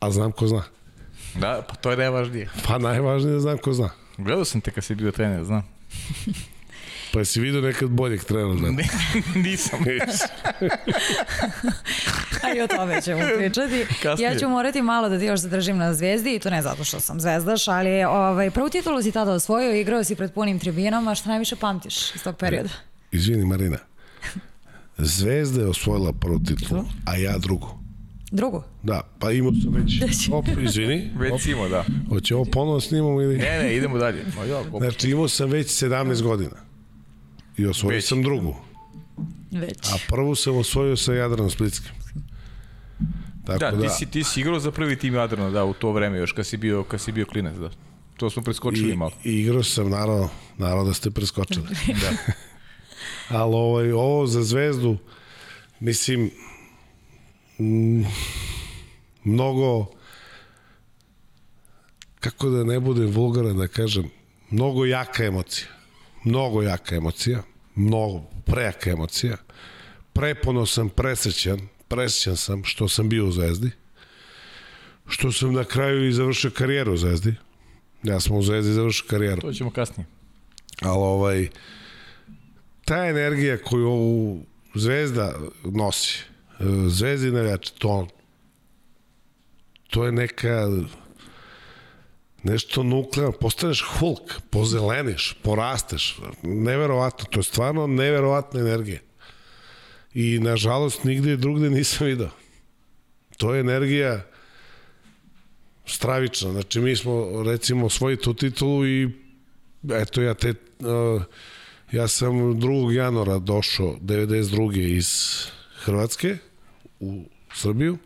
A 0.00 0.10
znam 0.10 0.32
ko 0.32 0.46
zna. 0.46 0.62
Da, 1.34 1.66
pa 1.68 1.74
to 1.74 1.90
je 1.90 1.96
najvažnije. 1.96 2.50
Pa 2.66 2.78
najvažnije 2.78 3.32
je 3.32 3.34
da 3.34 3.40
znam 3.40 3.58
ko 3.58 3.72
zna. 3.72 3.90
Gledao 4.16 4.44
sam 4.44 4.60
te 4.60 4.70
kad 4.70 4.84
si 4.84 4.94
bio 4.94 5.12
trener, 5.12 5.44
znam. 5.44 5.68
Pa 7.12 7.18
jesi 7.18 7.40
vidio 7.40 7.60
nekad 7.60 7.90
boljeg 7.90 8.24
trenera? 8.24 8.54
mene? 8.54 8.88
Nisam. 9.44 9.78
A 12.42 12.54
i 12.56 12.60
o 12.60 12.66
tome 12.66 13.02
ćemo 13.02 13.20
pričati. 13.38 13.86
Kasnije. 14.02 14.30
Ja 14.30 14.38
ću 14.38 14.48
morati 14.48 14.82
malo 14.82 15.08
da 15.08 15.18
ti 15.18 15.24
još 15.24 15.40
zadržim 15.40 15.76
na 15.76 15.94
zvezdi 15.94 16.34
i 16.34 16.38
to 16.38 16.50
ne 16.50 16.62
zato 16.62 16.84
što 16.84 17.00
sam 17.00 17.20
zvezdaš, 17.20 17.68
ali 17.68 18.04
ovaj, 18.04 18.50
prvu 18.50 18.70
titulu 18.70 19.02
si 19.02 19.12
tada 19.12 19.32
osvojio, 19.32 19.74
igrao 19.80 20.04
si 20.04 20.14
pred 20.14 20.32
punim 20.32 20.58
tribinama, 20.58 21.14
šta 21.14 21.28
najviše 21.28 21.56
pamtiš 21.56 22.14
iz 22.14 22.22
tog 22.22 22.36
perioda? 22.36 22.68
Izvini 23.12 23.44
Marina. 23.44 23.78
Zvezda 24.98 25.60
je 25.60 25.68
osvojila 25.68 26.12
prvu 26.12 26.38
titulu, 26.38 26.84
a 27.06 27.16
ja 27.16 27.38
drugu. 27.38 27.78
Drugu? 28.30 28.62
Da, 28.82 29.00
pa 29.18 29.32
imao 29.32 29.52
sam 29.62 29.74
već... 29.74 30.02
Op, 30.32 30.44
izvini. 30.62 31.10
Već 31.16 31.46
imao, 31.46 31.68
da. 31.68 31.84
hoće 32.08 32.34
ovo 32.34 32.44
ponovno 32.44 32.80
snimamo 32.80 33.22
ili... 33.22 33.38
Ne, 33.38 33.62
ne, 33.62 33.76
idemo 33.76 33.98
dalje. 33.98 34.24
Ma 34.36 34.44
ja, 34.44 34.62
Znači 34.78 35.10
imao 35.10 35.28
sam 35.28 35.50
već 35.50 35.68
17 35.68 36.22
godina. 36.22 36.67
I 37.58 37.66
osvojio 37.66 37.96
Već. 37.96 38.08
sam 38.08 38.22
drugu. 38.22 38.56
Već. 39.50 39.92
A 39.92 39.96
prvu 40.08 40.34
sam 40.34 40.56
osvojio 40.56 40.96
sa 40.96 41.14
Jadranom 41.14 41.50
Splitskim. 41.50 41.92
Tako 43.46 43.58
Da, 43.58 43.70
da, 43.70 43.82
ti 43.82 43.88
si, 43.98 44.06
ti 44.06 44.24
si 44.24 44.40
igrao 44.40 44.60
za 44.60 44.70
prvi 44.70 44.98
tim 44.98 45.14
Jadrana, 45.14 45.50
da, 45.50 45.64
u 45.64 45.74
to 45.74 45.92
vreme 45.92 46.18
još, 46.18 46.32
kad 46.32 46.46
si 46.46 46.56
bio, 46.56 46.82
kad 46.84 47.00
si 47.00 47.12
bio 47.12 47.26
klinac, 47.26 47.56
da. 47.56 47.70
To 48.16 48.30
smo 48.30 48.42
preskočili 48.42 48.92
i, 48.92 48.96
malo. 48.96 49.12
i 49.24 49.32
igrao 49.32 49.62
sam, 49.62 49.90
naravno, 49.90 50.28
naravno 50.58 50.84
da 50.84 50.94
ste 50.94 51.10
preskočili. 51.10 51.66
da. 52.02 52.32
Ali 53.38 53.54
ovaj, 53.54 53.92
ovo 53.92 54.26
za 54.26 54.42
zvezdu, 54.42 54.96
mislim, 55.80 56.30
mnogo, 59.24 59.86
kako 62.20 62.48
da 62.48 62.64
ne 62.64 62.80
budem 62.80 63.10
vulgaran 63.10 63.56
da 63.56 63.68
kažem, 63.68 64.10
mnogo 64.50 64.84
jaka 64.84 65.24
emocija. 65.24 65.77
Mnogo 66.28 66.62
jaka 66.62 66.94
emocija. 66.94 67.42
Mnogo, 67.74 68.22
prejaka 68.46 68.90
emocija. 68.90 69.36
Prepono 70.12 70.66
sam 70.66 70.88
presrećan, 70.88 71.68
presrećan 71.88 72.36
sam 72.36 72.64
što 72.64 72.88
sam 72.88 73.08
bio 73.08 73.26
u 73.26 73.32
Zvezdi. 73.32 73.70
Što 75.06 75.32
sam 75.32 75.52
na 75.52 75.64
kraju 75.64 76.08
i 76.08 76.12
završio 76.12 76.50
karijeru 76.50 76.92
u 76.92 76.96
Zvezdi. 76.96 77.34
Ja 78.02 78.20
sam 78.20 78.36
u 78.36 78.42
Zvezdi 78.42 78.72
završio 78.72 79.06
karijeru. 79.10 79.40
To 79.40 79.52
ćemo 79.52 79.70
kasnije. 79.70 80.06
Ali 80.82 80.98
ovaj, 80.98 81.48
ta 82.84 83.06
energija 83.06 83.62
koju 83.62 83.86
ovu 83.88 84.44
Zvezda 84.74 85.34
nosi, 85.64 86.24
e, 86.60 86.64
Zvezdi 86.88 87.30
navijači, 87.30 87.72
to, 87.78 88.08
to 89.90 90.04
je 90.04 90.12
neka 90.12 90.68
nešto 92.42 92.82
nuklearno, 92.82 93.32
postaneš 93.32 93.84
Hulk, 93.98 94.40
pozeleniš, 94.50 95.36
porasteš, 95.42 96.20
neverovatno, 96.42 97.24
to 97.30 97.38
je 97.38 97.44
stvarno 97.44 97.86
neverovatna 97.86 98.60
energija. 98.60 99.00
I 100.14 100.38
nažalost 100.38 101.04
nigde 101.04 101.36
drugde 101.36 101.70
nisam 101.70 102.06
video. 102.06 102.30
To 103.36 103.54
je 103.54 103.60
energija 103.60 104.24
stravična. 105.86 106.52
Znači 106.52 106.80
mi 106.80 106.96
smo 106.96 107.42
recimo 107.42 107.86
osvojili 107.86 108.20
tu 108.20 108.34
titulu 108.34 108.86
i 108.86 109.10
eto 109.90 110.22
ja 110.22 110.34
te 110.34 110.50
uh, 110.50 111.22
ja 111.92 112.08
sam 112.08 112.34
2. 112.34 112.92
januara 112.92 113.38
došao 113.38 113.96
92. 114.00 114.96
iz 114.96 115.08
Hrvatske 115.76 116.36
u 117.00 117.24
Srbiju 117.54 117.98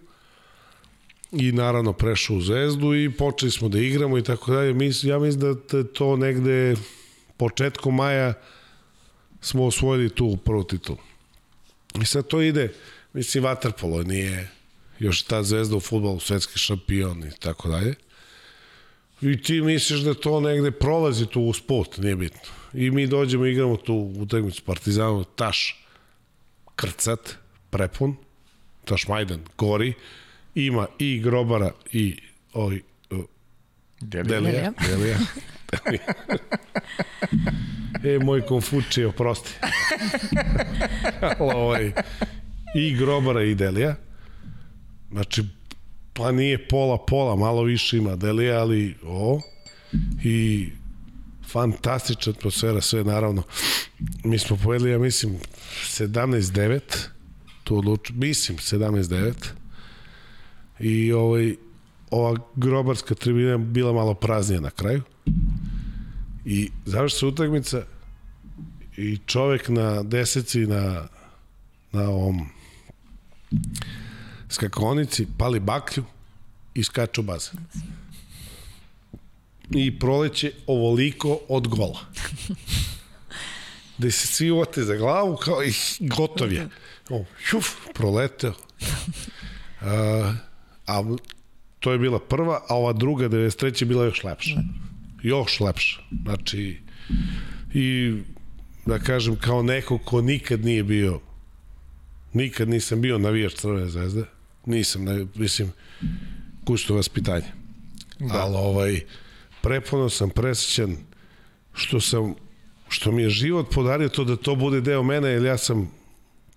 i 1.32 1.52
naravno 1.52 1.92
prešao 1.92 2.36
u 2.36 2.40
Zvezdu 2.40 2.94
i 2.94 3.10
počeli 3.10 3.50
smo 3.50 3.68
da 3.68 3.78
igramo 3.78 4.18
i 4.18 4.22
tako 4.22 4.52
dalje. 4.52 4.90
Ja 5.02 5.18
mislim 5.18 5.54
da 5.70 5.84
to 5.84 6.16
negde 6.16 6.76
početkom 7.36 7.94
maja 7.94 8.34
smo 9.40 9.64
osvojili 9.64 10.10
tu 10.10 10.36
prvu 10.36 10.64
titulu. 10.64 10.98
I 12.02 12.04
sad 12.04 12.26
to 12.26 12.40
ide, 12.40 12.72
mislim, 13.12 13.44
vaterpolo 13.44 14.02
nije 14.02 14.50
još 14.98 15.22
ta 15.22 15.42
zvezda 15.42 15.76
u 15.76 15.80
futbolu, 15.80 16.20
svetski 16.20 16.58
šampion 16.58 17.24
i 17.24 17.30
tako 17.40 17.68
dalje. 17.68 17.94
I 19.20 19.42
ti 19.42 19.60
misliš 19.60 20.00
da 20.00 20.14
to 20.14 20.40
negde 20.40 20.70
prolazi 20.70 21.26
tu 21.26 21.40
uz 21.40 21.60
put, 21.60 21.98
nije 21.98 22.16
bitno. 22.16 22.50
I 22.74 22.90
mi 22.90 23.06
dođemo, 23.06 23.46
igramo 23.46 23.76
tu 23.76 24.12
utakmicu 24.18 24.62
Partizanu, 24.62 25.24
taš 25.24 25.86
krcat, 26.76 27.36
prepun, 27.70 28.16
taš 28.84 29.08
Majdan 29.08 29.40
gori, 29.58 29.94
ima 30.54 30.86
i 30.98 31.20
grobara 31.20 31.70
i 31.92 32.16
ovaj, 32.52 32.80
uh, 33.10 33.18
Delija. 34.00 34.40
Delija. 34.40 34.72
Delija. 34.88 35.18
Delija. 35.84 35.98
e, 38.16 38.18
moj 38.18 38.40
konfučije, 38.40 39.06
oprosti. 39.06 39.50
Ovaj, 41.38 41.92
I 42.74 42.96
grobara 42.96 43.42
i 43.42 43.54
Delija. 43.54 43.96
Znači, 45.10 45.44
pa 46.12 46.32
nije 46.32 46.68
pola 46.68 46.98
pola, 47.06 47.36
malo 47.36 47.62
više 47.62 47.96
ima 47.96 48.16
Delija, 48.16 48.60
ali 48.60 48.96
o. 49.04 49.40
I 50.24 50.68
fantastična 51.48 52.32
atmosfera, 52.38 52.80
sve 52.80 53.04
naravno. 53.04 53.42
Mi 54.24 54.38
smo 54.38 54.56
povedali, 54.56 54.90
ja 54.90 54.98
mislim, 54.98 55.38
17-9, 55.86 56.80
tu 57.64 57.98
mislim 58.14 58.58
17-9. 58.58 59.61
I 60.82 61.12
ovaj, 61.12 61.56
ova 62.10 62.36
grobarska 62.54 63.14
tribina 63.14 63.58
bila 63.58 63.92
malo 63.92 64.14
praznija 64.14 64.60
na 64.60 64.70
kraju. 64.70 65.02
I 66.44 66.70
završi 66.84 67.16
se 67.16 67.26
utakmica 67.26 67.82
i 68.96 69.18
čovek 69.26 69.68
na 69.68 70.02
deseci 70.02 70.66
na, 70.66 71.08
na 71.92 72.08
ovom 72.08 72.48
skakonici 74.48 75.26
pali 75.38 75.60
baklju 75.60 76.04
i 76.74 76.84
skače 76.84 77.20
u 77.20 77.24
bazen. 77.24 77.58
I 79.70 79.98
proleće 79.98 80.52
ovoliko 80.66 81.38
od 81.48 81.68
gola. 81.68 82.00
Da 83.98 84.10
se 84.10 84.26
svi 84.26 84.50
uvate 84.50 84.82
za 84.82 84.96
glavu 84.96 85.36
kao 85.36 85.64
i 85.64 85.72
gotov 86.00 86.52
je. 86.52 86.68
O, 87.10 87.24
šuf, 87.44 87.66
proleteo. 87.94 88.54
A, 89.80 90.34
a 90.86 91.02
to 91.80 91.92
je 91.92 91.98
bila 91.98 92.18
prva, 92.18 92.60
a 92.68 92.74
ova 92.74 92.92
druga, 92.92 93.28
93. 93.28 93.82
je 93.82 93.86
bila 93.86 94.04
još 94.04 94.24
lepša. 94.24 94.60
Još 95.22 95.60
lepša. 95.60 96.00
Znači, 96.22 96.80
i 97.74 98.16
da 98.86 98.98
kažem, 98.98 99.36
kao 99.36 99.62
neko 99.62 99.98
ko 99.98 100.20
nikad 100.20 100.64
nije 100.64 100.82
bio 100.82 101.20
nikad 102.32 102.68
nisam 102.68 103.00
bio 103.00 103.18
navijač 103.18 103.54
Crvene 103.54 103.88
zvezde. 103.88 104.24
Nisam, 104.66 105.04
ne, 105.04 105.26
mislim, 105.34 105.72
kućno 106.64 106.96
vaspitanje. 106.96 107.46
Da. 108.18 108.34
Ali 108.34 108.56
ovaj, 108.56 109.00
prepuno 109.62 110.08
sam 110.08 110.30
presjećan 110.30 110.96
što 111.74 112.00
sam 112.00 112.34
što 112.88 113.12
mi 113.12 113.22
je 113.22 113.30
život 113.30 113.74
podario 113.74 114.08
to 114.08 114.24
da 114.24 114.36
to 114.36 114.54
bude 114.54 114.80
deo 114.80 115.02
mene, 115.02 115.28
jer 115.28 115.44
ja 115.44 115.58
sam, 115.58 115.90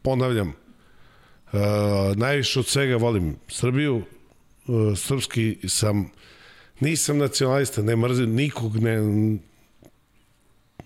ponavljam, 0.01 0.47
uh, 0.47 1.59
najviše 2.15 2.59
od 2.59 2.67
svega 2.67 2.97
volim 2.97 3.35
Srbiju, 3.47 4.01
srpski 4.95 5.57
sam, 5.67 6.09
nisam 6.79 7.17
nacionalista, 7.17 7.81
ne 7.81 7.95
mrzim 7.95 8.35
nikog, 8.35 8.75
ne, 8.75 8.97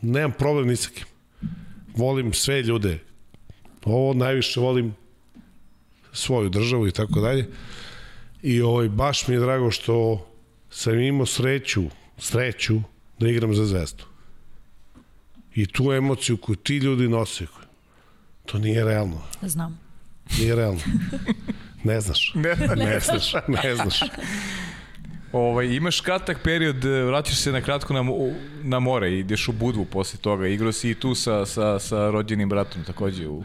nemam 0.01 0.31
problem 0.37 0.67
ni 0.67 0.75
sa 0.75 0.89
kim. 0.89 1.05
Volim 1.95 2.33
sve 2.33 2.61
ljude. 2.61 2.99
Ovo 3.85 4.13
najviše 4.13 4.59
volim 4.59 4.95
svoju 6.13 6.49
državu 6.49 6.87
i 6.87 6.91
tako 6.91 7.19
dalje. 7.19 7.49
I 8.41 8.61
ovaj, 8.61 8.89
baš 8.89 9.27
mi 9.27 9.35
je 9.35 9.39
drago 9.39 9.71
što 9.71 10.27
sam 10.69 10.99
imao 10.99 11.25
sreću, 11.25 11.83
sreću 12.17 12.81
da 13.19 13.29
igram 13.29 13.55
za 13.55 13.65
zvezdu. 13.65 14.03
I 15.55 15.65
tu 15.65 15.91
emociju 15.91 16.37
koju 16.37 16.55
ti 16.55 16.77
ljudi 16.77 17.07
nose, 17.07 17.45
to 18.45 18.59
nije 18.59 18.85
realno. 18.85 19.21
Znam. 19.41 19.79
Nije 20.39 20.55
realno. 20.55 20.81
Ne 21.83 22.01
znaš. 22.01 22.33
Ne, 22.35 22.55
Ne 22.75 22.99
znaš. 22.99 23.33
Ne 23.47 23.75
znaš. 23.75 23.99
Ovaj, 25.31 25.65
imaš 25.67 26.01
kratak 26.01 26.39
period, 26.43 26.85
e, 26.85 27.03
vraćaš 27.03 27.37
se 27.37 27.51
na 27.51 27.61
kratko 27.61 27.93
na, 27.93 28.03
na 28.63 28.79
more 28.79 29.11
i 29.11 29.19
ideš 29.19 29.47
u 29.47 29.51
Budvu 29.51 29.85
posle 29.85 30.19
toga. 30.19 30.47
Igrao 30.47 30.71
si 30.71 30.89
i 30.89 30.95
tu 30.95 31.15
sa, 31.15 31.45
sa, 31.45 31.79
sa 31.79 32.09
rođenim 32.09 32.49
bratom 32.49 32.83
takođe. 32.83 33.27
U... 33.27 33.43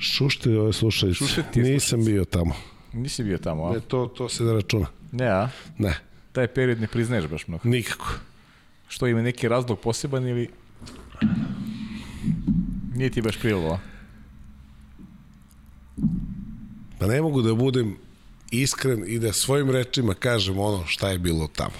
Šušte 0.00 0.58
ove 0.58 0.72
slušalice. 0.72 1.18
Šušte 1.18 1.42
ti 1.52 1.60
Nisam 1.60 2.04
bio 2.04 2.24
tamo. 2.24 2.54
Nisi 2.92 3.24
bio 3.24 3.38
tamo, 3.38 3.64
a? 3.64 3.72
Ne, 3.72 3.80
to, 3.80 4.06
to 4.06 4.28
se 4.28 4.44
ne 4.44 4.52
računa. 4.52 4.86
Ne, 5.12 5.26
a? 5.26 5.48
Ne, 5.78 5.94
Taj 6.32 6.46
period 6.46 6.80
ne 6.80 6.86
priznaješ 6.86 7.26
baš 7.26 7.46
mnogo. 7.46 7.68
nikako. 7.68 8.12
Što 8.88 9.06
ima 9.06 9.22
neki 9.22 9.48
razlog 9.48 9.80
poseban 9.80 10.28
ili... 10.28 10.48
Nije 12.94 13.10
ti 13.10 13.22
baš 13.22 13.38
prijelo, 13.38 13.72
a? 13.72 13.78
Pa 17.02 17.08
ne 17.08 17.22
mogu 17.22 17.42
da 17.42 17.54
budem 17.54 17.96
iskren 18.50 19.04
i 19.06 19.18
da 19.18 19.32
svojim 19.32 19.70
rečima 19.70 20.14
kažem 20.14 20.58
ono 20.58 20.86
šta 20.86 21.08
je 21.08 21.18
bilo 21.18 21.48
tamo. 21.48 21.74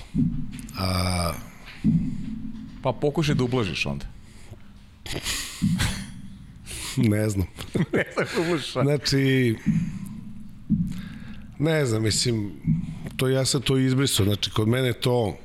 A, 0.78 1.32
Pa 2.82 2.92
pokušaj 2.92 3.34
da 3.34 3.44
ublažiš 3.44 3.86
onda. 3.86 4.06
ne 7.12 7.28
znam. 7.28 7.46
ne 7.92 8.04
znam 8.14 8.26
da 8.34 8.42
ublažiš. 8.42 8.72
Znači, 8.72 9.56
ne 11.58 11.86
znam, 11.86 12.02
mislim, 12.02 12.52
to 13.16 13.28
ja 13.28 13.44
sam 13.44 13.62
to 13.62 13.78
izbrisao. 13.78 14.26
Znači, 14.26 14.50
kod 14.50 14.68
mene 14.68 14.92
to, 14.92 15.38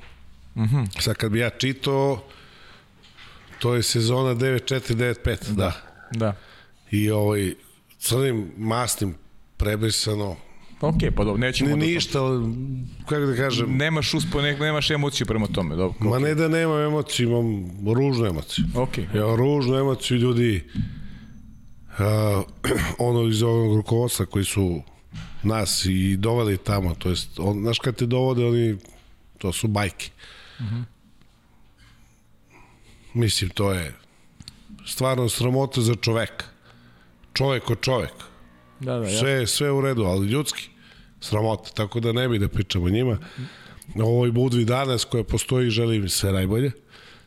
mm 0.55 0.63
-hmm. 0.63 1.01
sad 1.01 1.15
kad 1.15 1.31
bi 1.31 1.39
ja 1.39 1.49
čitao, 1.49 2.23
to 3.59 3.75
je 3.75 3.83
sezona 3.83 4.35
9-4-9-5, 4.35 5.37
da. 5.49 5.53
da. 5.53 5.73
Da. 6.11 6.35
I 6.91 7.11
ovaj, 7.11 7.53
crnim 7.99 8.51
masnim 8.57 9.15
prebrisano, 9.57 10.35
okej, 10.81 11.11
pa 11.11 11.23
dobro, 11.23 11.39
nećemo... 11.39 11.69
ni 11.69 11.79
do- 11.79 11.85
ništa, 11.85 12.19
kako 13.05 13.25
da 13.25 13.35
kažem, 13.35 13.77
Nemaš 13.77 14.13
uspo, 14.13 14.41
ne, 14.41 14.57
nemaš 14.57 14.91
emociju 14.91 15.27
prema 15.27 15.47
tome, 15.47 15.75
dobro. 15.75 16.09
Ma 16.09 16.19
ne 16.19 16.35
da 16.35 16.47
nemam 16.47 16.81
emociju, 16.81 17.29
imam 17.29 17.69
ružnu 17.93 18.25
emociju. 18.25 18.65
Okej. 18.75 19.07
Ja 19.13 19.35
ružnu 19.35 19.75
emociju 19.75 20.17
ljudi 20.17 20.63
uh, 21.97 22.43
ono 23.09 23.27
iz 23.27 23.43
ovog 23.43 23.75
rukovodstva 23.75 24.25
koji 24.25 24.45
su 24.45 24.81
nas 25.43 25.85
i 25.85 26.17
doveli 26.17 26.57
tamo, 26.57 26.95
to 26.95 27.09
jest, 27.09 27.39
on, 27.39 27.61
znaš 27.61 27.79
kad 27.79 27.95
te 27.95 28.05
dovode, 28.05 28.45
oni, 28.45 28.77
to 29.37 29.53
su 29.53 29.67
bajke. 29.67 30.09
Uh 30.59 30.65
-huh. 30.65 30.83
Mislim, 33.13 33.49
to 33.49 33.73
je 33.73 33.93
stvarno 34.85 35.29
sramota 35.29 35.81
za 35.81 35.95
čoveka. 35.95 36.45
Čovek 37.33 37.69
od 37.69 37.81
čoveka. 37.81 38.25
Da, 38.79 38.99
da, 38.99 39.07
ja. 39.07 39.19
Sve, 39.19 39.47
sve 39.47 39.71
u 39.71 39.81
redu, 39.81 40.03
ali 40.03 40.27
ljudski 40.27 40.69
sramota, 41.19 41.69
tako 41.73 41.99
da 41.99 42.11
ne 42.11 42.27
bi 42.27 42.39
da 42.39 42.47
pričamo 42.47 42.85
o 42.85 42.89
njima. 42.89 43.17
Ovoj 43.95 44.31
Budvi 44.31 44.65
danas 44.65 45.05
koja 45.05 45.23
postoji, 45.23 45.69
želim 45.69 46.01
im 46.03 46.09
sve 46.09 46.31
najbolje. 46.31 46.71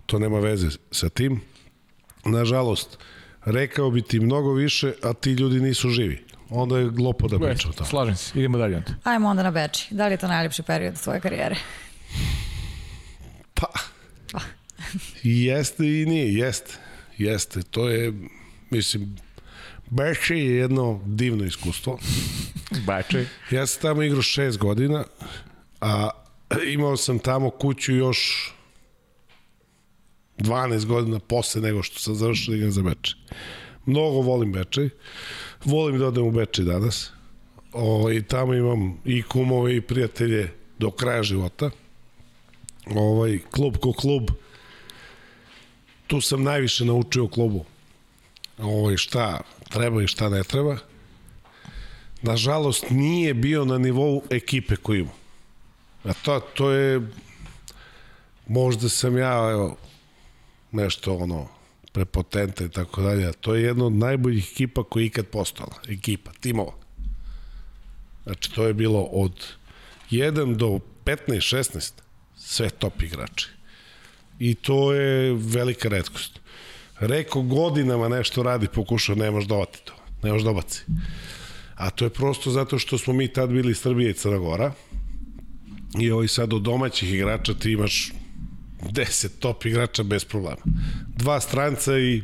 To 0.06 0.18
nema 0.18 0.38
veze 0.38 0.68
sa 0.90 1.08
tim. 1.08 1.40
Nažalost, 2.24 2.98
rekao 3.44 3.90
bi 3.90 4.02
ti 4.02 4.20
mnogo 4.20 4.52
više, 4.52 4.92
a 5.02 5.12
ti 5.12 5.30
ljudi 5.30 5.60
nisu 5.60 5.90
živi. 5.90 6.24
Onda 6.50 6.78
je 6.78 6.90
glupo 6.90 7.28
da 7.28 7.38
pričamo 7.38 7.74
to. 7.74 7.84
Slažem 7.84 8.16
se, 8.16 8.38
idemo 8.38 8.58
dalje 8.58 8.76
onda. 8.76 8.94
Ajmo 9.04 9.28
onda 9.28 9.42
na 9.42 9.50
Beči. 9.50 9.94
Da 9.94 10.06
li 10.06 10.12
je 10.12 10.16
to 10.16 10.28
najljepši 10.28 10.62
period 10.62 11.02
tvoje 11.02 11.20
karijere? 11.20 11.56
Pa, 13.54 13.66
jeste 15.22 15.84
i 15.84 16.06
nije, 16.06 16.34
jeste. 16.34 16.74
Jeste, 17.18 17.62
to 17.62 17.88
je, 17.88 18.12
mislim, 18.70 19.16
Beše 19.90 20.38
je 20.38 20.56
jedno 20.56 21.00
divno 21.06 21.44
iskustvo. 21.44 21.98
Bače. 22.86 23.26
Ja 23.50 23.66
sam 23.66 23.82
tamo 23.82 24.02
igrao 24.02 24.22
šest 24.22 24.58
godina, 24.58 25.04
a 25.80 26.10
imao 26.66 26.96
sam 26.96 27.18
tamo 27.18 27.50
kuću 27.50 27.94
još 27.94 28.52
12 30.38 30.86
godina 30.86 31.18
posle 31.18 31.60
nego 31.60 31.82
što 31.82 31.98
sam 31.98 32.14
završio 32.14 32.50
da 32.50 32.56
igram 32.56 32.70
za 32.70 32.82
Beče. 32.82 33.14
Mnogo 33.86 34.20
volim 34.20 34.52
Bečej. 34.52 34.88
Volim 35.64 35.98
da 35.98 36.06
odem 36.06 36.26
u 36.26 36.30
Bečej 36.30 36.64
danas. 36.64 37.10
O, 37.72 38.10
I 38.12 38.22
tamo 38.22 38.54
imam 38.54 39.00
i 39.04 39.22
kumove 39.22 39.76
i 39.76 39.80
prijatelje 39.80 40.52
do 40.78 40.90
kraja 40.90 41.22
života. 41.22 41.70
Ovaj, 42.86 43.38
klub 43.50 43.76
ko 43.76 43.92
klub, 43.92 44.30
tu 46.06 46.20
sam 46.20 46.42
najviše 46.42 46.84
naučio 46.84 47.28
klubu. 47.28 47.64
Ovaj, 48.58 48.96
šta 48.96 49.40
treba 49.70 50.02
i 50.02 50.06
šta 50.06 50.28
ne 50.28 50.42
treba 50.42 50.76
nažalost 52.22 52.84
nije 52.90 53.34
bio 53.34 53.64
na 53.64 53.78
nivou 53.78 54.22
ekipe 54.30 54.76
koju 54.76 55.00
ima. 55.00 55.10
A 56.04 56.12
to, 56.12 56.40
to 56.40 56.70
je 56.70 57.00
možda 58.46 58.88
sam 58.88 59.18
ja 59.18 59.50
evo, 59.52 59.76
nešto 60.72 61.16
ono 61.16 61.48
prepotenta 61.92 62.64
i 62.64 62.68
tako 62.68 63.02
dalje. 63.02 63.32
To 63.32 63.54
je 63.54 63.62
jedna 63.62 63.86
od 63.86 63.92
najboljih 63.92 64.52
ekipa 64.52 64.84
koja 64.84 65.02
je 65.02 65.06
ikad 65.06 65.26
postala. 65.26 65.74
Ekipa, 65.88 66.30
timova. 66.40 66.72
Znači, 68.24 68.52
to 68.52 68.66
je 68.66 68.74
bilo 68.74 69.02
od 69.02 69.46
1 70.10 70.56
do 70.56 70.78
15, 71.04 71.16
16 71.28 71.92
sve 72.36 72.70
top 72.70 73.02
igrači. 73.02 73.48
I 74.38 74.54
to 74.54 74.92
je 74.92 75.34
velika 75.34 75.88
redkost. 75.88 76.39
Reko 77.00 77.42
godinama 77.42 78.08
nešto 78.08 78.42
radi, 78.42 78.66
pokušao, 78.74 79.14
nemaš 79.16 79.44
dovati 79.44 79.78
to. 79.84 79.92
Nemaš 80.22 80.42
dobaci. 80.42 80.82
A 81.74 81.90
to 81.90 82.04
je 82.04 82.10
prosto 82.10 82.50
zato 82.50 82.78
što 82.78 82.98
smo 82.98 83.12
mi 83.12 83.28
tad 83.28 83.50
bili 83.50 83.74
Srbija 83.74 84.10
i 84.10 84.14
Crna 84.14 84.38
Gora. 84.38 84.72
I 86.00 86.10
ovaj 86.10 86.28
sad 86.28 86.52
od 86.52 86.62
domaćih 86.62 87.14
igrača 87.14 87.54
ti 87.54 87.72
imaš 87.72 88.12
10 88.82 89.28
top 89.38 89.66
igrača 89.66 90.02
bez 90.02 90.24
problema. 90.24 90.62
Dva 91.16 91.40
stranca 91.40 91.98
i 91.98 92.22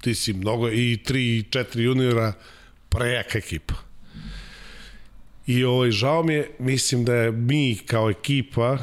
ti 0.00 0.14
si 0.14 0.32
mnogo, 0.32 0.70
i 0.70 0.98
tri 1.04 1.38
i 1.38 1.42
četiri 1.42 1.84
juniora, 1.84 2.32
prejaka 2.88 3.38
ekipa. 3.38 3.74
I 5.46 5.64
ovaj, 5.64 5.90
žao 5.90 6.22
mi 6.22 6.34
je, 6.34 6.50
mislim 6.58 7.04
da 7.04 7.14
je 7.14 7.32
mi 7.32 7.78
kao 7.86 8.10
ekipa, 8.10 8.78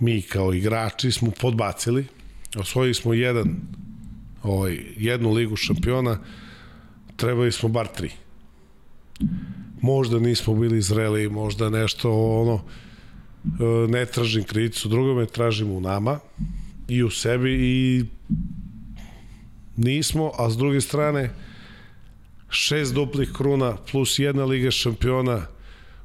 mi 0.00 0.22
kao 0.22 0.54
igrači 0.54 1.12
smo 1.12 1.30
podbacili, 1.30 2.06
osvojili 2.56 2.94
smo 2.94 3.14
jedan, 3.14 3.56
ovaj, 4.42 4.78
jednu 4.96 5.32
ligu 5.32 5.56
šampiona, 5.56 6.18
trebali 7.16 7.52
smo 7.52 7.68
bar 7.68 7.86
tri. 7.86 8.10
Možda 9.80 10.18
nismo 10.18 10.54
bili 10.54 10.82
zreli, 10.82 11.28
možda 11.28 11.70
nešto 11.70 12.12
ono 12.12 12.60
e, 13.44 13.88
ne 13.88 14.06
tražim 14.06 14.44
krivicu 14.44 14.88
drugome, 14.88 15.26
tražim 15.26 15.70
u 15.70 15.80
nama 15.80 16.18
i 16.88 17.02
u 17.02 17.10
sebi 17.10 17.56
i 17.60 18.04
nismo, 19.76 20.32
a 20.38 20.50
s 20.50 20.56
druge 20.56 20.80
strane 20.80 21.30
šest 22.50 22.94
duplih 22.94 23.32
kruna 23.32 23.76
plus 23.90 24.18
jedna 24.18 24.44
liga 24.44 24.70
šampiona 24.70 25.46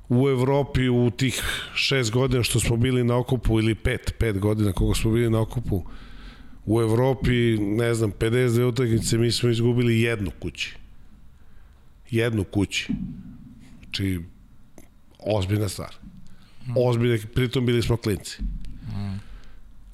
u 0.10 0.30
Evropi 0.30 0.90
u 0.90 1.12
tih 1.18 1.44
šest 1.76 2.12
godina 2.12 2.44
što 2.44 2.60
smo 2.60 2.78
bili 2.78 3.04
na 3.04 3.18
okupu 3.18 3.60
ili 3.60 3.76
pet, 3.76 4.14
pet 4.20 4.40
godina 4.40 4.72
koliko 4.72 4.96
smo 4.96 5.12
bili 5.12 5.30
na 5.30 5.42
okupu 5.42 5.84
u 6.66 6.82
Evropi, 6.82 7.58
ne 7.58 7.94
znam, 7.94 8.12
52 8.12 8.64
utakmice 8.64 9.18
mi 9.18 9.32
smo 9.32 9.50
izgubili 9.50 10.02
jednu 10.02 10.32
kući 10.40 10.76
jednu 12.14 12.44
kući. 12.44 12.94
Znači, 13.84 14.20
ozbiljna 15.20 15.70
stvar. 15.70 15.96
Ozbiljna, 16.78 17.18
pritom 17.34 17.66
bili 17.66 17.82
smo 17.82 17.98
klinci. 17.98 18.38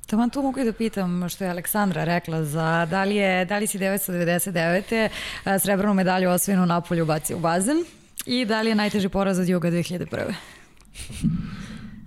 Taman 0.05 0.29
tu 0.29 0.41
mogu 0.41 0.59
i 0.59 0.65
da 0.65 0.73
pitam 0.73 1.29
što 1.29 1.43
je 1.43 1.49
Aleksandra 1.49 2.03
rekla 2.03 2.43
za 2.43 2.87
da 2.89 3.03
li, 3.03 3.15
je, 3.15 3.45
da 3.45 3.57
li 3.57 3.67
si 3.67 3.79
999. 3.79 5.09
a, 5.43 5.59
srebrnu 5.59 5.93
medalju 5.93 6.29
osvojenu 6.29 6.65
Napolju 6.65 7.05
bacio 7.05 7.37
u 7.37 7.39
bazen 7.39 7.77
i 8.25 8.45
da 8.45 8.61
li 8.61 8.69
je 8.69 8.75
najteži 8.75 9.09
poraz 9.09 9.39
od 9.39 9.49
Juga 9.49 9.71
2001. 9.71 10.33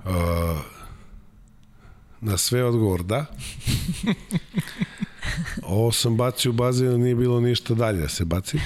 Uh, 0.05 0.13
na 2.23 2.37
sve 2.37 2.65
odgovor 2.65 3.03
da. 3.03 3.27
Ovo 5.63 5.93
sam 5.93 6.17
bacio 6.17 6.51
u 6.51 6.55
bazen, 6.55 7.01
nije 7.01 7.15
bilo 7.15 7.41
ništa 7.41 7.75
dalje 7.75 8.01
da 8.01 8.09
se 8.09 8.25
baci. 8.25 8.59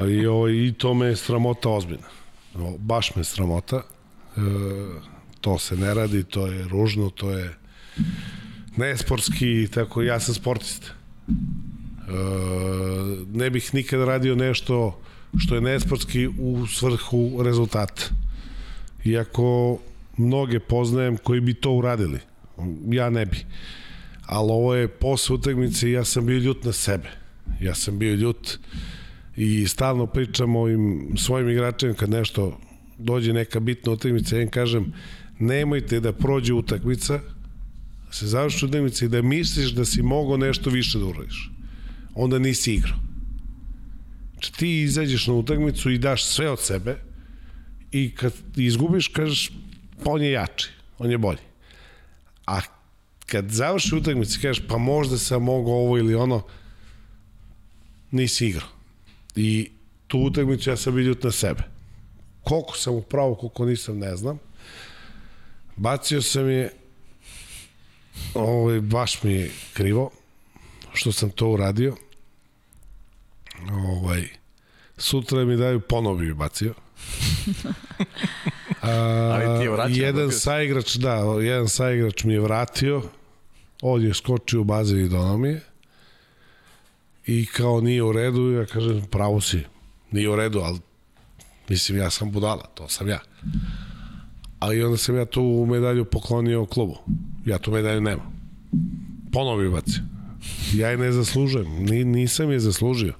A 0.00 0.06
I, 0.06 0.26
ovo, 0.26 0.48
I 0.48 0.74
to 0.78 0.94
me 0.94 1.06
je 1.06 1.16
sramota 1.16 1.68
ozbiljna. 1.68 2.08
O, 2.54 2.78
baš 2.78 3.14
me 3.16 3.24
sramota. 3.24 3.76
E, 3.76 4.40
to 5.40 5.58
se 5.58 5.76
ne 5.76 5.94
radi, 5.94 6.24
to 6.24 6.46
je 6.46 6.68
ružno, 6.68 7.10
to 7.10 7.30
je 7.30 7.54
nesportski, 8.76 9.68
tako 9.74 10.02
ja 10.02 10.20
sam 10.20 10.34
sportista. 10.34 10.86
E, 10.88 11.32
ne 13.32 13.50
bih 13.50 13.74
nikada 13.74 14.04
radio 14.04 14.34
nešto 14.34 15.00
što 15.38 15.54
je 15.54 15.60
nesportski 15.60 16.26
u 16.26 16.66
svrhu 16.66 17.42
rezultata. 17.42 18.02
Iako 19.04 19.78
mnoge 20.16 20.60
poznajem 20.60 21.16
koji 21.16 21.40
bi 21.40 21.54
to 21.54 21.72
uradili. 21.72 22.18
Ja 22.90 23.10
ne 23.10 23.26
bi. 23.26 23.36
Ali 24.26 24.50
ovo 24.50 24.74
je 24.74 24.88
posle 24.88 25.34
utakmice 25.34 25.88
i 25.88 25.92
ja 25.92 26.04
sam 26.04 26.26
bio 26.26 26.38
ljut 26.38 26.64
na 26.64 26.72
sebe. 26.72 27.10
Ja 27.60 27.74
sam 27.74 27.98
bio 27.98 28.14
ljut 28.14 28.58
i 29.36 29.66
stalno 29.66 30.06
pričam 30.06 30.56
ovim 30.56 31.12
svojim 31.16 31.48
igračima 31.48 31.94
kad 31.94 32.10
nešto 32.10 32.60
dođe 32.98 33.32
neka 33.32 33.60
bitna 33.60 33.92
utakmica, 33.92 34.36
ja 34.36 34.42
im 34.42 34.50
kažem 34.50 34.92
nemojte 35.38 36.00
da 36.00 36.12
prođe 36.12 36.52
utakmica, 36.52 37.20
da 38.06 38.12
se 38.12 38.26
završi 38.26 38.66
utakmica 38.66 39.04
i 39.04 39.08
da 39.08 39.22
misliš 39.22 39.70
da 39.70 39.84
si 39.84 40.02
mogao 40.02 40.36
nešto 40.36 40.70
više 40.70 40.98
da 40.98 41.04
uradiš. 41.04 41.50
Onda 42.14 42.38
nisi 42.38 42.74
igrao. 42.74 42.98
Znači 44.32 44.52
ti 44.52 44.82
izađeš 44.82 45.26
na 45.26 45.34
utakmicu 45.34 45.90
i 45.90 45.98
daš 45.98 46.24
sve 46.24 46.50
od 46.50 46.60
sebe 46.60 46.96
i 47.92 48.10
kad 48.10 48.32
izgubiš 48.56 49.08
kažeš 49.08 49.50
pa 50.04 50.10
on 50.10 50.22
je 50.22 50.30
jači, 50.30 50.70
on 50.98 51.10
je 51.10 51.18
bolji. 51.18 51.38
A 52.46 52.60
kad 53.26 53.50
završi 53.50 53.96
utakmice, 53.96 54.38
kažeš, 54.42 54.66
pa 54.68 54.78
možda 54.78 55.18
sam 55.18 55.42
mogao 55.42 55.74
ovo 55.74 55.98
ili 55.98 56.14
ono, 56.14 56.42
nisi 58.10 58.46
igrao. 58.46 58.68
I 59.36 59.70
tu 60.06 60.18
utakmicu 60.18 60.70
ja 60.70 60.76
sam 60.76 60.98
ljut 60.98 61.22
na 61.24 61.30
sebe. 61.30 61.62
Koliko 62.42 62.76
sam 62.76 62.94
upravo, 62.94 63.34
koliko 63.34 63.64
nisam, 63.64 63.98
ne 63.98 64.16
znam. 64.16 64.38
Bacio 65.76 66.22
sam 66.22 66.50
je, 66.50 66.70
ovaj, 68.34 68.80
baš 68.80 69.22
mi 69.22 69.32
je 69.32 69.50
krivo 69.72 70.10
što 70.92 71.12
sam 71.12 71.30
to 71.30 71.48
uradio. 71.48 71.96
Ovaj, 73.70 74.28
sutra 74.96 75.44
mi 75.44 75.56
daju 75.56 75.80
ponovo 75.80 76.16
bi 76.16 76.34
bacio. 76.34 76.74
A, 78.82 78.90
Ali 79.34 79.58
ti 79.58 79.64
je 79.64 79.70
vraćao, 79.70 79.96
jedan 79.96 80.14
dobio 80.14 80.38
saigrač, 80.38 80.94
da, 80.94 81.14
jedan 81.40 81.68
saigrač 81.68 82.24
mi 82.24 82.32
je 82.32 82.40
vratio, 82.40 83.02
on 83.82 84.02
je 84.02 84.14
skočio 84.14 84.60
u 84.60 84.64
bazen 84.64 85.00
i 85.00 85.08
donao 85.08 85.38
mi 85.38 85.48
je. 85.48 85.60
I 87.26 87.46
kao 87.46 87.80
nije 87.80 88.02
u 88.02 88.12
redu, 88.12 88.52
ja 88.52 88.66
kažem, 88.66 89.02
pravo 89.10 89.40
si, 89.40 89.60
nije 90.10 90.28
u 90.28 90.36
redu, 90.36 90.58
ali 90.58 90.78
mislim, 91.68 91.98
ja 91.98 92.10
sam 92.10 92.32
budala, 92.32 92.66
to 92.74 92.88
sam 92.88 93.08
ja. 93.08 93.18
Ali 94.58 94.84
onda 94.84 94.96
sam 94.96 95.16
ja 95.16 95.24
tu 95.24 95.66
medalju 95.70 96.04
poklonio 96.04 96.66
klubu. 96.66 96.98
Ja 97.46 97.58
tu 97.58 97.70
medalju 97.70 98.00
nemam. 98.00 98.32
Ponovo 99.32 99.58
bi 99.58 99.70
bacio. 99.70 100.02
Ja 100.74 100.88
je 100.88 100.96
ne 100.96 101.12
zaslužujem, 101.12 101.84
Ni, 101.84 102.04
nisam 102.04 102.50
je 102.50 102.60
zaslužio. 102.60 103.14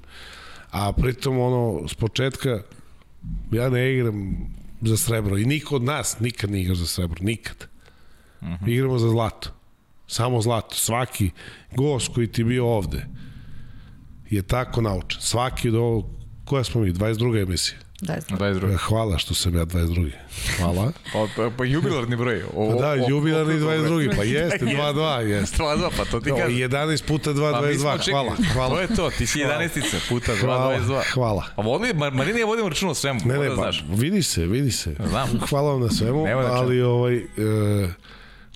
A 0.70 0.92
pritom 0.92 1.38
ono, 1.38 1.88
s 1.88 1.94
početka, 1.94 2.62
ja 3.50 3.70
ne 3.70 3.92
igram 3.92 4.36
za 4.82 4.96
srebro 4.96 5.38
i 5.38 5.44
niko 5.44 5.76
od 5.76 5.82
nas 5.82 6.20
nikad 6.20 6.50
ne 6.50 6.60
igra 6.60 6.74
za 6.74 6.86
srebro, 6.86 7.18
nikad. 7.20 7.56
Uh 8.40 8.48
-huh. 8.48 8.68
Igramo 8.68 8.98
za 8.98 9.08
zlato. 9.08 9.50
Samo 10.06 10.42
zlato. 10.42 10.74
Svaki 10.74 11.30
gost 11.76 12.14
koji 12.14 12.32
ti 12.32 12.44
bio 12.44 12.66
ovde 12.66 13.06
je 14.30 14.42
tako 14.42 14.80
naučen. 14.80 15.20
Svaki 15.20 15.70
do 15.70 16.02
koja 16.44 16.64
smo 16.64 16.80
mi, 16.80 16.92
22. 16.92 17.42
emisija. 17.42 17.78
Da, 18.02 18.14
znam. 18.20 18.38
22. 18.40 18.76
Hvala 18.78 19.18
što 19.18 19.34
sam 19.34 19.56
ja 19.56 19.64
22. 19.64 20.10
Hvala. 20.56 20.92
Pa, 21.12 21.26
pa, 21.36 21.50
pa 21.50 21.64
jubilarni 21.64 22.16
broj. 22.16 22.42
O, 22.46 22.70
Pa 22.70 22.74
da, 22.76 22.90
o- 22.92 23.08
jubilarni 23.08 23.54
o- 23.54 23.58
22. 23.58 24.16
Pa 24.16 24.22
jeste, 24.24 24.64
2-2, 24.66 25.18
jeste. 25.18 25.56
2-2, 25.58 25.90
pa 25.96 26.04
to 26.04 26.20
ti 26.20 26.30
No, 26.30 26.36
kažem. 26.36 26.52
11 26.52 27.04
puta 27.04 27.30
2, 27.30 27.52
Pa 27.52 27.60
mi 27.62 27.74
smo 27.74 27.90
22. 27.90 28.04
čekali. 28.04 28.28
Hvala, 28.28 28.36
hvala. 28.54 28.70
To 28.70 28.80
je 28.80 28.88
to, 28.88 29.10
ti 29.10 29.26
si 29.26 29.38
11 29.38 29.68
puta 30.08 30.32
2, 30.32 30.40
Hvala, 30.40 30.74
22. 30.76 31.02
hvala. 31.04 31.44
A 31.56 31.62
vodi, 31.62 31.92
Mar 31.94 32.12
Marina 32.12 32.38
je 32.38 32.44
vodimo 32.44 32.68
račun 32.68 32.88
o 32.88 32.94
svemu, 32.94 33.20
Ne, 33.20 33.34
ne, 33.34 33.42
da 33.42 33.48
pa, 33.48 33.54
znaš. 33.56 33.84
vidi 33.90 34.22
se, 34.22 34.46
vidi 34.46 34.70
se. 34.72 34.94
Znam. 35.00 35.28
Hvala 35.40 35.72
vam 35.72 35.80
na 35.80 35.88
svemu, 35.90 36.24
Nema 36.24 36.42
čemu. 36.42 36.54
ali 36.54 36.80
ovaj, 36.82 37.16
e, 37.16 37.22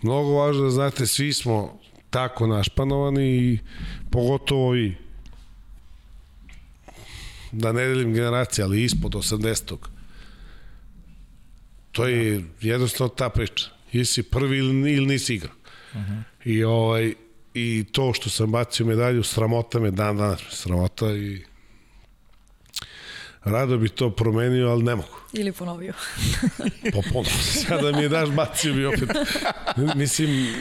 mnogo 0.02 0.30
važno 0.30 0.62
da 0.62 0.70
znate, 0.70 1.06
svi 1.06 1.32
smo 1.32 1.78
tako 2.10 2.46
našpanovani 2.46 3.26
i 3.28 3.58
pogotovo 4.10 4.70
vi. 4.70 4.96
Da 7.56 7.72
ne 7.72 7.86
delim 7.88 8.14
generacije, 8.14 8.64
ali 8.64 8.84
ispod 8.84 9.12
80-og. 9.12 9.88
To 11.92 12.06
je 12.06 12.44
jednostavno 12.60 13.14
ta 13.14 13.28
priča. 13.28 13.64
Jesi 13.92 14.22
prvi 14.22 14.58
ili, 14.58 14.92
ili 14.92 15.06
nisi 15.06 15.34
igrao. 15.34 15.54
Uh 15.92 16.00
-huh. 16.00 16.22
I, 16.44 16.64
ovaj, 16.64 17.14
I 17.54 17.84
to 17.92 18.12
što 18.12 18.30
sam 18.30 18.52
bacio 18.52 18.86
medalju, 18.86 19.22
sramota 19.22 19.80
me 19.80 19.90
dan 19.90 20.16
danas, 20.16 20.40
sramota 20.50 21.12
i 21.12 21.44
rado 23.44 23.78
bi 23.78 23.88
to 23.88 24.10
promenio, 24.10 24.68
ali 24.68 24.82
ne 24.82 24.94
mogu. 24.94 25.16
Ili 25.32 25.52
ponovio. 25.52 25.92
Pa 26.92 27.00
ponovno. 27.12 27.42
Sada 27.68 27.92
mi 27.92 28.02
je 28.02 28.08
daš 28.08 28.28
bacio 28.30 28.74
bi 28.74 28.86
opet. 28.86 29.08
Mislim, 29.94 30.54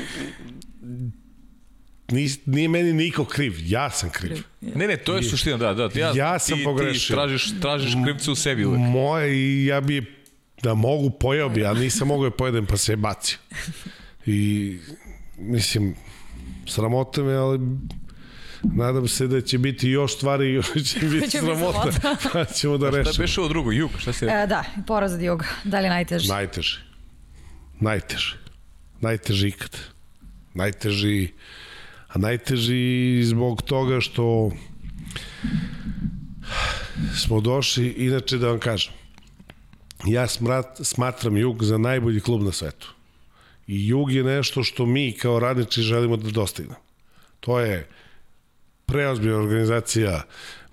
nis, 2.12 2.40
nije 2.46 2.70
meni 2.70 2.94
niko 2.94 3.26
kriv, 3.26 3.54
ja 3.64 3.90
sam 3.90 4.10
kriv. 4.10 4.44
Ne, 4.62 4.88
ne, 4.88 4.98
to 4.98 5.16
je 5.16 5.24
suština, 5.24 5.58
da, 5.58 5.74
da. 5.74 6.00
Ja, 6.00 6.12
Ja 6.16 6.40
sam 6.40 6.58
ti, 6.58 6.64
pogrešio. 6.64 7.08
Ti 7.08 7.14
tražiš, 7.14 7.54
tražiš 7.62 7.94
krivce 8.04 8.32
u 8.32 8.36
sebi 8.36 8.66
uvek. 8.66 8.80
Moje 8.80 9.36
i 9.36 9.66
ja 9.66 9.82
bi 9.82 10.16
da 10.64 10.74
mogu 10.74 11.10
pojeo 11.10 11.50
bi, 11.50 11.66
a 11.66 11.74
nisam 11.74 12.08
mogao 12.08 12.26
je 12.26 12.32
pojedem 12.32 12.66
pa 12.66 12.78
se 12.78 12.92
je 12.92 12.96
bacio. 12.98 13.38
I 14.26 14.78
mislim, 15.38 15.96
sramota 16.68 17.24
me, 17.24 17.34
ali 17.34 17.60
nadam 18.64 19.08
se 19.08 19.28
da 19.28 19.42
će 19.42 19.58
biti 19.58 19.90
još 19.90 20.16
stvari 20.16 20.54
još 20.54 20.68
će 20.74 21.00
biti 21.20 21.30
sramota. 21.30 21.92
pa 22.34 22.46
ćemo 22.46 22.78
da 22.78 22.88
Šta 22.88 22.98
je 22.98 23.04
rešimo. 23.04 23.24
beše 23.24 23.40
ovo 23.42 23.50
drugo? 23.50 23.72
Jug, 23.72 23.92
šta 23.98 24.14
se... 24.14 24.26
E, 24.26 24.48
da, 24.48 24.64
poraz 24.88 25.14
od 25.14 25.22
juga. 25.22 25.46
Da 25.64 25.80
li 25.80 25.90
najteži? 25.90 26.30
Najteži. 26.30 26.78
Najteži. 27.80 28.34
Najteži 29.02 29.48
ikad. 29.48 29.78
Najteži 30.54 31.30
a 32.16 32.20
najteži 32.20 33.24
zbog 33.24 33.62
toga 33.62 34.00
što 34.00 34.52
smo 37.18 37.42
došli, 37.42 37.88
inače 37.88 38.38
da 38.38 38.48
vam 38.48 38.60
kažem, 38.60 38.94
ja 40.06 40.28
smrat, 40.28 40.80
smatram 40.84 41.38
Jug 41.38 41.64
za 41.64 41.78
najbolji 41.78 42.20
klub 42.20 42.42
na 42.42 42.52
svetu. 42.52 42.94
I 43.68 43.88
Jug 43.88 44.12
je 44.12 44.24
nešto 44.24 44.64
što 44.64 44.86
mi 44.86 45.12
kao 45.12 45.40
radnici 45.40 45.82
želimo 45.82 46.18
da 46.18 46.32
dostignemo. 46.32 46.80
To 47.40 47.60
je 47.60 47.88
preozbiljna 48.86 49.38
organizacija, 49.38 50.22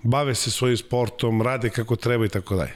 bave 0.03 0.35
se 0.35 0.51
svojim 0.51 0.77
sportom, 0.77 1.41
rade 1.41 1.69
kako 1.69 1.95
treba 1.95 2.25
i 2.25 2.29
tako 2.29 2.55
dalje. 2.55 2.73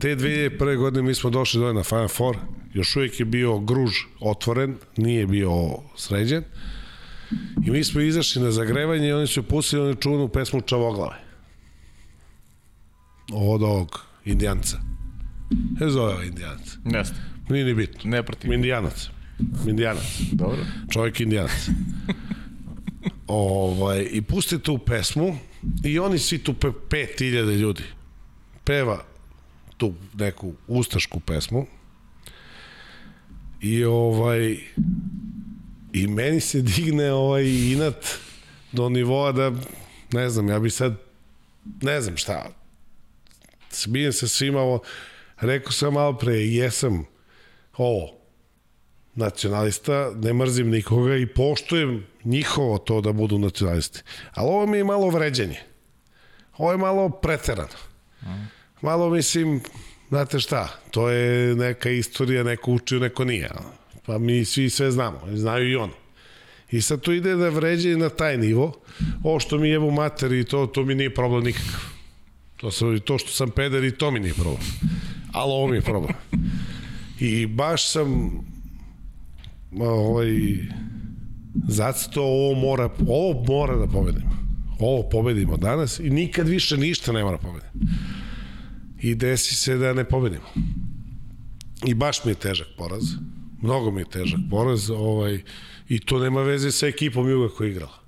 Te 0.00 0.16
2001. 0.16 0.76
godine 0.76 1.02
mi 1.02 1.14
smo 1.14 1.30
došli 1.30 1.60
dole 1.60 1.74
na 1.74 1.82
Final 1.82 2.08
Four, 2.08 2.36
još 2.74 2.96
uvijek 2.96 3.20
je 3.20 3.26
bio 3.26 3.58
gruž 3.58 3.94
otvoren, 4.20 4.76
nije 4.96 5.26
bio 5.26 5.50
sređen. 5.96 6.44
I 7.66 7.70
mi 7.70 7.84
smo 7.84 8.00
izašli 8.00 8.42
na 8.42 8.50
zagrevanje 8.50 9.08
i 9.08 9.12
oni 9.12 9.26
su 9.26 9.42
pustili 9.42 9.82
onu 9.82 9.94
čuvenu 9.94 10.28
pesmu 10.28 10.60
Čavoglave. 10.60 11.16
Od 13.32 13.62
ovog 13.62 14.06
indijanca. 14.24 14.80
Ne 15.80 15.90
zove 15.90 16.12
ovog 16.12 16.24
indijanca. 16.24 16.78
Jeste. 16.84 17.16
Nije 17.48 17.64
ni 17.64 17.74
bitno. 17.74 18.10
Ne 18.10 18.22
protiv. 18.22 18.52
Indijanac. 18.52 19.08
Indijanac. 19.66 20.20
Dobro. 20.32 20.58
Čovjek 20.92 21.20
indijanac. 21.20 21.68
ovaj, 23.26 24.08
I 24.10 24.22
pusti 24.22 24.58
tu 24.58 24.78
pesmu 24.78 25.36
i 25.84 25.98
oni 25.98 26.18
svi 26.18 26.38
tu 26.38 26.54
pe, 26.54 26.68
5000 26.90 27.56
ljudi 27.56 27.82
peva 28.64 29.04
tu 29.76 29.94
neku 30.14 30.52
ustašku 30.66 31.20
pesmu 31.20 31.66
i 33.60 33.84
ovaj 33.84 34.56
i 35.94 36.06
meni 36.06 36.40
se 36.40 36.62
digne 36.62 37.12
ovaj 37.12 37.44
inat 37.44 38.06
do 38.72 38.88
nivoa 38.88 39.32
da 39.32 39.52
ne 40.12 40.30
znam, 40.30 40.48
ja 40.48 40.58
bi 40.58 40.70
sad 40.70 40.94
ne 41.82 42.00
znam 42.00 42.16
šta 42.16 42.50
smijem 43.74 44.12
se 44.12 44.28
svima 44.28 44.60
ovo 44.60 44.82
rekao 45.40 45.72
sam 45.72 45.94
malo 45.94 46.18
pre, 46.18 46.34
jesam 46.34 47.04
ovo 47.76 48.10
nacionalista, 49.14 50.12
ne 50.14 50.32
mrzim 50.32 50.70
nikoga 50.70 51.16
i 51.16 51.26
poštujem 51.26 52.06
njihovo 52.24 52.78
to 52.78 53.00
da 53.00 53.12
budu 53.12 53.38
nacionalisti. 53.38 54.02
Ali 54.32 54.48
ovo 54.48 54.66
mi 54.66 54.78
je 54.78 54.84
malo 54.84 55.08
vređenje. 55.10 55.60
Ovo 56.56 56.72
je 56.72 56.78
malo 56.78 57.08
preterano. 57.08 57.78
Malo 58.82 59.10
mislim, 59.10 59.60
znate 60.08 60.40
šta, 60.40 60.68
to 60.90 61.08
je 61.08 61.54
neka 61.54 61.90
istorija, 61.90 62.42
neko 62.42 62.72
učio, 62.72 62.98
neko 62.98 63.24
nije. 63.24 63.50
Pa 64.06 64.18
mi 64.18 64.44
svi 64.44 64.70
sve 64.70 64.90
znamo, 64.90 65.20
znaju 65.34 65.70
i 65.70 65.76
ono. 65.76 65.92
I 66.70 66.80
sad 66.80 67.00
to 67.00 67.12
ide 67.12 67.36
da 67.36 67.48
vređe 67.48 67.96
na 67.96 68.08
taj 68.08 68.38
nivo. 68.38 68.72
Ovo 69.22 69.40
što 69.40 69.58
mi 69.58 69.68
jebu 69.68 69.90
mater 69.90 70.32
i 70.32 70.44
to, 70.44 70.66
to 70.66 70.84
mi 70.84 70.94
nije 70.94 71.14
problem 71.14 71.44
nikakav. 71.44 71.80
To, 72.56 72.70
sam, 72.70 73.00
to 73.00 73.18
što 73.18 73.30
sam 73.30 73.50
peder 73.50 73.84
i 73.84 73.90
to 73.90 74.10
mi 74.10 74.20
nije 74.20 74.34
problem. 74.34 74.62
Ali 75.32 75.52
ovo 75.52 75.66
mi 75.66 75.76
je 75.76 75.80
problem. 75.80 76.14
I 77.20 77.46
baš 77.46 77.90
sam 77.90 78.40
ovaj, 79.80 80.28
zacito 81.68 82.22
ovo 82.22 82.54
mora, 82.60 82.90
ovo 83.08 83.44
mora 83.48 83.76
da 83.76 83.86
pobedimo. 83.86 84.30
Ovo 84.78 85.08
pobedimo 85.08 85.56
danas 85.56 85.98
i 85.98 86.10
nikad 86.10 86.48
više 86.48 86.76
ništa 86.76 87.12
ne 87.12 87.24
mora 87.24 87.38
pobedimo. 87.38 87.72
I 89.00 89.14
desi 89.14 89.54
se 89.54 89.76
da 89.76 89.92
ne 89.92 90.04
pobedimo. 90.04 90.46
I 91.86 91.94
baš 91.94 92.24
mi 92.24 92.30
je 92.30 92.34
težak 92.34 92.66
poraz. 92.78 93.04
Mnogo 93.64 93.90
mi 93.90 94.00
je 94.00 94.10
težak 94.10 94.40
poraz. 94.50 94.90
Ovaj, 94.90 95.40
I 95.88 96.00
to 96.00 96.18
nema 96.18 96.42
veze 96.42 96.72
sa 96.72 96.86
ekipom 96.86 97.28
Juga 97.30 97.48
koja 97.54 97.66
je 97.66 97.70
igrala. 97.70 97.98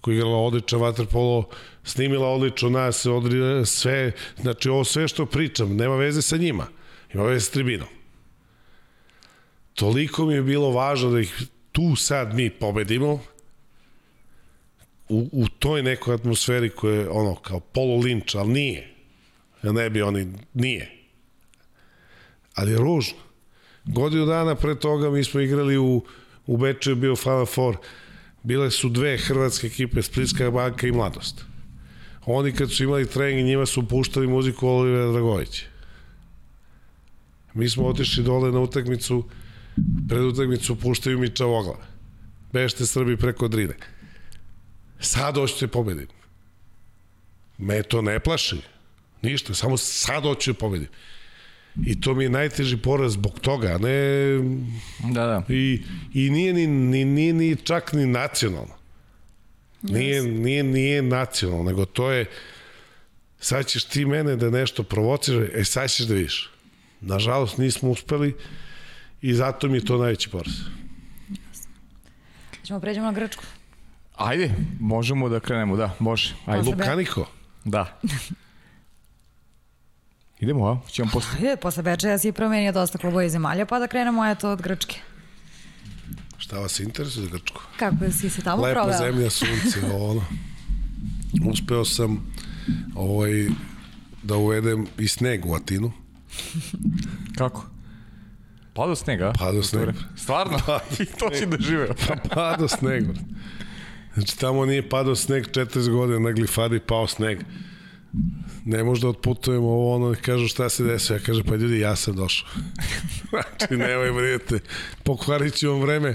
Koja 0.00 0.12
je 0.12 0.16
igrala 0.18 0.36
odličan 0.36 0.80
vaterpolo, 0.80 1.48
snimila 1.84 2.28
odlično 2.28 2.68
nas, 2.70 3.06
odri, 3.06 3.66
sve, 3.66 4.12
znači 4.40 4.68
ovo 4.68 4.84
sve 4.84 5.08
što 5.08 5.26
pričam, 5.26 5.76
nema 5.76 5.96
veze 5.96 6.22
sa 6.22 6.36
njima. 6.36 6.66
Ima 7.14 7.24
veze 7.24 7.46
sa 7.46 7.52
tribinom 7.52 7.88
toliko 9.78 10.26
mi 10.26 10.34
je 10.34 10.42
bilo 10.42 10.70
važno 10.70 11.10
da 11.10 11.20
ih 11.20 11.42
tu 11.72 11.96
sad 11.96 12.34
mi 12.34 12.50
pobedimo 12.50 13.20
u, 15.08 15.28
u 15.32 15.48
toj 15.48 15.82
nekoj 15.82 16.14
atmosferi 16.14 16.70
koja 16.70 16.94
je 16.94 17.08
ono 17.08 17.34
kao 17.34 17.60
polu 17.60 17.98
linč, 18.00 18.34
ali 18.34 18.52
nije. 18.52 18.94
Ja 19.62 19.72
ne 19.72 19.90
bi 19.90 20.02
oni, 20.02 20.26
nije. 20.54 20.90
Ali 22.54 22.72
je 22.72 22.78
ružno. 22.78 23.18
Godinu 23.92 24.26
dana 24.26 24.54
pre 24.54 24.74
toga 24.74 25.10
mi 25.10 25.24
smo 25.24 25.40
igrali 25.40 25.78
u, 25.78 26.04
u 26.46 26.56
Beču, 26.56 26.94
bio 26.96 27.16
Final 27.16 27.46
Four. 27.46 27.76
Bile 28.42 28.70
su 28.70 28.88
dve 28.88 29.18
hrvatske 29.18 29.66
ekipe, 29.66 30.02
Splitska 30.02 30.50
banka 30.50 30.86
i 30.86 30.92
Mladost. 30.92 31.44
Oni 32.26 32.52
kad 32.52 32.72
su 32.72 32.84
imali 32.84 33.06
trening, 33.06 33.46
njima 33.46 33.66
su 33.66 33.88
puštali 33.88 34.26
muziku 34.26 34.68
Olivera 34.68 35.12
Dragovića. 35.12 35.64
Mi 37.54 37.68
smo 37.68 37.86
otišli 37.86 38.24
dole 38.24 38.52
na 38.52 38.60
utakmicu, 38.60 39.24
pred 40.08 40.22
utakmicu 40.22 40.76
puštaju 40.76 41.18
mi 41.18 41.30
Čavoglave. 41.30 41.84
Bešte 42.52 42.86
Srbi 42.86 43.16
preko 43.16 43.48
Drine. 43.48 43.74
Sad 45.00 45.34
hoću 45.34 45.58
te 45.58 45.66
pobedim. 45.66 46.06
Me 47.58 47.82
to 47.82 48.02
ne 48.02 48.20
plaši. 48.20 48.60
Ništa, 49.22 49.54
samo 49.54 49.76
sad 49.76 50.22
hoću 50.22 50.52
te 50.52 50.58
pobedim. 50.58 50.88
I 51.86 52.00
to 52.00 52.14
mi 52.14 52.24
je 52.24 52.30
najteži 52.30 52.76
poraz 52.76 53.12
zbog 53.12 53.40
toga, 53.40 53.68
a 53.68 53.78
ne... 53.78 54.38
Da, 55.12 55.26
da. 55.26 55.42
I, 55.48 55.82
i 56.14 56.30
nije 56.30 56.52
ni, 56.52 56.66
ni, 56.66 57.04
ni, 57.04 57.32
ni 57.32 57.56
čak 57.56 57.92
ni 57.92 58.06
nacionalno. 58.06 58.74
Nije, 59.82 60.22
nije, 60.22 60.62
nije 60.62 61.02
nacionalno, 61.02 61.64
nego 61.64 61.84
to 61.84 62.10
je 62.10 62.26
sad 63.40 63.66
ćeš 63.66 63.84
ti 63.84 64.04
mene 64.04 64.36
da 64.36 64.50
nešto 64.50 64.82
provociraš, 64.82 65.48
e 65.54 65.64
sad 65.64 65.90
ćeš 65.90 66.06
da 66.06 66.14
vidiš. 66.14 66.50
Nažalost 67.00 67.58
nismo 67.58 67.90
uspeli 67.90 68.36
i 69.22 69.34
zato 69.34 69.68
mi 69.68 69.76
je 69.76 69.84
to 69.84 69.98
najveći 69.98 70.30
poraz. 70.30 70.52
Ćemo 72.64 72.80
pređemo 72.80 73.06
na 73.06 73.12
Grčku. 73.12 73.44
Ajde, 74.16 74.50
možemo 74.80 75.28
da 75.28 75.40
krenemo, 75.40 75.76
da, 75.76 75.94
može. 75.98 76.34
Ajde. 76.46 76.70
Lukaniko? 76.70 77.26
Da. 77.64 78.00
Idemo, 80.40 80.66
a? 80.68 80.78
Ćemo 80.90 81.10
posle. 81.12 81.30
Ajde, 81.38 81.56
posle 81.56 81.82
Bečeja 81.82 82.18
si 82.18 82.32
promenio 82.32 82.72
dosta 82.72 82.98
klubova 82.98 83.24
iz 83.24 83.32
zemalja, 83.32 83.66
pa 83.66 83.78
da 83.78 83.86
krenemo 83.86 84.26
eto 84.26 84.50
od 84.50 84.62
Grčke. 84.62 85.00
Šta 86.38 86.58
vas 86.58 86.80
interesuje 86.80 87.24
za 87.26 87.30
Grčku? 87.30 87.60
Kako 87.78 88.10
si 88.10 88.30
se 88.30 88.42
tamo 88.42 88.62
Lepa 88.62 88.80
proveo? 88.80 88.98
zemlja, 88.98 89.30
sunce, 89.30 89.80
ono. 90.10 90.24
Uspeo 91.50 91.84
sam 91.84 92.32
ovaj, 92.94 93.46
da 94.22 94.36
uvedem 94.36 94.86
i 94.98 95.08
sneg 95.08 95.46
u 95.46 95.54
Atinu. 95.54 95.92
Kako? 97.38 97.66
Padao 98.74 98.96
sneg, 98.96 99.20
a? 99.20 99.32
Padao 99.38 99.62
sneg. 99.62 99.88
Stvarno? 100.16 100.58
I 101.00 101.04
to 101.04 101.30
si 101.34 101.46
doživeo. 101.46 101.94
Padao 102.34 102.68
sneg. 102.68 103.04
brate. 103.04 103.20
Znači, 104.14 104.38
tamo 104.38 104.66
nije 104.66 104.88
padao 104.88 105.14
sneg 105.16 105.44
40 105.46 105.90
godina, 105.90 106.18
na 106.18 106.32
glifadi 106.32 106.80
pao 106.80 107.06
sneg. 107.06 107.38
Ne 108.64 108.84
možda 108.84 109.08
otputujemo 109.08 109.68
ovo, 109.68 109.94
ono, 109.94 110.14
kažu 110.22 110.48
šta 110.48 110.68
se 110.68 110.84
desio. 110.84 111.14
Ja 111.14 111.20
kažem, 111.20 111.44
pa 111.44 111.54
ljudi, 111.54 111.80
ja 111.80 111.96
sam 111.96 112.16
došao. 112.16 112.48
znači, 113.30 113.76
nemoj 113.76 114.12
brinete, 114.12 114.58
pokvarit 115.02 115.54
ću 115.54 115.70
vam 115.70 115.80
vreme 115.80 116.14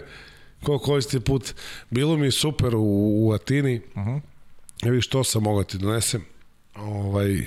koliko 0.64 0.86
hoćete 0.86 1.20
put. 1.20 1.54
Bilo 1.90 2.18
mi 2.18 2.32
super 2.32 2.76
u, 2.76 2.82
u 3.28 3.32
Atini. 3.32 3.82
Uh 3.96 4.04
-huh. 4.04 4.22
Evi 4.86 5.02
što 5.02 5.24
sam 5.24 5.44
mogao 5.44 5.64
ti 5.64 5.78
donesem. 5.78 6.26
Ovaj, 6.76 7.46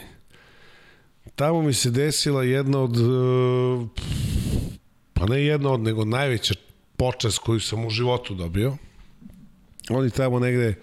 tamo 1.34 1.62
mi 1.62 1.72
se 1.72 1.90
desila 1.90 2.44
jedna 2.44 2.78
od 2.78 2.96
e, 2.96 3.86
pa 5.12 5.26
ne 5.26 5.44
jedna 5.44 5.72
od, 5.72 5.80
nego 5.80 6.04
najveća 6.04 6.54
počast 6.96 7.38
koju 7.38 7.60
sam 7.60 7.86
u 7.86 7.90
životu 7.90 8.34
dobio. 8.34 8.76
Oni 9.90 10.10
tamo 10.10 10.38
negde 10.38 10.74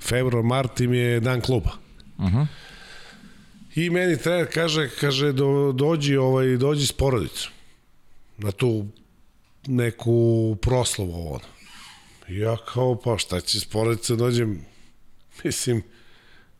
februar, 0.00 0.44
mart 0.44 0.80
im 0.80 0.94
je 0.94 1.20
dan 1.20 1.40
kluba. 1.40 1.70
Uh 2.18 2.24
-huh. 2.24 2.46
I 3.74 3.90
meni 3.90 4.16
trener 4.16 4.48
kaže, 4.52 4.88
kaže 5.00 5.32
do, 5.32 5.72
dođi, 5.72 6.16
ovaj, 6.16 6.56
dođi 6.56 6.86
s 6.86 6.92
porodicom 6.92 7.52
na 8.38 8.52
tu 8.52 8.86
neku 9.66 10.56
proslavu 10.62 11.12
ovo. 11.12 11.40
Ja 12.28 12.56
kao, 12.72 13.00
pa 13.04 13.18
šta 13.18 13.40
će 13.40 13.60
s 13.60 13.64
porodicom 13.64 14.18
dođem, 14.18 14.64
mislim, 15.44 15.82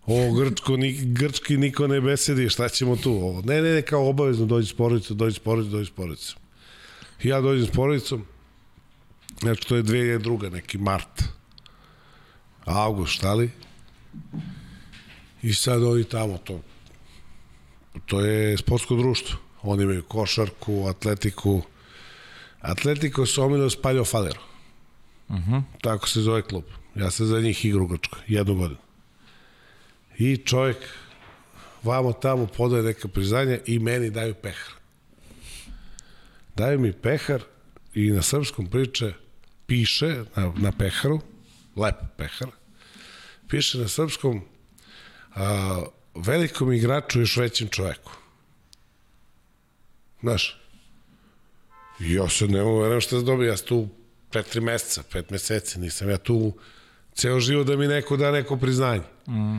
ovo 0.07 0.35
grčko, 0.35 0.77
ni, 0.77 0.99
grčki 1.05 1.57
niko 1.57 1.87
ne 1.87 2.01
besedi, 2.01 2.49
šta 2.49 2.69
ćemo 2.69 2.97
tu? 2.97 3.13
Ovo. 3.13 3.43
Ne, 3.43 3.63
ne, 3.63 3.73
ne, 3.73 3.83
kao 3.83 4.09
obavezno 4.09 4.47
dođi 4.47 4.69
s 4.69 4.77
porodicom, 4.77 5.17
dođi 5.17 5.37
s 5.37 5.39
porodicom, 5.39 5.73
dođi 5.73 5.91
s 5.91 5.95
porodicom. 5.95 6.37
Ja 7.23 7.41
dođem 7.41 7.67
s 7.67 7.71
porodicom, 7.71 8.25
znači 9.41 9.69
to 9.69 9.77
je 9.77 9.83
2002. 9.83 10.53
neki 10.53 10.79
mart, 10.79 11.23
avgust, 12.65 13.13
šta 13.13 13.35
li? 13.35 13.51
I 15.43 15.55
sad 15.55 15.83
oni 15.83 16.05
tamo 16.05 16.39
to, 16.39 16.61
to 18.07 18.21
je 18.21 18.59
sportsko 18.59 18.97
društvo. 18.97 19.39
Oni 19.63 19.83
imaju 19.83 20.03
košarku, 20.03 20.87
atletiku. 20.89 21.63
Atletiko 22.61 23.27
su 23.27 23.43
omilo 23.43 23.71
Spaljo 23.71 24.05
Falero. 24.05 24.41
Uh 25.29 25.37
-huh. 25.37 25.63
Tako 25.81 26.09
se 26.09 26.21
zove 26.21 26.43
klub. 26.43 26.65
Ja 26.95 27.11
sam 27.11 27.27
za 27.27 27.41
njih 27.41 27.65
igru 27.65 27.85
u 27.85 27.87
Grčkoj, 27.87 28.21
jednu 28.27 28.55
godinu. 28.55 28.81
I 30.19 30.37
čovjek 30.37 30.77
vamo 31.83 32.13
tamo 32.13 32.47
podaje 32.47 32.83
neka 32.83 33.09
priznanja 33.09 33.59
i 33.67 33.79
meni 33.79 34.11
daju 34.11 34.35
pehar. 34.35 34.73
Daju 36.57 36.79
mi 36.79 36.93
pehar 36.93 37.43
i 37.95 38.11
na 38.11 38.23
srpskom 38.23 38.67
priče 38.67 39.13
piše 39.67 40.25
na, 40.37 40.53
na 40.57 40.73
peharu, 40.73 41.21
lep 41.77 41.95
pehar, 42.17 42.49
piše 43.49 43.79
na 43.79 43.89
srpskom 43.89 44.41
a, 45.35 45.83
velikom 46.15 46.73
igraču 46.73 47.21
još 47.21 47.37
većim 47.37 47.69
čoveku. 47.69 48.13
Znaš, 50.21 50.61
ja 52.01 52.29
se 52.29 52.49
ne 52.49 52.59
verujem 52.59 53.01
šta 53.01 53.19
se 53.19 53.25
dobije, 53.25 53.49
ja 53.49 53.57
sam 53.57 53.67
tu 53.67 53.89
četiri 54.31 54.61
meseca, 54.61 55.03
pet 55.13 55.31
meseci, 55.31 55.81
nisam 55.81 56.11
ja 56.11 56.19
tu 56.19 56.53
ceo 57.15 57.41
život 57.41 57.67
da 57.67 57.77
mi 57.77 57.87
neko 57.87 58.17
da 58.17 58.31
neko 58.31 58.57
priznanje. 58.57 59.03
Mm. 59.29 59.59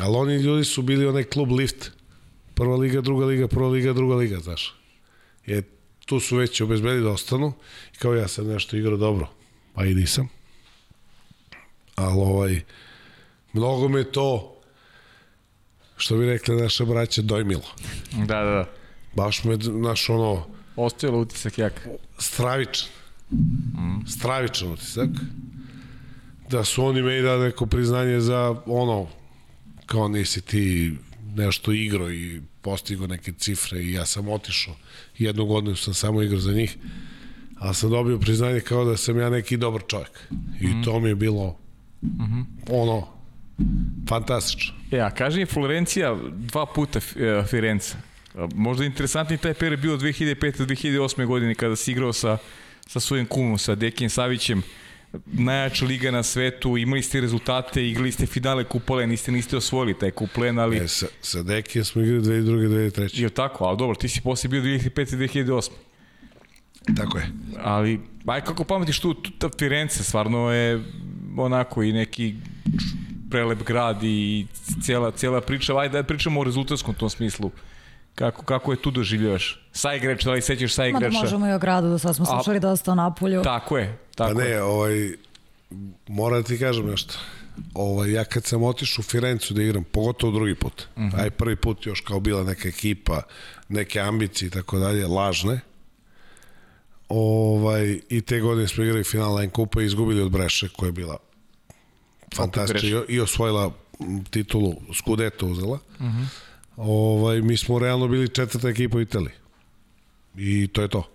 Ali 0.00 0.16
oni 0.16 0.34
ljudi 0.34 0.64
su 0.64 0.82
bili 0.82 1.06
onaj 1.06 1.24
klub 1.24 1.50
lift. 1.50 1.90
Prva 2.54 2.76
liga, 2.76 3.00
druga 3.00 3.26
liga, 3.26 3.48
prva 3.48 3.68
liga, 3.68 3.92
druga 3.92 4.14
liga, 4.14 4.38
znaš. 4.38 4.74
Je, 5.46 5.62
tu 6.06 6.20
su 6.20 6.36
već 6.36 6.60
obezbedili 6.60 7.02
da 7.02 7.10
ostanu. 7.10 7.52
I 7.94 7.96
kao 7.96 8.14
ja 8.14 8.28
sam 8.28 8.46
nešto 8.46 8.76
igrao 8.76 8.96
dobro. 8.96 9.28
Pa 9.74 9.84
i 9.84 9.94
nisam. 9.94 10.28
Ali 11.94 12.20
ovaj, 12.20 12.60
mnogo 13.52 13.88
me 13.88 14.04
to, 14.04 14.57
što 15.98 16.16
bi 16.16 16.26
rekli 16.26 16.56
naše 16.56 16.84
braće, 16.84 17.22
dojmilo. 17.22 17.74
Da, 18.12 18.44
da, 18.44 18.50
da. 18.50 18.64
Baš 19.14 19.44
me, 19.44 19.56
znaš, 19.56 20.10
ono, 20.10 20.46
Ostajalo 20.76 21.20
utisak 21.20 21.58
jak. 21.58 21.88
stravičan. 22.18 22.88
Mm. 23.30 24.06
Stravičan 24.06 24.72
utisak. 24.72 25.08
Da 26.50 26.64
su 26.64 26.84
oni 26.84 27.02
meni 27.02 27.22
da 27.22 27.38
neko 27.38 27.66
priznanje 27.66 28.20
za 28.20 28.62
ono, 28.66 29.08
kao 29.86 30.08
nisi 30.08 30.40
ti 30.40 30.94
nešto 31.34 31.72
igro 31.72 32.10
i 32.10 32.40
postigo 32.62 33.06
neke 33.06 33.32
cifre 33.32 33.80
i 33.80 33.92
ja 33.92 34.06
sam 34.06 34.28
otišao. 34.28 34.74
Jednu 35.18 35.46
godinu 35.46 35.76
sam 35.76 35.94
samo 35.94 36.22
igrao 36.22 36.40
za 36.40 36.52
njih, 36.52 36.76
ali 37.58 37.74
sam 37.74 37.90
dobio 37.90 38.18
priznanje 38.18 38.60
kao 38.60 38.84
da 38.84 38.96
sam 38.96 39.18
ja 39.18 39.30
neki 39.30 39.56
dobar 39.56 39.82
čovjek. 39.86 40.20
I 40.60 40.66
mm. 40.66 40.82
to 40.84 41.00
mi 41.00 41.08
je 41.08 41.14
bilo 41.14 41.58
mm 42.02 42.08
-hmm. 42.08 42.44
ono, 42.70 43.17
fantastično. 44.08 44.74
E, 44.90 45.00
a 45.00 45.10
kaži 45.10 45.40
mi 45.40 45.46
Florencija 45.46 46.16
dva 46.32 46.66
puta 46.66 46.98
e, 46.98 47.42
Firenze. 47.50 47.94
Možda 48.54 48.84
interesantni 48.84 49.38
taj 49.38 49.54
period 49.54 49.80
bio 49.80 49.96
2005-2008. 49.96 51.26
godine 51.26 51.54
kada 51.54 51.76
si 51.76 51.92
igrao 51.92 52.12
sa, 52.12 52.38
sa 52.86 53.00
svojim 53.00 53.26
kumom, 53.26 53.58
sa 53.58 53.74
Dekijem 53.74 54.10
Savićem 54.10 54.62
najjača 55.26 55.84
liga 55.84 56.10
na 56.10 56.22
svetu, 56.22 56.76
imali 56.76 57.02
ste 57.02 57.20
rezultate, 57.20 57.88
igrali 57.88 58.12
ste 58.12 58.26
finale 58.26 58.64
kupole, 58.64 59.06
niste 59.06 59.32
niste 59.32 59.56
osvojili 59.56 59.98
taj 59.98 60.10
kuplen, 60.10 60.58
ali... 60.58 60.76
E, 60.76 60.88
sa, 60.88 61.06
sa 61.20 61.42
Dekijem 61.42 61.84
smo 61.84 62.02
igrali 62.02 62.22
2002. 62.22 62.90
2003. 62.92 63.22
Je 63.22 63.30
tako, 63.30 63.64
ali 63.64 63.78
dobro, 63.78 63.94
ti 63.94 64.08
si 64.08 64.20
posle 64.20 64.48
bio 64.48 64.62
2005-2008. 64.62 65.70
Tako 66.96 67.18
je. 67.18 67.30
Ali, 67.58 68.00
aj 68.26 68.44
kako 68.44 68.64
pametiš 68.64 69.00
tu, 69.00 69.14
tu 69.14 69.30
ta 69.30 69.48
Firenze, 69.58 70.04
stvarno 70.04 70.52
je 70.52 70.84
onako 71.36 71.82
i 71.82 71.92
neki 71.92 72.34
prelep 73.30 73.62
grad 73.62 74.02
i 74.02 74.46
cijela, 74.82 75.10
cijela 75.10 75.40
priča, 75.40 75.78
ajde 75.78 75.98
da 75.98 76.06
pričamo 76.06 76.40
o 76.40 76.44
rezultatskom 76.44 76.94
tom 76.94 77.10
smislu. 77.10 77.50
Kako, 78.14 78.42
kako 78.42 78.72
je 78.72 78.82
tu 78.82 78.90
doživljavaš? 78.90 79.62
Sa 79.72 79.94
igrač, 79.94 80.24
da 80.24 80.32
li 80.32 80.42
sećaš 80.42 80.74
sa 80.74 80.86
igrača? 80.86 81.04
Mada 81.04 81.18
možemo 81.18 81.48
i 81.48 81.52
o 81.52 81.58
gradu, 81.58 81.88
do 81.88 81.98
sad 81.98 82.16
smo 82.16 82.24
slušali 82.26 82.56
A, 82.56 82.60
dosta 82.60 82.92
o 82.92 82.94
Napolju. 82.94 83.42
Tako 83.42 83.78
je. 83.78 83.98
Tako 84.14 84.34
pa 84.34 84.44
ne, 84.44 84.62
ovaj, 84.62 85.12
moram 86.08 86.42
da 86.42 86.48
ti 86.48 86.58
kažem 86.58 86.90
nešto. 86.90 87.14
Ovaj, 87.74 88.12
ja 88.12 88.24
kad 88.24 88.44
sam 88.44 88.62
otišao 88.62 89.02
u 89.02 89.10
Firencu 89.10 89.54
da 89.54 89.62
igram, 89.62 89.84
pogotovo 89.84 90.32
drugi 90.32 90.54
put, 90.54 90.86
uh 90.96 91.02
-huh. 91.02 91.20
aj 91.22 91.30
prvi 91.30 91.56
put 91.56 91.86
još 91.86 92.00
kao 92.00 92.20
bila 92.20 92.44
neka 92.44 92.68
ekipa, 92.68 93.22
neke 93.68 94.00
ambicije 94.00 94.46
i 94.46 94.50
tako 94.50 94.78
dalje, 94.78 95.06
lažne, 95.06 95.60
ovaj, 97.08 98.00
i 98.08 98.20
te 98.20 98.40
godine 98.40 98.68
smo 98.68 98.84
igrali 98.84 99.04
final 99.04 99.36
Line 99.36 99.52
Kupa 99.52 99.82
i 99.82 99.84
izgubili 99.84 100.22
od 100.22 100.30
Breše, 100.30 100.68
koja 100.76 100.88
je 100.88 100.92
bila 100.92 101.16
fantastična 102.38 103.02
i, 103.08 103.20
osvojila 103.20 103.72
titulu 104.30 104.74
Scudetto 104.94 105.46
uzela. 105.46 105.78
Uh 105.98 106.06
-huh. 106.06 106.26
ovaj, 106.76 107.40
mi 107.40 107.56
smo 107.56 107.78
realno 107.78 108.08
bili 108.08 108.28
četvrta 108.28 108.68
ekipa 108.68 108.96
u 108.96 109.00
Italiji. 109.00 109.32
I 110.36 110.68
to 110.68 110.82
je 110.82 110.88
to. 110.88 111.08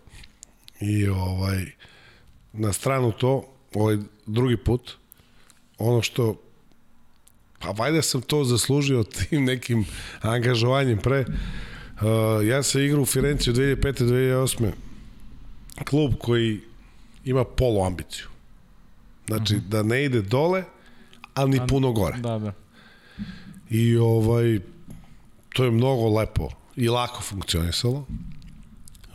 I 0.80 1.08
ovaj, 1.08 1.66
na 2.54 2.74
stranu 2.74 3.12
to, 3.12 3.46
ovaj 3.74 3.98
drugi 4.26 4.58
put, 4.58 4.92
ono 5.78 6.02
što 6.02 6.36
pa 7.60 7.72
valjda 7.72 8.02
sam 8.02 8.22
to 8.22 8.44
zaslužio 8.44 9.04
tim 9.30 9.46
nekim 9.46 9.86
angažovanjem 10.22 10.98
pre. 10.98 11.20
Uh, 11.22 12.48
ja 12.48 12.64
sam 12.64 12.82
igrao 12.82 13.02
u 13.02 13.06
Firenci 13.06 13.50
od 13.50 13.56
2005. 13.56 14.04
2008. 14.04 14.72
Klub 15.90 16.14
koji 16.20 16.60
ima 17.26 17.44
polu 17.44 17.86
ambiciju. 17.86 18.26
Znači, 19.28 19.56
mm 19.56 19.58
-hmm. 19.58 19.70
da 19.70 19.84
ne 19.84 20.06
ide 20.06 20.22
dole, 20.22 20.64
ali 21.34 21.52
ni 21.52 21.68
puno 21.68 21.92
gore. 21.92 22.18
Da, 22.18 22.40
da. 22.40 22.54
I 23.70 23.98
ovaj, 23.98 24.60
to 25.54 25.64
je 25.64 25.72
mnogo 25.72 26.20
lepo 26.20 26.50
i 26.76 26.90
lako 26.90 27.22
funkcionisalo. 27.22 28.06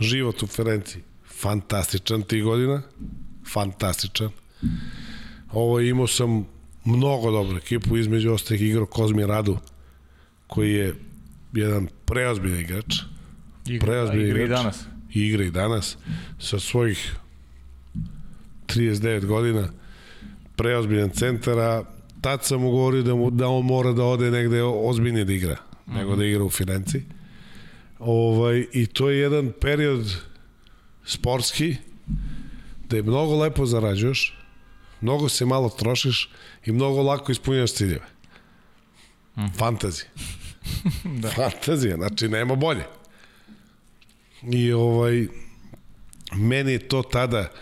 Život 0.01 0.43
u 0.43 0.47
Ferenci, 0.47 0.99
fantastičan 1.40 2.23
tih 2.23 2.45
godina, 2.45 2.82
fantastičan. 3.53 4.31
Ovo 5.53 5.81
imao 5.81 6.07
sam 6.07 6.47
mnogo 6.85 7.31
dobru 7.31 7.57
ekipu, 7.57 7.97
između 7.97 8.32
ostalih 8.32 8.62
igrao 8.62 8.86
Kozmi 8.86 9.27
Radu, 9.27 9.59
koji 10.47 10.73
je 10.73 10.95
jedan 11.53 11.89
preozbiljan 12.05 12.61
igrač. 12.61 12.95
Igra, 13.66 13.86
preozbiljan 13.86 14.27
igra 14.27 14.45
igrač. 14.45 14.61
i 14.61 14.62
danas. 14.62 14.85
Igra 15.11 15.45
i 15.45 15.51
danas. 15.51 15.97
Sa 16.39 16.59
svojih 16.59 17.16
39 18.66 19.27
godina 19.27 19.69
preozbiljan 20.57 21.11
centar, 21.11 21.59
a 21.59 21.85
tad 22.20 22.45
sam 22.45 22.61
mu 22.61 22.70
govorio 22.70 23.03
da, 23.03 23.15
mu, 23.15 23.31
da 23.31 23.49
on 23.49 23.65
mora 23.65 23.93
da 23.93 24.05
ode 24.05 24.31
negde 24.31 24.62
ozbiljnije 24.62 25.24
da 25.24 25.32
igra, 25.32 25.55
mm 25.55 25.93
-hmm. 25.93 25.97
nego 25.97 26.16
da 26.16 26.24
igra 26.24 26.45
u 26.45 26.51
Firenci. 26.51 27.03
Ovaj, 27.99 28.66
I 28.73 28.86
to 28.86 29.11
je 29.11 29.19
jedan 29.19 29.53
period 29.61 30.16
sportski, 31.05 31.77
da 32.89 32.97
je 32.97 33.03
mnogo 33.03 33.36
lepo 33.36 33.66
zarađuješ, 33.66 34.39
mnogo 35.01 35.28
se 35.28 35.47
malo 35.47 35.69
trošiš 35.69 36.31
i 36.66 36.73
mnogo 36.73 37.03
lako 37.03 37.32
ispunjaš 37.32 37.73
ciljeve. 37.73 38.07
Mm. 39.36 39.47
Fantazi. 39.57 40.05
da. 41.23 41.28
Fantazija, 41.28 41.97
znači 41.97 42.28
nema 42.28 42.55
bolje. 42.55 42.85
I 44.43 44.73
ovaj, 44.73 45.27
meni 46.35 46.73
je 46.73 46.89
to 46.89 47.03
tada 47.03 47.53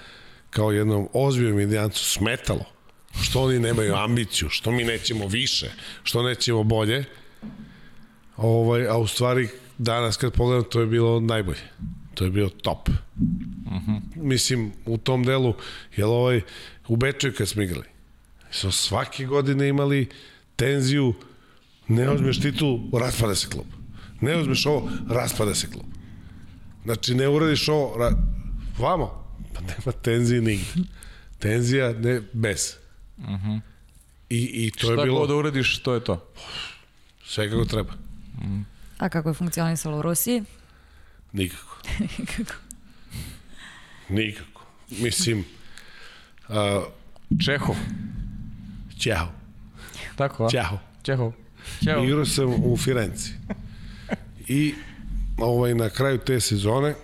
kao 0.50 0.72
jednom 0.72 1.08
ozbiljnom 1.12 1.60
indijancu 1.60 2.04
smetalo. 2.04 2.75
Što 3.22 3.42
oni 3.42 3.58
nemaju 3.58 3.94
ambiciju, 3.94 4.48
što 4.48 4.70
mi 4.70 4.84
nećemo 4.84 5.26
više, 5.26 5.70
što 6.02 6.22
nećemo 6.22 6.62
bolje. 6.62 7.04
Ovaj, 8.36 8.86
a 8.88 8.96
u 8.96 9.06
stvari 9.06 9.48
danas 9.78 10.16
kad 10.16 10.32
pogledam 10.32 10.70
to 10.70 10.80
je 10.80 10.86
bilo 10.86 11.20
najbolje. 11.20 11.62
To 12.14 12.24
je 12.24 12.30
bio 12.30 12.48
top. 12.48 12.88
Uh 12.88 12.94
mhm. 13.72 13.90
-huh. 13.90 14.00
Mislim, 14.14 14.72
u 14.86 14.98
tom 14.98 15.24
delu, 15.24 15.54
jel 15.96 16.10
ovaj, 16.10 16.40
u 16.88 16.96
Bečaju 16.96 17.34
kad 17.38 17.48
smo 17.48 17.62
igrali, 17.62 17.86
su 18.50 18.72
svake 18.72 19.24
godine 19.24 19.68
imali 19.68 20.08
tenziju, 20.56 21.14
ne 21.88 22.10
uzmeš 22.10 22.40
titul, 22.40 22.80
raspada 22.98 23.34
se 23.34 23.48
klub. 23.48 23.66
Ne 24.20 24.36
uzmeš 24.36 24.66
ovo, 24.66 24.90
raspada 25.08 25.54
se 25.54 25.70
klub. 25.70 25.86
Znači, 26.84 27.14
ne 27.14 27.28
uradiš 27.28 27.68
ovo, 27.68 27.96
ra... 27.98 28.10
vamo, 28.78 29.36
pa 29.54 29.60
nema 29.60 29.92
tenzije 30.02 30.40
nigde. 30.40 30.66
Tenzija, 31.38 31.92
ne, 31.92 32.20
bez. 32.32 32.76
Uh 33.18 33.30
mhm. 33.30 33.50
-huh. 33.50 33.60
I, 34.28 34.66
I 34.66 34.70
to 34.70 34.78
Šta 34.78 34.90
je 34.90 34.96
bilo... 34.96 35.24
Šta 35.24 35.26
da 35.26 35.34
uradiš, 35.34 35.78
to 35.78 35.94
je 35.94 36.04
to? 36.04 36.32
Sve 37.24 37.50
kako 37.50 37.64
treba. 37.64 37.92
Mm. 38.42 38.60
A 38.98 39.08
kako 39.08 39.28
je 39.28 39.34
funkcionisalo 39.34 39.98
u 39.98 40.02
Rusiji? 40.02 40.44
Nikako. 41.32 41.76
Nikako. 42.18 42.54
Nikako. 44.08 44.66
Mislim, 44.90 45.44
uh, 46.48 46.54
Čehov. 47.44 47.76
Čehov. 48.98 49.28
Tako, 50.16 50.44
a? 50.44 50.50
Čehov. 50.50 50.78
Čehov. 51.02 51.32
Čehov. 51.84 52.04
Igrao 52.04 52.24
sam 52.24 52.54
u 52.64 52.76
Firenci. 52.76 53.32
I 54.48 54.74
ovaj, 55.38 55.74
na 55.74 55.90
kraju 55.90 56.18
te 56.18 56.40
sezone 56.40 56.94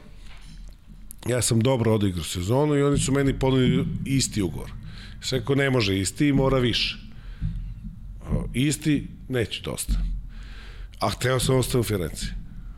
ja 1.28 1.42
sam 1.42 1.60
dobro 1.60 1.94
odigrao 1.94 2.24
sezonu 2.24 2.74
i 2.74 2.82
oni 2.82 2.98
su 2.98 3.12
meni 3.12 3.38
ponudili 3.38 3.84
isti 4.04 4.42
ugovor. 4.42 4.70
Sve 5.20 5.44
ko 5.44 5.54
ne 5.54 5.70
može 5.70 5.98
isti 5.98 6.28
i 6.28 6.32
mora 6.32 6.58
više. 6.58 6.98
Isti, 8.54 9.06
neću 9.28 9.62
dosta. 9.62 9.94
A 10.98 11.08
hteo 11.08 11.40
sam 11.40 11.56
ostati 11.56 11.78
u 11.78 11.82
Firenci. 11.82 12.26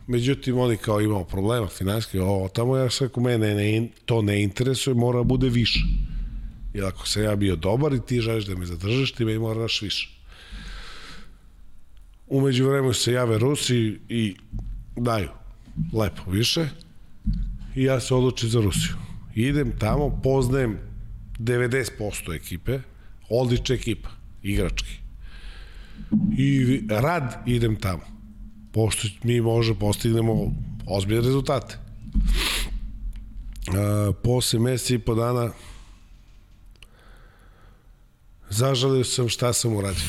Međutim, 0.07 0.59
oni 0.59 0.77
kao 0.77 1.01
imao 1.01 1.25
problema 1.25 1.67
finanski, 1.67 2.19
ovo 2.19 2.49
tamo 2.49 2.77
ja 2.77 2.91
sve 2.91 3.09
ko 3.09 3.21
mene 3.21 3.55
ne, 3.55 3.89
to 4.05 4.23
ne 4.23 4.43
interesuje, 4.43 4.95
mora 4.95 5.19
da 5.19 5.25
bude 5.25 5.49
više. 5.49 5.81
Jer 6.75 6.85
ako 6.85 7.09
sam 7.09 7.23
ja 7.23 7.37
bio 7.37 7.57
dobar 7.57 7.93
i 7.93 8.01
ti 8.07 8.21
želiš 8.21 8.45
da 8.45 8.57
me 8.57 8.67
zadržaš, 8.67 9.13
ti 9.13 9.25
me 9.25 9.39
moraš 9.39 9.83
više. 9.83 10.11
Umeđu 12.27 12.69
vremenu 12.69 12.93
se 12.93 13.13
jave 13.13 13.39
Rusi 13.39 13.99
i 14.09 14.37
daju 14.97 15.29
lepo 15.93 16.31
više 16.31 16.69
i 17.75 17.83
ja 17.83 18.01
se 18.01 18.15
odlučim 18.15 18.49
za 18.49 18.61
Rusiju. 18.61 18.95
Idem 19.35 19.79
tamo, 19.79 20.21
poznajem 20.23 20.79
90% 21.39 22.37
ekipe, 22.37 22.81
odlična 23.29 23.75
ekipa, 23.75 24.09
igrački. 24.43 24.99
I 26.39 26.81
rad 26.89 27.43
idem 27.47 27.77
tamo. 27.77 28.03
Pošto 28.73 29.09
mi 29.23 29.41
može 29.41 29.75
postignemo 29.75 30.55
ozbiljne 30.87 31.23
rezultate. 31.23 31.79
Posle 34.23 34.61
meseci 34.61 34.95
i 34.95 34.99
po 34.99 35.15
dana 35.15 35.51
zažalio 38.51 39.05
sam 39.05 39.29
šta 39.29 39.53
sam 39.53 39.77
uradio. 39.77 40.05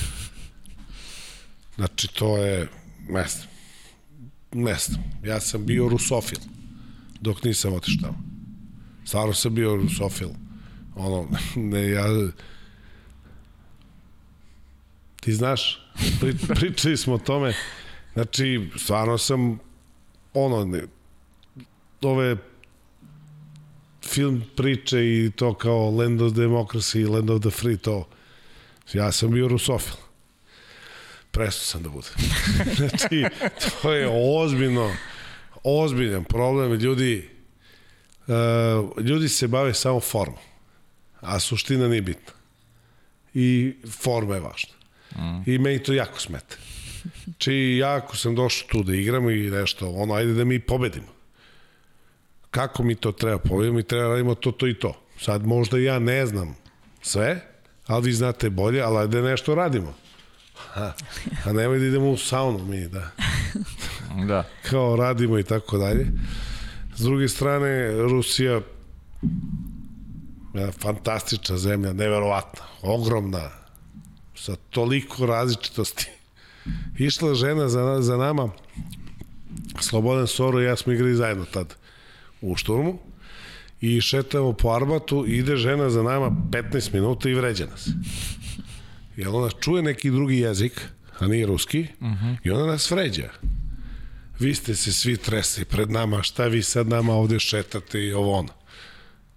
Znači, 1.75 2.07
to 2.07 2.37
je, 2.37 2.67
mesto. 3.09 3.47
Mesto. 4.53 4.97
Ja 5.23 5.39
sam 5.39 5.65
bio 5.65 5.89
rusofil 5.89 6.39
dok 7.21 7.43
nisam 7.43 7.73
otištao. 7.73 8.15
Stvarno 9.05 9.33
sam 9.33 9.55
bio 9.55 9.75
rusofil. 9.75 10.29
Ono, 10.95 11.27
ne, 11.55 11.89
ja... 11.89 12.05
Ti 15.21 15.33
znaš, 15.33 15.79
pri, 16.19 16.37
pričali 16.55 16.97
smo 16.97 17.13
o 17.13 17.17
tome, 17.17 17.53
znači, 18.13 18.69
stvarno 18.77 19.17
sam, 19.17 19.59
ono, 20.33 20.65
ne, 20.65 20.81
ove 22.01 22.37
film 24.05 24.43
priče 24.55 24.99
i 24.99 25.31
to 25.35 25.53
kao 25.53 25.89
Land 25.91 26.21
of 26.21 26.33
Democracy, 26.33 27.09
Land 27.09 27.29
of 27.29 27.41
the 27.41 27.49
Free, 27.49 27.77
to, 27.77 28.07
ja 28.93 29.11
sam 29.11 29.31
bio 29.31 29.47
rusofil. 29.47 29.95
Presto 31.31 31.65
sam 31.65 31.83
da 31.83 31.89
budem. 31.89 32.11
znači, 32.77 33.25
to 33.81 33.93
je 33.93 34.09
ozbiljno, 34.41 34.91
ozbiljan 35.65 36.23
problem. 36.23 36.73
Ljudi, 36.73 37.29
uh, 38.27 39.03
ljudi 39.03 39.29
se 39.29 39.47
bave 39.47 39.73
samo 39.73 39.99
formom, 39.99 40.39
a 41.21 41.39
suština 41.39 41.87
nije 41.87 42.01
bitna. 42.01 42.33
I 43.33 43.75
forma 44.03 44.35
je 44.35 44.41
važna. 44.41 44.73
Mm. 45.15 45.49
I 45.51 45.57
meni 45.57 45.83
to 45.83 45.93
jako 45.93 46.19
smete. 46.19 46.57
Či 47.37 47.77
jako 47.79 48.17
sam 48.17 48.35
došao 48.35 48.67
tu 48.67 48.83
da 48.83 48.95
igramo 48.95 49.31
i 49.31 49.49
nešto, 49.51 49.89
ono, 49.89 50.13
ajde 50.13 50.33
da 50.33 50.45
mi 50.45 50.59
pobedimo. 50.59 51.07
Kako 52.51 52.83
mi 52.83 52.95
to 52.95 53.11
treba 53.11 53.37
pobedimo? 53.37 53.75
Mi 53.75 53.83
treba 53.83 54.03
da 54.03 54.09
radimo 54.09 54.35
to, 54.35 54.51
to 54.51 54.67
i 54.67 54.73
to. 54.73 55.01
Sad 55.19 55.45
možda 55.45 55.77
ja 55.77 55.99
ne 55.99 56.25
znam 56.25 56.55
sve, 57.01 57.41
ali 57.87 58.05
vi 58.05 58.13
znate 58.13 58.49
bolje, 58.49 58.81
ali 58.81 58.97
ajde 58.97 59.21
nešto 59.21 59.55
radimo. 59.55 59.93
Ha, 60.55 60.93
a 61.45 61.53
nemoj 61.53 61.79
da 61.79 61.85
idemo 61.85 62.11
u 62.11 62.17
saunu 62.17 62.65
mi, 62.65 62.87
da. 62.87 63.11
da. 64.29 64.43
Kao 64.69 64.95
radimo 64.95 65.39
i 65.39 65.43
tako 65.43 65.77
dalje. 65.77 66.07
S 66.95 66.99
druge 66.99 67.27
strane, 67.27 67.91
Rusija 67.91 68.61
je 70.53 70.71
fantastična 70.71 71.57
zemlja, 71.57 71.93
neverovatna, 71.93 72.65
ogromna, 72.81 73.49
sa 74.35 74.55
toliko 74.69 75.25
različitosti. 75.25 76.09
Išla 76.97 77.33
žena 77.33 77.69
za, 77.69 78.01
za 78.01 78.17
nama, 78.17 78.49
Slobodan 79.79 80.27
Soro 80.27 80.61
i 80.61 80.65
ja 80.65 80.75
smo 80.75 80.93
igrali 80.93 81.15
zajedno 81.15 81.45
tad 81.45 81.75
u 82.41 82.55
šturmu 82.55 82.99
i 83.81 84.01
šetamo 84.01 84.53
po 84.53 84.69
Arbatu 84.69 85.25
i 85.27 85.37
ide 85.37 85.55
žena 85.55 85.89
za 85.89 86.03
nama 86.03 86.31
15 86.51 86.93
minuta 86.93 87.29
i 87.29 87.33
vređa 87.33 87.65
nas. 87.65 87.89
Jer 89.17 89.27
ona 89.27 89.49
čuje 89.49 89.83
neki 89.83 90.11
drugi 90.11 90.37
jezik, 90.37 90.81
a 91.19 91.27
nije 91.27 91.45
ruski, 91.45 91.87
uh. 91.99 92.07
-huh. 92.07 92.37
i 92.43 92.51
ona 92.51 92.65
nas 92.65 92.91
vređa. 92.91 93.29
Vi 94.39 94.55
ste 94.55 94.75
se 94.75 94.93
svi 94.93 95.17
tresli 95.17 95.65
pred 95.65 95.91
nama, 95.91 96.23
šta 96.23 96.47
vi 96.47 96.63
sad 96.63 96.87
nama 96.87 97.13
ovde 97.13 97.39
šetate 97.39 98.03
i 98.03 98.13
ovo 98.13 98.33
ono. 98.33 98.53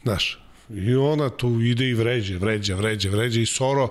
Znaš, 0.03 0.39
i 0.71 0.95
ona 0.95 1.31
tu 1.31 1.61
ide 1.61 1.89
i 1.89 1.95
vređa, 1.95 2.39
vređa, 2.39 2.75
vređa, 2.75 3.11
vređa 3.11 3.41
i 3.41 3.47
Soro 3.47 3.89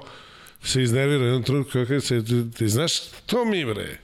se 0.64 0.84
iznervira 0.84 1.26
jednom 1.26 1.44
trenutku 1.44 1.72
kada 1.72 2.02
se, 2.02 2.26
ti, 2.26 2.52
ti 2.52 2.70
znaš 2.70 3.00
to 3.26 3.46
mi 3.46 3.66
bre? 3.66 3.98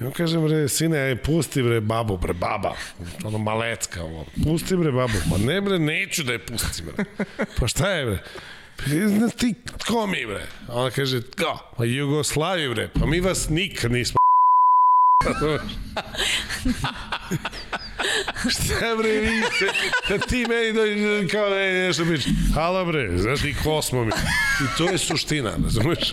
Ja 0.00 0.06
mu 0.06 0.12
kažem, 0.12 0.44
bre, 0.44 0.68
sine, 0.68 0.98
aj, 0.98 1.16
pusti 1.16 1.62
bre 1.62 1.80
babu, 1.80 2.16
bre, 2.18 2.32
baba. 2.32 2.74
Ono 3.24 3.38
malecka, 3.38 4.02
ovo. 4.02 4.26
Pusti 4.44 4.76
bre 4.76 4.92
babu. 4.92 5.18
Ma 5.30 5.38
ne 5.38 5.60
bre, 5.60 5.78
neću 5.78 6.22
da 6.22 6.32
je 6.32 6.38
pustim, 6.38 6.86
bre. 6.86 7.04
Pa 7.58 7.68
šta 7.68 7.90
je, 7.90 8.06
bre? 8.06 8.18
"Ne, 8.86 9.28
ti, 9.36 9.54
ko 9.86 10.06
mi, 10.06 10.26
bre? 10.26 10.46
Ona 10.68 10.90
kaže, 10.90 11.22
ko? 11.22 11.58
Pa 11.76 11.84
Jugoslavi, 11.84 12.68
bre. 12.68 12.88
Pa 13.00 13.06
mi 13.06 13.20
vas 13.20 13.48
nikad 13.48 13.92
nismo 13.92 14.16
Šta 18.50 18.96
bre 18.98 19.10
vi 19.10 19.42
se, 19.58 19.66
da 20.08 20.18
ti 20.18 20.46
meni 20.48 20.72
dođe 20.72 21.28
kao 21.28 21.50
da 21.50 21.56
je 21.56 21.86
nešto 21.86 22.04
biš. 22.04 22.24
Hala 22.54 22.84
bre, 22.84 23.18
znaš 23.18 23.40
ti 23.40 23.54
ko 23.64 23.82
smo 23.82 24.04
mi. 24.04 24.12
I 24.60 24.78
to 24.78 24.90
je 24.90 24.98
suština, 24.98 25.52
razumeš? 25.64 26.12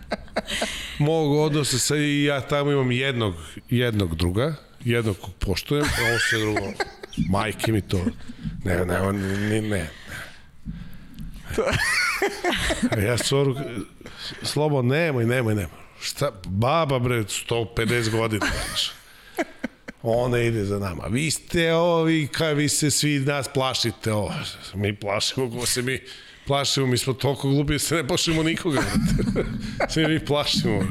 Mog 0.98 1.32
odnosa 1.32 1.78
sa 1.78 1.96
i 1.96 2.24
ja 2.24 2.40
tamo 2.40 2.72
imam 2.72 2.92
jednog, 2.92 3.34
jednog 3.70 4.14
druga, 4.14 4.54
jednog 4.84 5.18
kog 5.18 5.30
poštujem, 5.38 5.84
a 5.84 6.08
ovo 6.10 6.18
sve 6.18 6.38
drugo, 6.38 6.72
majke 7.30 7.72
mi 7.72 7.80
to, 7.80 8.04
ne, 8.64 8.84
ne, 8.84 9.12
ne, 9.12 9.38
ne, 9.38 9.62
ne. 9.62 9.90
A 12.90 13.00
ja 13.00 13.18
soru, 13.18 13.56
slobo, 14.42 14.82
nemoj, 14.82 15.24
nemoj, 15.24 15.54
nemoj. 15.54 15.78
Šta, 16.00 16.30
baba 16.44 16.98
bre, 16.98 17.22
150 17.22 18.10
godina, 18.10 18.46
znaš. 18.66 18.92
Ona 20.02 20.38
ide 20.38 20.64
za 20.64 20.78
nama. 20.78 21.06
Vi 21.10 21.30
ste 21.30 21.74
ovi, 21.74 22.26
kaj 22.26 22.54
vi 22.54 22.68
se 22.68 22.90
svi 22.90 23.18
nas 23.18 23.48
plašite. 23.54 24.12
O, 24.12 24.30
mi 24.74 24.96
plašimo 24.96 25.50
ko 25.50 25.66
se 25.66 25.82
mi 25.82 26.00
plašimo, 26.46 26.86
mi 26.86 26.98
smo 26.98 27.12
toliko 27.12 27.48
glupi 27.48 27.72
da 27.72 27.78
se 27.78 27.94
ne 27.94 28.06
plašimo 28.08 28.42
nikoga. 28.42 28.82
Svi 29.88 30.08
mi 30.08 30.24
plašimo. 30.24 30.82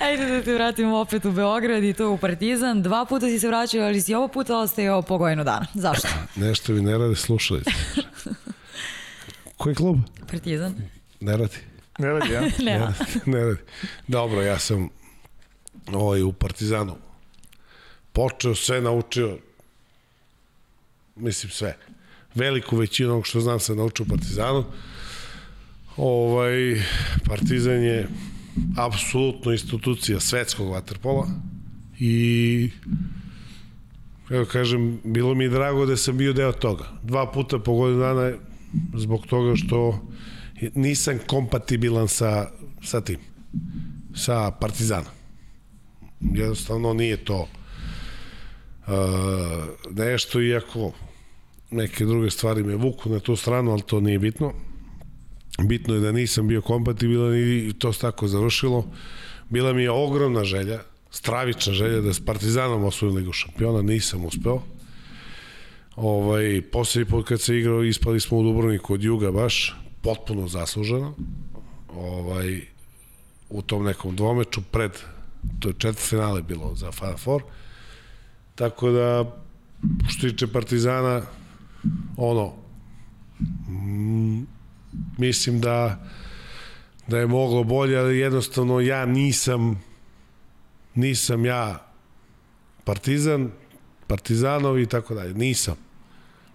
Ajde 0.00 0.26
da 0.26 0.42
te 0.42 0.54
vratimo 0.54 0.96
opet 0.96 1.24
u 1.24 1.32
Beograd 1.32 1.84
i 1.84 1.92
to 1.92 2.10
u 2.10 2.18
Partizan. 2.18 2.82
Dva 2.82 3.04
puta 3.04 3.26
si 3.26 3.38
se 3.38 3.48
vraćao, 3.48 3.80
ali 3.80 4.00
si 4.00 4.14
ovo 4.14 4.28
puta 4.28 4.58
ostajao 4.58 5.02
po 5.02 5.18
godinu 5.18 5.44
dana. 5.44 5.66
Zašto? 5.74 6.08
Nešto 6.36 6.72
vi 6.72 6.82
ne 6.82 6.98
rade, 6.98 7.16
slušali 7.16 7.60
ste. 7.60 8.00
Koji 9.56 9.74
klub? 9.74 9.98
Partizan? 10.30 10.74
Ne 11.20 11.36
radi. 11.36 11.56
Ne 11.98 12.08
radi, 12.08 12.32
ja? 12.32 12.40
Ne. 12.64 12.78
Ne, 12.78 12.94
ne 13.26 13.44
radi. 13.44 13.60
Dobro, 14.08 14.42
ja 14.42 14.58
sam 14.58 14.88
ovaj, 15.92 16.22
u 16.22 16.32
Partizanu 16.32 16.96
počeo 18.12 18.54
sve 18.54 18.80
naučio, 18.80 19.38
mislim 21.16 21.50
sve. 21.50 21.76
Veliku 22.34 22.76
većinu 22.76 23.10
onog 23.10 23.26
što 23.26 23.40
znam 23.40 23.60
sam 23.60 23.76
naučio 23.76 24.06
u 24.06 24.08
Partizanu. 24.08 24.64
Ovaj, 25.96 26.82
Partizan 27.26 27.82
je 27.82 28.08
apsolutno 28.76 29.52
institucija 29.52 30.20
svetskog 30.20 30.70
vaterpola 30.70 31.28
i 31.98 32.70
evo 34.30 34.44
kažem, 34.44 35.00
bilo 35.04 35.34
mi 35.34 35.44
je 35.44 35.50
drago 35.50 35.86
da 35.86 35.96
sam 35.96 36.18
bio 36.18 36.32
deo 36.32 36.52
toga. 36.52 36.84
Dva 37.02 37.32
puta 37.32 37.58
po 37.58 37.74
godinu 37.74 38.00
dana 38.00 38.32
zbog 38.96 39.26
toga 39.26 39.56
što 39.56 40.00
nisam 40.74 41.18
kompatibilan 41.26 42.08
sa, 42.08 42.50
sa 42.82 43.00
tim, 43.00 43.18
sa 44.14 44.50
Partizanom. 44.50 45.12
Jednostavno 46.20 46.92
nije 46.92 47.16
to 47.16 47.40
uh, 48.86 48.94
nešto, 49.90 50.42
iako 50.42 50.92
neke 51.70 52.04
druge 52.04 52.30
stvari 52.30 52.62
me 52.62 52.76
vuku 52.76 53.10
na 53.10 53.20
tu 53.20 53.36
stranu, 53.36 53.72
ali 53.72 53.82
to 53.82 54.00
nije 54.00 54.18
bitno. 54.18 54.52
Bitno 55.62 55.94
je 55.94 56.00
da 56.00 56.12
nisam 56.12 56.48
bio 56.48 56.62
kompatibilan 56.62 57.34
i 57.36 57.72
to 57.78 57.92
se 57.92 58.00
tako 58.00 58.28
završilo. 58.28 58.86
Bila 59.50 59.72
mi 59.72 59.82
je 59.82 59.90
ogromna 59.90 60.44
želja, 60.44 60.80
stravična 61.10 61.72
želja 61.72 62.00
da 62.00 62.12
s 62.12 62.24
Partizanom 62.24 62.84
osvojim 62.84 63.16
ligu 63.16 63.32
šampiona, 63.32 63.82
nisam 63.82 64.24
uspeo. 64.24 64.62
Ovaj, 65.96 66.62
poslednji 66.72 67.10
put 67.10 67.28
kad 67.28 67.40
se 67.40 67.58
igrao, 67.58 67.84
ispali 67.84 68.20
smo 68.20 68.38
u 68.38 68.42
Dubrovniku 68.42 68.94
od 68.94 69.02
Juga 69.02 69.30
baš, 69.30 69.76
potpuno 70.02 70.48
zasluženo. 70.48 71.14
Ovaj, 71.96 72.60
u 73.50 73.62
tom 73.62 73.84
nekom 73.84 74.16
dvomeču 74.16 74.62
pred, 74.70 74.92
to 75.60 75.68
je 75.68 75.74
četvrt 75.78 76.08
finale 76.08 76.42
bilo 76.42 76.74
za 76.74 76.92
Final 76.92 77.16
Four. 77.16 77.42
Tako 78.54 78.90
da, 78.90 79.36
što 80.08 80.28
tiče 80.28 80.46
Partizana, 80.46 81.22
ono, 82.16 82.52
mm, 83.68 84.42
mislim 85.18 85.60
da 85.60 86.06
da 87.06 87.18
je 87.18 87.26
moglo 87.26 87.64
bolje, 87.64 87.98
ali 87.98 88.18
jednostavno 88.18 88.80
ja 88.80 89.06
nisam 89.06 89.82
nisam 90.94 91.44
ja 91.44 91.86
Partizan, 92.84 93.50
Partizanov 94.06 94.78
i 94.78 94.86
tako 94.86 95.14
dalje. 95.14 95.34
Nisam. 95.34 95.83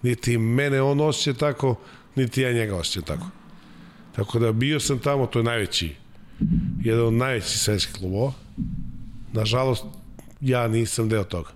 Niti 0.01 0.37
mene 0.37 0.81
on 0.81 1.01
osjeća 1.01 1.39
tako, 1.39 1.75
niti 2.15 2.41
ja 2.41 2.53
njega 2.53 2.75
osjećam 2.75 3.03
tako. 3.03 3.25
Tako 4.15 4.39
da 4.39 4.51
bio 4.51 4.79
sam 4.79 4.99
tamo, 4.99 5.25
to 5.25 5.39
je 5.39 5.43
najveći, 5.43 5.95
jedan 6.83 7.05
od 7.05 7.13
najvećih 7.13 7.59
svetskih 7.59 7.95
klubova. 7.95 8.33
Nažalost, 9.33 9.85
ja 10.41 10.67
nisam 10.67 11.09
deo 11.09 11.23
toga. 11.23 11.49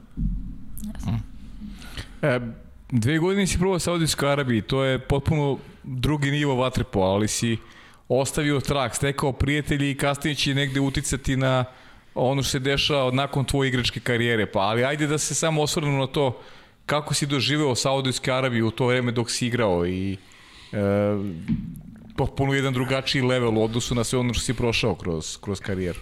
E, 2.21 2.39
dve 2.91 3.17
godine 3.17 3.47
si 3.47 3.57
probao 3.57 3.79
Saudijskoj 3.79 4.31
Arabiji, 4.31 4.61
to 4.61 4.83
je 4.83 4.99
potpuno 4.99 5.57
drugi 5.83 6.31
nivo 6.31 6.55
vatrepola, 6.55 7.05
ali 7.05 7.27
si 7.27 7.57
ostavio 8.07 8.59
trak, 8.59 8.95
stekao 8.95 9.31
prijatelji 9.31 9.91
i 9.91 9.97
kasnije 9.97 10.35
će 10.35 10.53
negde 10.53 10.79
uticati 10.79 11.37
na 11.37 11.65
ono 12.15 12.43
što 12.43 12.51
se 12.51 12.59
dešava 12.59 13.11
nakon 13.11 13.45
tvoje 13.45 13.67
igračke 13.67 13.99
karijere. 13.99 14.51
Pa, 14.51 14.59
ali 14.59 14.85
ajde 14.85 15.07
da 15.07 15.17
se 15.17 15.35
samo 15.35 15.61
osvrnemo 15.61 15.97
na 15.97 16.07
to 16.07 16.41
kako 16.85 17.13
si 17.13 17.25
doživeo 17.25 17.75
Saudijske 17.75 18.31
Arabije 18.31 18.63
u 18.63 18.71
to 18.71 18.87
vreme 18.87 19.11
dok 19.11 19.31
si 19.31 19.47
igrao 19.47 19.87
i 19.87 20.13
e, 20.13 20.17
potpuno 22.17 22.53
jedan 22.53 22.73
drugačiji 22.73 23.21
level 23.21 23.57
u 23.57 23.63
odnosu 23.63 23.95
na 23.95 24.03
sve 24.03 24.19
ono 24.19 24.33
što 24.33 24.43
si 24.43 24.53
prošao 24.53 24.95
kroz, 24.95 25.37
kroz 25.41 25.59
karijeru. 25.59 25.99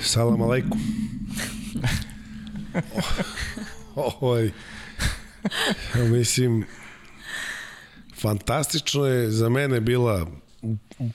Salam 0.00 0.42
aleikum. 0.42 0.80
Ovaj, 3.94 4.50
ja 5.96 6.04
mislim, 6.04 6.64
fantastično 8.20 9.06
je 9.06 9.30
za 9.30 9.48
mene 9.48 9.80
bila 9.80 10.26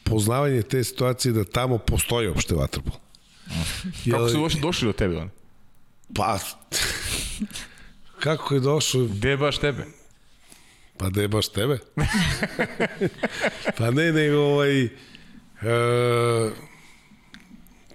poznavanje 0.04 0.62
te 0.62 0.84
situacije 0.84 1.32
da 1.32 1.44
tamo 1.44 1.78
postoji 1.78 2.28
opšte 2.28 2.56
vaterpol. 2.56 2.94
Kako 4.12 4.30
su 4.30 4.42
uopšte 4.42 4.60
došli 4.60 4.86
do 4.86 4.94
tebe? 4.94 5.18
On? 5.18 5.30
Pa, 6.16 6.40
kako 8.20 8.54
je 8.54 8.60
došlo? 8.60 9.06
Gde 9.06 9.30
je 9.30 9.38
baš 9.38 9.58
tebe? 9.58 9.86
Pa 10.98 11.10
da 11.10 11.22
je 11.22 11.28
baš 11.28 11.50
tebe? 11.50 11.80
pa 13.78 13.92
ne, 13.92 14.12
nego 14.12 14.38
ovaj... 14.38 14.84
E, 14.84 14.90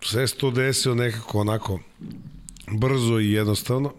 sve 0.03 0.29
se 0.29 0.37
to 0.37 0.51
desio 0.51 0.95
nekako 0.95 1.41
onako 1.41 1.81
brzo 2.71 3.19
i 3.19 3.33
jednostavno. 3.33 3.95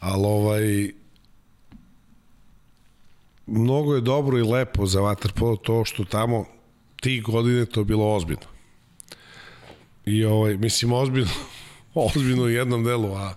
Ali 0.00 0.24
ovaj... 0.26 0.92
Mnogo 3.46 3.94
je 3.94 4.00
dobro 4.00 4.38
i 4.38 4.42
lepo 4.42 4.86
za 4.86 5.00
vaterpolo 5.00 5.56
to 5.56 5.84
što 5.84 6.04
tamo 6.04 6.44
tih 7.00 7.22
godine 7.22 7.66
to 7.66 7.84
bilo 7.84 8.14
ozbiljno. 8.14 8.46
I 10.06 10.24
ovaj, 10.24 10.56
mislim, 10.56 10.92
ozbiljno, 10.92 11.30
ozbiljno 11.94 12.42
u 12.42 12.48
jednom 12.48 12.84
delu, 12.84 13.14
a 13.14 13.34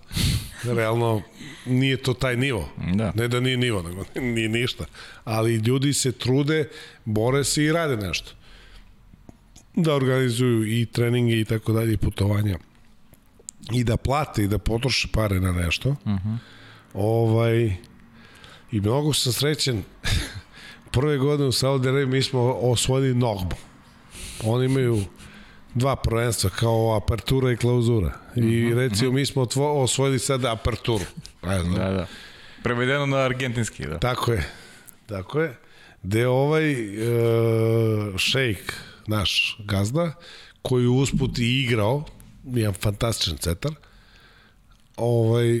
realno 0.64 1.22
nije 1.66 1.96
to 1.96 2.14
taj 2.14 2.36
nivo. 2.36 2.68
Da. 2.94 3.12
Ne 3.14 3.28
da 3.28 3.40
nije 3.40 3.56
nivo, 3.56 3.82
nego 3.82 4.04
nije 4.34 4.48
ništa. 4.48 4.84
Ali 5.24 5.54
ljudi 5.54 5.92
se 5.92 6.12
trude, 6.12 6.68
bore 7.04 7.44
se 7.44 7.64
i 7.64 7.72
rade 7.72 7.96
nešto. 7.96 8.30
Da 9.74 9.94
organizuju 9.94 10.80
i 10.80 10.86
treninge 10.86 11.40
i 11.40 11.44
tako 11.44 11.72
dalje, 11.72 11.92
i 11.92 11.96
putovanja. 11.96 12.58
I 13.72 13.84
da 13.84 13.96
plate 13.96 14.42
i 14.44 14.48
da 14.48 14.58
potroše 14.58 15.08
pare 15.12 15.40
na 15.40 15.52
nešto. 15.52 15.88
Uh 15.88 15.96
-huh. 16.04 16.38
Ovaj, 16.94 17.76
I 18.72 18.80
mnogo 18.80 19.12
sam 19.12 19.32
srećen. 19.32 19.82
Prve 20.92 21.18
godine 21.18 21.48
u 21.48 21.52
Saudi 21.52 21.88
Arabiji 21.88 22.06
mi 22.06 22.22
smo 22.22 22.40
osvojili 22.52 23.14
Nogbu. 23.14 23.56
Oni 24.44 24.64
imaju 24.64 25.04
dva 25.76 25.96
prvenstva 25.96 26.50
kao 26.50 26.96
apertura 26.96 27.52
i 27.52 27.56
klauzura. 27.56 28.12
I 28.36 28.74
recimo 28.74 29.12
mi 29.12 29.26
smo 29.26 29.46
osvojili 29.56 30.18
sad 30.18 30.44
aperturu. 30.44 31.04
Ne 31.42 31.60
znam. 31.60 31.74
Da, 31.74 31.90
da. 31.90 32.06
Prevedeno 32.62 33.06
na 33.06 33.16
argentinski, 33.16 33.86
da. 33.86 33.98
Tako 33.98 34.32
je. 34.32 34.50
Tako 35.06 35.40
je. 35.40 35.56
Gde 36.02 36.26
ovaj 36.26 36.72
e, 36.72 36.78
šejk, 38.16 38.72
naš 39.06 39.58
gazda, 39.64 40.12
koji 40.62 40.86
usput 40.86 41.38
i 41.38 41.62
igrao, 41.62 42.04
jedan 42.44 42.74
fantastičan 42.74 43.36
cetar, 43.36 43.72
ovaj, 44.96 45.60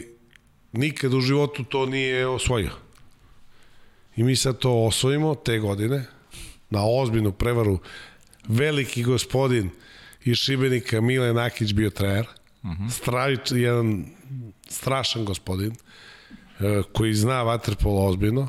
nikad 0.72 1.14
u 1.14 1.20
životu 1.20 1.64
to 1.64 1.86
nije 1.86 2.26
osvojio. 2.26 2.70
I 4.16 4.22
mi 4.22 4.36
sad 4.36 4.58
to 4.58 4.84
osvojimo 4.84 5.34
te 5.34 5.58
godine, 5.58 6.04
na 6.70 6.80
ozbiljnu 6.86 7.32
prevaru 7.32 7.78
veliki 8.48 9.02
gospodin 9.02 9.70
iz 10.26 10.36
Šibenika 10.36 11.00
Mile 11.00 11.32
Nakić 11.32 11.72
bio 11.72 11.90
trener. 11.90 12.26
Uh 12.62 12.70
-huh. 12.70 12.90
Stravič, 12.90 13.50
jedan 13.50 14.04
strašan 14.68 15.24
gospodin 15.24 15.72
e, 16.60 16.82
koji 16.92 17.14
zna 17.14 17.42
vaterpolo 17.42 18.06
ozbiljno. 18.06 18.48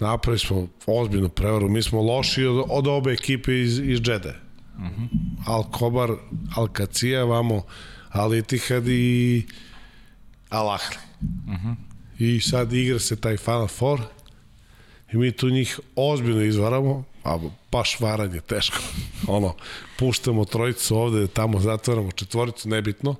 Napravili 0.00 0.38
smo 0.38 0.68
ozbiljnu 0.86 1.28
prevaru. 1.28 1.68
Mi 1.68 1.82
smo 1.82 2.02
loši 2.02 2.44
od, 2.44 2.64
od 2.68 2.86
obe 2.86 3.12
ekipe 3.12 3.60
iz, 3.60 3.78
iz 3.78 4.00
Džede. 4.00 4.34
Uh 4.76 4.82
-huh. 4.82 5.08
Al 5.46 5.70
Kobar, 5.70 6.10
Al 6.56 6.68
Kacija, 6.68 7.24
vamo 7.24 7.62
Al 8.08 8.34
Itihad 8.34 8.88
i 8.88 9.46
Al 10.48 10.70
Ahli. 10.70 10.96
Uh 11.20 11.54
-huh. 11.54 11.74
I 12.18 12.40
sad 12.40 12.72
igra 12.72 12.98
se 12.98 13.20
taj 13.20 13.36
Final 13.36 13.68
Four 13.68 14.00
i 15.12 15.16
mi 15.16 15.32
tu 15.32 15.50
njih 15.50 15.80
ozbiljno 15.96 16.42
izvaramo, 16.42 17.04
a 17.24 17.38
baš 17.72 18.00
varanje 18.00 18.40
teško. 18.40 18.78
ono, 19.36 19.54
puštamo 19.98 20.44
trojicu 20.44 20.96
ovde, 20.96 21.26
tamo 21.26 21.60
zatvaramo 21.60 22.12
četvoricu, 22.12 22.68
nebitno. 22.68 23.16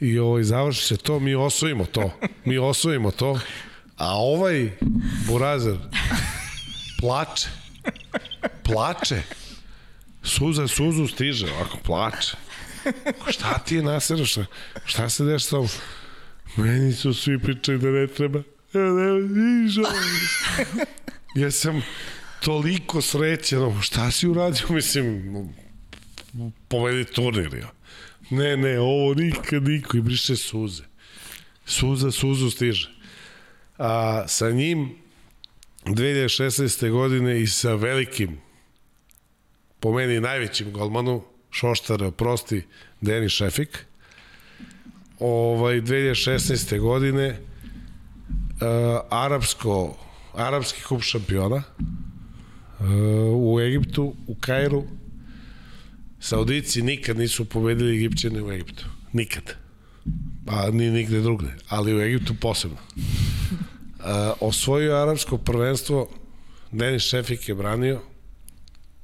I 0.00 0.18
ovaj, 0.18 0.42
završi 0.42 0.84
se 0.84 0.96
to, 0.96 1.20
mi 1.20 1.34
osvojimo 1.34 1.86
to. 1.86 2.10
Mi 2.44 2.58
osvojimo 2.58 3.10
to. 3.10 3.40
A 3.96 4.16
ovaj 4.16 4.70
burazer 5.26 5.76
plače. 7.00 7.48
Plače. 8.62 9.22
Suza 10.22 10.68
suzu 10.68 11.06
stiže, 11.06 11.52
ovako 11.52 11.78
plače. 11.84 12.36
Šta 13.28 13.58
ti 13.58 13.74
je 13.74 13.82
nasero? 13.82 14.24
Šta, 14.84 15.08
se 15.08 15.24
deš 15.24 15.44
sa? 15.44 15.56
Meni 16.56 16.92
su 16.92 17.14
svi 17.14 17.38
pričali 17.38 17.78
da 17.78 17.90
ne 17.90 18.06
treba. 18.06 18.42
Ja, 18.72 18.80
ne, 18.80 19.20
ja 21.34 21.50
sam 21.50 21.82
toliko 22.44 23.02
srećan, 23.02 23.82
šta 23.82 24.10
si 24.10 24.28
uradio, 24.28 24.66
mislim, 24.78 25.48
povedi 26.68 27.04
turnir, 27.04 27.54
ja. 27.54 27.72
Ne, 28.30 28.56
ne, 28.56 28.80
ovo 28.80 29.14
nikad 29.14 29.62
niko 29.62 29.96
i 29.96 30.00
briše 30.00 30.36
suze. 30.36 30.82
Suza, 31.66 32.10
suzu 32.10 32.50
stiže. 32.50 32.90
A 33.78 34.24
sa 34.28 34.50
njim 34.50 34.94
2016. 35.84 36.90
godine 36.90 37.40
i 37.40 37.46
sa 37.46 37.74
velikim 37.74 38.40
po 39.80 39.92
meni 39.92 40.20
najvećim 40.20 40.72
golmanu 40.72 41.22
Šoštara, 41.50 42.06
oprosti, 42.06 42.62
Denis 43.00 43.32
Šefik 43.32 43.86
ovaj 45.18 45.80
2016. 45.80 46.80
godine 46.80 47.28
uh, 47.30 47.36
arapsko 49.10 49.96
arapski 50.34 50.82
kup 50.82 51.02
šampiona 51.02 51.62
u 53.36 53.60
Egiptu, 53.60 54.14
u 54.26 54.34
Kairu 54.34 54.84
Saudici 56.24 56.82
nikad 56.82 57.18
nisu 57.18 57.44
pobedili 57.44 57.96
Egipćane 57.96 58.42
u 58.42 58.52
Egiptu. 58.52 58.84
Nikad. 59.12 59.54
Pa 60.46 60.70
ni 60.70 60.90
nigde 60.90 61.20
drugde, 61.20 61.54
ali 61.68 61.94
u 61.94 62.00
Egiptu 62.00 62.34
posebno. 62.40 62.76
Uh, 62.96 63.06
osvojio 64.40 64.96
arapsko 64.96 65.38
prvenstvo, 65.38 66.08
Denis 66.72 67.02
Šefik 67.02 67.48
je 67.48 67.54
branio, 67.54 68.00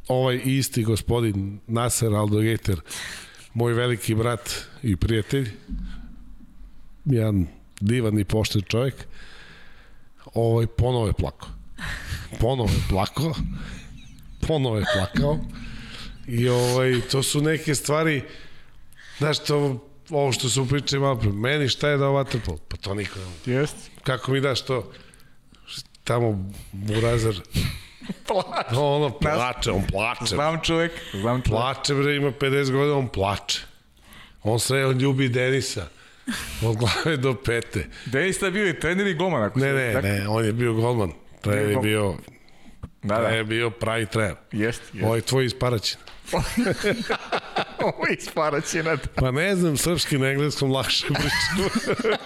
ovaj 0.09 0.41
isti 0.45 0.85
gospodin 0.85 1.61
Nasser 1.67 2.15
Aldogeter, 2.15 2.81
moj 3.55 3.73
veliki 3.73 4.15
brat 4.15 4.51
i 4.83 4.97
prijatelj, 4.97 5.51
jedan 7.05 7.47
divan 7.81 8.19
i 8.19 8.25
pošten 8.25 8.63
čovjek, 8.63 8.95
ovaj, 10.35 10.67
ponovo 10.67 11.07
je 11.07 11.13
plakao. 11.13 11.60
Ponovo 12.33 12.69
je 12.69 12.83
plakao. 12.89 13.33
Ponovo 14.41 14.77
je 14.77 14.85
plakao. 14.95 15.39
I 16.29 16.49
ovaj, 16.49 17.01
to 17.03 17.23
su 17.23 17.41
neke 17.41 17.75
stvari, 17.75 18.23
znaš, 19.19 19.39
to, 19.39 19.57
ovo 20.11 20.33
što 20.33 20.49
su 20.49 20.69
pričali 20.69 21.01
malo 21.01 21.17
pre, 21.17 21.31
meni 21.31 21.69
šta 21.69 21.89
je 21.89 21.97
da 21.97 22.07
ovo 22.07 22.15
vaterpol? 22.15 22.57
Pa 22.59 22.77
to 22.77 22.95
niko 22.95 23.19
ne 23.47 23.53
Jest. 23.53 23.77
Kako 24.03 24.33
mi 24.33 24.41
daš 24.41 24.63
to? 24.63 24.93
Tamo 26.05 26.51
Burazar 26.73 27.35
Plače. 28.27 28.75
No, 28.75 28.87
ono 28.87 29.11
plače, 29.11 29.71
on 29.71 29.83
plače. 29.85 30.25
Znam 30.27 30.61
čovek, 30.63 30.93
znam 31.13 31.43
čovek. 31.43 31.51
Plače, 31.53 31.95
bre, 31.95 32.17
ima 32.17 32.31
50 32.31 32.41
godina, 32.71 32.97
on 32.97 33.09
plače. 33.09 33.61
On 34.43 34.61
sve, 34.61 34.87
on 34.87 34.99
ljubi 34.99 35.29
Denisa. 35.29 35.87
Od 36.63 36.77
glave 36.77 37.17
do 37.17 37.35
pete. 37.37 37.87
Denis 38.07 38.43
je 38.43 38.51
bio 38.51 38.69
i 38.69 38.81
trener 38.81 39.07
i 39.07 39.15
golman. 39.15 39.43
Ako 39.43 39.59
Ne, 39.59 39.65
se- 39.65 39.73
ne, 39.75 39.93
tako- 39.93 40.03
ne, 40.05 40.29
on 40.29 40.45
je 40.45 40.53
bio 40.53 40.73
golman. 40.75 41.13
Trener 41.41 41.71
je 41.71 41.77
Bio 41.77 42.15
Da, 43.03 43.19
da. 43.19 43.29
je 43.29 43.45
bio 43.45 43.71
pravi 43.71 44.07
trener. 44.07 44.37
Jest, 44.53 44.83
jest. 44.93 45.05
Ovo 45.05 45.17
je 45.17 45.23
tvoj 45.23 45.45
iz 45.45 45.55
Paraćina. 45.55 46.03
Ovo 47.85 48.07
je 48.09 48.17
isparaćena. 48.19 48.97
Pa 49.15 49.31
ne 49.31 49.57
znam, 49.57 49.77
srpski 49.77 50.19
na 50.19 50.29
engleskom 50.29 50.73
lakše 50.73 51.07
pričam. 51.07 51.69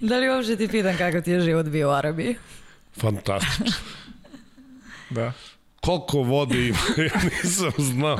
Da 0.00 0.16
li 0.18 0.28
uopšte 0.28 0.56
ti 0.56 0.68
pitan 0.68 0.96
kako 0.96 1.20
ti 1.20 1.30
je 1.30 1.40
život 1.40 1.66
bio 1.66 1.88
u 1.88 1.92
Arabiji? 1.92 2.36
Fantastično. 3.00 3.72
Da. 5.10 5.32
Koliko 5.80 6.18
vode 6.18 6.66
ima, 6.66 6.78
ja 6.96 7.20
nisam 7.24 7.72
znao. 7.78 8.18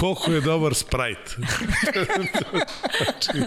Koliko 0.00 0.32
je 0.32 0.40
dobar 0.40 0.74
Sprite. 0.74 1.36
znači, 2.98 3.44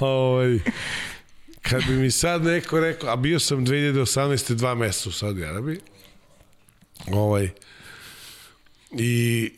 o, 0.00 0.06
ovaj, 0.06 0.58
kad 1.62 1.84
bi 1.86 1.96
mi 1.96 2.10
sad 2.10 2.44
neko 2.44 2.80
rekao, 2.80 3.10
a 3.10 3.16
bio 3.16 3.40
sam 3.40 3.66
2018. 3.66 4.54
dva 4.54 4.74
meseca 4.74 5.08
u 5.08 5.12
Saudi 5.12 5.44
Arabiji, 5.44 5.80
ovaj, 7.06 7.50
i 8.92 9.50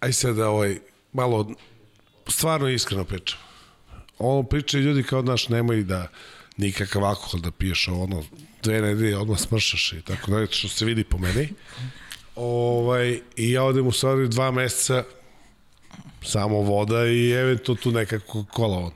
aj 0.00 0.12
sad 0.12 0.36
da 0.36 0.48
ovaj, 0.48 0.78
malo 1.12 1.54
stvarno 2.28 2.68
iskreno 2.68 3.04
pričam. 3.04 3.38
Ono 4.18 4.42
pričaju 4.42 4.84
ljudi 4.84 5.02
kao 5.02 5.22
naš 5.22 5.48
nemoj 5.48 5.82
da 5.82 6.08
nikakav 6.56 7.04
alkohol 7.04 7.40
da 7.40 7.50
piješ 7.50 7.88
ono 7.88 8.24
dve 8.62 8.80
nedelje 8.80 9.18
odmah 9.18 9.38
smršaš 9.38 9.92
i 9.92 10.02
tako 10.02 10.30
dalje 10.30 10.46
što 10.50 10.68
se 10.68 10.84
vidi 10.84 11.04
po 11.04 11.18
meni. 11.18 11.48
Ovaj, 12.36 13.20
I 13.36 13.50
ja 13.50 13.64
odem 13.64 13.86
u 13.86 13.92
stvari 13.92 14.28
dva 14.28 14.50
meseca 14.50 15.04
samo 16.22 16.60
voda 16.60 17.06
i 17.06 17.30
eventualno 17.30 17.82
tu 17.82 17.90
nekako 17.92 18.44
kola 18.44 18.78
on. 18.78 18.92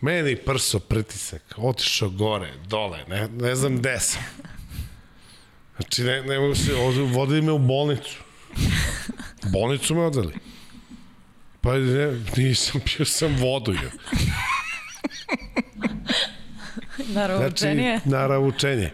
Meni 0.00 0.36
prso 0.36 0.78
pritisak, 0.80 1.42
otišao 1.56 2.10
gore, 2.10 2.52
dole, 2.66 3.04
ne, 3.08 3.28
ne 3.28 3.54
znam 3.54 3.76
gde 3.78 4.00
sam. 4.00 4.22
Znači, 5.76 6.02
ne, 6.04 6.22
ne 6.22 6.38
mogu 6.38 6.54
se, 6.54 6.72
vodili 7.12 7.42
me 7.42 7.52
u 7.52 7.58
bolnicu. 7.58 8.18
U 9.46 9.48
bolnicu 9.52 9.94
me 9.94 10.00
odveli. 10.02 10.34
Pa 11.60 11.74
ne, 11.78 12.20
nisam, 12.36 12.80
pio 12.80 13.06
sam 13.06 13.36
vodu. 13.36 13.72
Jo. 13.72 13.90
Naravno, 17.08 17.42
Znači, 17.48 17.64
učenije. 17.64 18.00
naravno 18.04 18.48
učenje. 18.48 18.90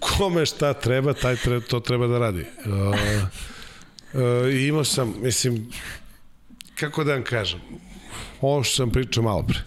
Kome 0.00 0.46
šta 0.46 0.74
treba, 0.74 1.12
taj 1.14 1.36
treba, 1.36 1.66
to 1.66 1.80
treba 1.80 2.06
da 2.06 2.18
radi. 2.18 2.40
Uh, 2.66 2.94
uh, 4.12 4.54
imao 4.68 4.84
sam, 4.84 5.14
mislim, 5.22 5.70
kako 6.74 7.04
da 7.04 7.12
vam 7.12 7.22
kažem, 7.24 7.60
ovo 8.40 8.62
što 8.64 8.76
sam 8.76 8.90
pričao 8.90 9.22
malo 9.22 9.42
pre. 9.42 9.58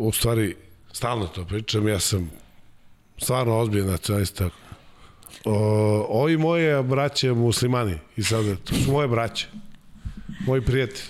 U 0.00 0.12
stvari, 0.12 0.56
stalno 0.92 1.26
to 1.26 1.44
pričam, 1.44 1.88
ja 1.88 2.00
sam 2.00 2.30
stvarno 3.18 3.58
ozbiljan 3.58 3.88
nacionalista. 3.88 4.50
O, 5.44 5.54
ovi 6.08 6.36
moje 6.36 6.82
braće 6.82 7.32
muslimani 7.32 7.98
i 8.16 8.22
sada, 8.22 8.56
to 8.56 8.74
su 8.74 8.92
moje 8.92 9.08
braće, 9.08 9.46
moji 10.46 10.62
prijatelji, 10.62 11.08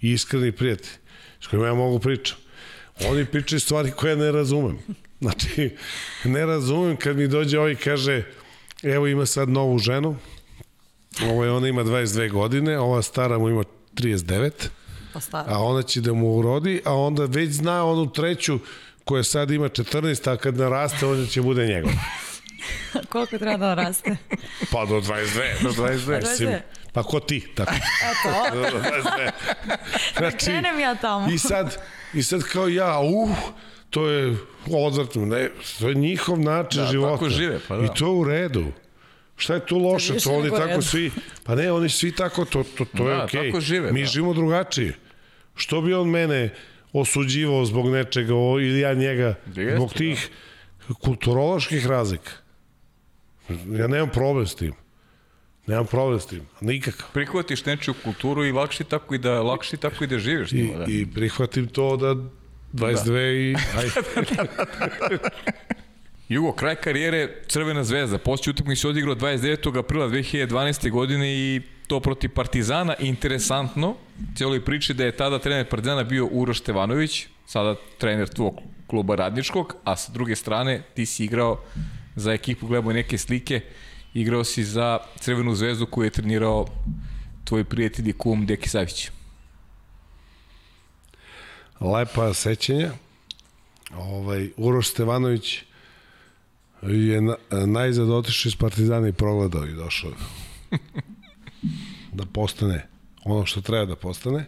iskreni 0.00 0.52
prijatelji, 0.52 0.96
s 1.40 1.46
kojima 1.46 1.66
ja 1.66 1.74
mogu 1.74 1.98
pričam. 1.98 2.36
Oni 3.08 3.24
pričaju 3.24 3.60
stvari 3.60 3.90
koje 3.90 4.16
ne 4.16 4.32
razumem. 4.32 4.78
Znači, 5.20 5.76
ne 6.24 6.46
razumem 6.46 6.96
kad 6.96 7.16
mi 7.16 7.28
dođe 7.28 7.58
ovaj 7.58 7.74
kaže, 7.74 8.22
evo 8.82 9.06
ima 9.06 9.26
sad 9.26 9.48
novu 9.48 9.78
ženu, 9.78 10.16
ovo 11.22 11.44
je, 11.44 11.50
ona 11.50 11.68
ima 11.68 11.84
22 11.84 12.32
godine, 12.32 12.78
ova 12.78 13.02
stara 13.02 13.38
mu 13.38 13.48
ima 13.48 13.64
39, 13.94 14.50
Pa 15.12 15.20
staro. 15.20 15.54
a 15.54 15.58
ona 15.58 15.82
će 15.82 16.00
da 16.00 16.12
mu 16.12 16.36
urodi, 16.36 16.82
a 16.84 16.94
onda 16.94 17.24
već 17.24 17.50
zna 17.50 17.84
onu 17.84 18.12
treću 18.12 18.58
koja 19.04 19.22
sad 19.22 19.50
ima 19.50 19.68
14, 19.68 20.30
a 20.32 20.36
kad 20.36 20.56
naraste, 20.56 21.06
ona 21.06 21.26
će 21.26 21.42
bude 21.42 21.66
njegov. 21.66 21.90
Koliko 23.12 23.38
treba 23.38 23.56
da 23.56 23.74
raste? 23.74 24.16
Pa 24.72 24.84
do 24.86 25.00
22. 25.00 25.62
Do 25.62 25.70
22. 25.82 26.20
Mislim, 26.20 26.48
22. 26.48 26.60
pa 26.92 27.02
ko 27.02 27.20
ti? 27.20 27.48
Tako. 27.54 27.72
Eto, 27.74 28.56
Do 28.72 28.78
22. 28.78 29.30
Znači, 30.18 30.36
krenem 30.46 30.80
ja 30.80 30.94
tamo. 30.94 31.28
I 31.30 31.38
sad, 31.38 31.76
i 32.14 32.22
sad 32.22 32.42
kao 32.42 32.68
ja, 32.68 32.98
uh, 33.00 33.30
to 33.90 34.08
je 34.08 34.36
odvrtno, 34.70 35.26
ne, 35.26 35.50
to 35.78 35.88
je 35.88 35.94
njihov 35.94 36.40
način 36.40 36.82
Da, 36.82 36.90
života. 36.90 37.12
tako 37.12 37.28
žive, 37.28 37.60
pa 37.68 37.76
da. 37.76 37.84
I 37.84 37.88
to 37.98 38.12
u 38.12 38.24
redu. 38.24 38.64
Šta 39.40 39.54
je 39.54 39.66
tu 39.66 39.78
loše? 39.78 40.18
To 40.18 40.30
oni 40.30 40.50
tako 40.50 40.82
svi, 40.82 41.10
pa 41.44 41.54
ne, 41.54 41.72
oni 41.72 41.88
svi 41.88 42.12
tako, 42.12 42.44
to, 42.44 42.64
to, 42.78 42.84
to 42.96 43.08
je 43.08 43.16
Da, 43.16 43.24
okej. 43.24 43.46
tako 43.50 43.60
žive, 43.60 43.92
Mi 43.92 44.00
da. 44.00 44.06
živimo 44.06 44.34
drugačije. 44.34 44.94
Što 45.54 45.80
bi 45.80 45.94
on 45.94 46.08
mene 46.10 46.54
osuđivao 46.92 47.64
zbog 47.64 47.88
nečega 47.90 48.34
o, 48.34 48.60
ili 48.60 48.80
ja 48.80 48.94
njega 48.94 49.34
Jeste, 49.46 49.76
zbog 49.76 49.92
tih 49.92 50.28
kulturoloških 51.00 51.86
razlika. 51.86 52.30
Ja 53.78 53.86
nemam 53.86 54.08
problem 54.10 54.46
s 54.46 54.54
tim. 54.54 54.72
Nemam 55.66 55.86
problem 55.86 56.20
s 56.20 56.26
tim, 56.26 56.46
nikakav. 56.60 57.06
Prihvatiš 57.12 57.64
nečiju 57.64 57.94
kulturu 58.04 58.44
i 58.46 58.52
lakše 58.52 58.84
tako 58.84 59.14
i 59.14 59.18
da 59.18 59.42
lakše 59.42 59.76
tako 59.76 60.04
i 60.04 60.06
da 60.06 60.18
živiš 60.18 60.48
s 60.48 60.52
I, 60.52 60.56
njima, 60.56 60.78
da. 60.78 60.84
I 60.88 61.06
prihvatim 61.14 61.66
to 61.66 61.96
da 61.96 62.14
22 62.72 63.32
i... 63.32 63.56
Ajde. 63.78 63.90
Jugo, 66.30 66.52
kraj 66.52 66.74
karijere 66.76 67.42
Crvena 67.48 67.84
zvezda. 67.84 68.18
Poslije 68.18 68.50
utakmice 68.50 68.80
se 68.80 68.88
odigrao 68.88 69.14
29. 69.14 69.78
aprila 69.78 70.08
2012. 70.08 70.90
godine 70.90 71.32
i 71.34 71.60
to 71.86 72.00
protiv 72.00 72.30
Partizana. 72.34 72.94
Interesantno, 72.98 73.96
cijeloj 74.36 74.64
priči 74.64 74.94
da 74.94 75.04
je 75.04 75.16
tada 75.16 75.38
trener 75.38 75.68
Partizana 75.68 76.04
bio 76.04 76.26
Uroš 76.26 76.60
Stevanović, 76.60 77.26
sada 77.46 77.74
trener 77.98 78.28
tvog 78.28 78.60
kluba 78.86 79.14
radničkog, 79.14 79.74
a 79.84 79.96
sa 79.96 80.12
druge 80.12 80.36
strane 80.36 80.82
ti 80.94 81.06
si 81.06 81.24
igrao 81.24 81.60
za 82.16 82.32
ekipu, 82.32 82.66
gledamo 82.66 82.92
neke 82.92 83.18
slike, 83.18 83.60
igrao 84.14 84.44
si 84.44 84.64
za 84.64 84.98
Crvenu 85.20 85.54
zvezdu 85.54 85.86
koju 85.86 86.04
je 86.04 86.10
trenirao 86.10 86.66
tvoj 87.44 87.64
prijatelj 87.64 88.08
i 88.08 88.12
kum 88.12 88.46
Deki 88.46 88.68
Savić. 88.68 89.10
Lepa 91.80 92.34
sećanja. 92.34 92.90
Ovaj, 93.96 94.50
Uroš 94.56 94.88
Stevanović 94.88 95.69
je 96.82 97.20
na, 97.20 97.36
najzad 97.66 98.10
otišao 98.10 98.48
iz 98.48 98.56
Partizana 98.56 99.08
i 99.08 99.12
progledao 99.12 99.66
i 99.66 99.74
došao 99.74 100.10
da 102.12 102.24
postane 102.32 102.86
ono 103.24 103.46
što 103.46 103.60
treba 103.60 103.84
da 103.84 103.96
postane. 103.96 104.46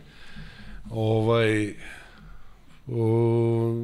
Ovaj, 0.91 1.75
o, 2.89 3.75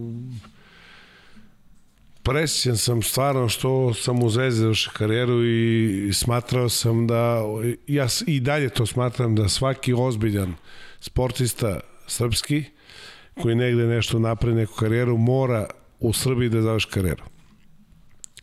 presjećan 2.22 2.76
sam 2.76 3.02
stvarno 3.02 3.48
što 3.48 3.94
sam 3.94 4.22
u 4.22 4.30
Zvezdi 4.30 4.60
završio 4.60 4.92
karijeru 4.96 5.44
i 5.44 6.10
smatrao 6.12 6.68
sam 6.68 7.06
da, 7.06 7.42
ja 7.86 8.06
i 8.26 8.40
dalje 8.40 8.68
to 8.68 8.86
smatram 8.86 9.34
da 9.34 9.48
svaki 9.48 9.92
ozbiljan 9.92 10.54
sportista 11.00 11.80
srpski 12.06 12.64
koji 13.42 13.54
negde 13.54 13.86
nešto 13.86 14.18
napravi 14.18 14.56
neku 14.56 14.74
karijeru 14.74 15.16
mora 15.16 15.66
u 16.00 16.12
Srbiji 16.12 16.48
da 16.48 16.62
završi 16.62 16.88
karijeru. 16.90 17.24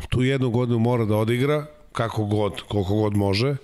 Tu 0.09 0.23
jednu 0.23 0.49
godinu 0.49 0.79
mora 0.79 1.05
da 1.05 1.15
odigra 1.15 1.65
kako 1.91 2.25
god, 2.25 2.61
koliko 2.61 2.95
god 2.95 3.17
može 3.17 3.55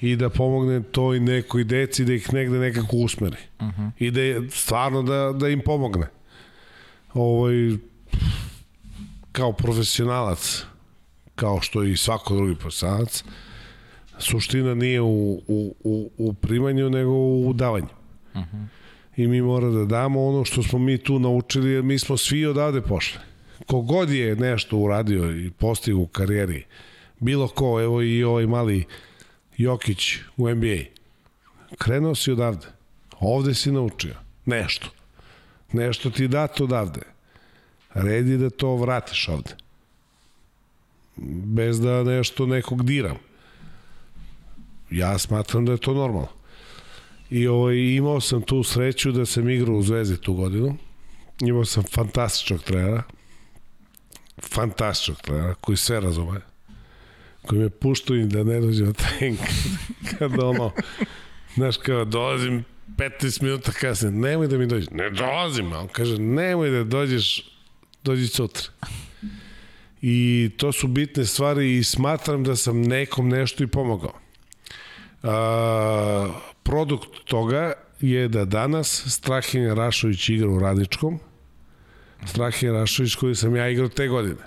i 0.00 0.16
da 0.16 0.28
pomogne 0.28 0.82
toj 0.82 1.20
nekoj 1.20 1.64
deci 1.64 2.04
da 2.04 2.12
ih 2.12 2.32
negde 2.32 2.58
nekako 2.58 2.96
usmeri. 2.96 3.36
Uh 3.60 3.66
-huh. 3.66 3.90
I 3.98 4.10
da 4.10 4.20
je 4.20 4.50
stvarno 4.50 5.02
da, 5.02 5.32
da 5.32 5.48
im 5.48 5.60
pomogne. 5.60 6.06
Ovaj, 7.14 7.54
kao 9.32 9.52
profesionalac, 9.52 10.64
kao 11.34 11.60
što 11.60 11.82
i 11.82 11.96
svako 11.96 12.34
drugi 12.34 12.54
profesionalac, 12.54 13.24
suština 14.18 14.74
nije 14.74 15.00
u, 15.00 15.42
u, 15.48 15.74
u, 15.84 16.10
u 16.18 16.32
primanju, 16.32 16.90
nego 16.90 17.12
u 17.12 17.52
davanju. 17.52 17.88
Uh 18.34 18.40
-huh. 18.40 18.66
I 19.16 19.26
mi 19.26 19.42
mora 19.42 19.68
da 19.68 19.84
damo 19.84 20.26
ono 20.26 20.44
što 20.44 20.62
smo 20.62 20.78
mi 20.78 20.98
tu 20.98 21.18
naučili, 21.18 21.70
jer 21.70 21.82
mi 21.82 21.98
smo 21.98 22.16
svi 22.16 22.46
odavde 22.46 22.80
pošli. 22.80 23.20
Kogod 23.70 24.10
je 24.10 24.36
nešto 24.36 24.76
uradio 24.76 25.36
i 25.36 25.50
postigao 25.50 26.00
u 26.00 26.06
karijeri, 26.06 26.64
bilo 27.20 27.48
ko, 27.48 27.80
evo 27.80 28.02
i 28.02 28.24
ovaj 28.24 28.46
mali 28.46 28.84
Jokić 29.56 30.16
u 30.36 30.48
NBA, 30.48 30.76
krenuo 31.78 32.14
si 32.14 32.32
odavde. 32.32 32.66
Ovde 33.20 33.54
si 33.54 33.72
naučio 33.72 34.14
nešto. 34.46 34.90
Nešto 35.72 36.10
ti 36.10 36.28
dato 36.28 36.64
odavde. 36.64 37.00
Red 37.94 38.28
je 38.28 38.36
da 38.36 38.50
to 38.50 38.76
vratiš 38.76 39.28
ovde. 39.28 39.54
Bez 41.44 41.80
da 41.80 42.02
nešto 42.02 42.46
nekog 42.46 42.84
diram. 42.84 43.16
Ja 44.90 45.18
smatram 45.18 45.64
da 45.64 45.72
je 45.72 45.78
to 45.78 45.94
normalno. 45.94 46.28
I 47.30 47.46
ovaj, 47.46 47.76
imao 47.76 48.20
sam 48.20 48.42
tu 48.42 48.62
sreću 48.62 49.12
da 49.12 49.26
sam 49.26 49.48
igrao 49.48 49.76
u 49.76 49.82
Zvezdi 49.82 50.16
tu 50.16 50.34
godinu. 50.34 50.76
Imao 51.40 51.64
sam 51.64 51.82
fantastičnog 51.82 52.62
trenera. 52.62 53.02
Fantastičnog 54.42 55.20
trenera 55.20 55.54
koji 55.54 55.76
sve 55.76 56.00
razume. 56.00 56.40
Koji 57.46 57.60
me 57.60 57.70
puštao 57.70 58.16
i 58.16 58.24
da 58.24 58.44
ne 58.44 58.60
dođe 58.60 58.84
na 58.84 58.92
trening. 58.92 59.38
Kada 60.18 60.46
ono, 60.46 60.72
znaš, 61.54 61.76
kao 61.76 62.04
dolazim 62.04 62.64
15 62.96 63.42
minuta 63.42 63.72
kasnije, 63.72 64.12
nemoj 64.12 64.46
da 64.46 64.58
mi 64.58 64.66
dođeš. 64.66 64.90
Ne 64.90 65.10
dolazim, 65.10 65.72
a 65.72 65.78
on 65.78 65.88
kaže, 65.88 66.18
nemoj 66.18 66.70
da 66.70 66.84
dođeš, 66.84 67.50
dođi 68.04 68.26
sutra. 68.26 68.64
I 70.02 70.50
to 70.56 70.72
su 70.72 70.88
bitne 70.88 71.24
stvari 71.24 71.76
i 71.76 71.84
smatram 71.84 72.44
da 72.44 72.56
sam 72.56 72.82
nekom 72.82 73.28
nešto 73.28 73.64
i 73.64 73.66
pomogao. 73.66 74.12
A, 75.22 76.28
produkt 76.62 77.24
toga 77.24 77.72
je 78.00 78.28
da 78.28 78.44
danas 78.44 79.06
Strahinja 79.08 79.74
Rašović 79.74 80.28
igra 80.28 80.48
u 80.48 80.58
Radničkom. 80.58 81.18
Strahinja 82.26 82.72
Rašović 82.72 83.14
koji 83.14 83.34
sam 83.34 83.56
ja 83.56 83.68
igrao 83.68 83.88
te 83.88 84.08
godine. 84.08 84.42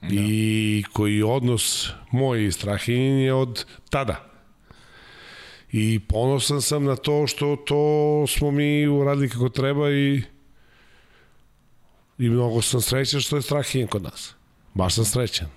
Da. 0.00 0.08
I 0.10 0.84
koji 0.92 1.22
odnos 1.22 1.88
moj 2.10 2.46
i 2.46 2.52
Strahinjin 2.52 3.18
je 3.18 3.34
od 3.34 3.64
tada. 3.90 4.26
I 5.72 6.00
ponosan 6.08 6.62
sam 6.62 6.84
na 6.84 6.96
to 6.96 7.26
što 7.26 7.56
to 7.56 8.24
smo 8.28 8.50
mi 8.50 8.86
uradili 8.86 9.28
kako 9.28 9.48
treba 9.48 9.90
i 9.90 10.22
i 12.18 12.28
mnogo 12.28 12.62
sam 12.62 12.80
srećan 12.80 13.20
što 13.20 13.36
je 13.36 13.42
Strahinja 13.42 13.86
kod 13.86 14.02
nas. 14.02 14.34
Baš 14.74 14.94
sam 14.94 15.04
srećan. 15.04 15.48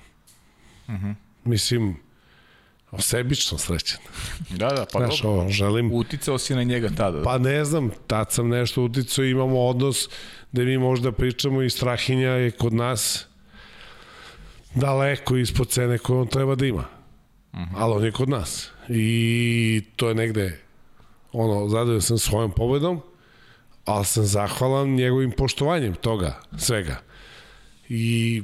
Uh 0.88 0.94
-huh. 0.94 1.15
Mislim, 1.44 1.95
Osebično 2.94 3.57
srećan. 3.57 3.99
Da, 4.49 4.70
da, 4.70 4.86
pa 4.94 4.99
Znaš, 4.99 5.22
dobro. 5.22 5.41
ovo, 5.41 5.49
želim... 5.49 5.91
Uticao 5.94 6.38
si 6.38 6.56
na 6.56 6.64
njega 6.64 6.90
tada. 6.90 7.18
Da. 7.18 7.24
Pa 7.24 7.38
ne 7.38 7.65
znam, 7.65 7.91
tad 8.07 8.32
sam 8.32 8.49
nešto 8.49 8.82
uticao 8.82 9.26
imamo 9.26 9.65
odnos 9.65 10.10
gde 10.52 10.65
mi 10.65 10.78
možda 10.78 11.11
pričamo 11.11 11.61
i 11.61 11.70
Strahinja 11.70 12.30
je 12.30 12.52
kod 12.52 12.74
nas 12.74 13.26
daleko 14.76 15.38
ispod 15.38 15.70
cene 15.70 15.98
koju 15.98 16.20
on 16.20 16.28
treba 16.28 16.56
da 16.56 16.65
ima. 16.65 16.86
Uh 17.53 17.60
-huh. 17.60 17.68
Ali 17.76 17.94
on 17.94 18.03
je 18.03 18.11
kod 18.11 18.30
nas. 18.30 18.72
I 18.90 19.84
to 19.95 20.10
je 20.10 20.15
negde 20.15 20.60
ono, 21.32 21.70
zadovoljan 21.70 22.02
sam 22.02 22.18
svojom 22.18 22.52
pobedom, 22.52 23.02
ali 23.86 24.06
sam 24.06 24.26
zahvalan 24.26 24.90
njegovim 24.90 25.32
poštovanjem 25.32 25.94
toga, 25.95 26.40
svega. 26.57 27.02
I 27.90 28.44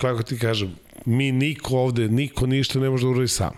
kako 0.00 0.22
ti 0.22 0.38
kažem, 0.38 0.74
mi 1.04 1.32
niko 1.32 1.78
ovde, 1.78 2.08
niko 2.08 2.46
ništa 2.46 2.78
ne 2.78 2.90
može 2.90 3.06
da 3.06 3.10
uradi 3.10 3.28
sam. 3.28 3.52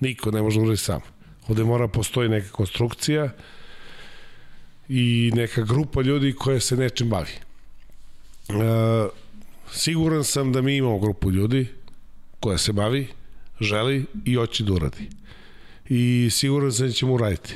Niko 0.00 0.30
ne 0.30 0.42
može 0.42 0.58
da 0.58 0.62
uradi 0.62 0.76
sam. 0.76 1.00
Ovde 1.48 1.64
mora 1.64 1.88
postoji 1.88 2.28
neka 2.28 2.48
konstrukcija 2.48 3.30
i 4.88 5.32
neka 5.34 5.62
grupa 5.62 6.02
ljudi 6.02 6.32
koja 6.32 6.60
se 6.60 6.76
nečim 6.76 7.08
bavi. 7.08 7.30
E, 8.48 8.52
siguran 9.72 10.24
sam 10.24 10.52
da 10.52 10.62
mi 10.62 10.76
imamo 10.76 10.98
grupu 10.98 11.30
ljudi 11.30 11.66
koja 12.40 12.58
se 12.58 12.72
bavi, 12.72 13.08
želi 13.60 14.04
i 14.24 14.34
hoće 14.34 14.64
da 14.64 14.72
uradi. 14.72 15.08
I 15.88 16.28
siguran 16.30 16.72
sam 16.72 16.86
da 16.86 16.92
ćemo 16.92 17.14
uraditi. 17.14 17.54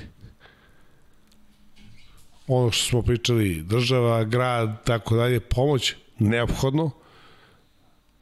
Ono 2.46 2.70
što 2.70 2.88
smo 2.88 3.02
pričali, 3.02 3.62
država, 3.62 4.24
grad, 4.24 4.84
tako 4.84 5.16
dalje, 5.16 5.40
pomoć, 5.40 5.94
neophodno, 6.18 6.90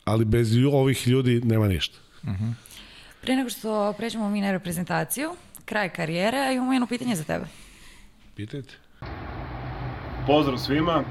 ali 0.09 0.25
bez 0.25 0.57
ovih 0.73 1.09
ljudi 1.09 1.41
nema 1.45 1.69
ništa. 1.69 1.99
Uh 2.23 2.29
-huh. 2.29 2.53
Pre 3.21 3.37
nego 3.37 3.51
što 3.51 3.93
pređemo 3.93 4.31
mi 4.31 4.41
na 4.41 4.53
reprezentaciju, 4.53 5.31
kraj 5.65 5.89
karijere, 5.89 6.55
imamo 6.55 6.73
jedno 6.73 6.87
pitanje 6.87 7.17
za 7.17 7.25
tebe. 7.25 7.45
Pitajte. 8.35 8.75
Pozdrav 10.27 10.59
svima. 10.59 11.05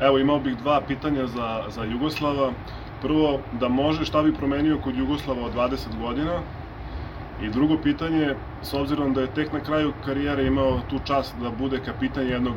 Evo 0.00 0.18
imao 0.18 0.40
bih 0.40 0.56
dva 0.56 0.80
pitanja 0.88 1.26
za, 1.26 1.64
za 1.68 1.84
Jugoslava. 1.84 2.52
Prvo, 3.02 3.40
da 3.60 3.68
može 3.68 4.04
šta 4.04 4.22
bi 4.22 4.34
promenio 4.34 4.78
kod 4.78 4.96
Jugoslava 4.96 5.44
od 5.46 5.54
20 5.54 5.98
godina? 6.00 6.42
I 7.42 7.50
drugo 7.50 7.78
pitanje, 7.82 8.34
s 8.62 8.74
obzirom 8.74 9.14
da 9.14 9.20
je 9.20 9.34
tek 9.34 9.52
na 9.52 9.60
kraju 9.60 9.92
karijere 10.04 10.46
imao 10.46 10.80
tu 10.90 10.98
čast 11.04 11.34
da 11.40 11.50
bude 11.50 11.80
kapitan 11.84 12.26
jednog, 12.26 12.56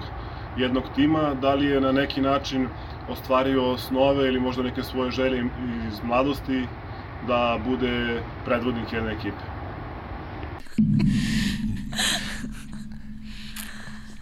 jednog 0.58 0.84
tima, 0.96 1.34
da 1.34 1.54
li 1.54 1.66
je 1.66 1.82
na 1.82 1.92
neki 1.92 2.22
način 2.22 2.68
ostvario 3.10 3.78
snove 3.78 4.28
ili 4.28 4.40
možda 4.40 4.64
neke 4.64 4.84
svoje 4.84 5.12
želje 5.12 5.44
iz 5.88 6.00
mladosti 6.04 6.66
da 7.28 7.60
bude 7.66 8.22
predvodnik 8.46 8.94
jedne 8.94 9.12
ekipe. 9.12 9.56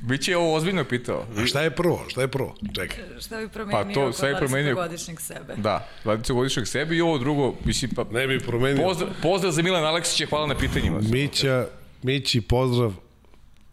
Biće 0.01 0.37
ovo 0.37 0.53
ozbiljno 0.53 0.83
pitao. 0.83 1.25
A 1.37 1.45
šta 1.45 1.61
je 1.61 1.71
prvo? 1.71 2.05
Šta 2.07 2.21
je 2.21 2.27
prvo? 2.27 2.55
Čekaj. 2.75 3.03
Šta 3.19 3.37
bi 3.37 3.47
promenio 3.47 3.83
Pa 3.83 3.93
to, 3.93 4.11
kod 4.19 4.29
je 4.29 4.37
promenio? 4.37 4.75
20-godišnjeg 4.75 5.19
sebe? 5.19 5.55
Da, 5.57 5.87
20-godišnjeg 6.05 6.65
sebe 6.65 6.95
i 6.95 7.01
ovo 7.01 7.17
drugo, 7.17 7.53
mislim, 7.65 7.91
pa... 7.95 8.05
Ne 8.11 8.27
bi 8.27 8.39
promenio. 8.39 8.83
Pozdrav, 8.83 9.09
pozdrav 9.21 9.51
za 9.51 9.61
Milan 9.61 9.85
Aleksića, 9.85 10.25
hvala 10.29 10.47
na 10.47 10.55
pitanjima. 10.57 10.99
Mića, 11.01 11.67
Mići, 12.01 12.41
pozdrav 12.41 12.93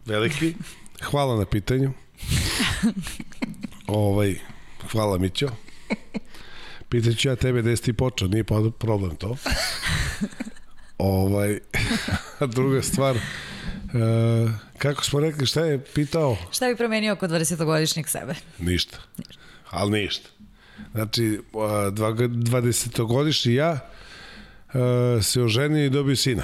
veliki. 0.05 0.53
Hvala 1.01 1.37
na 1.37 1.45
pitanju. 1.45 1.91
ovaj, 3.87 4.35
hvala 4.91 5.17
Mićo. 5.17 5.47
Pitaću 6.89 7.27
ja 7.29 7.35
tebe 7.35 7.61
gde 7.61 7.77
si 7.77 7.83
ti 7.83 7.93
počeo, 7.93 8.27
nije 8.27 8.43
problem 8.79 9.15
to. 9.15 9.35
ovaj, 10.97 11.59
druga 12.55 12.81
stvar, 12.81 13.15
e, 13.15 13.19
kako 14.77 15.03
smo 15.03 15.19
rekli, 15.19 15.45
šta 15.45 15.65
je 15.65 15.83
pitao? 15.85 16.37
Šta 16.51 16.67
bi 16.67 16.75
promenio 16.75 17.15
kod 17.15 17.29
20-godišnjeg 17.29 18.07
sebe? 18.07 18.35
Ništa. 18.59 18.97
Ali 19.69 19.91
ništa. 20.01 20.29
Znači, 20.91 21.39
a, 21.53 21.89
dva- 21.89 22.13
20-godišnji 22.13 23.53
ja 23.53 23.79
e, 24.73 25.21
se 25.21 25.41
oženio 25.41 25.85
i 25.85 25.89
dobio 25.89 26.15
sina. 26.15 26.43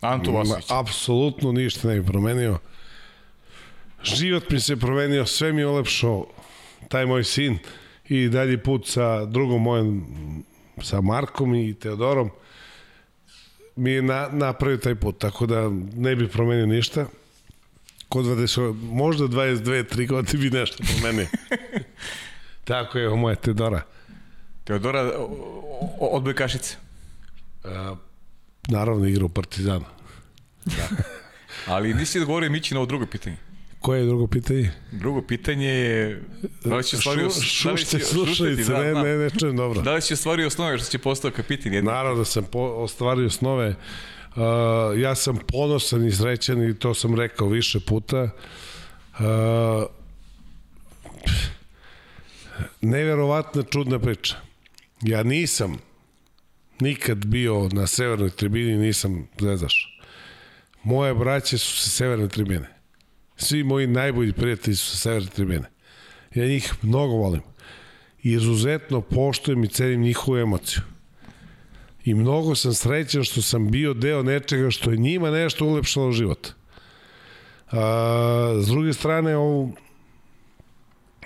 Anto 0.00 0.32
Vasović. 0.32 0.70
Ma, 0.70 0.80
apsolutno 0.80 1.52
ništa 1.52 1.88
ne 1.88 2.00
bi 2.00 2.06
promenio. 2.06 2.58
Život 4.02 4.50
mi 4.50 4.60
se 4.60 4.76
promenio, 4.76 5.26
sve 5.26 5.52
mi 5.52 5.60
je 5.60 5.66
olepšao 5.66 6.26
taj 6.88 7.06
moj 7.06 7.24
sin 7.24 7.58
i 8.04 8.28
dalji 8.28 8.58
put 8.58 8.86
sa 8.86 9.24
drugom 9.24 9.62
mojom, 9.62 10.06
sa 10.82 11.00
Markom 11.00 11.54
i 11.54 11.74
Teodorom 11.74 12.30
mi 13.76 13.90
je 13.90 14.02
na, 14.02 14.28
napravio 14.32 14.76
taj 14.76 14.94
put, 14.94 15.18
tako 15.18 15.46
da 15.46 15.68
ne 15.94 16.16
bi 16.16 16.28
promenio 16.28 16.66
ništa. 16.66 17.06
Kod 18.08 18.24
20, 18.24 18.74
možda 18.82 19.24
22, 19.24 19.56
3 19.86 20.08
godine 20.08 20.38
bi 20.40 20.50
nešto 20.50 20.84
promenio. 20.92 21.26
tako 22.64 22.98
je, 22.98 23.08
moja 23.10 23.34
Teodora. 23.34 23.82
Teodora 24.64 25.02
o- 25.18 25.28
o- 26.00 26.06
odbojkašice. 26.06 26.76
A, 27.64 27.94
naravno 28.68 29.06
igra 29.06 29.24
u 29.24 29.28
Partizanu. 29.28 29.84
Ali 31.66 31.94
nisi 31.94 32.20
odgovorio 32.20 32.50
Mići 32.50 32.74
na 32.74 32.80
ovo 32.80 32.86
drugo 32.86 33.06
pitanje. 33.06 33.36
Koje 33.86 34.00
je 34.00 34.06
drugo 34.06 34.26
pitanje? 34.26 34.70
Drugo 34.92 35.22
pitanje 35.22 35.66
je 35.66 36.22
da 36.64 36.76
li 36.76 36.84
si 36.84 36.96
ostvario... 36.96 37.30
Šu, 37.30 37.38
da 37.40 37.76
šušte 37.76 37.98
si- 37.98 38.04
slušalice, 38.04 38.72
da, 38.72 38.82
ne, 38.82 38.92
da. 38.92 39.02
ne, 39.02 39.16
ne 39.16 39.30
čujem 39.30 39.56
dobro. 39.56 39.82
Da 39.82 39.94
li 39.94 40.02
si 40.02 40.14
ostvario 40.14 40.46
osnove 40.46 40.78
što 40.78 40.86
si 40.86 40.98
postao 40.98 41.30
kapitan? 41.30 41.72
Jedno? 41.72 41.90
Naravno 41.90 42.18
da 42.18 42.24
sam 42.24 42.44
po, 42.44 42.58
ostvario 42.58 43.30
snove. 43.30 43.68
Uh, 43.68 44.42
ja 45.00 45.14
sam 45.14 45.38
ponosan 45.52 46.06
i 46.06 46.12
srećan 46.12 46.70
i 46.70 46.78
to 46.78 46.94
sam 46.94 47.14
rekao 47.14 47.48
više 47.48 47.80
puta. 47.80 48.22
Uh, 48.22 49.24
neverovatna 52.80 53.62
čudna 53.62 53.98
priča. 53.98 54.36
Ja 55.02 55.22
nisam 55.22 55.78
nikad 56.80 57.26
bio 57.26 57.68
na 57.72 57.86
severnoj 57.86 58.30
tribini, 58.30 58.76
nisam 58.76 59.28
zvezaš. 59.40 60.00
Moje 60.82 61.14
braće 61.14 61.58
su 61.58 61.76
sa 61.76 61.90
severne 61.90 62.28
tribine. 62.28 62.75
Svi 63.36 63.64
moji 63.64 63.86
najbolji 63.86 64.32
prijatelji 64.32 64.76
su 64.76 64.90
sa 64.90 64.96
severne 64.96 65.30
tribine. 65.30 65.70
Ja 66.34 66.46
njih 66.46 66.74
mnogo 66.82 67.14
volim. 67.14 67.40
I 68.22 68.32
izuzetno 68.32 69.00
poštujem 69.00 69.64
i 69.64 69.68
cenim 69.68 70.00
njihovu 70.00 70.38
emociju 70.38 70.82
i 72.06 72.14
mnogo 72.14 72.54
sam 72.54 72.74
srećan 72.74 73.24
što 73.24 73.42
sam 73.42 73.70
bio 73.70 73.94
deo 73.94 74.22
nečega 74.22 74.70
što 74.70 74.90
je 74.90 74.96
njima 74.96 75.30
nešto 75.30 75.66
ulepšalo 75.66 76.12
život. 76.12 76.48
A, 77.70 78.58
s 78.60 78.66
druge 78.66 78.92
strane, 78.92 79.36
ovo, 79.36 79.70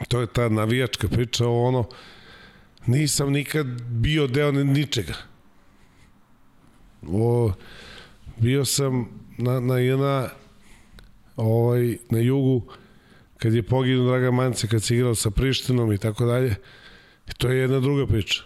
to 0.08 0.20
je 0.20 0.26
ta 0.26 0.48
navijačka 0.48 1.08
priča, 1.08 1.46
ovo 1.46 1.68
ono, 1.68 1.88
nisam 2.86 3.32
nikad 3.32 3.66
bio 3.82 4.26
deo 4.26 4.52
ni- 4.52 4.64
ničega. 4.64 5.14
O, 7.08 7.52
bio 8.36 8.64
sam 8.64 9.08
na, 9.38 9.60
na 9.60 9.78
jedna 9.78 10.28
ovaj, 11.40 11.96
na 12.10 12.18
jugu 12.18 12.62
kad 13.38 13.54
je 13.54 13.62
poginuo 13.62 14.10
Dragan 14.10 14.34
Mance, 14.34 14.68
kad 14.68 14.82
se 14.82 14.94
igrao 14.94 15.14
sa 15.14 15.30
Prištinom 15.30 15.92
i 15.92 15.98
tako 15.98 16.24
dalje. 16.24 16.54
I 17.28 17.32
to 17.38 17.48
je 17.48 17.58
jedna 17.58 17.80
druga 17.80 18.06
priča. 18.06 18.42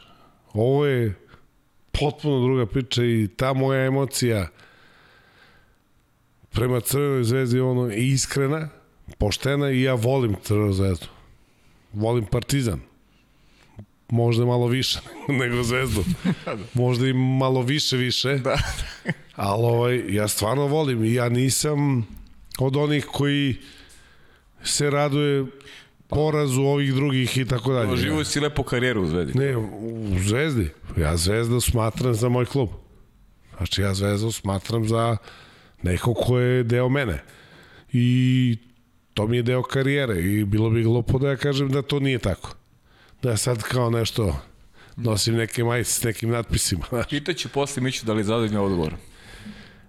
Ovo 0.52 0.86
je 0.86 1.14
potpuno 1.92 2.40
druga 2.40 2.66
priča 2.66 3.04
i 3.04 3.28
ta 3.36 3.52
moja 3.52 3.84
emocija 3.84 4.48
prema 6.50 6.80
Crvenoj 6.80 7.24
zvezdi 7.24 7.60
ono 7.60 7.86
je 7.86 8.08
iskrena, 8.08 8.68
poštena 9.18 9.70
i 9.70 9.82
ja 9.82 9.94
volim 9.94 10.36
Crvenu 10.42 10.72
zvezdu. 10.72 11.06
Volim 11.92 12.24
Partizan. 12.24 12.80
Možda 14.08 14.44
malo 14.44 14.66
više 14.66 15.00
nego 15.40 15.62
zvezdu. 15.62 16.04
Možda 16.74 17.06
i 17.06 17.12
malo 17.12 17.62
više 17.62 17.96
više. 17.96 18.34
Da. 18.34 18.58
Ali 19.34 19.64
ovaj, 19.64 20.14
ja 20.14 20.28
stvarno 20.28 20.66
volim 20.66 21.04
i 21.04 21.14
ja 21.14 21.28
nisam 21.28 22.06
od 22.58 22.76
onih 22.76 23.06
koji 23.06 23.56
se 24.64 24.90
raduje 24.90 25.46
porazu 26.08 26.62
ovih 26.62 26.94
drugih 26.94 27.38
i 27.38 27.44
tako 27.44 27.72
dalje. 27.72 27.96
Živo 27.96 28.24
si 28.24 28.40
lepo 28.40 28.62
karijeru 28.62 29.02
u 29.02 29.06
Zvezdi. 29.06 29.38
Ne, 29.38 29.56
u 29.56 30.18
Zvezdi. 30.18 30.70
Ja 30.96 31.16
Zvezdu 31.16 31.60
smatram 31.60 32.14
za 32.14 32.28
moj 32.28 32.44
klub. 32.44 32.68
Znači 33.56 33.82
ja 33.82 33.94
Zvezdu 33.94 34.32
smatram 34.32 34.88
za 34.88 35.16
neko 35.82 36.14
ko 36.14 36.38
je 36.38 36.62
deo 36.62 36.88
mene. 36.88 37.22
I 37.92 38.58
to 39.14 39.26
mi 39.26 39.36
je 39.36 39.42
deo 39.42 39.62
karijere 39.62 40.20
i 40.20 40.44
bilo 40.44 40.70
bi 40.70 40.82
glupo 40.82 41.18
da 41.18 41.28
ja 41.28 41.36
kažem 41.36 41.68
da 41.68 41.82
to 41.82 42.00
nije 42.00 42.18
tako. 42.18 42.54
Da 43.22 43.30
ja 43.30 43.36
sad 43.36 43.62
kao 43.62 43.90
nešto 43.90 44.36
nosim 44.96 45.34
neke 45.34 45.64
majice 45.64 45.90
s 45.90 46.02
nekim 46.02 46.30
natpisima. 46.30 46.84
Pitaću 47.10 47.48
posle 47.48 47.82
Miću 47.82 48.06
da 48.06 48.12
li 48.12 48.24
zadovoljno 48.24 48.64
odgovor. 48.64 48.94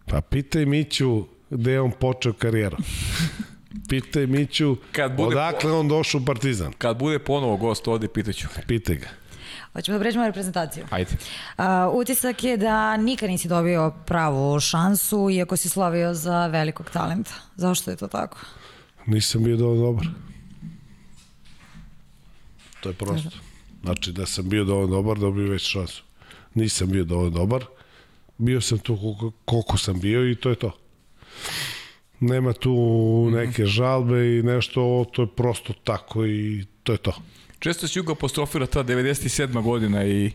Pa 0.06 0.22
pitaj 0.22 0.66
Miću 0.66 1.26
gde 1.58 1.72
je 1.72 1.82
on 1.82 1.92
počeo 1.92 2.34
karijeru. 2.34 2.78
Pitaj 3.90 4.28
Miću 4.28 4.78
Kad 4.92 5.16
bude 5.16 5.28
odakle 5.28 5.72
on 5.72 5.88
došao 5.88 6.22
u 6.22 6.26
Partizan. 6.26 6.74
Kad 6.78 6.98
bude 6.98 7.20
ponovo 7.20 7.58
gost 7.58 7.88
ovde, 7.88 8.08
pitaću. 8.08 8.48
Pitaj 8.68 8.96
ga. 8.96 9.08
Hoćemo 9.74 9.98
da 9.98 10.02
pređemo 10.02 10.22
na 10.22 10.28
reprezentaciju. 10.28 10.86
Ajde. 10.90 11.12
Uh, 11.58 11.66
utisak 11.94 12.44
je 12.44 12.58
da 12.58 12.98
nikad 12.98 13.30
nisi 13.30 13.48
dobio 13.48 13.94
pravu 14.06 14.60
šansu, 14.60 15.30
iako 15.30 15.58
si 15.58 15.70
slavio 15.70 16.14
za 16.14 16.48
velikog 16.48 16.90
talenta. 16.90 17.32
Zašto 17.56 17.92
je 17.92 17.98
to 17.98 18.08
tako? 18.08 18.38
Nisam 19.06 19.44
bio 19.44 19.58
dovoljno 19.58 19.86
dobar. 19.86 20.06
To 22.80 22.90
je 22.90 22.94
prosto. 22.94 23.30
Znači 23.84 24.12
da 24.12 24.26
sam 24.26 24.50
bio 24.50 24.64
dovoljno 24.64 24.96
dobar, 24.96 25.20
dobio 25.20 25.52
već 25.52 25.72
šansu. 25.72 26.04
Nisam 26.54 26.90
bio 26.90 27.04
dovoljno 27.04 27.30
dobar. 27.30 27.66
Bio 28.38 28.62
sam 28.62 28.80
tu 28.80 28.98
koliko, 28.98 29.32
koliko 29.46 29.78
sam 29.78 30.00
bio 30.00 30.32
i 30.32 30.36
to 30.36 30.50
je 30.50 30.56
to. 30.56 30.72
Nema 32.20 32.54
tu 32.54 32.76
neke 33.32 33.66
žalbe 33.66 34.38
i 34.38 34.44
nešto, 34.44 35.06
to 35.12 35.22
je 35.22 35.28
prosto 35.36 35.74
tako 35.84 36.26
i 36.26 36.66
to 36.84 36.92
je 36.92 36.98
to. 36.98 37.14
Često 37.60 37.88
se 37.88 38.00
Jugo 38.00 38.12
apostrofira 38.12 38.66
ta 38.66 38.84
97. 38.84 39.62
godina 39.64 40.06
i 40.06 40.32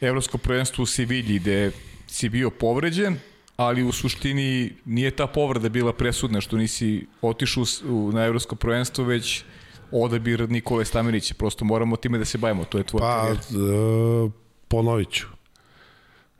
evropsko 0.00 0.38
prvenstvo 0.38 0.82
u 0.82 0.86
Sevilji 0.86 1.38
gde 1.38 1.70
si 2.06 2.28
bio 2.28 2.50
povređen, 2.50 3.16
ali 3.56 3.82
u 3.82 3.92
suštini 3.92 4.72
nije 4.84 5.10
ta 5.10 5.26
povreda 5.26 5.68
bila 5.68 5.92
presudna 5.92 6.40
što 6.40 6.56
nisi 6.56 7.06
otišao 7.22 7.64
na 8.12 8.24
evropsko 8.24 8.56
prvenstvo, 8.56 9.04
već 9.04 9.44
odabir 9.90 10.50
Nikole 10.50 10.84
Stamenića. 10.84 11.34
Prosto 11.34 11.64
moramo 11.64 11.96
time 11.96 12.18
da 12.18 12.24
se 12.24 12.38
bavimo, 12.38 12.64
to 12.64 12.78
je 12.78 12.84
tvoja 12.84 13.00
Pa, 13.00 13.20
karijera. 13.20 14.24
e, 14.26 14.30
ponovit 14.68 15.10
ću. 15.10 15.26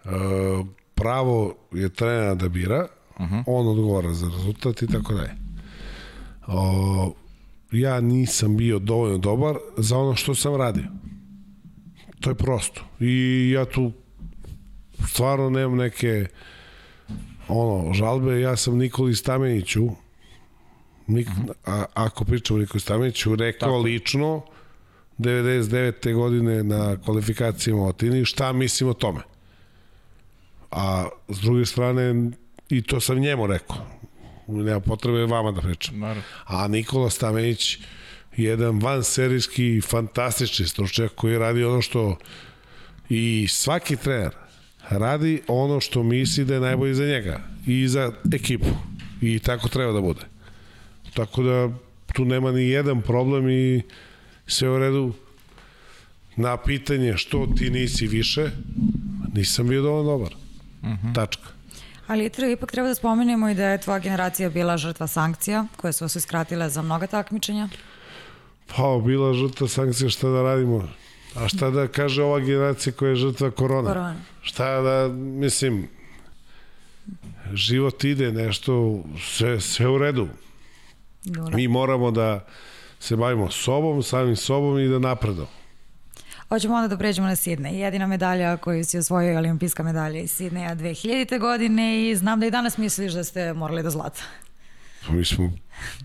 E, 0.04 0.08
pravo 0.94 1.56
je 1.72 1.88
trenera 1.88 2.34
da 2.34 2.48
bira, 2.48 2.86
uh 3.18 3.30
-huh. 3.30 3.42
on 3.46 3.68
odgovara 3.68 4.14
za 4.14 4.30
rezultat 4.36 4.82
i 4.82 4.86
tako 4.86 5.14
dalje. 5.14 5.34
O, 6.46 7.12
ja 7.72 8.00
nisam 8.00 8.56
bio 8.56 8.78
dovoljno 8.78 9.18
dobar 9.18 9.56
za 9.76 9.98
ono 9.98 10.14
što 10.14 10.34
sam 10.34 10.56
radio. 10.56 10.84
To 12.20 12.30
je 12.30 12.34
prosto. 12.34 12.82
I 13.00 13.50
ja 13.54 13.64
tu 13.64 13.92
stvarno 15.08 15.50
nemam 15.50 15.76
neke 15.76 16.26
ono, 17.48 17.94
žalbe. 17.94 18.40
Ja 18.40 18.56
sam 18.56 18.76
Nikoli 18.76 19.14
Stameniću 19.14 19.88
Nik, 21.08 21.28
a, 21.66 21.84
ako 21.94 22.24
pričamo 22.24 22.58
o 22.58 22.60
Nikoli 22.60 22.80
Stameniću, 22.80 23.36
rekao 23.36 23.68
Tako. 23.68 23.78
lično 23.78 24.42
99. 25.18 26.14
godine 26.14 26.62
na 26.64 26.96
kvalifikacijama 27.04 27.82
u 27.82 27.88
Atini, 27.88 28.24
šta 28.24 28.52
mislim 28.52 28.90
o 28.90 28.94
tome? 28.94 29.20
A 30.70 31.08
s 31.28 31.40
druge 31.40 31.66
strane, 31.66 32.30
i 32.70 32.82
to 32.82 33.00
sam 33.00 33.18
njemu 33.18 33.46
rekao, 33.46 33.86
nema 34.46 34.80
potrebe 34.80 35.26
vama 35.26 35.52
da 35.52 35.60
pričam. 35.60 35.98
Naravno. 35.98 36.22
A 36.44 36.68
Nikola 36.68 37.10
Stamenić, 37.10 37.78
jedan 38.36 38.78
van 38.78 39.04
serijski, 39.04 39.80
fantastični 39.80 40.66
stručnjak 40.66 41.12
koji 41.14 41.38
radi 41.38 41.64
ono 41.64 41.82
što 41.82 42.16
i 43.08 43.46
svaki 43.48 43.96
trener 43.96 44.32
radi 44.90 45.40
ono 45.46 45.80
što 45.80 46.02
misli 46.02 46.44
da 46.44 46.54
je 46.54 46.60
najbolje 46.60 46.94
za 46.94 47.06
njega 47.06 47.40
i 47.66 47.88
za 47.88 48.12
ekipu. 48.32 48.66
I 49.20 49.38
tako 49.38 49.68
treba 49.68 49.92
da 49.92 50.00
bude. 50.00 50.20
Tako 51.14 51.42
da 51.42 51.70
tu 52.12 52.24
nema 52.24 52.52
ni 52.52 52.68
jedan 52.68 53.02
problem 53.02 53.50
i 53.50 53.82
sve 54.46 54.70
u 54.70 54.78
redu. 54.78 55.12
Na 56.36 56.56
pitanje 56.56 57.16
što 57.16 57.46
ti 57.56 57.70
nisi 57.70 58.06
više, 58.06 58.50
nisam 59.34 59.68
bio 59.68 59.82
dovoljno 59.82 60.10
dobar. 60.10 60.34
Uh 60.82 60.88
-huh. 60.88 61.14
Tačka. 61.14 61.57
Ali 62.08 62.30
ipak 62.52 62.72
treba 62.72 62.88
da 62.88 62.94
spomenemo 62.94 63.48
i 63.48 63.54
da 63.54 63.66
je 63.66 63.80
tvoja 63.80 63.98
generacija 63.98 64.50
bila 64.50 64.76
žrtva 64.76 65.06
sankcija, 65.06 65.66
koje 65.76 65.92
su 65.92 66.04
vas 66.04 66.16
iskratile 66.16 66.68
za 66.70 66.82
mnoga 66.82 67.06
takmičenja. 67.06 67.68
Pa, 68.76 69.00
bila 69.04 69.34
žrtva 69.34 69.68
sankcija, 69.68 70.10
šta 70.10 70.28
da 70.28 70.42
radimo? 70.42 70.88
A 71.34 71.48
šta 71.48 71.70
da 71.70 71.88
kaže 71.88 72.22
ova 72.22 72.40
generacija 72.40 72.92
koja 72.92 73.08
je 73.08 73.16
žrtva 73.16 73.50
korona? 73.50 73.88
Korona. 73.88 74.16
Šta 74.42 74.80
da, 74.80 75.08
mislim, 75.12 75.88
život 77.52 78.04
ide 78.04 78.32
nešto, 78.32 79.02
sve, 79.20 79.60
sve 79.60 79.88
u 79.88 79.98
redu. 79.98 80.28
Dobro. 81.24 81.56
Mi 81.56 81.68
moramo 81.68 82.10
da 82.10 82.46
se 83.00 83.16
bavimo 83.16 83.50
sobom, 83.50 84.02
samim 84.02 84.36
sobom 84.36 84.78
i 84.78 84.88
da 84.88 84.98
napredamo. 84.98 85.57
Hoćemo 86.48 86.74
onda 86.74 86.88
da 86.88 86.98
pređemo 86.98 87.26
na 87.26 87.36
Sidney. 87.36 87.74
Jedina 87.74 88.06
medalja 88.06 88.56
koju 88.56 88.84
si 88.84 88.98
osvojio 88.98 89.30
je 89.30 89.38
olimpijska 89.38 89.82
medalja 89.82 90.20
iz 90.20 90.30
Sidneja 90.30 90.76
2000. 90.76 91.38
godine 91.38 92.10
i 92.10 92.16
znam 92.16 92.40
da 92.40 92.46
i 92.46 92.50
danas 92.50 92.78
misliš 92.78 93.12
da 93.12 93.24
ste 93.24 93.52
morali 93.52 93.82
do 93.82 93.90
zlata. 93.90 94.22
Pa 95.06 95.12
mi 95.12 95.24
smo, 95.24 95.52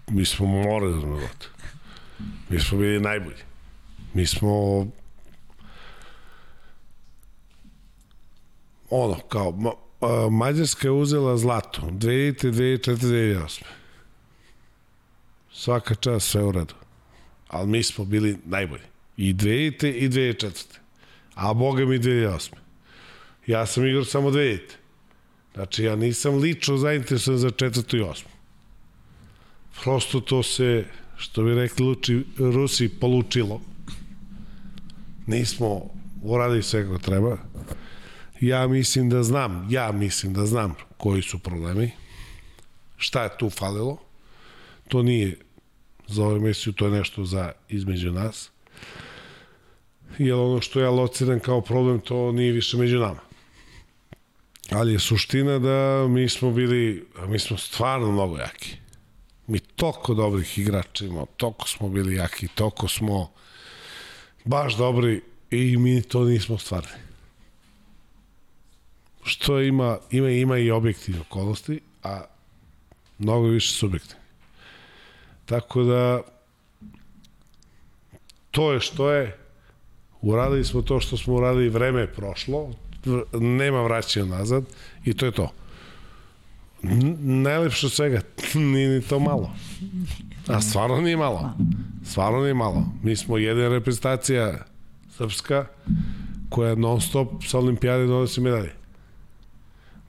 mi 0.10 0.26
smo 0.26 0.48
morali 0.48 0.94
da 0.94 1.02
smo 1.02 1.20
zlata. 1.20 1.48
Mi 2.50 2.60
smo 2.60 2.78
bili 2.78 3.00
najbolji. 3.00 3.42
Mi 4.14 4.26
smo 4.26 4.86
ono, 8.90 9.20
kao, 9.30 9.52
ma, 9.52 9.72
a, 10.02 10.30
Mađarska 10.32 10.88
je 10.88 10.92
uzela 10.92 11.38
zlato 11.38 11.82
2000, 11.82 12.52
2004, 12.52 12.96
2008. 12.96 13.64
Svaka 15.54 15.96
čast, 15.96 16.30
sve 16.30 16.44
u 16.44 16.52
redu. 16.52 16.74
Ali 17.48 17.68
mi 17.68 17.84
smo 17.84 18.06
bili 18.06 18.38
najbolji. 18.46 18.93
I 19.18 19.34
2000 19.34 19.94
i 19.94 20.10
2004. 20.10 20.64
A 21.36 21.54
boga 21.54 21.86
mi 21.86 22.00
2008. 22.00 22.54
Ja 23.48 23.66
sam 23.66 23.86
igrao 23.86 24.06
samo 24.06 24.32
2000. 24.32 24.60
Znači, 25.54 25.84
ja 25.84 25.96
nisam 25.96 26.36
lično 26.36 26.78
zainteresovan 26.78 27.40
za 27.40 27.50
četvrtu 27.50 27.98
i 27.98 28.02
osmu. 28.02 28.32
Prosto 29.84 30.20
to 30.20 30.44
se, 30.44 30.86
što 31.18 31.44
bi 31.44 31.56
rekli 31.56 31.86
Luči, 31.86 32.26
Rusi, 32.38 32.90
polučilo. 32.90 33.62
Nismo 35.28 35.90
uradili 36.22 36.64
sve 36.64 36.84
kako 36.84 36.98
treba. 36.98 37.38
Ja 38.42 38.68
mislim 38.68 39.10
da 39.10 39.24
znam, 39.24 39.68
ja 39.72 39.92
mislim 39.92 40.34
da 40.34 40.46
znam 40.46 40.76
koji 40.98 41.22
su 41.22 41.40
problemi, 41.40 41.92
šta 42.98 43.24
je 43.24 43.38
tu 43.38 43.50
falilo. 43.50 43.98
To 44.88 45.04
nije 45.04 45.38
za 46.08 46.24
ovu 46.24 46.36
emisiju, 46.36 46.74
to 46.74 46.86
je 46.86 46.92
nešto 46.92 47.26
za 47.26 47.52
između 47.70 48.12
nas. 48.12 48.52
Jer 50.18 50.34
ono 50.34 50.62
što 50.62 50.80
ja 50.80 50.90
lociram 50.90 51.40
kao 51.40 51.62
problem, 51.62 52.00
to 52.00 52.32
nije 52.32 52.52
više 52.52 52.78
među 52.78 53.00
nama. 53.00 53.20
Ali 54.72 54.94
je 54.94 55.00
suština 55.00 55.60
da 55.60 56.08
mi 56.10 56.30
smo 56.30 56.52
bili, 56.52 57.06
mi 57.28 57.40
smo 57.40 57.58
stvarno 57.58 58.12
mnogo 58.12 58.38
jaki. 58.38 58.76
Mi 59.48 59.60
toliko 59.60 60.14
dobrih 60.14 60.58
igrača 60.58 61.06
imamo, 61.06 61.26
toliko 61.38 61.68
smo 61.68 61.90
bili 61.90 62.16
jaki, 62.16 62.48
toliko 62.48 62.88
smo 62.88 63.32
baš 64.46 64.78
dobri 64.78 65.22
i 65.52 65.78
mi 65.78 66.02
to 66.02 66.24
nismo 66.24 66.58
stvarili. 66.58 66.94
Što 69.24 69.62
ima, 69.62 69.98
ima, 70.12 70.30
ima 70.30 70.58
i 70.58 70.72
objektivne 70.72 71.22
okolnosti, 71.22 71.80
a 72.04 72.24
mnogo 73.20 73.48
više 73.48 73.74
subjektivne. 73.74 74.24
Tako 75.46 75.84
da 75.84 76.22
to 78.54 78.74
je 78.74 78.80
što 78.80 79.12
je 79.12 79.38
uradili 80.22 80.66
smo 80.66 80.82
to 80.82 81.00
što 81.00 81.18
smo 81.18 81.34
uradili, 81.34 81.70
vreme 81.70 82.02
je 82.02 82.14
prošlo, 82.14 82.74
nema 83.34 83.82
vraćanja 83.82 84.26
nazad 84.26 84.64
i 85.06 85.14
to 85.14 85.26
je 85.26 85.32
to. 85.32 85.52
Najlepše 87.22 87.86
od 87.86 87.92
svega, 87.92 88.22
nije 88.74 88.90
ni 88.90 89.02
to 89.02 89.20
malo. 89.20 89.56
A 90.48 90.62
stvarno 90.62 91.02
nije 91.02 91.18
malo. 91.18 91.54
Stvarno 92.06 92.42
nije 92.42 92.54
malo. 92.54 92.86
Mi 93.04 93.16
smo 93.16 93.38
jedna 93.38 93.68
reprezentacija 93.68 94.66
srpska 95.18 95.66
koja 96.50 96.76
non 96.76 97.02
stop 97.02 97.28
sa 97.48 97.58
olimpijade 97.58 98.06
donosi 98.06 98.42
medalje. 98.42 98.72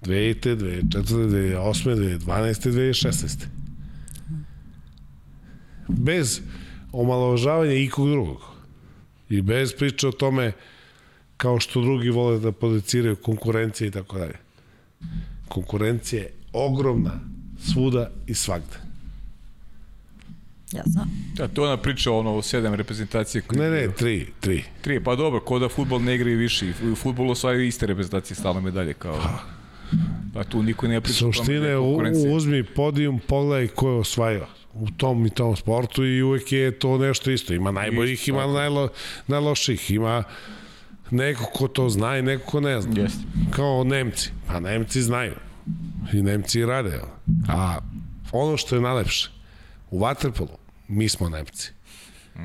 2000, 0.03 0.83
2004, 0.83 1.05
2008, 1.65 2.19
2012, 2.25 2.71
2016. 2.71 3.47
Bez 5.89 6.41
omalovažavanja 6.95 7.73
ikog 7.73 8.09
drugog. 8.09 8.41
I 9.29 9.43
bez 9.43 9.75
priče 9.77 10.09
o 10.09 10.12
tome 10.12 10.53
kao 11.37 11.61
što 11.61 11.81
drugi 11.81 12.11
vole 12.11 12.39
da 12.39 12.53
produciraju 12.53 13.16
konkurencije 13.16 13.89
i 13.89 13.91
tako 13.91 14.19
dalje. 14.19 14.39
Konkurencija 15.49 16.23
je 16.23 16.33
ogromna 16.53 17.21
svuda 17.73 18.11
i 18.27 18.35
svagde. 18.35 18.77
Jasno. 20.73 21.07
Da, 21.37 21.49
to 21.49 21.65
je 21.65 21.69
ona 21.69 21.83
priča 21.83 22.12
ono 22.12 22.37
o 22.37 22.43
sedam 22.43 22.75
reprezentacije. 22.75 23.43
Koji 23.43 23.61
Ne, 23.61 23.71
ne, 23.71 23.89
tri, 23.93 24.27
tri. 24.41 24.65
Tri, 24.83 25.05
pa 25.05 25.16
dobro, 25.16 25.41
ko 25.41 25.59
da 25.59 25.69
futbol 25.69 26.03
ne 26.03 26.15
igra 26.15 26.31
i 26.31 26.35
više. 26.35 26.66
I 26.83 26.91
u 26.91 26.97
futbolu 26.97 27.31
osvajaju 27.31 27.66
iste 27.66 27.87
reprezentacije 27.87 28.37
stalno 28.37 28.61
medalje 28.61 28.95
kao... 28.95 29.21
Pa 30.35 30.45
tu 30.45 30.62
niko 30.62 30.89
ne 30.89 31.01
priča 31.01 31.19
Suštine, 31.19 31.77
uzmi 32.37 32.65
podijum, 32.65 33.21
pogledaj 33.29 33.69
ko 33.69 33.89
je 33.89 33.95
osvajao 33.95 34.47
u 34.74 34.90
tom 34.90 35.26
i 35.26 35.30
tom 35.30 35.56
sportu 35.56 36.05
i 36.05 36.22
uvek 36.22 36.52
je 36.52 36.78
to 36.78 36.98
nešto 36.98 37.30
isto. 37.30 37.55
Ima 37.55 37.70
najboljih, 37.70 38.28
ima 38.28 38.46
najlo, 38.46 38.88
najloših, 39.26 39.90
ima 39.90 40.24
neko 41.10 41.44
ko 41.44 41.68
to 41.68 41.88
zna 41.88 42.18
i 42.18 42.22
neko 42.22 42.46
ko 42.46 42.60
ne 42.60 42.80
zna. 42.80 43.02
Jeste. 43.02 43.22
Kao 43.51 43.84
Nemci. 43.84 44.30
Pa 44.46 44.60
Nemci 44.60 45.02
znaju. 45.02 45.34
I 46.12 46.22
Nemci 46.22 46.66
rade. 46.66 47.01
A 47.48 47.78
ono 48.32 48.56
što 48.56 48.74
je 48.74 48.80
najlepše, 48.80 49.30
u 49.90 50.01
Waterpolu, 50.01 50.56
mi 50.88 51.09
smo 51.09 51.28
Nemci. 51.28 51.72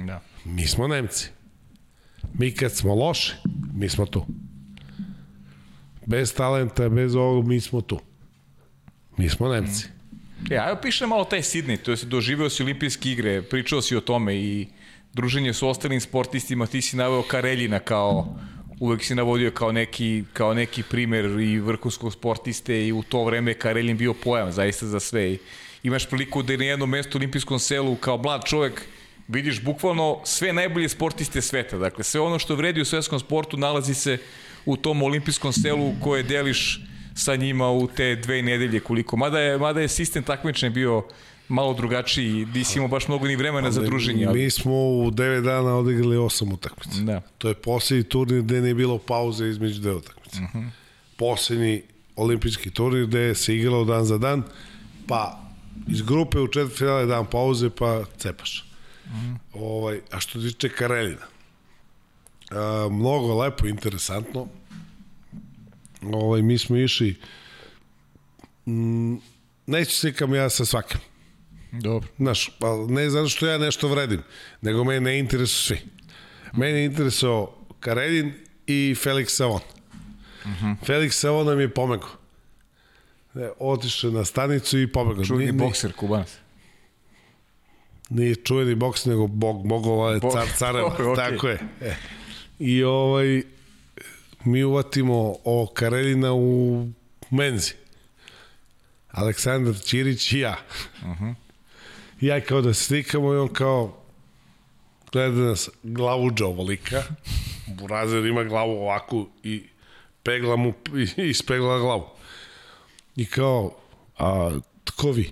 Da. 0.06 0.22
Mi 0.46 0.68
smo 0.68 0.88
Nemci. 0.88 1.30
Mi 2.34 2.52
kad 2.52 2.72
smo 2.72 2.96
loši, 2.96 3.34
mi 3.74 3.90
smo 3.90 4.06
tu. 4.06 4.26
Bez 6.06 6.34
talenta, 6.34 6.90
bez 6.90 7.16
ovog, 7.16 7.48
mi 7.48 7.60
smo 7.60 7.82
tu. 7.82 8.00
Mi 9.18 9.30
smo 9.30 9.50
Nemci. 9.50 9.88
E, 10.52 10.58
ajmo 10.58 10.82
piše 10.82 11.08
malo 11.08 11.24
taj 11.24 11.42
Sidney, 11.42 11.78
to 11.78 11.92
je 11.92 11.98
doživeo 12.04 12.50
si 12.50 12.64
olimpijske 12.64 13.12
igre, 13.12 13.42
pričao 13.42 13.82
si 13.82 13.96
o 13.96 14.02
tome 14.02 14.36
i 14.36 14.68
druženje 15.14 15.54
s 15.54 15.64
ostalim 15.64 16.02
sportistima, 16.02 16.68
ti 16.68 16.82
si 16.82 16.98
naveo 16.98 17.22
Kareljina 17.22 17.80
kao 17.80 18.40
uvek 18.80 19.04
si 19.04 19.16
navodio 19.16 19.52
kao 19.52 19.72
neki, 19.72 20.24
kao 20.34 20.54
neki 20.54 20.84
primer 20.84 21.26
i 21.26 21.60
vrhunskog 21.60 22.14
sportiste 22.14 22.88
i 22.88 22.92
u 22.92 23.04
to 23.04 23.24
vreme 23.24 23.52
je 23.52 23.56
Kareljin 23.56 23.98
bio 23.98 24.14
pojam 24.14 24.52
zaista 24.52 24.86
za 24.86 25.00
sve. 25.00 25.32
I 25.32 25.40
imaš 25.84 26.10
priliku 26.10 26.44
da 26.44 26.54
je 26.54 26.58
na 26.58 26.66
jednom 26.66 26.90
mestu 26.90 27.18
u 27.18 27.20
olimpijskom 27.20 27.60
selu 27.60 27.96
kao 27.96 28.18
mlad 28.18 28.42
čovek 28.46 28.82
vidiš 29.28 29.64
bukvalno 29.64 30.22
sve 30.24 30.54
najbolje 30.54 30.90
sportiste 30.90 31.42
sveta. 31.42 31.78
Dakle, 31.78 32.04
sve 32.04 32.22
ono 32.22 32.40
što 32.40 32.56
vredi 32.56 32.82
u 32.82 32.86
svetskom 32.86 33.20
sportu 33.20 33.58
nalazi 33.58 33.94
se 33.94 34.18
u 34.66 34.78
tom 34.78 35.04
olimpijskom 35.04 35.54
selu 35.54 35.94
koje 36.02 36.24
deliš 36.24 36.82
sa 37.16 37.36
njima 37.36 37.72
u 37.72 37.88
te 37.88 38.16
dve 38.16 38.42
nedelje 38.42 38.80
koliko. 38.80 39.18
Mada 39.18 39.40
je, 39.40 39.58
mada 39.58 39.82
je 39.82 39.88
sistem 39.88 40.24
takmičenja 40.24 40.70
bio 40.70 41.04
malo 41.50 41.74
drugačiji, 41.74 42.46
nisi 42.46 42.78
imao 42.78 42.88
baš 42.88 43.08
mnogo 43.08 43.28
ni 43.28 43.36
vremena 43.36 43.72
za 43.72 43.82
druženje. 43.82 44.26
Ali... 44.26 44.44
Mi 44.44 44.50
smo 44.50 44.74
u 44.74 45.12
9 45.12 45.42
dana 45.42 45.76
odigrali 45.76 46.18
8 46.18 46.54
utakmica. 46.54 47.02
Da. 47.02 47.22
To 47.38 47.48
je 47.48 47.54
poslednji 47.54 48.04
turnir 48.04 48.42
gde 48.42 48.62
nije 48.62 48.74
bilo 48.76 48.98
pauze 48.98 49.50
između 49.50 49.82
dve 49.82 49.94
utakmice. 49.94 50.38
Uh 50.42 50.56
-huh. 50.56 50.70
Poslednji 51.18 51.82
olimpijski 52.16 52.72
turnir 52.72 53.06
gde 53.06 53.36
se 53.36 53.56
igralo 53.56 53.86
dan 53.86 54.06
za 54.06 54.18
dan, 54.18 54.44
pa 55.08 55.40
iz 55.88 56.02
grupe 56.02 56.40
u 56.40 56.48
četvrt 56.48 56.78
finale 56.78 57.06
dan 57.06 57.26
pauze, 57.26 57.70
pa 57.70 58.04
cepaš. 58.18 58.66
Uh 59.06 59.12
-huh. 59.12 59.38
ovaj, 59.54 60.00
a 60.12 60.20
što 60.20 60.40
tiče 60.40 60.70
Karelina, 60.70 61.26
a, 62.52 62.88
mnogo 62.92 63.42
lepo, 63.42 63.68
interesantno. 63.68 64.48
Ovaj, 66.02 66.42
mi 66.42 66.58
smo 66.58 66.78
išli 66.78 67.16
m, 68.66 69.22
neću 69.66 69.98
se 69.98 70.14
kam 70.14 70.36
ja 70.36 70.50
sa 70.50 70.66
svakim. 70.66 71.00
Dobro. 71.72 72.10
Znaš, 72.18 72.52
ali 72.60 72.92
ne 72.92 73.10
zato 73.10 73.30
što 73.30 73.48
ja 73.48 73.58
nešto 73.58 73.88
vredim, 73.88 74.22
nego 74.62 74.84
mene 74.84 75.00
ne 75.00 75.20
interesuju 75.20 75.78
svi. 75.78 75.90
Mene 76.54 76.80
je 76.80 76.86
interesuo 76.86 77.66
Karedin 77.80 78.34
i 78.68 78.96
Felix 79.04 79.30
Savon. 79.30 79.62
Uh 80.46 80.52
-huh. 80.52 80.76
Felix 80.86 81.12
Savon 81.12 81.48
nam 81.48 81.60
je 81.60 81.74
pomegao. 81.74 82.10
E, 83.36 83.50
otišao 83.60 84.12
na 84.12 84.26
stanicu 84.26 84.80
i 84.80 84.88
pomegao. 84.88 85.26
Čuveni 85.26 85.52
bokser 85.52 85.94
Kubanac. 85.94 86.38
Nije 88.10 88.36
čuveni 88.36 88.76
boks, 88.76 89.06
nego 89.06 89.28
bog, 89.28 89.68
bogova 89.68 90.12
je 90.12 90.20
car, 90.20 90.48
careva. 90.58 90.90
okay. 90.98 91.16
Tako 91.16 91.48
je. 91.48 91.60
E. 91.82 91.96
I 92.60 92.84
ovaj, 92.84 93.44
mi 94.46 94.64
uvatimo 94.64 95.36
o 95.44 95.68
Karedina 95.74 96.34
u 96.34 96.88
menzi. 97.30 97.74
Aleksandar 99.12 99.76
Ćirić 99.76 100.34
i 100.34 100.40
ja. 100.40 100.58
Uh 101.02 101.08
-huh. 101.08 101.36
Ja 102.22 102.42
kao 102.42 102.62
da 102.62 102.74
slikamo 102.74 103.34
i 103.34 103.38
on 103.38 103.54
kao 103.54 104.04
gleda 105.12 105.42
nas 105.42 105.70
glavuđa 105.84 106.46
ovolika. 106.46 107.04
Burazer 107.68 108.26
ima 108.26 108.44
glavu 108.44 108.72
ovako 108.72 109.28
i 109.44 109.64
pegla 110.24 110.56
mu 110.56 110.74
i 111.18 111.30
ispegla 111.30 111.80
glavu. 111.80 112.06
I 113.16 113.26
kao, 113.26 113.76
a 114.18 114.52
tko 114.84 115.12
vi? 115.12 115.32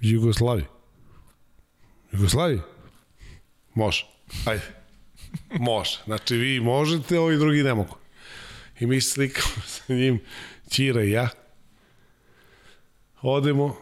Jugoslavi. 0.00 0.64
Jugoslavi? 2.12 2.60
Može. 3.74 4.06
Ajde. 4.46 4.79
Može. 5.58 5.98
Znači 6.04 6.36
vi 6.36 6.60
možete, 6.60 7.18
ovi 7.18 7.36
drugi 7.36 7.62
ne 7.62 7.74
mogu. 7.74 7.96
I 8.80 8.86
mi 8.86 9.00
slikamo 9.00 9.62
sa 9.66 9.94
njim, 9.94 10.20
Ćira 10.68 11.04
i 11.04 11.10
ja. 11.10 11.28
Odemo, 13.22 13.76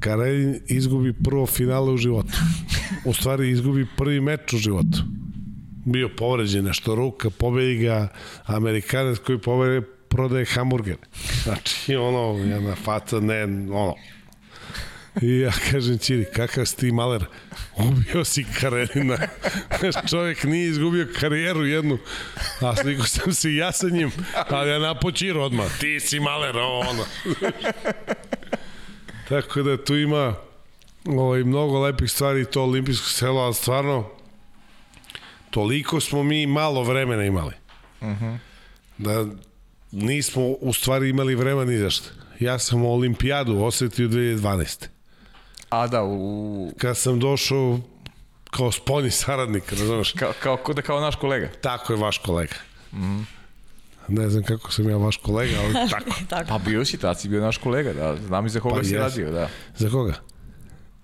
Karadin 0.00 0.60
izgubi 0.68 1.12
prvo 1.12 1.46
finale 1.46 1.92
u 1.92 1.96
životu. 1.96 2.32
U 3.04 3.14
stvari 3.14 3.50
izgubi 3.50 3.86
prvi 3.96 4.20
meč 4.20 4.52
u 4.52 4.56
životu. 4.56 4.98
Bio 5.84 6.08
povređen 6.16 6.64
nešto 6.64 6.94
ruka, 6.94 7.30
pobedi 7.30 7.76
ga 7.76 8.08
Amerikanac 8.44 9.18
koji 9.18 9.38
pobedi 9.38 9.86
prodaje 10.08 10.44
hamburger. 10.44 10.96
Znači, 11.42 11.96
ono, 11.96 12.38
jedna 12.44 12.74
faca, 12.74 13.20
ne, 13.20 13.44
ono. 13.72 13.94
I 15.22 15.38
ja 15.38 15.52
kažem 15.70 15.98
Ćiri, 15.98 16.24
kakav 16.34 16.66
si 16.66 16.76
ti 16.76 16.92
maler? 16.92 17.24
Ubio 17.76 18.24
si 18.24 18.46
Karenina. 18.60 19.18
Čovjek 20.10 20.44
nije 20.44 20.68
izgubio 20.68 21.08
karijeru 21.20 21.66
jednu, 21.66 21.98
a 22.60 22.76
sliku 22.76 23.06
sam 23.06 23.32
se 23.32 23.54
ja 23.54 23.72
sa 23.72 23.88
njim, 23.88 24.10
ali 24.48 24.70
ja 24.70 24.78
napočiru 24.78 25.40
odmah. 25.40 25.78
Ti 25.80 26.00
si 26.00 26.20
maler, 26.20 26.56
ovo, 26.56 26.80
ono. 26.80 27.04
Tako 29.28 29.62
da 29.62 29.84
tu 29.84 29.96
ima 29.96 30.34
ovaj, 31.04 31.44
mnogo 31.44 31.80
lepih 31.80 32.10
stvari 32.10 32.44
to 32.44 32.62
olimpijsko 32.62 33.08
selo, 33.08 33.40
ali 33.40 33.54
stvarno 33.54 34.10
toliko 35.50 36.00
smo 36.00 36.22
mi 36.22 36.46
malo 36.46 36.82
vremena 36.82 37.24
imali. 37.24 37.54
Uh 38.00 38.08
-huh. 38.08 38.38
Da 38.98 39.26
nismo 39.92 40.42
u 40.42 40.72
stvari 40.72 41.08
imali 41.08 41.34
vremena 41.34 41.64
ni 41.64 41.78
zašto. 41.78 42.08
Ja 42.40 42.58
sam 42.58 42.84
olimpijadu 42.84 43.62
osetio 43.62 44.08
2012. 44.08 44.91
A 45.72 45.86
da, 45.86 46.04
u... 46.04 46.72
Kad 46.78 46.98
sam 46.98 47.18
došao 47.18 47.80
kao 48.50 48.72
spoljni 48.72 49.10
saradnik, 49.10 49.70
razumeš? 49.70 50.12
Kao, 50.12 50.32
kao, 50.56 50.74
da 50.74 50.82
kao 50.82 51.00
naš 51.00 51.16
kolega. 51.16 51.48
Tako 51.60 51.92
je 51.92 51.98
vaš 51.98 52.18
kolega. 52.18 52.54
Mm 52.92 53.02
-hmm. 53.02 53.24
Ne 54.08 54.30
znam 54.30 54.44
kako 54.44 54.72
sam 54.72 54.90
ja 54.90 54.96
vaš 54.96 55.16
kolega, 55.16 55.56
ali 55.64 55.72
tako. 55.90 56.10
tako. 56.28 56.48
Pa 56.48 56.58
bio 56.58 56.84
si, 56.84 56.98
tad 56.98 57.20
si 57.20 57.28
bio 57.28 57.40
naš 57.40 57.56
kolega, 57.56 57.92
da. 57.92 58.16
Znam 58.26 58.46
i 58.46 58.48
za 58.48 58.60
koga 58.60 58.74
pa 58.74 58.84
si 58.84 58.94
jes. 58.94 59.02
radio, 59.02 59.30
da. 59.30 59.48
Za 59.76 59.90
koga? 59.90 60.14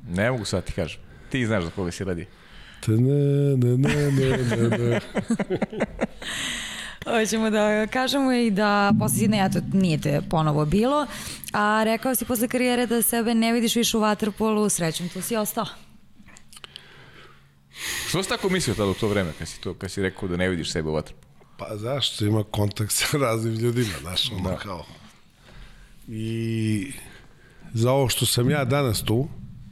Ne 0.09 0.31
mogu 0.31 0.45
sad 0.45 0.65
ti 0.65 0.73
kažem. 0.73 1.01
Ti 1.31 1.47
znaš 1.47 1.65
za 1.65 1.71
koga 1.71 1.91
si 1.91 2.05
radio. 2.05 2.27
Ne, 2.87 2.97
ne, 3.57 3.77
ne, 3.77 4.11
ne, 4.11 4.79
ne. 4.79 5.01
Hoćemo 7.11 7.51
da 7.51 7.87
kažemo 7.87 8.33
i 8.33 8.51
da 8.51 8.93
posle 8.99 9.19
Sidneja, 9.19 9.47
eto, 9.47 9.59
nije 9.73 10.01
te 10.01 10.23
ponovo 10.31 10.65
bilo, 10.65 11.07
a 11.53 11.85
rekao 11.85 12.15
si 12.15 12.25
posle 12.25 12.49
karijere 12.49 12.87
da 12.87 13.03
sebe 13.03 13.35
ne 13.35 13.53
vidiš 13.53 13.77
više 13.77 13.97
u 13.97 14.01
Waterpolu, 14.01 14.69
srećom 14.69 15.09
tu 15.09 15.23
si 15.23 15.37
ostao. 15.37 15.67
Što 18.09 18.23
si 18.23 18.29
tako 18.29 18.49
mislio 18.49 18.75
tada 18.75 18.91
u 18.91 18.95
to 18.95 19.09
vreme, 19.09 19.33
kad 19.39 19.49
si, 19.49 19.61
to, 19.61 19.75
kad 19.75 19.91
si 19.91 20.03
rekao 20.03 20.29
da 20.29 20.37
ne 20.37 20.49
vidiš 20.49 20.73
sebe 20.73 20.89
u 20.89 20.93
Waterpolu? 20.93 21.29
Pa 21.59 21.77
zašto 21.77 22.25
ima 22.25 22.45
kontakt 22.51 22.93
sa 22.93 23.19
raznim 23.27 23.55
ljudima, 23.55 23.95
znaš, 24.01 24.33
ono 24.33 24.51
da. 24.51 24.57
kao. 24.57 24.85
I 26.09 26.93
za 27.75 27.93
ovo 27.93 28.09
što 28.09 28.27
sam 28.27 28.51
ja 28.51 28.65
danas 28.65 29.03
tu, 29.03 29.17
uh 29.17 29.29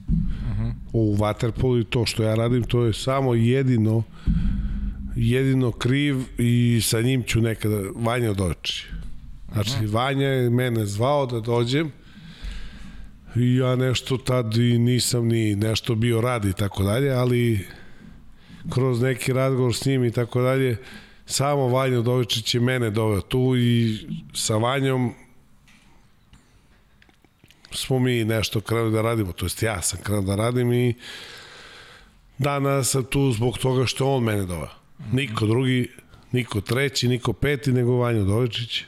-huh. 0.09 0.73
u 0.93 1.17
Waterpolu 1.17 1.81
i 1.81 1.85
to 1.85 2.07
što 2.07 2.23
ja 2.23 2.35
radim, 2.35 2.65
to 2.65 2.85
je 2.85 2.93
samo 2.93 3.35
jedino 3.35 4.03
jedino 5.16 5.72
kriv 5.72 6.16
i 6.38 6.80
sa 6.82 7.01
njim 7.01 7.22
ću 7.22 7.40
nekada 7.40 7.80
Vanja 7.94 8.32
doći. 8.32 8.86
Znači, 9.52 9.70
-huh. 9.70 9.93
Vanja 9.93 10.28
je 10.28 10.51
mene 10.51 10.86
zvao 10.86 11.26
da 11.26 11.40
dođem 11.40 11.93
i 13.36 13.56
ja 13.56 13.76
nešto 13.76 14.16
tad 14.16 14.56
i 14.56 14.78
nisam 14.78 15.28
ni 15.28 15.56
nešto 15.56 15.94
bio 15.94 16.20
radi 16.20 16.48
i 16.48 16.52
tako 16.52 16.82
dalje, 16.82 17.10
ali 17.10 17.66
kroz 18.70 19.01
neki 19.01 19.32
razgovor 19.32 19.74
s 19.74 19.84
njim 19.84 20.05
i 20.05 20.12
tako 20.12 20.43
dalje, 20.43 20.76
samo 21.26 21.68
Vanja 21.68 22.01
Dovičić 22.01 22.55
je 22.55 22.60
mene 22.60 22.90
doveo 22.90 23.20
tu 23.20 23.56
i 23.56 23.98
sa 24.34 24.56
Vanjom 24.56 25.14
smo 27.72 27.98
mi 27.98 28.24
nešto 28.24 28.60
krenuli 28.60 28.93
da 28.93 29.02
radimo, 29.02 29.32
to 29.32 29.44
jest 29.44 29.62
ja 29.62 29.82
sam 29.82 30.01
krenuo 30.02 30.22
da 30.22 30.36
radim 30.36 30.72
i 30.72 30.94
danas 32.38 32.90
sam 32.90 33.05
tu 33.05 33.32
zbog 33.32 33.59
toga 33.59 33.86
što 33.86 34.14
on 34.14 34.24
mene 34.24 34.47
doveo. 34.47 34.76
Niko 35.12 35.47
drugi, 35.47 35.89
niko 36.32 36.60
treći, 36.60 37.09
niko 37.09 37.32
peti, 37.32 37.73
nego 37.73 37.97
Vanja 37.97 38.23
Dovičić. 38.23 38.85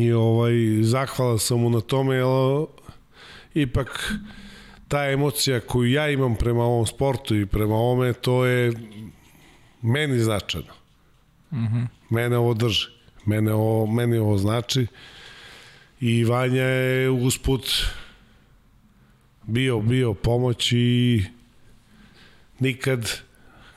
I 0.00 0.12
ovaj, 0.12 0.52
zahvala 0.82 1.38
sam 1.38 1.60
mu 1.60 1.70
na 1.70 1.80
tome, 1.80 2.14
jer 2.14 2.26
ipak 3.54 4.12
ta 4.88 5.10
emocija 5.10 5.60
koju 5.60 5.90
ja 5.90 6.10
imam 6.10 6.36
prema 6.36 6.64
ovom 6.64 6.86
sportu 6.86 7.36
i 7.36 7.46
prema 7.46 7.74
ovome, 7.74 8.12
to 8.12 8.44
je 8.44 8.72
meni 9.82 10.18
značajno. 10.18 10.72
Mm 11.52 11.56
-hmm. 11.56 11.86
Mene 12.10 12.36
ovo 12.36 12.54
drži. 12.54 12.86
Mene 13.24 13.52
ovo, 13.52 13.86
meni 13.86 14.18
ovo 14.18 14.38
znači. 14.38 14.86
I 16.00 16.24
Vanja 16.24 16.62
je 16.62 17.10
usput 17.10 17.70
bio, 19.42 19.80
bio 19.80 20.14
pomoć 20.14 20.72
i 20.72 21.24
nikad 22.58 23.20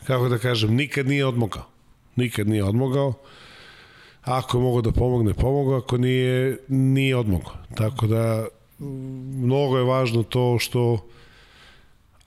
kako 0.09 0.29
da 0.29 0.37
kažem, 0.37 0.73
nikad 0.75 1.07
nije 1.07 1.25
odmogao. 1.25 1.65
Nikad 2.15 2.47
nije 2.47 2.63
odmogao. 2.63 3.13
Ako 4.21 4.57
je 4.57 4.61
mogao 4.63 4.81
da 4.81 4.91
pomogne, 4.91 5.33
pomogao, 5.33 5.77
ako 5.77 5.97
nije, 5.97 6.57
nije 6.67 7.15
odmogao. 7.15 7.53
Tako 7.75 8.07
da, 8.07 8.47
mnogo 9.45 9.77
je 9.77 9.83
važno 9.83 10.23
to 10.23 10.57
što, 10.59 11.05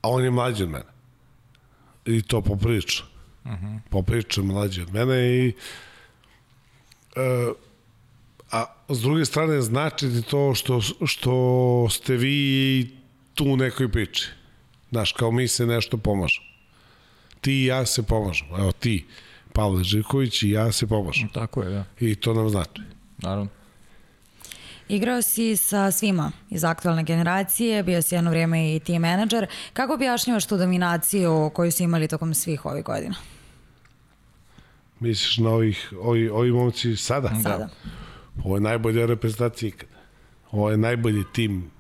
a 0.03 0.09
on 0.09 0.25
je 0.25 0.31
mlađi 0.31 0.63
od 0.63 0.69
mene. 0.69 0.93
I 2.07 2.23
to 2.23 2.41
popriča. 2.41 3.03
Uh 3.45 3.51
mhm. 3.51 3.67
-huh. 3.67 3.81
Popriča 3.91 4.43
mlađi 4.43 4.83
od 4.83 4.95
mene 4.95 5.19
i 5.29 5.53
e, 7.17 7.53
a 8.51 8.65
s 8.89 9.01
druge 9.01 9.25
strane 9.25 9.61
znači 9.63 10.09
ti 10.09 10.23
to 10.23 10.55
što, 10.55 10.81
što 11.07 11.87
ste 11.91 12.17
vi 12.17 12.97
tu 13.35 13.45
u 13.45 13.57
nekoj 13.57 13.89
priči. 13.89 14.29
Znaš, 14.91 15.13
kao 15.13 15.31
mi 15.31 15.49
se 15.49 15.67
nešto 15.67 15.97
pomažemo 15.97 16.52
ti 17.43 17.53
i 17.53 17.67
ja 17.67 17.87
se 17.87 18.03
pomažemo. 18.03 18.59
Evo 18.59 18.73
ti, 18.73 19.07
Pavle 19.53 19.85
Živković 19.85 20.43
i 20.43 20.51
ja 20.51 20.73
se 20.73 20.87
pomažemo. 20.87 21.31
Tako 21.35 21.63
je, 21.63 21.71
da. 21.71 21.85
I 22.01 22.15
to 22.15 22.35
nam 22.35 22.49
znači. 22.49 22.83
Naravno. 23.19 23.49
Igrao 24.89 25.23
si 25.23 25.57
sa 25.57 25.91
svima 25.91 26.33
iz 26.51 26.65
aktualne 26.65 27.05
generacije, 27.05 27.83
bio 27.83 28.03
si 28.03 28.15
jedno 28.15 28.31
vrijeme 28.31 28.75
i 28.75 28.81
team 28.81 29.03
manager. 29.03 29.47
Kako 29.73 29.95
objašnjavaš 29.95 30.47
tu 30.47 30.57
dominaciju 30.57 31.51
koju 31.55 31.73
si 31.73 31.85
imali 31.85 32.09
tokom 32.09 32.35
svih 32.35 32.67
ovih 32.67 32.85
godina? 32.85 33.15
Misliš 35.01 35.39
na 35.39 35.51
ovih, 35.51 35.93
ovi, 36.01 36.29
ovi 36.29 36.53
momci 36.53 36.97
sada? 36.97 37.29
Sada. 37.43 37.59
Da. 37.59 37.69
Ovo 38.45 38.57
je 38.57 38.61
najbolja 38.61 39.07
reprezentacija 39.07 39.69
ikada. 39.69 39.99
Ovo 40.51 40.71
je 40.71 40.77
najbolji 40.77 41.25
tim. 41.33 41.71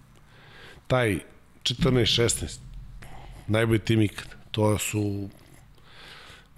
Taj 0.86 1.18
14-16. 1.62 2.59
Najbolji 3.47 3.78
tim 3.78 4.02
ikada. 4.02 4.34
To 4.51 4.78
su 4.78 5.28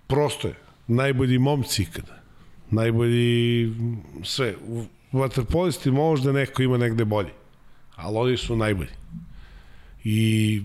prosto 0.07 0.49
je, 0.49 0.55
najbolji 0.87 1.39
momci 1.39 1.83
ikada. 1.83 2.23
Najbolji 2.71 3.73
sve. 4.23 4.55
U 4.67 4.85
vaterpolisti 5.13 5.91
možda 5.91 6.33
neko 6.33 6.63
ima 6.63 6.79
negde 6.79 7.05
bolji, 7.05 7.31
ali 7.97 8.17
oni 8.17 8.37
su 8.37 8.57
najbolji. 8.57 8.91
I 10.05 10.63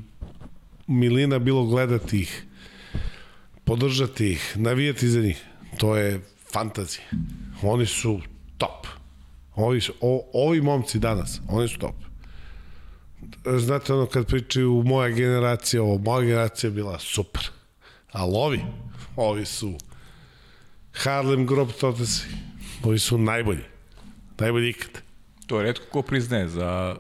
milina 0.88 1.40
bilo 1.40 1.66
gledati 1.66 2.20
ih, 2.20 2.46
podržati 3.64 4.32
ih, 4.32 4.54
navijati 4.56 5.10
za 5.10 5.22
njih. 5.22 5.46
To 5.78 5.96
je 5.98 6.22
fantazija. 6.54 7.06
Oni 7.62 7.86
su 7.86 8.22
top. 8.58 8.88
Ovi, 9.56 9.82
o, 10.02 10.30
ovi 10.34 10.62
momci 10.62 11.00
danas, 11.00 11.42
oni 11.50 11.68
su 11.68 11.80
top. 11.80 11.96
Znate 13.58 13.94
ono 13.94 14.06
kad 14.06 14.28
pričaju 14.28 14.84
moja 14.86 15.10
generacija, 15.10 15.84
ovo, 15.84 15.98
moja 15.98 16.26
generacija 16.26 16.70
bila 16.70 17.00
super. 17.00 17.42
Ali 18.12 18.32
ovi, 18.36 18.62
ovi 19.20 19.46
su 19.46 19.78
Harlem 20.94 21.46
Globetrotters, 21.46 22.22
ovi 22.84 23.00
su 23.00 23.18
najbolji. 23.18 23.64
Najbolji 24.40 24.70
ikad. 24.70 25.02
To 25.48 25.60
je 25.60 25.64
redko 25.64 25.86
ko 25.92 26.02
priznaje 26.02 26.48
za, 26.48 26.96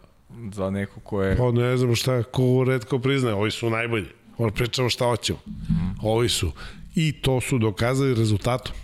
za 0.54 0.70
neko 0.70 1.00
ko 1.00 1.24
je... 1.24 1.38
Pa 1.38 1.52
ne 1.52 1.78
znam 1.78 1.96
šta, 1.96 2.24
ko 2.24 2.64
redko 2.68 3.00
priznaje, 3.00 3.36
ovi 3.36 3.52
su 3.52 3.70
najbolji. 3.70 4.08
Ono 4.38 4.52
pričamo 4.52 4.90
šta 4.90 5.06
hoćemo. 5.06 5.40
Mm. 5.48 6.06
Ovi 6.06 6.30
su. 6.30 6.52
I 6.96 7.12
to 7.12 7.42
su 7.42 7.58
dokazali 7.58 8.16
rezultatom. 8.16 8.76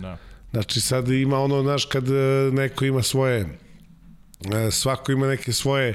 Da. 0.00 0.18
Znači 0.50 0.80
sad 0.80 1.08
ima 1.08 1.38
ono, 1.40 1.62
znaš, 1.62 1.84
kad 1.84 2.08
e, 2.08 2.50
neko 2.52 2.84
ima 2.84 3.02
svoje, 3.02 3.58
e, 4.54 4.70
svako 4.70 5.12
ima 5.12 5.26
neke 5.26 5.52
svoje 5.52 5.94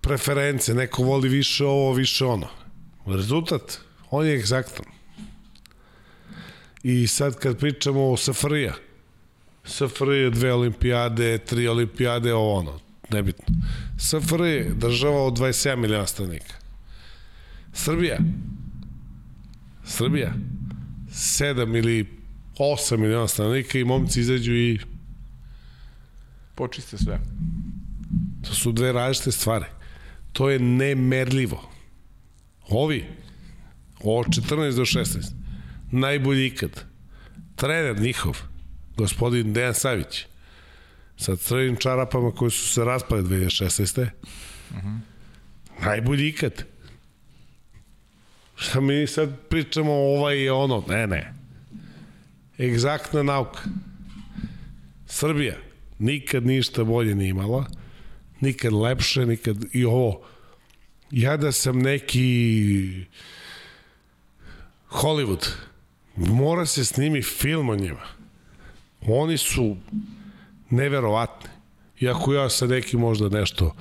preference, 0.00 0.74
neko 0.74 1.02
voli 1.02 1.28
više 1.28 1.64
ovo, 1.64 1.92
više 1.92 2.24
ono. 2.24 2.48
Rezultat, 3.06 3.78
on 4.10 4.26
je 4.26 4.34
egzaktan. 4.34 4.84
I 6.82 7.06
sad 7.06 7.36
kad 7.36 7.58
pričamo 7.58 8.10
o 8.10 8.16
Safrija, 8.16 8.74
SFRJ 9.64 10.22
je 10.22 10.30
dve 10.30 10.52
olimpijade, 10.52 11.38
tri 11.38 11.68
olimpijade, 11.68 12.34
ovo 12.34 12.54
ono, 12.54 12.80
nebitno. 13.10 13.44
SFRJ 13.98 14.48
je 14.48 14.74
država 14.74 15.22
od 15.22 15.38
27 15.38 15.76
miliona 15.76 16.06
stanovnika. 16.06 16.54
Srbija, 17.72 18.18
Srbija, 19.84 20.34
7 21.10 21.78
ili 21.78 22.06
8 22.58 22.96
miliona 22.96 23.28
stanovnika 23.28 23.78
i 23.78 23.84
momci 23.84 24.20
izađu 24.20 24.52
i 24.52 24.78
Počiste 26.54 26.98
sve. 26.98 27.20
to 28.42 28.54
su 28.54 28.72
dve 28.72 28.92
različite 28.92 29.32
stvari. 29.32 29.64
To 30.32 30.50
je 30.50 30.58
nemerljivo. 30.58 31.70
Ovi, 32.68 33.04
od 34.04 34.26
14 34.26 34.76
do 34.76 34.84
16, 34.84 35.32
najbolji 35.90 36.46
ikad. 36.46 36.84
Trener 37.56 38.00
njihov, 38.00 38.38
gospodin 38.96 39.52
Dejan 39.52 39.74
Savić, 39.74 40.26
sa 41.16 41.36
crvenim 41.36 41.76
čarapama 41.76 42.30
koji 42.30 42.50
su 42.50 42.68
se 42.68 42.84
raspale 42.84 43.22
2016. 43.22 44.08
Uh 44.70 44.76
-huh. 44.76 44.98
Najbolji 45.80 46.28
ikad. 46.28 46.64
Šta 48.56 48.80
mi 48.80 49.06
sad 49.06 49.40
pričamo 49.48 49.92
ovaj 49.92 50.36
i 50.36 50.48
ono? 50.48 50.84
Ne, 50.88 51.06
ne. 51.06 51.34
Egzaktna 52.58 53.22
nauka. 53.22 53.60
Srbija 55.06 55.54
nikad 55.98 56.46
ništa 56.46 56.84
bolje 56.84 57.14
nije 57.14 57.28
imala, 57.28 57.66
nikad 58.40 58.72
lepše, 58.72 59.26
nikad 59.26 59.56
i 59.72 59.84
ovo. 59.84 60.26
Ja 61.10 61.36
da 61.36 61.52
sam 61.52 61.78
neki 61.78 63.04
Hollywood, 64.90 65.48
mora 66.16 66.66
se 66.66 66.84
snimi 66.84 67.22
film 67.22 67.68
o 67.68 67.76
njima. 67.76 68.06
Oni 69.06 69.38
su 69.38 69.76
neverovatni. 70.70 71.50
Iako 72.00 72.34
ja 72.34 72.50
sa 72.50 72.66
nekim 72.66 73.00
možda 73.00 73.28
nešto 73.28 73.74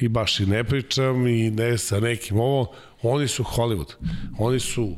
i 0.00 0.08
baš 0.08 0.40
i 0.40 0.46
ne 0.46 0.64
pričam 0.64 1.26
i 1.26 1.50
ne 1.50 1.78
sa 1.78 2.00
nekim 2.00 2.40
ovo, 2.40 2.74
oni 3.02 3.28
su 3.28 3.44
Hollywood. 3.44 3.94
Oni 4.38 4.60
su 4.60 4.96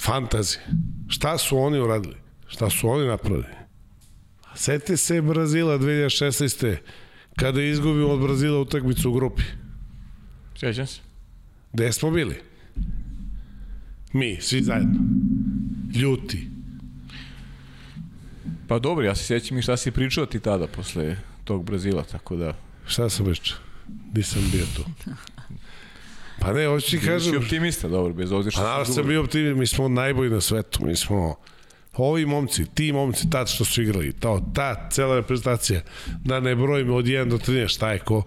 fantazije. 0.00 0.66
Šta 1.08 1.38
su 1.38 1.58
oni 1.58 1.78
uradili? 1.78 2.16
Šta 2.46 2.70
su 2.70 2.88
oni 2.88 3.06
napravili? 3.06 3.58
Sete 4.54 4.96
se 4.96 5.22
Brazila 5.22 5.78
2016. 5.78 6.76
kada 7.36 7.60
je 7.60 7.70
izgubio 7.70 8.08
od 8.08 8.20
Brazila 8.20 8.60
utakmicu 8.60 9.10
u 9.10 9.12
grupi. 9.12 9.42
Sjećam 10.56 10.86
se. 10.86 11.00
Gde 11.72 11.92
smo 11.92 12.10
bili? 12.10 12.47
Mi, 14.12 14.38
svi 14.40 14.62
zajedno. 14.62 15.00
Ljuti. 15.94 16.48
Pa 18.68 18.78
dobro, 18.78 19.04
ja 19.04 19.14
se 19.14 19.24
sjećam 19.24 19.58
i 19.58 19.62
šta 19.62 19.76
si 19.76 19.90
pričao 19.90 20.26
ti 20.26 20.40
tada 20.40 20.66
posle 20.66 21.16
tog 21.44 21.64
Brazila, 21.64 22.02
tako 22.02 22.36
da... 22.36 22.54
Šta 22.86 23.08
sam 23.08 23.26
pričao? 23.26 23.58
Nisam 24.14 24.42
bio 24.52 24.64
tu. 24.76 24.84
Pa 26.40 26.52
ne, 26.52 26.66
hoću 26.66 26.90
ti 26.90 27.06
kažem... 27.06 27.32
Si 27.32 27.36
optimista, 27.36 27.88
dobro, 27.88 28.14
bez 28.14 28.32
obzira 28.32 28.50
što... 28.50 28.60
Pa 28.60 28.66
naravno 28.66 28.94
sam 28.94 29.06
bio 29.06 29.20
optimista, 29.20 29.60
mi 29.60 29.66
smo 29.66 29.88
najbolji 29.88 30.30
na 30.30 30.40
svetu, 30.40 30.84
mi 30.86 30.96
smo 30.96 31.36
ovi 31.96 32.26
momci, 32.26 32.66
ti 32.74 32.92
momci, 32.92 33.30
tad 33.30 33.48
što 33.48 33.64
su 33.64 33.82
igrali, 33.82 34.12
to, 34.12 34.50
ta 34.54 34.88
cela 34.90 35.16
reprezentacija, 35.16 35.80
da 36.24 36.40
ne 36.40 36.56
brojimo 36.56 36.94
od 36.94 37.04
1 37.04 37.28
do 37.28 37.38
13 37.38 37.68
šta 37.68 37.92
je 37.92 37.98
ko, 37.98 38.22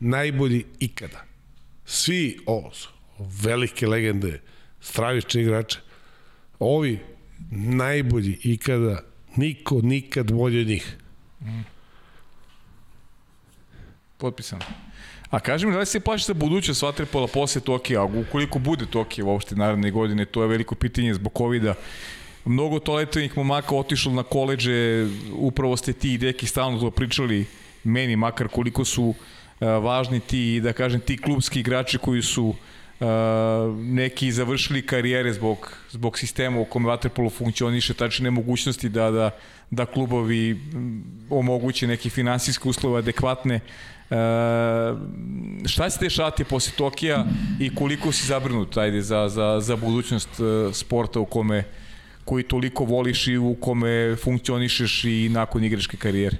najbolji 0.00 0.64
ikada. 0.78 1.24
Svi 1.84 2.38
ovo 2.46 2.72
su 2.72 2.88
velike 3.18 3.86
legende, 3.86 4.40
stravični 4.80 5.42
igrače. 5.42 5.78
Ovi 6.58 6.98
najbolji 7.50 8.38
ikada, 8.42 9.02
niko 9.36 9.80
nikad 9.82 10.32
bolje 10.32 10.60
od 10.60 10.66
njih. 10.66 10.96
Mm. 11.40 11.60
Potpisano. 14.18 14.62
A 15.30 15.40
kaži 15.40 15.66
mi, 15.66 15.72
da 15.72 15.78
li 15.78 15.86
se 15.86 16.00
plaši 16.00 16.24
za 16.24 16.34
budućnost 16.34 16.82
Vaterpola 16.82 17.26
posle 17.26 17.60
Tokija, 17.60 18.04
ukoliko 18.04 18.58
bude 18.58 18.86
Tokija 18.86 19.24
uopšte 19.24 19.54
naredne 19.54 19.90
godine, 19.90 20.24
to 20.24 20.42
je 20.42 20.48
veliko 20.48 20.74
pitanje 20.74 21.14
zbog 21.14 21.32
COVID-a. 21.38 21.74
Mnogo 22.44 22.78
toletovanih 22.78 23.36
momaka 23.36 23.76
otišlo 23.76 24.12
na 24.12 24.22
koleđe, 24.22 25.06
upravo 25.32 25.76
ste 25.76 25.92
ti 25.92 26.14
i 26.14 26.18
deki 26.18 26.46
stalno 26.46 26.80
to 26.80 26.90
pričali 26.90 27.46
meni, 27.84 28.16
makar 28.16 28.48
koliko 28.48 28.84
su 28.84 29.04
uh, 29.04 29.14
važni 29.60 30.20
ti, 30.20 30.60
da 30.60 30.72
kažem, 30.72 31.00
ti 31.00 31.16
klubski 31.16 31.60
igrači 31.60 31.98
koji 31.98 32.22
su 32.22 32.44
uh, 32.44 32.56
neki 33.76 34.32
završili 34.32 34.86
karijere 34.86 35.32
zbog, 35.32 35.72
zbog 35.90 36.18
sistema 36.18 36.60
u 36.60 36.64
kome 36.64 36.88
Vaterpolo 36.88 37.30
funkcioniše, 37.30 37.94
tačne 37.94 38.24
nemogućnosti 38.24 38.88
da, 38.88 39.10
da, 39.10 39.30
da 39.70 39.86
klubovi 39.86 40.60
omoguće 41.30 41.86
neke 41.86 42.10
finansijske 42.10 42.68
uslove 42.68 42.98
adekvatne 42.98 43.60
Uh, 44.10 44.16
šta 45.66 45.90
se 45.90 45.98
dešavati 46.00 46.44
posle 46.44 46.72
Tokija 46.76 47.26
i 47.60 47.74
koliko 47.74 48.12
si 48.12 48.26
zabrinut 48.26 48.76
ajde, 48.76 49.02
za, 49.02 49.28
za, 49.28 49.60
za 49.60 49.76
budućnost 49.76 50.28
uh, 50.40 50.74
sporta 50.74 51.20
u 51.20 51.24
kome 51.24 51.64
koji 52.24 52.44
toliko 52.44 52.84
voliš 52.84 53.26
i 53.26 53.36
u 53.36 53.56
kome 53.60 54.16
funkcionišeš 54.16 55.04
i 55.04 55.28
nakon 55.28 55.64
igračke 55.64 55.96
karijere? 55.96 56.36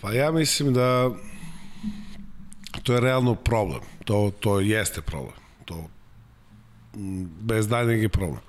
Pa 0.00 0.12
ja 0.12 0.32
mislim 0.32 0.74
da 0.74 1.10
to 2.82 2.94
je 2.94 3.00
realno 3.00 3.34
problem. 3.34 3.80
To, 4.04 4.32
to 4.40 4.60
jeste 4.60 5.00
problem. 5.00 5.34
To 5.64 5.84
bez 7.40 7.68
daljnjeg 7.68 8.02
je 8.02 8.08
problem. 8.08 8.40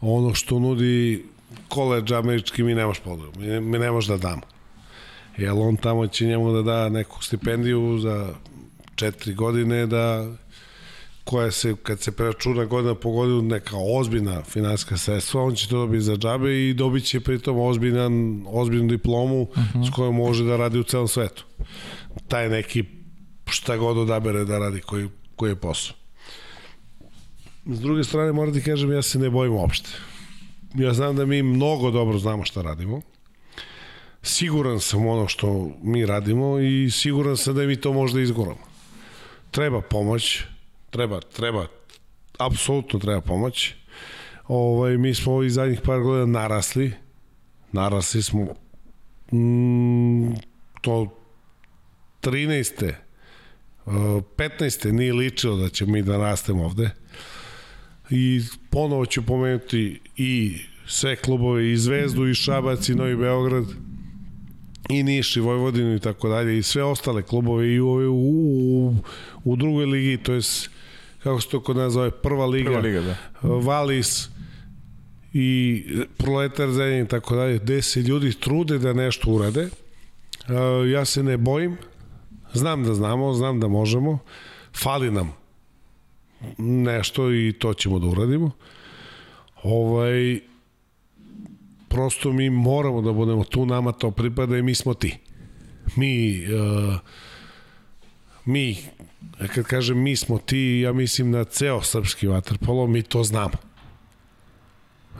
Ono 0.00 0.34
što 0.34 0.58
nudi 0.58 1.24
koleđ 1.68 2.12
američki 2.12 2.62
mi 2.62 2.74
nemaš 2.74 3.00
podrugu. 3.00 3.40
Mi, 3.40 3.60
mi 3.60 3.78
ne 3.78 3.90
da 4.08 4.16
damo 4.16 4.42
jer 5.40 5.50
on 5.50 5.76
tamo 5.76 6.06
će 6.06 6.26
njemu 6.26 6.52
da 6.52 6.62
da 6.62 6.88
neku 6.88 7.24
stipendiju 7.24 7.98
za 7.98 8.28
četiri 8.94 9.34
godine 9.34 9.86
da 9.86 10.32
koja 11.24 11.50
se, 11.50 11.74
kad 11.82 12.00
se 12.00 12.12
preračuna 12.12 12.64
godina 12.64 12.94
po 12.94 13.10
godinu 13.10 13.42
neka 13.42 13.76
ozbiljna 13.76 14.42
finanska 14.42 14.96
sredstva, 14.96 15.42
on 15.42 15.54
će 15.54 15.68
to 15.68 15.76
dobiti 15.76 16.02
za 16.02 16.16
džabe 16.16 16.68
i 16.68 16.74
dobit 16.74 17.04
će 17.04 17.20
pritom 17.20 17.58
ozbiljan, 17.58 18.44
ozbiljnu 18.46 18.88
diplomu 18.88 19.42
uh 19.42 19.48
-huh. 19.56 19.88
s 19.88 19.90
kojom 19.94 20.16
može 20.16 20.44
da 20.44 20.56
radi 20.56 20.78
u 20.78 20.82
celom 20.82 21.08
svetu. 21.08 21.44
Taj 22.28 22.48
neki 22.48 22.84
šta 23.52 23.76
god 23.76 23.98
odabere 23.98 24.44
da 24.44 24.58
radi, 24.58 24.80
koji, 24.80 25.08
koji 25.36 25.50
je 25.50 25.56
posao. 25.56 25.96
S 27.66 27.80
druge 27.80 28.04
strane, 28.04 28.32
moram 28.32 28.54
ti 28.54 28.62
kažem, 28.62 28.92
ja 28.92 29.02
se 29.02 29.18
ne 29.18 29.30
bojim 29.30 29.52
uopšte. 29.52 29.90
Ja 30.74 30.94
znam 30.94 31.16
da 31.16 31.26
mi 31.26 31.42
mnogo 31.42 31.90
dobro 31.90 32.18
znamo 32.18 32.44
šta 32.44 32.62
radimo 32.62 33.02
siguran 34.22 34.80
sam 34.80 35.06
ono 35.06 35.28
što 35.28 35.70
mi 35.82 36.06
radimo 36.06 36.58
i 36.58 36.90
siguran 36.90 37.36
sam 37.36 37.54
da 37.54 37.62
mi 37.62 37.76
to 37.76 37.92
možda 37.92 38.20
izguramo. 38.20 38.70
Treba 39.50 39.80
pomoć, 39.80 40.42
treba, 40.90 41.20
treba, 41.20 41.66
apsolutno 42.38 42.98
treba 42.98 43.20
pomoć. 43.20 43.74
Ovaj, 44.48 44.98
mi 44.98 45.14
smo 45.14 45.32
ovih 45.32 45.52
zadnjih 45.52 45.80
par 45.80 46.00
godina 46.00 46.40
narasli, 46.40 46.92
narasli 47.72 48.22
smo 48.22 48.46
mm, 49.32 50.32
to 50.80 51.16
13. 52.22 52.92
15. 53.86 54.92
nije 54.92 55.12
ličilo 55.12 55.56
da 55.56 55.68
ćemo 55.68 55.92
mi 55.92 56.02
da 56.02 56.16
rastemo 56.16 56.64
ovde 56.64 56.90
i 58.10 58.40
ponovo 58.70 59.06
ću 59.06 59.26
pomenuti 59.26 60.00
i 60.16 60.58
sve 60.86 61.16
klubove 61.16 61.72
i 61.72 61.76
Zvezdu 61.76 62.28
i 62.28 62.34
Šabac 62.34 62.88
i 62.88 62.94
Novi 62.94 63.16
Beograd 63.16 63.64
i 64.88 65.02
Niš 65.02 65.36
i 65.36 65.40
Vojvodinu 65.40 65.94
i 65.94 66.00
tako 66.00 66.28
dalje 66.28 66.58
i 66.58 66.62
sve 66.62 66.82
ostale 66.84 67.22
klubove 67.22 67.68
i 67.68 67.80
u, 67.80 67.88
u, 68.12 68.94
u 69.44 69.56
drugoj 69.56 69.86
ligi, 69.86 70.22
to 70.22 70.32
je 70.32 70.40
kako 71.22 71.40
se 71.40 71.48
to 71.48 71.60
kod 71.60 71.76
nas 71.76 71.92
zove, 71.92 72.10
prva 72.10 72.46
liga, 72.46 72.70
prva 72.70 72.80
liga 72.80 73.00
da. 73.00 73.16
Valis 73.42 74.28
i 75.32 75.84
Proletar 76.16 76.70
Zenje 76.70 77.00
i 77.00 77.08
tako 77.08 77.36
dalje, 77.36 77.58
gde 77.58 77.82
se 77.82 78.02
ljudi 78.02 78.32
trude 78.32 78.78
da 78.78 78.92
nešto 78.92 79.30
urade. 79.30 79.68
Ja 80.92 81.04
se 81.04 81.22
ne 81.22 81.36
bojim, 81.36 81.76
znam 82.54 82.84
da 82.84 82.94
znamo, 82.94 83.34
znam 83.34 83.60
da 83.60 83.68
možemo, 83.68 84.18
fali 84.82 85.10
nam 85.10 85.32
nešto 86.58 87.32
i 87.32 87.52
to 87.58 87.74
ćemo 87.74 87.98
da 87.98 88.06
uradimo. 88.06 88.50
Ovaj, 89.62 90.40
prosto 91.88 92.32
mi 92.32 92.50
moramo 92.50 93.02
da 93.02 93.12
budemo 93.12 93.44
tu, 93.44 93.66
nama 93.66 93.92
to 93.92 94.10
pripada 94.10 94.56
i 94.56 94.62
mi 94.62 94.74
smo 94.74 94.94
ti. 94.94 95.18
Mi, 95.96 96.44
uh, 96.54 96.94
mi, 98.44 98.76
kad 99.54 99.64
kažem 99.64 100.02
mi 100.02 100.16
smo 100.16 100.38
ti, 100.38 100.80
ja 100.84 100.92
mislim 100.92 101.30
na 101.30 101.44
ceo 101.44 101.82
srpski 101.82 102.26
vaterpolo, 102.26 102.86
mi 102.86 103.02
to 103.02 103.24
znamo. 103.24 103.54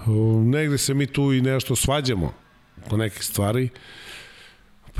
Uh, 0.07 0.45
negde 0.45 0.79
se 0.79 0.95
mi 0.95 1.07
tu 1.07 1.33
i 1.33 1.41
nešto 1.41 1.77
svađamo 1.77 2.33
po 2.89 2.97
neke 2.97 3.23
stvari. 3.23 3.69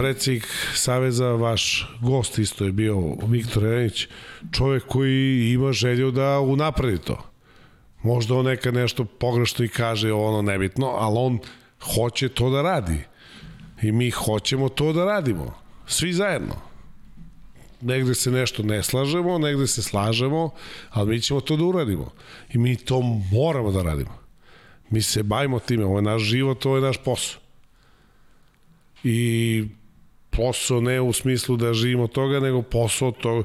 Predsjednik 0.01 0.47
Saveza, 0.75 1.33
vaš 1.33 1.89
gost 2.01 2.39
isto 2.39 2.65
je 2.65 2.73
bio 2.73 3.17
Viktor 3.29 3.63
Janić, 3.63 4.07
čovek 4.53 4.85
koji 4.87 5.51
ima 5.53 5.73
želju 5.73 6.11
da 6.11 6.41
unapredi 6.41 6.99
to. 6.99 7.25
Možda 8.03 8.35
on 8.35 8.45
neka 8.45 8.71
nešto 8.71 9.05
pogrešno 9.05 9.65
i 9.65 9.69
kaže 9.69 10.13
ono 10.13 10.43
nebitno, 10.43 10.87
ali 10.87 11.17
on 11.19 11.39
hoće 11.95 12.29
to 12.29 12.51
da 12.51 12.63
radi. 12.63 12.99
I 13.83 13.93
mi 13.93 14.11
hoćemo 14.11 14.69
to 14.69 14.93
da 14.93 15.05
radimo. 15.05 15.55
Svi 15.87 16.13
zajedno. 16.13 16.57
Negde 17.81 18.15
se 18.15 18.31
nešto 18.31 18.63
ne 18.63 18.83
slažemo, 18.83 19.39
negde 19.39 19.67
se 19.67 19.83
slažemo, 19.83 20.51
ali 20.91 21.11
mi 21.11 21.21
ćemo 21.21 21.41
to 21.41 21.57
da 21.57 21.65
uradimo. 21.65 22.13
I 22.55 22.59
mi 22.59 22.77
to 22.77 23.01
moramo 23.33 23.73
da 23.73 23.83
radimo. 23.83 24.19
Mi 24.91 25.03
se 25.03 25.23
bavimo 25.23 25.59
time, 25.59 25.85
ovo 25.85 25.99
je 25.99 26.03
naš 26.03 26.23
život, 26.23 26.67
ovo 26.67 26.77
je 26.77 26.83
naš 26.83 26.97
posao. 27.05 27.41
I 29.05 29.65
posao 30.31 30.81
ne 30.81 31.01
u 31.01 31.13
smislu 31.13 31.57
da 31.57 31.75
živimo 31.75 32.07
toga, 32.07 32.41
nego 32.41 32.63
posao 32.63 33.11
to 33.11 33.43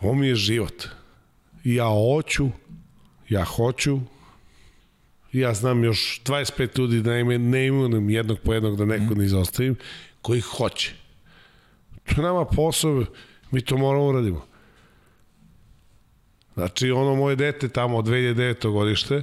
ovo 0.00 0.14
mi 0.14 0.28
je 0.28 0.34
život. 0.34 0.84
Ja 1.64 1.84
hoću, 1.84 2.48
ja 3.28 3.44
hoću, 3.44 4.00
ja 5.32 5.54
znam 5.54 5.84
još 5.84 6.20
25 6.24 6.78
ljudi 6.78 7.02
da 7.02 7.18
ime, 7.18 7.38
ne 7.38 7.66
imenujem 7.66 8.10
jednog 8.10 8.38
po 8.44 8.54
jednog 8.54 8.76
da 8.76 8.84
neko 8.84 9.14
ne 9.14 9.24
izostavim, 9.24 9.76
koji 10.22 10.40
hoće. 10.40 10.94
To 12.04 12.20
je 12.20 12.24
nama 12.24 12.44
posao, 12.44 13.04
mi 13.50 13.60
to 13.60 13.76
moramo 13.76 14.06
uradimo. 14.06 14.46
Znači, 16.54 16.90
ono 16.90 17.14
moje 17.14 17.36
dete 17.36 17.68
tamo 17.68 17.98
od 17.98 18.04
2009. 18.04 18.70
godište, 18.72 19.22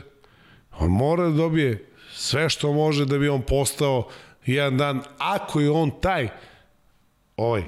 on 0.79 0.91
mora 0.91 1.23
da 1.23 1.35
dobije 1.35 1.85
sve 2.13 2.49
što 2.49 2.73
može 2.73 3.05
da 3.05 3.17
bi 3.17 3.29
on 3.29 3.41
postao 3.41 4.09
jedan 4.45 4.77
dan, 4.77 5.01
ako 5.17 5.59
je 5.59 5.71
on 5.71 5.91
taj, 6.01 6.29
ovaj, 7.37 7.63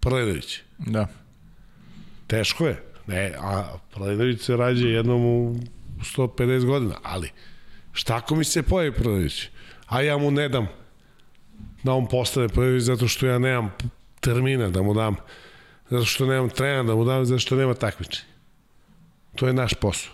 Prledović. 0.00 0.60
Da. 0.78 1.06
Teško 2.26 2.66
je. 2.66 2.82
Ne, 3.06 3.34
a 3.38 3.76
Prledović 3.94 4.40
se 4.40 4.56
rađe 4.56 4.88
jednom 4.88 5.24
u 5.24 5.56
150 6.00 6.64
godina, 6.64 6.94
ali 7.02 7.30
šta 7.92 8.16
ako 8.16 8.34
mi 8.34 8.44
se 8.44 8.62
pojavi 8.62 8.92
Prledović? 8.92 9.48
A 9.86 10.00
ja 10.00 10.18
mu 10.18 10.30
ne 10.30 10.48
dam 10.48 10.68
da 11.82 11.92
on 11.92 12.08
postane 12.08 12.48
Prledović 12.48 12.82
zato 12.82 13.08
što 13.08 13.26
ja 13.26 13.38
nemam 13.38 13.74
termina 14.20 14.68
da 14.68 14.82
mu 14.82 14.94
dam, 14.94 15.16
zato 15.90 16.04
što 16.04 16.26
nemam 16.26 16.50
trena 16.50 16.82
da 16.82 16.94
mu 16.94 17.04
dam, 17.04 17.26
zato 17.26 17.38
što 17.38 17.56
nema 17.56 17.74
takmičenja. 17.74 18.28
To 19.34 19.46
je 19.46 19.52
naš 19.52 19.74
posao. 19.74 20.12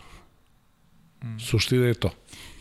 Suština 1.40 1.86
je 1.86 1.94
to. 1.94 2.10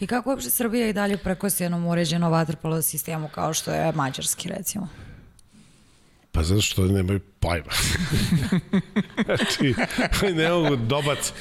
I 0.03 0.07
kako 0.07 0.29
uopšte 0.29 0.49
Srbija 0.49 0.87
i 0.87 0.93
dalje 0.93 1.17
prekosi 1.17 1.63
jednom 1.63 1.85
uređeno 1.85 2.29
vaterpolo 2.29 2.81
sistemu 2.81 3.29
kao 3.29 3.53
što 3.53 3.71
je 3.71 3.91
mađarski 3.91 4.49
recimo? 4.49 4.87
Pa 6.31 6.43
zato 6.43 6.61
što 6.61 6.85
nemaju 6.85 7.19
pojma. 7.39 7.71
znači, 9.25 9.75
ne 10.35 10.49
mogu 10.49 10.75
dobac. 10.75 11.33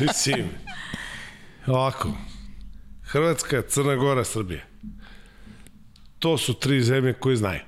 Mislim, 0.00 0.48
ovako, 1.66 2.12
Hrvatska, 3.02 3.62
Crna 3.68 3.94
Gora, 3.94 4.24
Srbija. 4.24 4.62
To 6.18 6.38
su 6.38 6.54
tri 6.54 6.82
zemlje 6.82 7.12
koje 7.12 7.36
znaju. 7.36 7.60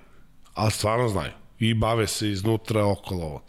Ali 0.55 0.71
stvarno 0.71 1.09
znaju. 1.09 1.33
I 1.59 1.75
bave 1.75 2.07
se 2.07 2.31
iznutra 2.31 2.87
okolo 2.87 3.25
ovo. 3.25 3.43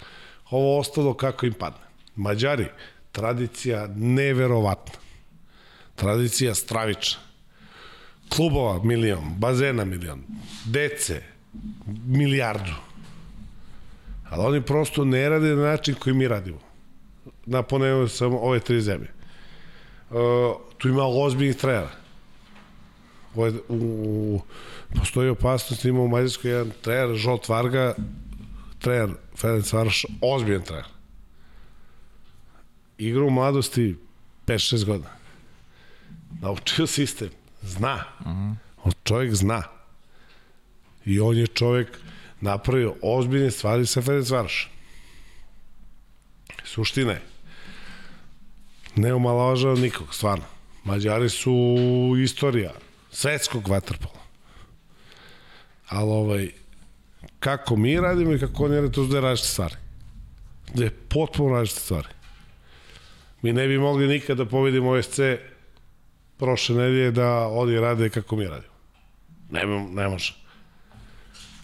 Ovo 0.49 0.79
ostalo 0.79 1.13
kako 1.13 1.45
im 1.45 1.53
padne. 1.53 1.85
Mađari, 2.15 2.67
tradicija 3.11 3.87
neverovatna. 3.95 4.93
Tradicija 5.95 6.55
stravična 6.55 7.31
klubova 8.35 8.83
milion, 8.83 9.35
bazena 9.37 9.85
milion, 9.85 10.23
dece 10.65 11.21
milijardu. 12.05 12.73
Ali 14.29 14.45
oni 14.45 14.61
prosto 14.61 15.05
ne 15.05 15.29
rade 15.29 15.55
na 15.55 15.63
način 15.63 15.95
koji 15.95 16.13
mi 16.13 16.27
radimo. 16.27 16.59
Napomenuo 17.45 18.07
sam 18.07 18.33
ove 18.33 18.59
tri 18.59 18.81
zemlje. 18.81 19.09
Uh, 20.09 20.17
tu 20.77 20.89
ima 20.89 21.03
ozbiljnih 21.05 21.55
trenera. 21.55 21.91
U, 23.35 23.51
u, 23.69 24.41
postoji 24.95 25.29
opasnost, 25.29 25.85
ima 25.85 26.01
u 26.01 26.07
Mađarskoj 26.07 26.51
jedan 26.51 26.71
trener, 26.81 27.15
Žolt 27.15 27.49
Varga, 27.49 27.95
trener 28.79 29.09
Ferenc 29.35 29.73
Varoš, 29.73 30.05
ozbiljan 30.21 30.61
trener. 30.61 30.85
Igra 33.01 33.23
u 33.23 33.29
mladosti 33.29 33.95
5-6 34.47 34.85
godina. 34.85 35.09
Naučio 36.41 36.87
sistem 36.87 37.29
Zna. 37.61 38.03
Uh 38.19 38.25
-huh. 38.25 38.55
On 38.83 38.91
čovjek 39.03 39.33
zna. 39.33 39.63
I 41.05 41.19
on 41.19 41.37
je 41.37 41.47
čovjek 41.47 41.97
napravio 42.41 42.95
ozbiljne 43.01 43.51
stvari 43.51 43.85
sa 43.85 44.01
Ferenc 44.01 44.29
Varoš. 44.29 44.69
Suština 46.63 47.11
je. 47.11 47.21
Ne 48.95 49.13
omalažao 49.13 49.75
nikog, 49.75 50.15
stvarno. 50.15 50.45
Mađari 50.83 51.29
su 51.29 51.53
istorija 52.23 52.71
svetskog 53.11 53.67
vaterpola. 53.67 54.21
Ali 55.89 56.09
ovaj, 56.11 56.51
kako 57.39 57.75
mi 57.75 57.99
radimo 57.99 58.33
i 58.33 58.39
kako 58.39 58.65
oni 58.65 58.75
rade, 58.75 58.91
to 58.91 59.03
su 59.03 59.09
dve 59.09 59.21
različite 59.21 59.53
stvari. 59.53 59.75
Dve 60.73 60.89
potpuno 60.89 61.55
različite 61.55 61.81
stvari. 61.81 62.07
Mi 63.41 63.53
ne 63.53 63.67
bi 63.67 63.77
mogli 63.77 64.07
nikad 64.07 64.37
da 64.37 64.45
povedimo 64.45 64.89
OSC 64.89 65.19
prošle 66.37 66.75
nedelje 66.75 67.11
da 67.11 67.47
oni 67.47 67.79
rade 67.79 68.09
kako 68.09 68.35
mi 68.35 68.45
radimo. 68.45 68.73
Ne, 69.49 69.65
ne 69.89 70.07
može. 70.07 70.35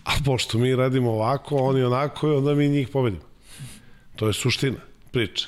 A 0.03 0.11
pošto 0.25 0.57
mi 0.57 0.75
radimo 0.75 1.11
ovako, 1.11 1.55
oni 1.55 1.83
onako, 1.83 2.37
onda 2.37 2.55
mi 2.55 2.67
njih 2.67 2.87
pobedimo. 2.87 3.23
To 4.15 4.27
je 4.27 4.33
suština 4.33 4.77
priče. 5.11 5.47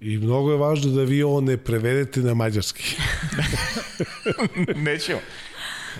I 0.00 0.18
mnogo 0.18 0.52
je 0.52 0.58
važno 0.58 0.92
da 0.92 1.02
vi 1.02 1.22
ovo 1.22 1.40
ne 1.40 1.56
prevedete 1.56 2.20
na 2.20 2.34
mađarski. 2.34 2.96
Nećemo. 4.86 5.20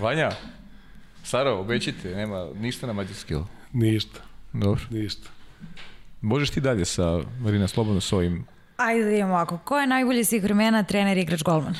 Vanja, 0.00 0.30
Saro, 1.24 1.60
obećite, 1.60 2.08
nema 2.08 2.48
ništa 2.54 2.86
na 2.86 2.92
mađarski. 2.92 3.34
Ništa. 3.72 4.20
Dobro. 4.52 4.80
Ništa. 4.90 5.28
Možeš 6.20 6.50
ti 6.50 6.60
dalje 6.60 6.84
sa 6.84 7.20
Marina 7.40 7.68
Slobodno 7.68 8.00
s 8.00 8.12
ovim 8.12 8.46
Ajde 8.76 9.04
da 9.04 9.10
vidimo 9.10 9.28
ovako. 9.28 9.58
Ko 9.58 9.80
je 9.80 9.86
najbolji 9.86 10.24
svih 10.24 10.42
vremena 10.42 10.82
trener, 10.82 11.18
igrač, 11.18 11.42
golman? 11.42 11.74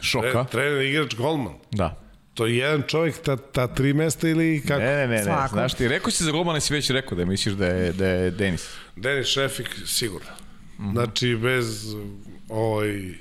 Šoka. 0.00 0.44
Tre, 0.44 0.50
trener, 0.50 0.82
igrač, 0.82 1.14
golman. 1.14 1.54
Da. 1.70 1.96
To 2.34 2.46
je 2.46 2.56
jedan 2.56 2.82
čovjek, 2.86 3.22
ta, 3.22 3.36
ta 3.36 3.66
tri 3.74 3.92
mesta 3.92 4.28
ili 4.28 4.62
kako? 4.66 4.80
Ne, 4.80 4.96
ne, 4.96 5.06
ne, 5.06 5.16
ne. 5.16 5.24
Svako. 5.24 5.48
znaš 5.48 5.74
ti, 5.74 5.88
rekao 5.88 6.10
si 6.10 6.24
za 6.24 6.30
golmana 6.30 6.60
si 6.60 6.74
već 6.74 6.90
rekao 6.90 7.18
da 7.18 7.24
misliš 7.24 7.54
da 7.54 7.66
je, 7.66 7.92
da 7.92 8.06
je 8.06 8.30
Denis. 8.30 8.68
Denis 8.96 9.26
Šefik, 9.26 9.76
sigurno. 9.86 10.30
Mm 10.78 10.84
-hmm. 10.84 10.92
Znači, 10.92 11.36
bez 11.36 11.94
ovaj, 12.48 13.14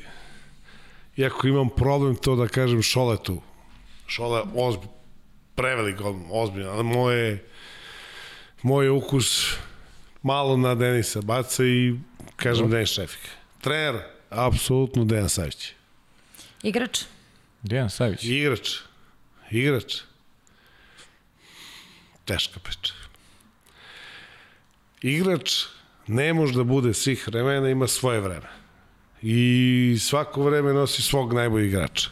iako 1.15 1.47
imam 1.47 1.69
problem 1.69 2.15
to 2.15 2.35
da 2.35 2.47
kažem 2.47 2.81
Šoletu, 2.81 3.41
Šole 4.07 4.41
ozb, 4.55 4.79
prevelik 5.55 5.97
golman, 5.97 6.27
ozbiljan, 6.31 6.69
ali 6.69 6.83
moje, 6.83 7.45
moj 8.61 8.89
ukus 8.89 9.57
malo 10.23 10.57
na 10.57 10.75
Denisa 10.75 11.21
baca 11.21 11.63
i 11.63 11.95
kažem 12.35 12.65
no. 12.65 12.71
Denis 12.71 12.89
Šefik. 12.89 13.29
Trener, 13.61 14.01
apsolutno 14.29 15.05
Dejan 15.05 15.29
Savić. 15.29 15.73
Igrač? 16.63 17.01
Dejan 17.61 17.89
Savić. 17.89 18.23
Igrač. 18.23 18.69
Igrač. 19.51 20.01
Teška 22.25 22.59
priča. 22.59 22.93
Igrač 25.01 25.65
ne 26.07 26.33
može 26.33 26.53
da 26.53 26.63
bude 26.63 26.93
svih 26.93 27.27
vremena, 27.27 27.69
ima 27.69 27.87
svoje 27.87 28.19
vreme. 28.19 28.47
I 29.21 29.97
svako 29.99 30.43
vreme 30.43 30.73
nosi 30.73 31.01
svog 31.01 31.33
najboljeg 31.33 31.67
igrača. 31.67 32.09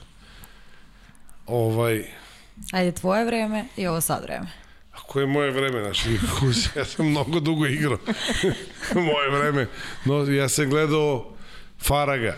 Ovaj... 1.46 2.06
Ajde, 2.72 2.92
tvoje 2.92 3.26
vreme 3.26 3.66
i 3.78 3.88
ovo 3.88 4.02
sad 4.02 4.24
vreme. 4.24 4.65
Ako 5.16 5.20
je 5.20 5.28
moje 5.28 5.52
vreme, 5.52 5.82
znaš, 5.82 6.06
ja 6.76 6.86
sam 6.86 7.10
mnogo 7.10 7.40
dugo 7.40 7.66
igrao. 7.66 7.98
moje 9.12 9.30
vreme. 9.40 9.68
No, 10.06 10.24
ja 10.24 10.50
sam 10.50 10.70
gledao 10.70 11.34
Faraga. 11.80 12.38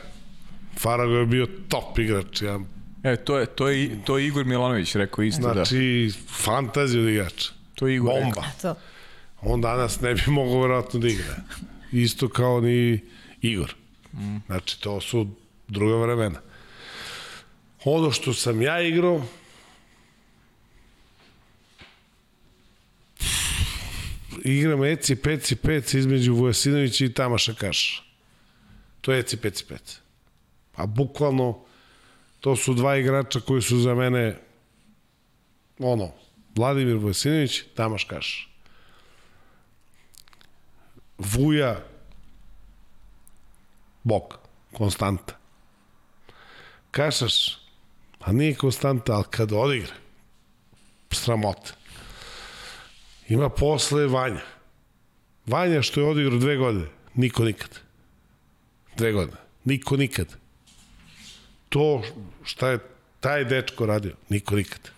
Faraga 0.79 1.13
je 1.13 1.25
bio 1.25 1.47
top 1.67 1.99
igrač. 1.99 2.41
Ja... 2.41 2.59
E, 3.03 3.15
to 3.15 3.37
je, 3.37 3.45
to 3.45 3.67
je, 3.67 4.03
to 4.05 4.17
je 4.17 4.27
Igor 4.27 4.45
Milanović 4.45 4.95
rekao 4.95 5.23
isto, 5.23 5.41
znači, 5.41 5.57
da. 5.57 5.65
Znači, 5.65 6.13
fantazija 6.43 7.03
od 7.03 7.09
igrača. 7.09 7.51
To 7.75 7.87
je 7.87 7.95
Igor 7.95 8.13
Bomba. 8.13 8.43
rekao. 8.55 8.75
On 9.41 9.61
danas 9.61 10.01
ne 10.01 10.13
bi 10.13 10.21
mogao 10.27 10.61
verovatno 10.61 10.99
da 10.99 11.07
igra. 11.07 11.35
Isto 11.91 12.29
kao 12.29 12.61
ni 12.61 12.99
Igor. 13.41 13.75
Mm. 14.13 14.37
Znači, 14.45 14.81
to 14.81 15.01
su 15.01 15.27
druga 15.67 15.95
vremena. 15.95 16.39
Ono 17.83 18.11
što 18.11 18.33
sam 18.33 18.61
ja 18.61 18.81
igrao, 18.81 19.21
igram 24.48 24.84
Eci 24.84 25.15
Peci 25.15 25.56
Pec 25.56 25.94
između 25.94 26.34
Vujasinovića 26.34 27.06
i 27.06 27.14
Tamaša 27.14 27.53
Kaša. 27.53 28.02
To 29.02 29.14
je 29.14 29.19
Eci 29.19 29.38
Peci 29.38 29.65
Pec. 29.65 29.99
A 30.76 30.86
bukvalno 30.86 31.60
to 32.40 32.56
su 32.56 32.74
dva 32.74 32.98
igrača 32.98 33.40
koji 33.40 33.61
su 33.61 33.80
za 33.80 33.95
mene 33.95 34.38
ono, 35.80 36.11
Vladimir 36.56 36.95
Vujasinović, 36.95 37.64
Tamaš 37.76 38.03
Kaša. 38.03 38.48
Vuja 41.18 41.84
Bog, 44.03 44.38
konstanta. 44.74 45.38
Kašaš, 46.91 47.57
a 48.19 48.32
nije 48.32 48.56
konstanta, 48.56 49.14
ali 49.14 49.24
kad 49.30 49.52
odigra, 49.52 49.94
sramota. 51.11 51.76
Ima 53.29 53.49
posle 53.49 54.07
Vanja. 54.07 54.41
Vanja 55.45 55.81
što 55.81 56.01
je 56.01 56.07
odigrao 56.07 56.39
dve 56.39 56.57
godine, 56.57 56.85
niko 57.15 57.43
nikad. 57.45 57.69
Dve 58.97 59.11
godine, 59.11 59.37
niko 59.65 59.97
nikad. 59.97 60.35
To 61.69 62.03
šta 62.43 62.69
je 62.69 62.79
taj 63.19 63.45
dečko 63.45 63.85
radio, 63.85 64.15
niko 64.29 64.55
nikad. 64.55 64.89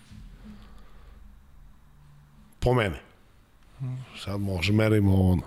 Po 2.60 2.74
mene. 2.74 3.00
Sad 4.24 4.40
može 4.40 4.72
merimo 4.72 5.22
ono. 5.22 5.42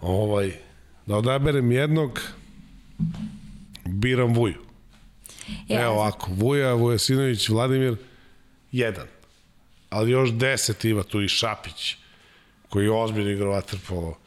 Ovaj, 0.00 0.52
da 1.06 1.16
odaberem 1.16 1.72
jednog, 1.72 2.20
biram 3.84 4.34
Vuju. 4.34 4.64
E, 5.68 5.74
Evo 5.74 5.92
ovako, 5.92 6.30
Vuja, 6.30 6.72
Vujasinović, 6.72 7.48
Vladimir, 7.48 7.96
jedan. 8.72 9.06
Ali 9.94 10.10
još 10.10 10.32
deset 10.32 10.84
ima 10.84 11.02
tu 11.02 11.22
i 11.22 11.28
Šapić, 11.28 11.96
koji 12.68 12.84
je 12.84 12.90
ozbiljno 12.90 13.30
igrao 13.30 13.52
vaterpolo. 13.52 14.18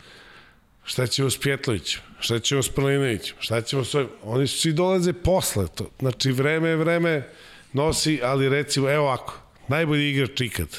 Šta 0.84 1.08
ćemo 1.08 1.30
s 1.30 1.38
Pjetlovićem? 1.38 2.02
Šta 2.20 2.40
ćemo 2.40 2.64
s 2.64 2.70
Prlinovićem? 2.70 3.36
Šta 3.40 3.62
ćemo 3.62 3.84
s 3.84 3.96
ovim? 3.96 4.10
Oni 4.24 4.48
svi 4.48 4.74
dolaze 4.74 5.14
posle 5.14 5.68
to. 5.68 5.90
Znači, 6.00 6.32
vreme 6.32 6.70
je 6.70 6.76
vreme 6.76 7.28
nosi, 7.74 8.20
ali 8.24 8.50
recimo, 8.50 8.90
evo 8.90 9.06
ovako, 9.06 9.34
najbolji 9.68 10.10
igrač 10.10 10.42
ikad 10.42 10.78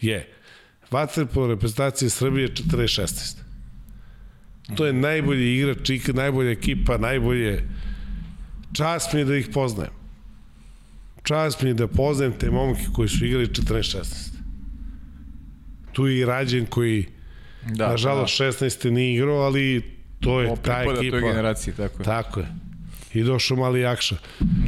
je 0.00 0.32
vaterpolo 0.90 1.46
reprezentacije 1.46 2.10
Srbije 2.10 2.48
40-16. 2.48 3.36
To 4.76 4.86
je 4.86 4.92
najbolji 4.92 5.56
igrač 5.56 5.90
ikad, 5.90 6.14
najbolja 6.14 6.50
ekipa, 6.50 6.98
najbolje 6.98 7.68
čast 8.72 9.12
mi 9.12 9.20
je 9.20 9.24
da 9.24 9.36
ih 9.36 9.48
poznajem. 9.54 9.99
Čast 11.22 11.62
mi 11.62 11.70
je 11.70 11.74
da 11.74 11.86
poznajem 11.86 12.32
te 12.32 12.50
momke 12.50 12.82
koji 12.94 13.08
su 13.08 13.24
igrali 13.24 13.46
14-16. 13.46 14.04
Tu 15.92 16.06
je 16.06 16.18
i 16.18 16.24
Rađen 16.24 16.66
koji, 16.66 17.06
da, 17.66 17.88
nažalost, 17.88 18.38
da. 18.38 18.44
16. 18.44 18.90
nije 18.90 19.14
igrao, 19.14 19.36
ali 19.36 19.82
to 20.20 20.40
je 20.40 20.54
ta 20.62 20.82
ekipa. 20.82 21.10
toj 21.10 21.20
generaciji, 21.20 21.74
tako 21.74 22.02
je. 22.02 22.04
Tako 22.04 22.40
je. 22.40 22.46
I 23.14 23.22
došao 23.22 23.56
mali 23.56 23.80
Jakša. 23.80 24.16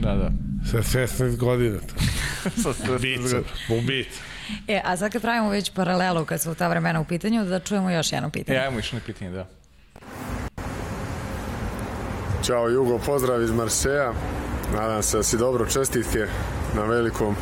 Da, 0.00 0.14
da. 0.14 0.30
Sa 0.70 0.98
16 0.98 1.36
godina. 1.36 1.78
Sa 2.62 2.72
16 2.72 2.86
godina. 2.86 3.42
Ubica. 3.78 4.20
E, 4.68 4.80
a 4.84 4.96
sad 4.96 5.12
kad 5.12 5.22
pravimo 5.22 5.50
već 5.50 5.70
paralelu 5.70 6.24
kad 6.24 6.40
su 6.40 6.54
ta 6.54 6.68
vremena 6.68 7.00
u 7.00 7.04
pitanju, 7.04 7.44
da 7.44 7.60
čujemo 7.60 7.90
još 7.90 8.12
jedno 8.12 8.30
pitanje. 8.30 8.58
E, 8.58 8.60
ajmo 8.60 8.78
još 8.78 8.92
jedno 8.92 9.06
pitanje, 9.06 9.30
da. 9.30 9.48
Ćao 12.42 12.68
Jugo, 12.68 12.98
pozdrav 12.98 13.42
iz 13.42 13.50
Marseja. 13.50 14.12
Nadam 14.72 15.02
se 15.02 15.16
da 15.16 15.22
si 15.22 15.36
dobro, 15.36 15.66
čestitke 15.66 16.26
na 16.74 16.84
velikom 16.84 17.36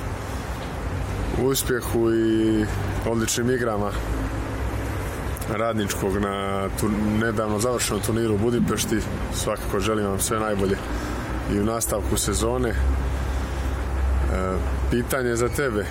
uspjehu 1.43 2.13
i 2.13 2.65
odličnim 3.07 3.51
igrama 3.51 3.91
radničkog 5.53 6.17
na 6.17 6.69
nedavno 7.21 7.59
završenom 7.59 8.03
turniru 8.03 8.35
u 8.35 8.39
Budimpešti. 8.39 9.01
Svakako 9.35 9.81
želim 9.81 10.07
vam 10.07 10.19
sve 10.19 10.41
najbolje 10.41 10.77
i 11.53 11.61
u 11.61 11.65
nastavku 11.65 12.17
sezone. 12.17 12.69
E, 12.69 12.75
pitanje 14.91 15.37
za 15.37 15.49
tebe. 15.49 15.87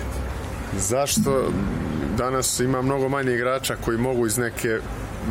Zašto 0.78 1.50
danas 2.16 2.60
ima 2.60 2.82
mnogo 2.82 3.08
manje 3.08 3.34
igrača 3.34 3.76
koji 3.84 3.98
mogu 3.98 4.26
iz 4.26 4.38
neke 4.38 4.78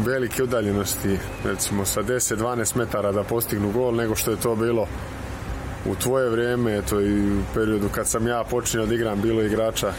velike 0.06 0.44
udaljenosti, 0.44 1.18
recimo 1.45 1.86
sa 1.86 2.03
10-12 2.03 2.77
metara 2.77 3.11
da 3.11 3.23
postignu 3.23 3.72
gol, 3.72 3.95
nego 3.95 4.15
što 4.15 4.31
je 4.31 4.38
to 4.38 4.56
bilo 4.56 4.88
u 5.86 5.96
tvoje 5.96 6.30
vrijeme, 6.30 6.78
eto 6.78 7.02
i 7.02 7.40
u 7.40 7.42
periodu 7.54 7.90
kad 7.96 8.08
sam 8.08 8.28
ja 8.28 8.44
počinio 8.44 8.86
da 8.86 8.96
igram, 8.96 9.22
bilo 9.22 9.42
igrača 9.42 9.94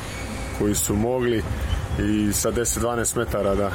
koji 0.58 0.74
su 0.74 0.94
mogli 0.94 1.42
i 1.98 2.32
sa 2.32 2.52
10-12 2.52 3.16
metara 3.16 3.54
da 3.54 3.70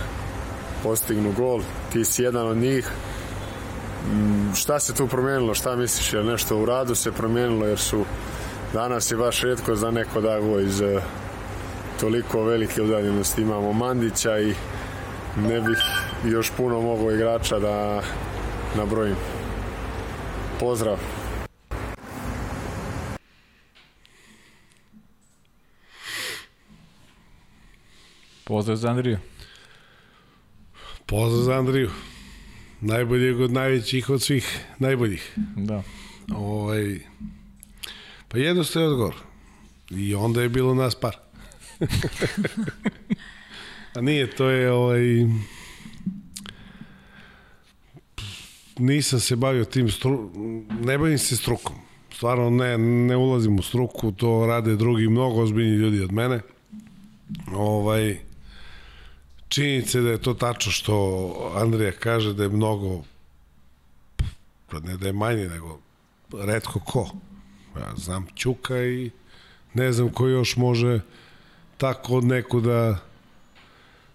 postignu 0.83 1.31
gol, 1.31 1.61
ti 1.93 2.05
si 2.05 2.23
jedan 2.23 2.47
od 2.47 2.57
njih. 2.57 2.89
Šta 4.55 4.79
se 4.79 4.93
tu 4.93 5.07
promijenilo, 5.07 5.53
šta 5.53 5.75
misliš, 5.75 6.13
je 6.13 6.23
nešto 6.23 6.57
u 6.57 6.65
radu 6.65 6.95
se 6.95 7.11
promijenilo, 7.11 7.65
jer 7.65 7.79
su 7.79 8.05
danas 8.73 9.11
je 9.11 9.17
baš 9.17 9.41
redko 9.41 9.75
za 9.75 9.91
neko 9.91 10.21
da 10.21 10.39
go 10.39 10.59
iz 10.59 10.81
toliko 11.99 12.43
velike 12.43 12.81
udaljenosti. 12.81 13.41
Imamo 13.41 13.73
Mandića 13.73 14.39
i 14.39 14.53
ne 15.37 15.61
bih 15.61 15.77
još 16.25 16.51
puno 16.57 16.81
mogo 16.81 17.11
igrača 17.11 17.59
da 17.59 18.01
nabrojim. 18.77 19.15
Pozdrav! 20.59 21.24
Pozdrav 28.45 28.77
za 28.77 28.89
Andriju. 28.89 29.17
Pozdrav 31.05 31.43
za 31.43 31.59
Andriju. 31.59 31.89
Najboljeg 32.81 33.39
od 33.39 33.51
najvećih 33.51 34.09
od 34.09 34.21
svih 34.21 34.59
najboljih. 34.79 35.33
Da. 35.55 35.83
Ovaj, 36.35 36.99
pa 38.27 38.37
jednostavno 38.37 38.87
je 38.87 38.91
odgovor. 38.91 39.15
I 39.89 40.15
onda 40.15 40.41
je 40.41 40.49
bilo 40.49 40.73
nas 40.73 40.95
par. 40.95 41.15
A 43.95 44.01
nije, 44.01 44.31
to 44.31 44.49
je 44.49 44.71
ovaj... 44.71 45.01
Nisam 48.77 49.19
se 49.19 49.35
bavio 49.35 49.65
tim 49.65 49.89
stru... 49.89 50.31
Ne 50.81 50.97
bavim 50.97 51.17
se 51.17 51.37
strukom. 51.37 51.75
Stvarno 52.13 52.49
ne, 52.49 52.77
ne 52.77 53.15
ulazim 53.15 53.59
u 53.59 53.61
struku, 53.61 54.11
to 54.11 54.45
rade 54.45 54.75
drugi 54.75 55.07
mnogo 55.07 55.41
ozbiljni 55.41 55.75
ljudi 55.75 56.01
od 56.01 56.11
mene. 56.11 56.39
Ovaj, 57.53 58.19
činjenice 59.47 60.01
da 60.01 60.09
je 60.09 60.21
to 60.21 60.33
tačno 60.33 60.71
što 60.71 61.53
Andrija 61.55 61.91
kaže 61.91 62.33
da 62.33 62.43
je 62.43 62.49
mnogo 62.49 63.03
pa 64.67 64.79
ne 64.79 64.97
da 64.97 65.07
je 65.07 65.13
manje, 65.13 65.49
nego 65.49 65.79
redko 66.33 66.79
ko. 66.79 67.09
Ja 67.75 67.93
znam 67.97 68.27
Ćuka 68.35 68.83
i 68.83 69.11
ne 69.73 69.91
znam 69.91 70.09
ko 70.09 70.27
još 70.27 70.57
može 70.57 70.99
tako 71.77 72.15
od 72.15 72.23
nekuda 72.23 72.97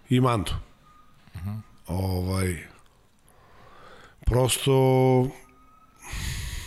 i 0.08 0.20
Mandu. 0.20 0.52
Uh 1.34 1.40
-huh. 1.40 1.60
Ovaj, 1.86 2.66
prosto 4.26 4.72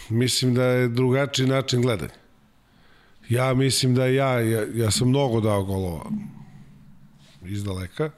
mislim 0.09 0.53
da 0.53 0.63
je 0.63 0.87
drugačiji 0.87 1.47
način 1.47 1.81
gledanja. 1.81 2.13
Ja 3.29 3.53
mislim 3.53 3.95
da 3.95 4.05
ja, 4.05 4.39
ja, 4.39 4.65
ja 4.73 4.91
sam 4.91 5.07
mnogo 5.07 5.41
dao 5.41 5.63
golova 5.63 6.05
iz 7.45 7.63
daleka. 7.63 8.11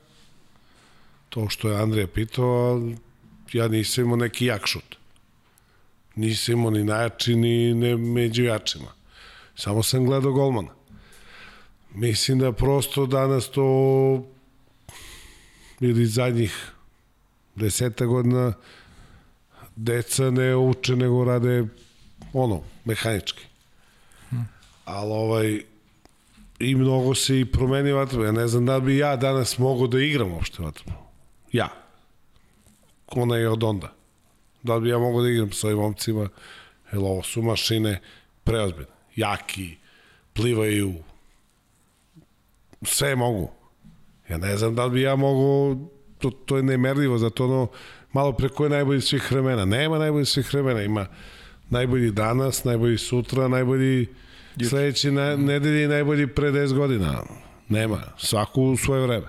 To 1.36 1.50
što 1.50 1.70
je 1.70 1.82
Andrija 1.82 2.08
pitao, 2.08 2.82
ja 3.54 3.68
nisam 3.68 4.04
imao 4.04 4.18
neki 4.18 4.46
jak 4.46 4.68
šut. 4.68 4.96
Nisam 6.16 6.54
imao 6.54 6.72
ni 6.72 6.84
najjači, 6.84 7.36
ni 7.36 7.74
ne 7.74 7.98
među 7.98 8.44
jačima. 8.44 8.88
Samo 9.56 9.84
sam 9.84 10.06
gledao 10.06 10.32
golmana. 10.32 10.70
Mislim 11.94 12.40
da 12.40 12.52
prosto 12.52 13.06
danas 13.06 13.50
to 13.50 14.26
ili 15.80 16.06
zadnjih 16.06 16.72
deseta 17.56 18.06
godina 18.06 18.54
deca 19.76 20.32
ne 20.32 20.56
uče 20.56 20.96
nego 20.96 21.26
rade 21.26 21.66
ono, 22.34 22.62
mehanički. 22.86 23.44
Hmm. 24.30 24.48
Ali 24.86 25.12
ovaj 25.12 25.62
i 26.60 26.76
mnogo 26.76 27.16
se 27.16 27.40
i 27.40 27.46
promeni 27.46 27.92
vatrbo. 27.92 28.24
Ja 28.24 28.32
ne 28.32 28.48
znam 28.48 28.66
da 28.66 28.80
bi 28.80 28.98
ja 28.98 29.16
danas 29.16 29.58
mogao 29.58 29.88
da 29.88 30.00
igram 30.00 30.32
uopšte 30.32 30.64
vatrbo. 30.64 31.05
Ja. 31.56 31.70
Ona 33.08 33.38
je 33.38 33.50
od 33.50 33.64
onda. 33.64 33.94
Da 34.64 34.80
bi 34.80 34.90
ja 34.90 34.98
mogao 34.98 35.22
da 35.22 35.30
igram 35.30 35.52
sa 35.52 35.68
ovim 35.68 35.80
momcima, 35.80 36.30
jer 36.92 37.02
ovo 37.02 37.24
su 37.24 37.42
mašine 37.42 38.02
preozbiljne. 38.44 38.92
Jaki, 39.16 39.76
plivaju, 40.34 40.94
sve 42.82 43.16
mogu. 43.16 43.52
Ja 44.30 44.38
ne 44.38 44.58
znam 44.58 44.76
da 44.76 44.86
li 44.86 44.92
bi 44.92 45.02
ja 45.02 45.16
mogu, 45.16 45.80
to, 46.20 46.30
to 46.30 46.58
je 46.58 46.64
nemerljivo, 46.64 47.18
zato 47.18 47.44
ono, 47.44 47.68
malo 48.14 48.32
preko 48.32 48.64
je 48.64 48.70
najbolji 48.70 49.02
svih 49.02 49.32
vremena. 49.32 49.66
Nema 49.66 49.98
najbolji 49.98 50.26
svih 50.26 50.54
vremena, 50.54 50.82
ima 50.82 51.08
najbolji 51.70 52.12
danas, 52.12 52.64
najbolji 52.64 52.98
sutra, 52.98 53.48
najbolji 53.48 54.08
Juče. 54.56 54.70
sledeći 54.70 55.12
na, 55.12 55.36
nedelji 55.36 55.84
i 55.84 55.88
najbolji 55.88 56.28
pre 56.28 56.52
10 56.52 56.74
godina. 56.74 57.24
Nema, 57.70 58.02
svaku 58.18 58.64
u 58.64 58.78
svoje 58.78 59.08
vreme. 59.08 59.28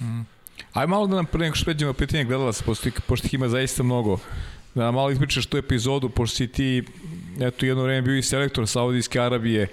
Mm. 0.00 0.39
Aj 0.72 0.86
malo 0.86 1.06
da 1.06 1.16
nam 1.16 1.26
pre 1.26 1.40
nego 1.40 1.54
što 1.54 1.64
pređemo 1.64 1.92
pitanje 1.92 2.24
gledalaca, 2.24 2.64
pošto, 2.64 2.90
pošto 3.06 3.26
ih 3.26 3.34
ima 3.34 3.48
zaista 3.48 3.82
mnogo. 3.82 4.18
Da 4.74 4.84
nam 4.84 4.94
malo 4.94 5.10
ispričaš 5.10 5.46
tu 5.46 5.56
epizodu, 5.56 6.08
pošto 6.08 6.36
si 6.36 6.46
ti, 6.46 6.82
eto, 7.40 7.66
jedno 7.66 7.82
vreme 7.82 8.02
bio 8.02 8.16
i 8.16 8.22
selektor 8.22 8.68
Saudijske 8.68 9.20
Arabije, 9.20 9.68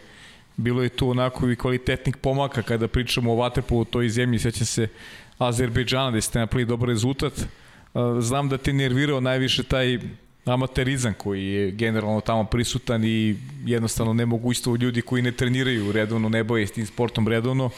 bilo 0.57 0.83
je 0.83 0.89
tu 0.89 1.09
onako 1.09 1.49
i 1.49 1.55
kvalitetnih 1.55 2.17
pomaka 2.17 2.61
kada 2.61 2.87
pričamo 2.87 3.31
o 3.31 3.35
Vaterpolu 3.35 3.81
u 3.81 3.85
toj 3.85 4.09
zemlji, 4.09 4.39
sveća 4.39 4.65
se 4.65 4.87
Azerbejdžana 5.37 6.11
da 6.11 6.21
ste 6.21 6.39
napravili 6.39 6.69
dobar 6.69 6.89
rezultat. 6.89 7.33
znam 8.19 8.49
da 8.49 8.57
te 8.57 8.73
nervirao 8.73 9.19
najviše 9.19 9.63
taj 9.63 9.99
amaterizam 10.45 11.13
koji 11.13 11.45
je 11.45 11.71
generalno 11.71 12.21
tamo 12.21 12.43
prisutan 12.43 13.03
i 13.03 13.35
jednostavno 13.65 14.13
ne 14.13 14.25
mogu 14.25 14.51
isto 14.51 14.75
ljudi 14.75 15.01
koji 15.01 15.21
ne 15.21 15.31
treniraju 15.31 15.91
redovno, 15.91 16.29
ne 16.29 16.43
boje 16.43 16.67
s 16.67 16.71
tim 16.71 16.85
sportom 16.85 17.27
redovno. 17.27 17.69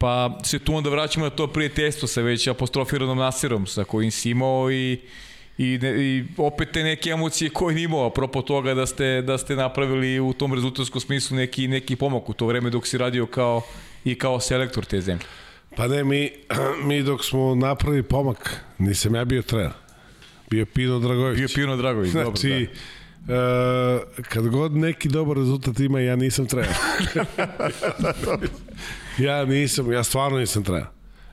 Pa 0.00 0.38
se 0.44 0.58
tu 0.58 0.74
onda 0.74 0.90
vraćamo 0.90 1.26
na 1.26 1.30
to 1.30 1.46
prijateljstvo 1.46 2.08
sa 2.08 2.20
već 2.20 2.46
apostrofiranom 2.46 3.18
Nasirom 3.18 3.66
sa 3.66 3.84
kojim 3.84 4.10
si 4.10 4.30
imao 4.30 4.72
i 4.72 4.98
i, 5.58 5.78
ne, 5.82 6.04
i 6.04 6.24
opet 6.36 6.68
te 6.72 6.82
neke 6.82 7.10
emocije 7.10 7.50
koje 7.50 7.74
ni 7.74 7.82
imao, 7.82 8.06
apropo 8.06 8.42
toga 8.42 8.74
da 8.74 8.86
ste, 8.86 9.22
da 9.22 9.38
ste 9.38 9.56
napravili 9.56 10.20
u 10.20 10.32
tom 10.32 10.54
rezultatskom 10.54 11.00
smislu 11.00 11.36
neki, 11.36 11.68
neki 11.68 11.96
pomak 11.96 12.28
u 12.28 12.32
to 12.32 12.46
vreme 12.46 12.70
dok 12.70 12.86
si 12.86 12.98
radio 12.98 13.26
kao, 13.26 13.62
i 14.04 14.14
kao 14.14 14.40
selektor 14.40 14.84
te 14.84 15.00
zemlje. 15.00 15.24
Pa 15.76 15.88
ne, 15.88 16.04
mi, 16.04 16.30
mi 16.88 17.02
dok 17.02 17.24
smo 17.24 17.54
napravili 17.54 18.02
pomak, 18.02 18.60
nisam 18.78 19.14
ja 19.14 19.24
bio 19.24 19.42
trener. 19.42 19.72
Bio 20.50 20.66
Pino 20.66 20.98
Dragović. 20.98 21.38
Bio 21.38 21.48
Pino 21.54 21.76
Dragović, 21.76 22.10
znači, 22.12 22.48
dobro, 22.48 22.66
da. 23.26 24.00
Uh, 24.18 24.24
kad 24.24 24.48
god 24.48 24.76
neki 24.76 25.08
dobar 25.08 25.36
rezultat 25.36 25.80
ima, 25.80 26.00
ja 26.00 26.16
nisam 26.16 26.46
trener. 26.46 26.74
ja 29.18 29.44
nisam, 29.44 29.92
ja 29.92 30.04
stvarno 30.04 30.38
nisam 30.38 30.64
trener. 30.64 30.86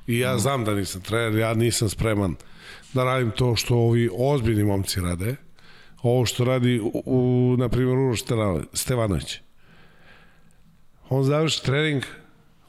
I 0.07 0.19
ja 0.19 0.37
znam 0.37 0.65
da 0.65 0.75
nisam 0.75 1.01
trener, 1.01 1.39
ja 1.39 1.53
nisam 1.53 1.89
spreman 1.89 2.35
da 2.93 3.03
radim 3.03 3.31
to 3.31 3.55
što 3.55 3.75
ovi 3.75 4.09
ozbiljni 4.17 4.63
momci 4.63 5.01
rade. 5.01 5.35
Ovo 6.01 6.25
što 6.25 6.45
radi, 6.45 6.79
u, 6.79 7.03
u 7.05 7.55
na 7.57 7.69
primjer, 7.69 7.97
Uroš 7.97 8.19
Stevanović. 8.73 9.39
On 11.09 11.23
završi 11.23 11.63
trening, 11.63 12.03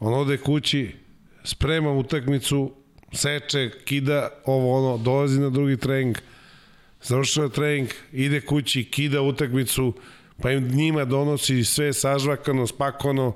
on 0.00 0.14
ode 0.14 0.36
kući, 0.36 0.96
sprema 1.44 1.90
utakmicu, 1.90 2.72
seče, 3.12 3.70
kida, 3.84 4.28
ovo 4.44 4.78
ono, 4.78 5.04
dolazi 5.04 5.40
na 5.40 5.50
drugi 5.50 5.76
trening, 5.76 6.18
završava 7.02 7.48
trening, 7.48 7.88
ide 8.12 8.40
kući, 8.40 8.84
kida 8.84 9.22
utakmicu, 9.22 9.92
pa 10.42 10.50
im 10.50 10.68
njima 10.68 11.04
donosi 11.04 11.64
sve 11.64 11.92
sažvakano, 11.92 12.66
spakono, 12.66 13.32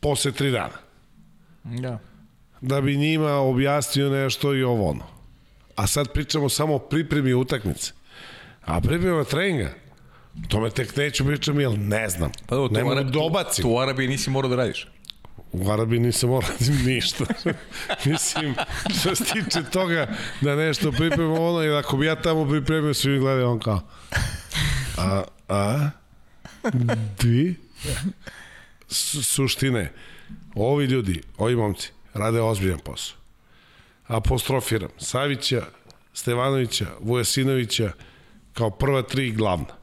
posle 0.00 0.32
tri 0.32 0.50
dana. 0.50 0.78
Da. 1.64 1.98
Da 2.60 2.80
bi 2.80 2.96
njima 2.96 3.32
objasnio 3.32 4.10
nešto 4.10 4.54
i 4.54 4.62
ovo 4.62 4.90
ono. 4.90 5.04
A 5.76 5.86
sad 5.86 6.12
pričamo 6.12 6.48
samo 6.48 6.74
o 6.74 6.78
pripremi 6.78 7.34
utakmice. 7.34 7.92
A 8.64 8.80
priprema 8.80 9.24
treninga, 9.24 9.70
tome 10.48 10.70
tek 10.70 10.96
neću 10.96 11.26
pričam, 11.26 11.60
jer 11.60 11.78
ne 11.78 12.08
znam. 12.08 12.30
Pa 12.46 12.54
dobro, 12.54 12.78
ne 12.78 12.84
mogu 12.84 13.10
dobacim. 13.10 13.62
Tu 13.62 13.70
u 13.70 13.78
Arabiji 13.78 14.08
nisi 14.08 14.30
morao 14.30 14.48
da 14.48 14.56
radiš. 14.56 14.86
U 15.52 15.70
Arabiji 15.70 16.00
nisam 16.00 16.30
morao 16.30 16.50
da 16.58 16.90
ništa. 16.90 17.24
Mislim, 18.04 18.54
što 19.00 19.14
se 19.14 19.24
tiče 19.24 19.62
toga 19.72 20.06
da 20.40 20.56
nešto 20.56 20.92
pripremam 20.92 21.42
ono, 21.42 21.60
jer 21.60 21.74
ako 21.74 21.96
bi 21.96 22.06
ja 22.06 22.22
tamo 22.22 22.48
pripremio, 22.48 22.94
svi 22.94 23.10
mi 23.10 23.18
gledaju 23.18 23.48
on 23.48 23.58
kao, 23.58 23.80
a, 24.98 25.22
a, 25.48 25.90
di? 27.20 27.54
Su, 28.90 29.22
suštine, 29.22 29.92
ovi 30.54 30.84
ljudi, 30.84 31.22
ovi 31.38 31.56
momci, 31.56 31.90
rade 32.14 32.40
ozbiljan 32.40 32.78
posao. 32.78 33.16
Apostrofiram, 34.06 34.90
Savića, 34.98 35.66
Stevanovića, 36.12 36.86
Vujasinovića, 37.00 37.92
kao 38.54 38.70
prva 38.70 39.02
tri 39.02 39.30
glavna. 39.30 39.76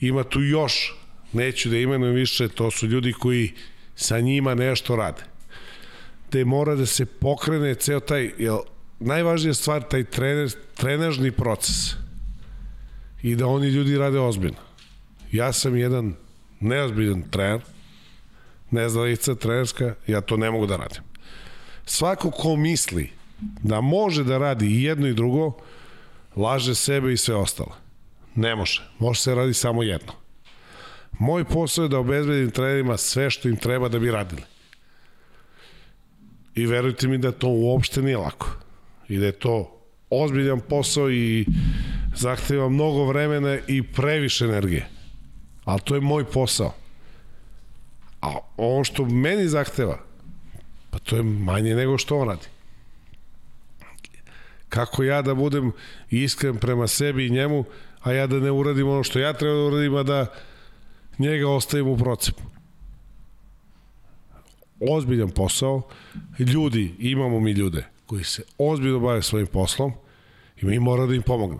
Ima 0.00 0.24
tu 0.24 0.42
još, 0.42 0.94
neću 1.32 1.68
da 1.68 1.76
imenujem 1.76 2.14
više, 2.14 2.48
to 2.48 2.70
su 2.70 2.86
ljudi 2.86 3.12
koji 3.12 3.52
sa 3.96 4.20
njima 4.20 4.54
nešto 4.54 4.96
rade. 4.96 5.22
Te 6.30 6.44
mora 6.44 6.74
da 6.74 6.86
se 6.86 7.06
pokrene 7.06 7.74
ceo 7.74 8.00
taj, 8.00 8.30
jel, 8.38 8.58
najvažnija 9.00 9.54
stvar, 9.54 9.82
taj 9.82 10.04
trener, 10.04 10.50
trenažni 10.74 11.32
proces. 11.32 11.76
I 13.22 13.36
da 13.36 13.46
oni 13.46 13.68
ljudi 13.68 13.98
rade 13.98 14.18
ozbiljno. 14.18 14.60
Ja 15.32 15.52
sam 15.52 15.76
jedan 15.76 16.14
neozbiljan 16.60 17.22
trener, 17.30 17.60
neznalica 18.74 19.34
trenerska, 19.34 19.94
ja 20.06 20.20
to 20.20 20.36
ne 20.36 20.50
mogu 20.50 20.66
da 20.66 20.76
radim. 20.76 21.02
Svako 21.86 22.30
ko 22.30 22.56
misli 22.56 23.10
da 23.62 23.80
može 23.80 24.24
da 24.24 24.38
radi 24.38 24.66
i 24.66 24.82
jedno 24.82 25.08
i 25.08 25.14
drugo, 25.14 25.52
laže 26.36 26.74
sebe 26.74 27.12
i 27.12 27.16
sve 27.16 27.34
ostalo. 27.34 27.76
Ne 28.34 28.56
može. 28.56 28.82
Može 28.98 29.20
se 29.20 29.34
radi 29.34 29.54
samo 29.54 29.82
jedno. 29.82 30.12
Moj 31.18 31.44
posao 31.44 31.82
je 31.82 31.88
da 31.88 31.98
obezbedim 31.98 32.50
trenerima 32.50 32.96
sve 32.96 33.30
što 33.30 33.48
im 33.48 33.56
treba 33.56 33.88
da 33.88 33.98
bi 33.98 34.10
radili. 34.10 34.42
I 36.54 36.66
verujte 36.66 37.08
mi 37.08 37.18
da 37.18 37.32
to 37.32 37.48
uopšte 37.48 38.02
nije 38.02 38.16
lako. 38.16 38.48
I 39.08 39.18
da 39.18 39.26
je 39.26 39.32
to 39.32 39.80
ozbiljan 40.10 40.60
posao 40.60 41.10
i 41.10 41.46
zahteva 42.16 42.68
mnogo 42.68 43.04
vremena 43.04 43.58
i 43.68 43.82
previše 43.82 44.44
energije. 44.44 44.88
Ali 45.64 45.80
to 45.80 45.94
je 45.94 46.00
moj 46.00 46.24
posao. 46.24 46.74
A 48.24 48.38
ovo 48.56 48.84
što 48.84 49.04
meni 49.04 49.48
zahteva, 49.48 49.98
pa 50.90 50.98
to 50.98 51.16
je 51.16 51.22
manje 51.22 51.74
nego 51.74 51.98
što 51.98 52.18
on 52.18 52.28
radi. 52.28 52.46
Kako 54.68 55.02
ja 55.02 55.22
da 55.22 55.34
budem 55.34 55.72
iskren 56.10 56.56
prema 56.56 56.86
sebi 56.86 57.26
i 57.26 57.30
njemu, 57.30 57.64
a 58.00 58.12
ja 58.12 58.26
da 58.26 58.40
ne 58.40 58.50
uradim 58.50 58.88
ono 58.88 59.02
što 59.04 59.18
ja 59.18 59.32
treba 59.32 59.54
da 59.54 59.64
uradim, 59.64 59.94
a 59.94 60.02
da 60.02 60.26
njega 61.18 61.48
ostavim 61.48 61.88
u 61.88 61.98
procepu. 61.98 62.42
Ozbiljan 64.80 65.30
posao, 65.30 65.82
ljudi, 66.38 66.94
imamo 66.98 67.40
mi 67.40 67.52
ljude 67.52 67.84
koji 68.06 68.24
se 68.24 68.42
ozbiljno 68.58 69.00
bave 69.00 69.22
svojim 69.22 69.46
poslom 69.46 69.92
i 70.56 70.66
mi 70.66 70.78
mora 70.78 71.06
da 71.06 71.14
im 71.14 71.22
pomognu. 71.22 71.58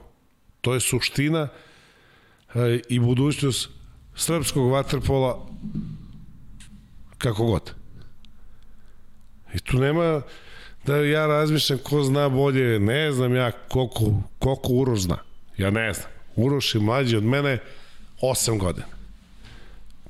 To 0.60 0.74
je 0.74 0.80
suština 0.80 1.48
e, 2.54 2.80
i 2.88 3.00
budućnost 3.00 3.70
srpskog 4.14 4.70
vaterpola 4.70 5.46
kako 7.24 7.44
god. 7.44 7.74
I 9.54 9.58
tu 9.58 9.78
nema 9.78 10.22
da 10.86 10.96
ja 10.96 11.26
razmišljam 11.26 11.78
ko 11.78 12.02
zna 12.02 12.28
bolje, 12.28 12.80
ne 12.80 13.12
znam 13.12 13.34
ja 13.34 13.50
koliko, 13.68 14.12
koliko 14.38 14.68
Uroš 14.72 15.00
zna. 15.00 15.18
Ja 15.56 15.70
ne 15.70 15.92
znam. 15.92 16.08
Uroš 16.36 16.74
je 16.74 16.80
mlađi 16.80 17.16
od 17.16 17.24
mene 17.24 17.58
8 18.22 18.58
godina. 18.58 18.86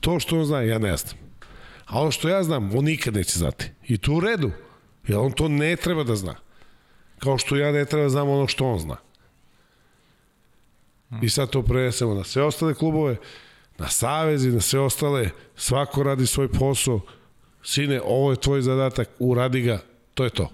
To 0.01 0.21
što 0.21 0.39
on 0.39 0.45
zna, 0.45 0.63
ja 0.63 0.79
ne 0.79 0.97
znam. 0.97 1.17
A 1.87 2.01
ono 2.01 2.11
što 2.11 2.29
ja 2.29 2.43
znam, 2.43 2.77
on 2.77 2.85
nikad 2.85 3.15
neće 3.15 3.39
znati. 3.39 3.71
I 3.89 3.99
tu 3.99 4.15
u 4.15 4.21
redu. 4.21 4.51
Jer 5.09 5.19
on 5.19 5.33
to 5.33 5.49
ne 5.49 5.77
treba 5.77 6.05
da 6.05 6.17
zna. 6.17 6.35
Kao 7.19 7.39
što 7.39 7.57
ja 7.57 7.73
ne 7.73 7.85
treba 7.85 8.03
da 8.03 8.11
znam 8.11 8.29
ono 8.29 8.47
što 8.47 8.67
on 8.67 8.79
zna. 8.79 8.97
I 11.23 11.29
sad 11.29 11.51
to 11.51 11.63
prenesemo 11.63 12.15
na 12.15 12.25
sve 12.25 12.43
ostale 12.43 12.75
klubove, 12.75 13.17
na 13.79 13.89
savezi, 13.89 14.51
na 14.51 14.61
sve 14.61 14.81
ostale. 14.81 15.31
Svako 15.57 16.03
radi 16.03 16.27
svoj 16.27 16.49
posao. 16.49 17.01
Sine, 17.63 18.01
ovo 18.05 18.31
je 18.31 18.41
tvoj 18.41 18.63
zadatak, 18.63 19.09
uradi 19.19 19.61
ga, 19.61 19.83
to 20.15 20.25
je 20.25 20.31
to. 20.31 20.51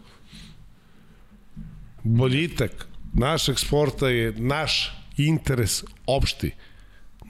Boljitak 2.03 2.87
našeg 3.13 3.59
sporta 3.59 4.09
je 4.09 4.33
naš 4.33 4.93
interes 5.17 5.85
opšti. 6.07 6.55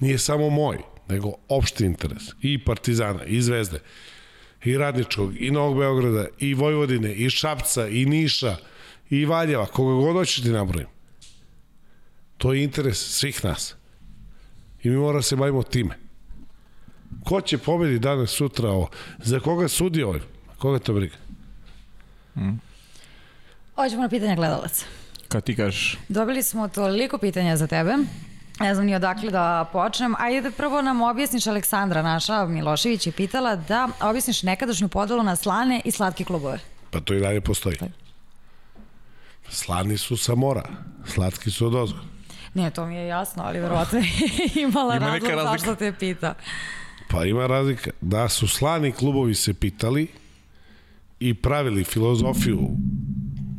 Nije 0.01 0.19
samo 0.19 0.51
moj 0.51 0.79
nego 1.09 1.33
opšti 1.49 1.85
interes. 1.85 2.23
I 2.43 2.65
Partizana, 2.65 3.25
i 3.25 3.43
Zvezde, 3.43 3.81
i 4.65 4.77
Radničkog, 4.79 5.43
i 5.43 5.51
Novog 5.51 5.79
Beograda, 5.79 6.27
i 6.39 6.55
Vojvodine, 6.55 7.15
i 7.15 7.31
Šapca, 7.31 7.89
i 7.89 8.05
Niša, 8.05 8.57
i 9.11 9.25
Valjeva, 9.25 9.67
koga 9.67 10.05
god 10.05 10.13
hoćeš 10.13 10.43
ti 10.43 10.49
nabrojim. 10.49 10.89
To 12.39 12.53
je 12.53 12.65
interes 12.65 12.99
svih 12.99 13.45
nas. 13.45 13.75
I 14.83 14.91
mi 14.91 14.97
moramo 14.97 15.19
da 15.19 15.23
se 15.23 15.37
bavimo 15.37 15.63
time. 15.63 15.99
Ko 17.25 17.41
će 17.41 17.59
pobedi 17.59 17.99
danas, 17.99 18.31
sutra 18.31 18.69
ovo? 18.71 18.89
Za 19.19 19.41
koga 19.41 19.69
sudi 19.69 20.03
ovo? 20.03 20.19
Koga 20.59 20.79
to 20.79 20.93
briga? 20.93 21.17
Mm. 22.37 22.61
Hoćemo 23.75 24.03
na 24.03 24.09
pitanje 24.09 24.37
gledalaca. 24.37 24.85
Kad 25.29 25.45
ti 25.45 25.57
kažeš? 25.57 25.99
Dobili 26.09 26.43
smo 26.43 26.69
toliko 26.69 27.19
pitanja 27.19 27.57
za 27.57 27.67
tebe. 27.67 27.95
Ne 28.61 28.75
znam 28.75 28.87
ni 28.87 28.95
odakle 28.95 29.31
da 29.31 29.69
počnem. 29.73 30.15
Ajde 30.19 30.41
da 30.41 30.51
prvo 30.51 30.83
nam 30.83 31.03
objasniš 31.03 31.47
Aleksandra 31.47 32.03
naša 32.03 32.47
Milošević 32.47 33.07
je 33.07 33.13
pitala 33.13 33.57
da 33.57 33.89
objasniš 34.01 34.43
nekadašnju 34.43 34.89
podelu 34.89 35.23
na 35.23 35.37
slane 35.37 35.81
i 35.85 35.91
slatke 35.91 36.25
klubove. 36.25 36.59
Pa 36.91 37.01
to 37.01 37.15
i 37.15 37.21
dalje 37.21 37.41
postoji. 37.41 37.77
Slani 39.49 39.99
su 39.99 40.17
sa 40.17 40.35
mora, 40.35 40.69
slatki 41.07 41.51
su 41.51 41.67
od 41.67 41.75
ozgo. 41.75 41.99
Nije, 42.55 42.71
to 42.71 42.87
mi 42.87 42.95
je 42.95 43.07
jasno, 43.07 43.43
ali 43.43 43.61
verovatno 43.61 43.99
je 43.99 44.07
imala 44.69 44.97
Ima 44.97 45.07
razlog 45.07 45.43
zašto 45.43 45.75
te 45.75 45.93
pita. 45.93 46.35
Pa 47.11 47.25
ima 47.25 47.47
razlika. 47.47 47.91
Da 48.01 48.29
su 48.29 48.49
slani 48.49 48.93
klubovi 48.93 49.35
se 49.35 49.55
pitali 49.55 50.09
i 51.21 51.35
pravili 51.35 51.85
filozofiju, 51.85 52.71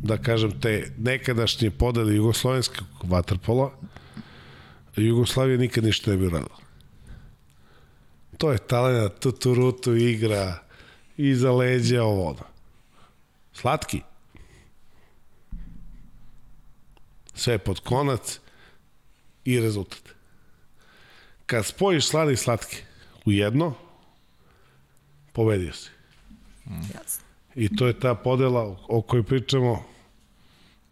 da 0.02 0.16
kažem, 0.16 0.60
te 0.60 0.92
nekadašnje 0.98 1.70
podele 1.70 2.14
jugoslovenskog 2.14 2.86
vaterpola, 3.02 3.70
Jugoslavija 4.96 5.58
nikad 5.58 5.84
ništa 5.84 6.10
ne 6.10 6.16
bi 6.16 6.26
uradila. 6.26 6.56
To 8.38 8.52
je 8.52 8.58
talent, 8.58 9.12
tuturutu 9.20 9.96
igra, 9.96 10.58
iza 11.16 11.52
leđa, 11.52 12.02
ovo 12.02 12.28
ono. 12.28 12.44
Slatki. 13.52 14.00
sve 17.34 17.58
pod 17.58 17.80
konac 17.80 18.40
i 19.44 19.60
rezultat. 19.60 20.02
Kad 21.46 21.66
spojiš 21.66 22.06
slane 22.06 22.32
i 22.32 22.36
slatke 22.36 22.76
u 23.24 23.32
jedno, 23.32 23.74
pobedio 25.32 25.72
si. 25.72 25.90
I 27.54 27.76
to 27.76 27.86
je 27.86 28.00
ta 28.00 28.14
podela 28.14 28.76
o 28.88 29.02
kojoj 29.02 29.22
pričamo. 29.22 29.84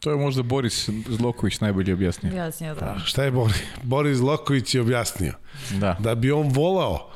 To 0.00 0.10
je 0.10 0.16
možda 0.16 0.42
Boris 0.42 0.88
Zloković 1.08 1.60
najbolje 1.60 1.94
objasnio. 1.94 2.34
Jasnije, 2.34 2.74
da. 2.74 2.98
Šta 3.04 3.24
je 3.24 3.30
Boris? 3.30 3.62
Boris 3.82 4.18
Loković 4.18 4.74
je 4.74 4.80
objasnio. 4.80 5.32
Da. 5.70 5.96
Da 5.98 6.14
bi 6.14 6.32
on 6.32 6.48
volao 6.48 7.10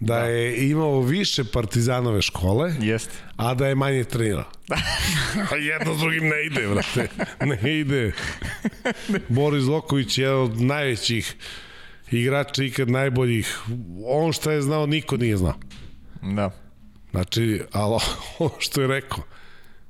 da, 0.00 0.14
da. 0.14 0.20
je 0.20 0.70
imao 0.70 1.00
više 1.00 1.44
partizanove 1.44 2.22
škole, 2.22 2.74
Jeste. 2.80 3.12
a 3.36 3.54
da 3.54 3.66
je 3.66 3.74
manje 3.74 4.04
trenirao. 4.04 4.44
A 5.52 5.56
jedno 5.56 5.94
s 5.94 5.98
drugim 5.98 6.24
ne 6.24 6.46
ide, 6.46 6.68
brate. 6.68 7.08
Ne 7.40 7.78
ide. 7.78 8.12
Boris 9.28 9.64
Loković 9.64 10.18
je 10.18 10.22
jedan 10.22 10.40
od 10.40 10.60
najvećih 10.60 11.34
igrača 12.10 12.64
ikad 12.64 12.90
najboljih. 12.90 13.58
On 14.04 14.32
šta 14.32 14.52
je 14.52 14.62
znao, 14.62 14.86
niko 14.86 15.16
nije 15.16 15.36
znao. 15.36 15.54
Da. 16.22 16.50
Znači, 17.10 17.62
ali 17.72 18.00
ono 18.38 18.54
što 18.58 18.80
je 18.80 18.88
rekao, 18.88 19.22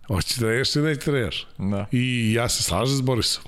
hoće 0.06 0.34
da 0.34 0.40
treniraš 0.40 0.76
ili 0.76 0.86
ne 0.86 0.96
treniraš. 0.96 1.46
Da. 1.58 1.86
I 1.92 2.32
ja 2.32 2.48
se 2.48 2.62
slažem 2.62 2.96
s 2.96 3.00
Borisom. 3.00 3.44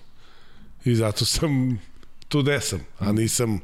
I 0.85 0.95
zato 0.95 1.25
sam 1.25 1.81
tu 2.29 2.43
gde 2.43 2.61
sam, 2.61 2.81
a 2.99 3.13
nisam... 3.13 3.61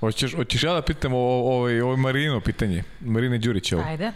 Hoćeš, 0.00 0.34
hoćeš 0.34 0.62
ja 0.62 0.72
da 0.72 0.82
pitam 0.82 1.14
o, 1.14 1.16
o, 1.16 1.56
ovaj, 1.56 1.80
ovo 1.80 1.96
Marino 1.96 2.40
pitanje, 2.40 2.82
Marine 3.00 3.38
Đurić 3.38 3.72
ovo. 3.72 3.82
Ajde. 3.86 4.12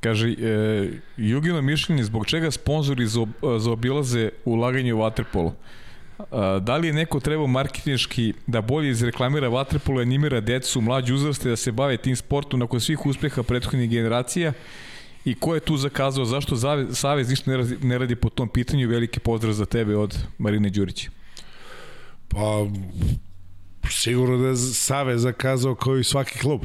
Kaže, 0.00 0.28
e, 0.28 0.90
Jugino 1.16 1.62
mišljenje 1.62 2.04
zbog 2.04 2.26
čega 2.26 2.50
sponzori 2.50 3.06
za, 3.06 3.26
zaobilaze 3.58 4.30
ulaganje 4.44 4.94
u 4.94 4.98
Waterpolo? 4.98 5.52
A, 6.30 6.58
da 6.62 6.76
li 6.76 6.86
je 6.86 6.92
neko 6.92 7.20
trebao 7.20 7.46
marketinški 7.46 8.32
da 8.46 8.60
bolje 8.60 8.90
izreklamira 8.90 9.50
Waterpolo 9.50 9.98
i 9.98 10.02
animira 10.02 10.40
decu 10.40 10.80
mlađe 10.80 11.14
uzraste 11.14 11.48
da 11.48 11.56
se 11.56 11.72
bave 11.72 11.96
tim 11.96 12.16
sportom 12.16 12.60
nakon 12.60 12.80
svih 12.80 13.06
uspeha 13.06 13.42
prethodnih 13.42 13.90
generacija 13.90 14.52
i 15.24 15.34
ko 15.34 15.54
je 15.54 15.60
tu 15.60 15.76
zakazao, 15.76 16.24
zašto 16.24 16.56
Savez, 16.56 16.98
Savez 16.98 17.30
ništa 17.30 17.50
ne 17.50 17.56
radi, 17.56 17.76
ne 17.82 17.98
radi 17.98 18.16
po 18.16 18.28
tom 18.28 18.48
pitanju, 18.48 18.88
veliki 18.88 19.20
pozdrav 19.20 19.52
za 19.52 19.66
tebe 19.66 19.96
od 19.96 20.18
Marine 20.38 20.70
Đurića. 20.70 21.10
Pa, 22.28 22.66
sigurno 23.90 24.38
da 24.38 24.48
je 24.48 24.56
Savez 24.56 25.22
zakazao 25.22 25.74
kao 25.74 25.98
i 25.98 26.04
svaki 26.04 26.38
klub. 26.38 26.60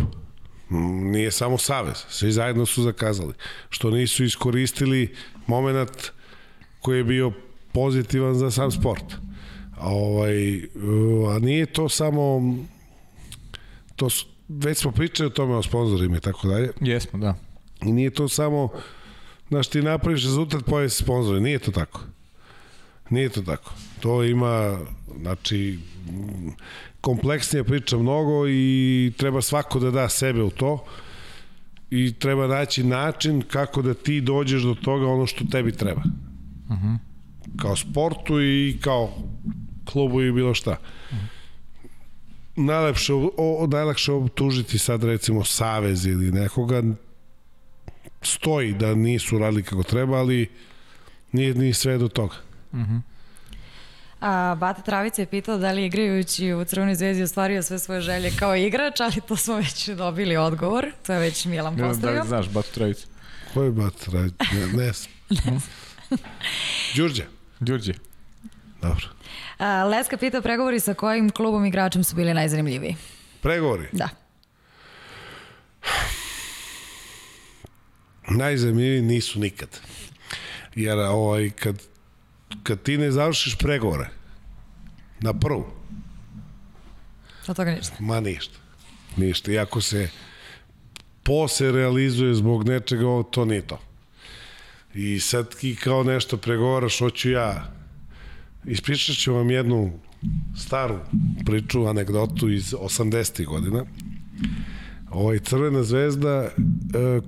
Nije 1.12 1.32
samo 1.32 1.58
Savez, 1.58 2.06
svi 2.10 2.32
zajedno 2.32 2.66
su 2.66 2.84
zakazali. 2.84 3.34
Što 3.70 3.92
nisu 3.92 4.24
iskoristili 4.24 5.16
moment 5.48 6.12
koji 6.80 6.98
je 6.98 7.04
bio 7.04 7.32
pozitivan 7.72 8.36
za 8.36 8.52
sam 8.52 8.72
sport. 8.72 9.14
A, 9.78 9.90
ovaj, 9.90 10.62
a 11.36 11.40
nije 11.40 11.66
to 11.66 11.90
samo 11.90 12.56
to 13.96 14.10
su, 14.10 14.26
već 14.48 14.78
smo 14.78 14.92
pričali 14.92 15.28
o 15.28 15.30
tome 15.30 15.56
o 15.56 15.64
sponsorima 15.64 16.18
i 16.18 16.20
tako 16.20 16.48
dalje. 16.48 16.72
Jesmo, 16.82 17.20
da. 17.20 17.36
I 17.82 17.92
nije 17.92 18.10
to 18.10 18.28
samo 18.28 18.70
znaš 19.50 19.68
ti 19.68 19.82
napraviš 19.82 20.24
rezultat 20.24 20.66
pojave 20.66 20.90
se 20.90 21.04
sponzore, 21.04 21.40
nije 21.40 21.60
to 21.60 21.72
tako. 21.72 22.02
Nije 23.10 23.30
to 23.30 23.42
tako. 23.42 23.74
To 24.00 24.24
ima, 24.24 24.80
znači, 25.22 25.80
kompleksnija 27.02 27.64
priča 27.64 27.98
mnogo 27.98 28.48
i 28.48 29.12
treba 29.18 29.42
svako 29.42 29.80
da 29.80 29.92
da 29.92 30.10
sebe 30.10 30.44
u 30.44 30.50
to 30.50 30.86
i 31.90 32.14
treba 32.14 32.48
naći 32.48 32.84
način 32.84 33.42
kako 33.42 33.82
da 33.82 33.94
ti 33.94 34.22
dođeš 34.22 34.64
do 34.64 34.76
toga 34.76 35.08
ono 35.08 35.26
što 35.26 35.46
tebi 35.52 35.72
treba. 35.72 36.02
Uh 36.70 36.78
-huh. 36.78 36.98
Kao 37.62 37.76
sportu 37.76 38.42
i 38.42 38.78
kao 38.82 39.14
klubu 39.86 40.22
i 40.22 40.32
bilo 40.32 40.54
šta. 40.54 40.72
Uh 40.72 41.18
-huh. 41.18 41.38
Najlepše, 42.56 43.14
o, 43.14 43.32
o, 43.38 43.68
najlakše 43.68 44.12
optužiti 44.12 44.78
sad 44.78 45.04
recimo 45.04 45.44
Savez 45.44 46.06
ili 46.06 46.32
nekoga 46.32 46.84
stoji 48.22 48.74
da 48.74 48.96
nisu 48.96 49.40
radili 49.40 49.64
kako 49.64 49.84
treba, 49.84 50.18
ali 50.18 50.50
nije 51.32 51.54
ni 51.54 51.74
sve 51.74 51.98
do 51.98 52.08
toga. 52.08 52.36
Uh 52.72 52.80
-huh. 52.80 53.02
A, 54.20 54.56
Bata 54.56 54.82
Travica 54.82 55.22
je 55.22 55.26
pitao 55.26 55.58
da 55.58 55.72
li 55.72 55.86
igrajući 55.86 56.54
u 56.54 56.66
Crvenoj 56.66 56.96
zvezdi 56.96 57.24
ostvario 57.24 57.64
sve 57.64 57.80
svoje 57.80 58.02
želje 58.02 58.32
kao 58.40 58.56
igrač, 58.56 59.00
ali 59.00 59.22
to 59.28 59.36
smo 59.36 59.56
već 59.56 59.90
dobili 59.90 60.38
odgovor. 60.38 60.92
To 61.06 61.14
je 61.14 61.20
već 61.20 61.46
Milan 61.46 61.78
postavio. 61.78 62.16
Da 62.16 62.22
li 62.22 62.28
znaš 62.28 62.50
Bata 62.50 62.68
Travica? 62.74 63.08
Ko 63.54 63.64
je 63.64 63.72
Bata 63.72 63.98
Travica? 64.12 64.46
Ne, 64.54 64.68
ne 64.68 64.92
znam. 64.94 65.62
Đurđe. 66.96 67.26
Đurđe. 67.60 67.94
Dobro. 68.82 69.06
A, 69.58 69.84
Leska 69.84 70.18
pitao 70.18 70.42
pregovori 70.42 70.80
sa 70.80 70.94
kojim 70.94 71.30
klubom 71.30 71.66
igračem 71.66 72.04
su 72.04 72.16
bili 72.16 72.34
najzanimljiviji? 72.34 72.96
Pregovori? 73.42 73.88
Da. 73.92 74.10
Najzanimljiviji 78.30 79.02
nisu 79.02 79.40
nikad. 79.40 79.80
Jer 80.76 80.98
ovaj, 81.00 81.50
kad 81.50 81.82
kad 82.64 82.82
ti 82.82 82.98
ne 82.98 83.12
završiš 83.12 83.56
pregovore 83.58 84.10
na 85.20 85.34
prvu, 85.34 85.66
od 87.48 87.56
toga 87.56 87.72
ništa. 87.72 87.96
Ma 88.00 88.20
ništa. 88.20 88.60
Ništa. 89.18 89.52
I 89.52 89.60
ako 89.60 89.82
se 89.82 90.10
posle 91.24 91.72
realizuje 91.72 92.36
zbog 92.36 92.68
nečega, 92.68 93.24
to 93.32 93.46
nije 93.46 93.62
to. 93.62 93.80
I 94.94 95.20
sad 95.20 95.56
ti 95.56 95.76
kao 95.76 96.04
nešto 96.04 96.38
pregovaraš, 96.38 97.00
hoću 97.00 97.32
ja, 97.32 97.74
ispričat 98.66 99.16
ću 99.16 99.34
vam 99.34 99.52
jednu 99.52 100.00
staru 100.58 101.00
priču, 101.46 101.86
anegdotu 101.86 102.50
iz 102.50 102.74
80. 102.74 103.46
godina. 103.46 103.86
Ovaj 105.12 105.40
Crvena 105.40 105.84
zvezda 105.84 106.30
e, 106.42 106.52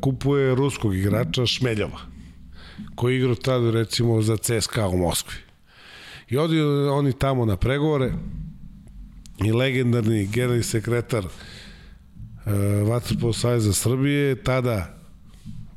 kupuje 0.01 0.55
ruskog 0.55 0.95
igrača 0.95 1.45
Šmeljova 1.45 2.08
koji 2.95 3.17
igrao 3.17 3.35
tada 3.35 3.71
recimo 3.71 4.21
za 4.21 4.37
CSKA 4.37 4.87
u 4.87 4.97
Moskvi. 4.97 5.37
I 6.29 6.37
odi 6.37 6.61
oni 6.91 7.13
tamo 7.13 7.45
na 7.45 7.57
pregovore 7.57 8.11
i 9.45 9.51
legendarni 9.51 10.27
generalni 10.27 10.63
sekretar 10.63 11.25
uh, 11.25 12.89
Vatrpol 12.89 13.33
Savjeza 13.33 13.73
Srbije, 13.73 14.43
tada 14.43 14.97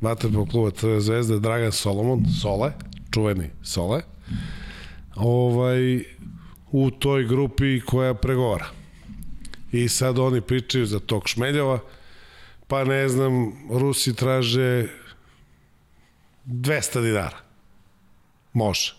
Vatrpol 0.01 0.47
kluba 0.47 0.71
Crve 0.71 1.01
zvezde 1.01 1.39
Dragan 1.39 1.73
Solomon, 1.73 2.25
Sole, 2.41 2.73
čuveni 3.15 3.51
Sole, 3.63 4.03
ovaj, 5.15 6.05
u 6.73 6.91
toj 6.91 7.25
grupi 7.25 7.81
koja 7.81 8.15
pregovara. 8.15 8.67
I 9.73 9.89
sad 9.89 10.19
oni 10.19 10.41
pričaju 10.41 10.87
za 10.87 10.99
tog 10.99 11.23
Šmeljova, 11.29 11.79
pa 12.67 12.85
ne 12.85 13.09
znam, 13.09 13.53
Rusi 13.71 14.15
traže 14.15 14.87
200 16.47 17.03
dinara. 17.03 17.37
Može. 18.53 18.95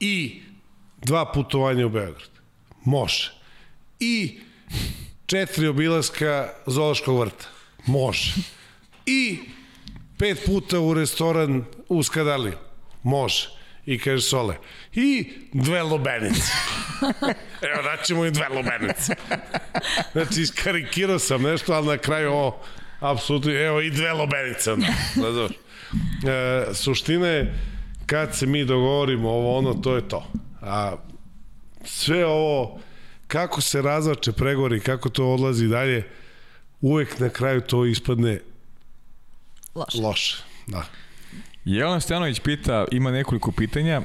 I 0.00 0.42
dva 1.02 1.32
putovanja 1.32 1.86
u 1.86 1.88
Beograd. 1.88 2.30
Može. 2.84 3.32
I 4.00 4.40
četiri 5.26 5.66
obilaska 5.66 6.48
Zološkog 6.66 7.20
vrta. 7.20 7.46
Može. 7.86 8.32
I 9.06 9.38
pet 10.18 10.42
puta 10.46 10.80
u 10.80 10.94
restoran 10.94 11.64
u 11.88 12.02
Skadaliju. 12.02 12.58
Može. 13.02 13.48
I 13.86 13.98
kaže 13.98 14.22
Sole, 14.22 14.56
i 14.92 15.32
dve 15.52 15.82
lubenice. 15.82 16.52
Evo, 17.70 17.82
daćemo 17.82 18.24
i 18.24 18.30
dve 18.30 18.48
lubenice. 18.48 19.14
Znači, 20.12 20.40
iskarikirao 20.40 21.18
sam 21.18 21.42
nešto, 21.42 21.72
ali 21.72 21.86
na 21.86 21.98
kraju 21.98 22.32
ovo, 22.32 22.62
apsolutno, 23.00 23.52
evo 23.52 23.80
i 23.80 23.90
dve 23.90 24.12
lubenice. 24.12 24.72
Onda, 24.72 24.86
znaš 25.14 25.63
e, 26.26 26.74
suština 26.74 27.26
je 27.26 27.54
kad 28.06 28.36
se 28.36 28.46
mi 28.46 28.64
dogovorimo 28.64 29.30
ovo 29.30 29.58
ono, 29.58 29.74
to 29.74 29.96
je 29.96 30.08
to. 30.08 30.26
A 30.62 30.96
sve 31.84 32.26
ovo, 32.26 32.80
kako 33.26 33.60
se 33.60 33.82
razvače 33.82 34.32
pregovori, 34.32 34.80
kako 34.80 35.08
to 35.08 35.32
odlazi 35.34 35.68
dalje, 35.68 36.08
uvek 36.80 37.18
na 37.18 37.28
kraju 37.28 37.60
to 37.60 37.86
ispadne 37.86 38.40
loše. 39.74 39.98
loše. 40.02 40.42
Da. 40.66 40.84
Jelena 41.64 42.00
Stjanović 42.00 42.40
pita, 42.40 42.84
ima 42.92 43.10
nekoliko 43.10 43.52
pitanja, 43.52 44.02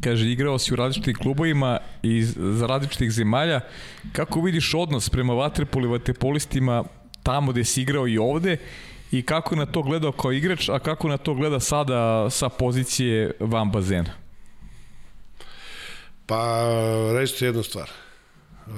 kaže 0.00 0.30
igrao 0.30 0.58
si 0.58 0.72
u 0.72 0.76
različitim 0.76 1.14
klubovima 1.14 1.78
i 2.02 2.22
za 2.22 2.66
različitih 2.66 3.10
zemalja, 3.10 3.60
kako 4.12 4.40
vidiš 4.40 4.74
odnos 4.74 5.10
prema 5.10 5.34
vaterpolu 5.34 5.84
i 5.84 5.90
vaterpolistima 5.90 6.84
tamo 7.22 7.52
gde 7.52 7.64
si 7.64 7.82
igrao 7.82 8.08
i 8.08 8.18
ovde 8.18 8.56
i 9.18 9.22
kako 9.22 9.56
na 9.56 9.66
to 9.66 9.82
gledao 9.82 10.12
kao 10.12 10.32
igrač, 10.32 10.68
a 10.68 10.78
kako 10.78 11.08
na 11.08 11.16
to 11.16 11.34
gleda 11.34 11.60
sada 11.60 12.30
sa 12.30 12.48
pozicije 12.48 13.36
van 13.40 13.70
bazena? 13.70 14.10
Pa, 16.26 16.68
reći 17.18 17.44
jednu 17.44 17.62
stvar. 17.62 17.90
E, 17.90 18.70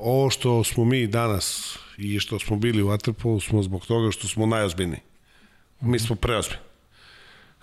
ovo 0.00 0.30
što 0.30 0.64
smo 0.64 0.84
mi 0.84 1.06
danas 1.06 1.78
i 1.98 2.20
što 2.20 2.38
smo 2.38 2.56
bili 2.56 2.82
u 2.82 2.88
Waterpolu 2.88 3.48
smo 3.48 3.62
zbog 3.62 3.86
toga 3.86 4.10
što 4.10 4.28
smo 4.28 4.46
najozbiljniji. 4.46 5.00
Mi 5.80 5.98
smo 5.98 6.16
preozbiljni. 6.16 6.62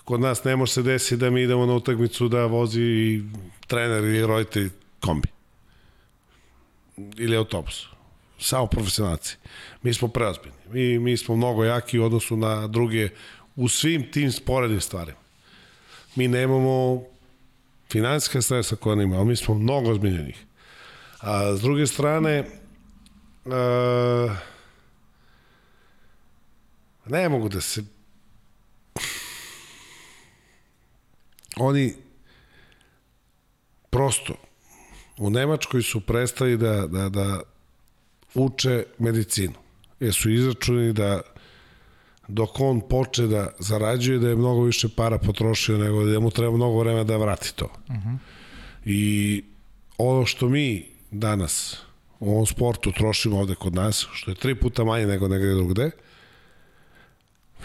Kod 0.03 0.19
nas 0.19 0.43
ne 0.43 0.55
može 0.55 0.71
se 0.71 0.81
desiti 0.81 1.17
da 1.17 1.29
mi 1.29 1.41
idemo 1.41 1.65
na 1.65 1.73
utakmicu 1.73 2.27
da 2.27 2.45
vozi 2.45 3.21
trener 3.67 4.03
ili 4.03 4.25
roditelj 4.27 4.69
kombi. 4.99 5.27
Ili 7.17 7.37
autobus. 7.37 7.85
Samo 8.39 8.67
profesionalci. 8.67 9.37
Mi 9.81 9.93
smo 9.93 10.07
preozbiljni. 10.07 10.57
Mi, 10.73 10.99
mi 10.99 11.17
smo 11.17 11.35
mnogo 11.35 11.63
jaki 11.63 11.99
u 11.99 12.05
odnosu 12.05 12.37
na 12.37 12.67
druge 12.67 13.09
u 13.55 13.67
svim 13.67 14.11
tim 14.11 14.31
sporednim 14.31 14.81
stvarima. 14.81 15.17
Mi 16.15 16.27
nemamo 16.27 17.03
finansijska 17.91 18.41
sredstva 18.41 18.77
koja 18.77 18.95
nema, 18.95 19.15
ali 19.15 19.25
mi 19.25 19.35
smo 19.35 19.53
mnogo 19.53 19.91
ozbiljnjenih. 19.91 20.45
A 21.19 21.55
s 21.55 21.61
druge 21.61 21.87
strane, 21.87 22.45
a, 23.45 24.35
ne 27.05 27.29
mogu 27.29 27.49
da 27.49 27.61
se 27.61 27.83
oni 31.55 31.93
prosto 33.89 34.33
u 35.17 35.29
Nemačkoj 35.29 35.81
su 35.81 36.01
prestali 36.01 36.57
da, 36.57 36.87
da, 36.87 37.09
da 37.09 37.41
uče 38.33 38.85
medicinu. 38.99 39.62
Jer 40.03 40.13
su 40.13 40.31
izračuni 40.31 40.93
da 40.93 41.21
dok 42.27 42.59
on 42.59 42.81
poče 42.89 43.27
da 43.27 43.49
zarađuje, 43.59 44.19
da 44.19 44.29
je 44.29 44.35
mnogo 44.35 44.63
više 44.63 44.89
para 44.95 45.17
potrošio 45.17 45.77
nego 45.77 46.05
da 46.05 46.19
mu 46.19 46.31
treba 46.31 46.51
mnogo 46.51 46.79
vremena 46.79 47.03
da 47.03 47.17
vrati 47.17 47.55
to. 47.55 47.65
Uh 47.65 47.95
-huh. 47.95 48.17
I 48.85 49.43
ono 49.97 50.25
što 50.25 50.49
mi 50.49 50.85
danas 51.11 51.77
u 52.19 52.31
ovom 52.31 52.45
sportu 52.45 52.91
trošimo 52.91 53.39
ovde 53.39 53.55
kod 53.55 53.75
nas, 53.75 54.07
što 54.13 54.31
je 54.31 54.35
tri 54.35 54.55
puta 54.55 54.83
manje 54.83 55.05
nego 55.05 55.27
negde 55.27 55.53
drugde, 55.53 55.91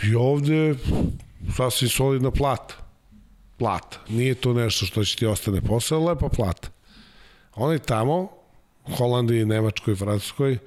i 0.02 0.14
ovde 0.14 0.74
sasvim 1.56 1.88
solidna 1.88 2.30
plata. 2.30 2.74
Plata. 3.56 3.98
Nije 4.08 4.34
to 4.34 4.52
nešto 4.52 4.86
što 4.86 5.04
će 5.04 5.16
ti 5.16 5.26
ostane 5.26 5.60
posao, 5.60 6.04
lepa 6.04 6.28
plata. 6.28 6.68
Oni 7.54 7.78
tamo, 7.78 8.28
Holandiji, 8.96 9.44
Nemačkoj, 9.44 9.94
Francuskoj, 9.94 10.58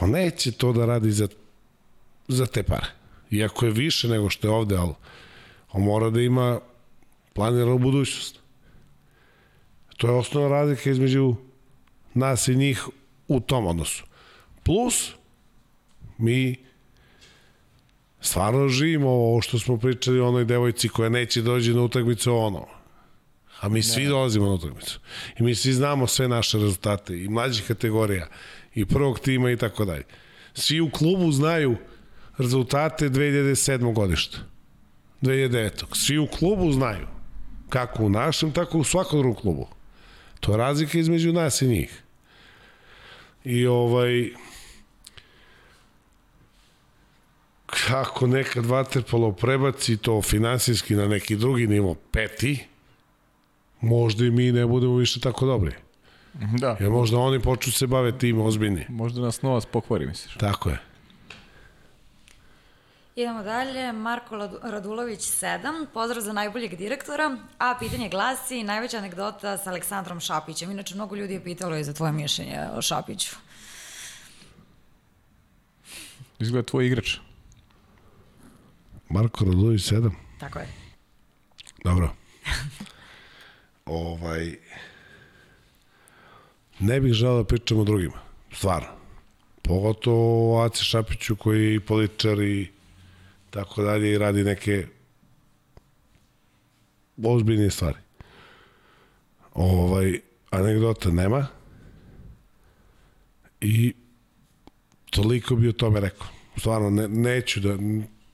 on 0.00 0.10
neće 0.10 0.52
to 0.52 0.72
da 0.72 0.86
radi 0.86 1.10
za, 1.10 1.28
za 2.28 2.46
te 2.46 2.62
pare. 2.62 2.86
Iako 3.30 3.66
je 3.66 3.72
više 3.72 4.08
nego 4.08 4.30
što 4.30 4.48
je 4.48 4.52
ovde, 4.52 4.76
ali 4.76 4.92
on 5.72 5.82
mora 5.82 6.10
da 6.10 6.20
ima 6.20 6.60
planiranu 7.32 7.78
budućnost. 7.78 8.38
To 9.96 10.06
je 10.06 10.14
osnovna 10.14 10.48
razlika 10.48 10.90
između 10.90 11.34
nas 12.14 12.48
i 12.48 12.56
njih 12.56 12.88
u 13.28 13.40
tom 13.40 13.66
odnosu. 13.66 14.04
Plus, 14.62 15.10
mi 16.18 16.56
stvarno 18.20 18.68
živimo 18.68 19.08
ovo 19.08 19.42
što 19.42 19.58
smo 19.58 19.76
pričali 19.76 20.20
o 20.20 20.28
onoj 20.28 20.44
devojci 20.44 20.88
koja 20.88 21.08
neće 21.08 21.42
dođe 21.42 21.74
na 21.74 21.82
utakmicu 21.82 22.34
ono. 22.34 22.66
A 23.60 23.68
mi 23.68 23.82
svi 23.82 24.02
ne. 24.02 24.08
dolazimo 24.08 24.46
na 24.46 24.52
utakmicu. 24.52 25.00
I 25.38 25.42
mi 25.42 25.54
svi 25.54 25.72
znamo 25.72 26.06
sve 26.06 26.28
naše 26.28 26.58
rezultate 26.58 27.22
i 27.22 27.28
mlađih 27.28 27.66
kategorija 27.66 28.28
i 28.74 28.86
prvog 28.86 29.20
tima 29.20 29.50
i 29.50 29.56
tako 29.56 29.84
dalje. 29.84 30.04
Svi 30.54 30.80
u 30.80 30.90
klubu 30.90 31.32
znaju 31.32 31.76
rezultate 32.38 33.10
2007. 33.10 33.94
godišta. 33.94 34.38
2009. 35.22 35.84
Svi 35.92 36.18
u 36.18 36.26
klubu 36.26 36.72
znaju. 36.72 37.06
Kako 37.68 38.04
u 38.04 38.08
našem, 38.08 38.52
tako 38.52 38.78
u 38.78 38.84
svakom 38.84 39.18
drugom 39.18 39.42
klubu. 39.42 39.68
To 40.40 40.52
je 40.52 40.58
razlika 40.58 40.98
između 40.98 41.32
nas 41.32 41.62
i 41.62 41.68
njih. 41.68 42.02
I 43.44 43.66
ovaj 43.66 44.30
kako 47.66 48.26
nekad 48.26 48.64
Waterpolo 48.64 49.32
prebaci 49.32 49.96
to 49.96 50.22
finansijski 50.22 50.94
na 50.94 51.08
neki 51.08 51.36
drugi 51.36 51.66
nivo, 51.66 51.94
peti, 51.94 52.64
možda 53.80 54.24
i 54.24 54.30
mi 54.30 54.52
ne 54.52 54.66
budemo 54.66 54.96
više 54.96 55.20
tako 55.20 55.46
dobri. 55.46 55.83
Da. 56.34 56.76
Jer 56.80 56.90
možda 56.90 57.18
oni 57.18 57.40
počnu 57.40 57.72
se 57.72 57.86
bave 57.86 58.18
tim 58.18 58.40
ozbiljni. 58.40 58.86
Možda 58.88 59.20
nas 59.20 59.42
novac 59.42 59.64
pokvari, 59.66 60.06
misliš? 60.06 60.34
Tako 60.34 60.68
je. 60.68 60.78
Idemo 63.16 63.42
dalje, 63.42 63.92
Marko 63.92 64.36
Radulović 64.62 65.20
7, 65.20 65.86
pozdrav 65.94 66.22
za 66.22 66.32
najboljeg 66.32 66.76
direktora, 66.76 67.36
a 67.58 67.74
pitanje 67.78 68.08
glasi 68.08 68.62
najveća 68.62 68.98
anegdota 68.98 69.58
sa 69.58 69.70
Aleksandrom 69.70 70.20
Šapićem. 70.20 70.70
Inače, 70.70 70.94
mnogo 70.94 71.16
ljudi 71.16 71.34
je 71.34 71.44
pitalo 71.44 71.76
i 71.76 71.84
za 71.84 71.92
tvoje 71.92 72.12
mišljenje 72.12 72.58
o 72.74 72.82
Šapiću. 72.82 73.36
Izgleda 76.38 76.66
tvoj 76.66 76.86
igrač. 76.86 77.16
Marko 79.08 79.44
Radulović 79.44 79.82
7? 79.82 80.10
Tako 80.40 80.58
je. 80.58 80.68
Dobro. 81.84 82.12
ovaj... 83.86 84.56
Ne 86.80 87.00
bih 87.00 87.12
želeo 87.12 87.36
da 87.36 87.44
pričam 87.44 87.78
o 87.78 87.84
drugima, 87.84 88.18
stvarno. 88.52 88.88
Pogotovo 89.62 90.56
o 90.56 90.62
Aci 90.62 90.84
Šapiću 90.84 91.36
koji 91.36 91.64
je 91.64 91.74
i 91.74 91.80
političar 91.80 92.40
i 92.40 92.68
tako 93.50 93.82
dalje 93.82 94.12
i 94.12 94.18
radi 94.18 94.44
neke 94.44 94.86
ozbiljnije 97.22 97.70
stvari. 97.70 97.98
Ovaj, 99.54 100.20
anegdota 100.50 101.10
nema 101.10 101.46
i 103.60 103.94
toliko 105.10 105.56
bi 105.56 105.68
o 105.68 105.72
tome 105.72 106.00
rekao. 106.00 106.26
Stvarno, 106.56 106.90
ne, 106.90 107.08
neću 107.08 107.60
da, 107.60 107.76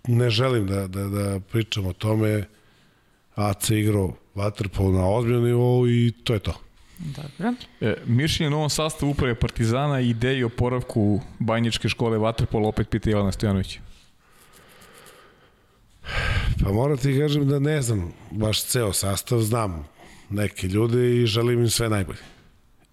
ne 0.09 0.31
želim 0.31 0.67
da, 0.67 0.87
da, 0.87 1.05
da 1.05 1.41
pričam 1.41 1.87
o 1.87 1.93
tome. 1.93 2.45
AC 3.35 3.71
igrao 3.71 4.17
Waterpolo 4.35 4.93
na 4.93 5.09
ozbiljnom 5.09 5.45
nivou 5.45 5.89
i 5.89 6.13
to 6.25 6.35
je 6.35 6.39
to. 6.41 6.70
Dobro. 7.01 7.55
E, 7.81 7.95
mišljenje 8.07 8.51
na 8.51 8.57
ovom 8.57 8.71
sastavu 8.71 9.11
uprave 9.11 9.35
Partizana 9.35 10.01
i 10.01 10.11
ideji 10.11 10.45
o 10.45 10.49
poravku 10.49 11.21
Banjičke 11.39 11.89
škole 11.89 12.19
Waterpolo 12.19 12.69
opet 12.69 12.89
pita 12.91 13.11
Jelena 13.11 13.33
Stojanović. 13.33 13.79
Pa 16.63 16.73
moram 16.73 16.97
ti 16.97 17.19
kažem 17.19 17.49
da 17.49 17.59
ne 17.59 17.83
znam 17.83 18.13
baš 18.31 18.65
ceo 18.65 18.93
sastav, 18.93 19.39
znam 19.39 19.89
neke 20.31 20.67
ljude 20.69 21.17
i 21.17 21.27
želim 21.27 21.61
im 21.61 21.71
sve 21.71 21.89
najbolje. 21.89 22.21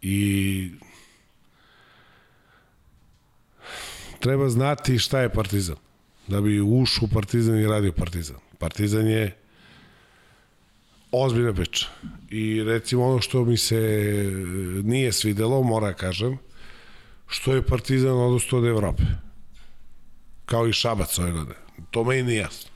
I 0.01 0.71
treba 4.19 4.49
znati 4.49 4.99
šta 4.99 5.19
je 5.19 5.29
Partizan. 5.29 5.75
Da 6.27 6.41
bi 6.41 6.61
ušao 6.61 7.05
u 7.05 7.13
Partizan 7.13 7.59
i 7.59 7.67
radio 7.67 7.91
Partizan. 7.91 8.35
Partizan 8.59 9.07
je 9.07 9.35
ozbiljna 11.23 11.53
priča. 11.53 11.87
I 12.29 12.63
recimo 12.63 13.05
ono 13.05 13.21
što 13.21 13.45
mi 13.45 13.57
se 13.57 13.79
nije 14.83 15.11
svidelo, 15.11 15.63
mora 15.63 15.93
kažem, 15.93 16.37
što 17.27 17.53
je 17.53 17.61
Partizan 17.61 18.17
odustao 18.17 18.59
od 18.59 18.65
Evrope. 18.65 19.03
Kao 20.45 20.67
i 20.67 20.73
Šabac 20.73 21.19
ove 21.19 21.31
godine. 21.31 21.55
To 21.91 22.03
me 22.03 22.19
i 22.19 22.23
nije 22.23 22.37
jasno. 22.37 22.69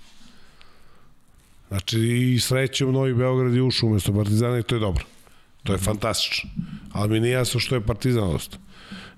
Znači 1.67 1.99
i 1.99 2.39
srećem 2.39 2.91
Novi 2.91 3.13
Beograd 3.13 3.53
je 3.53 3.61
ušao 3.61 3.89
umesto 3.89 4.13
Partizana 4.13 4.59
i 4.59 4.63
to 4.63 4.75
je 4.75 4.79
dobro. 4.79 5.05
To 5.63 5.73
je 5.73 5.77
fantastično. 5.77 6.49
Ali 6.91 7.09
mi 7.09 7.19
nije 7.19 7.33
jasno 7.33 7.59
što 7.59 7.75
je 7.75 7.81
Partizan 7.81 8.23
ostao. 8.23 8.59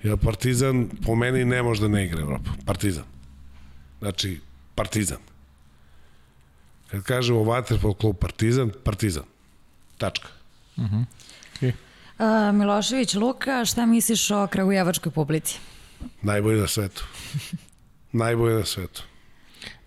Jer 0.04 0.18
Partizan 0.18 0.90
po 1.06 1.16
meni 1.16 1.46
ne 1.46 1.64
može 1.64 1.82
da 1.82 1.88
ne 1.88 2.06
igra 2.06 2.22
Evropa. 2.22 2.52
Partizan. 2.66 3.04
Znači, 4.00 4.40
Partizan. 4.76 5.33
Kad 6.94 7.04
kažemo 7.04 7.40
Waterpolo 7.40 7.94
klub 7.98 8.18
Partizan, 8.18 8.72
Partizan. 8.84 9.24
Tačka. 9.98 10.28
Uh 10.78 10.84
-huh. 10.84 11.06
okay. 11.62 11.72
Uh, 12.20 12.56
Milošević 12.56 13.14
Luka, 13.14 13.66
šta 13.66 13.86
misliš 13.86 14.32
o 14.32 14.48
kragujevačkoj 14.48 15.12
publici? 15.12 15.60
Najbolje 16.22 16.62
na 16.62 16.68
svetu. 16.68 17.06
Najbolje 18.24 18.56
na 18.56 18.66
svetu. 18.66 19.04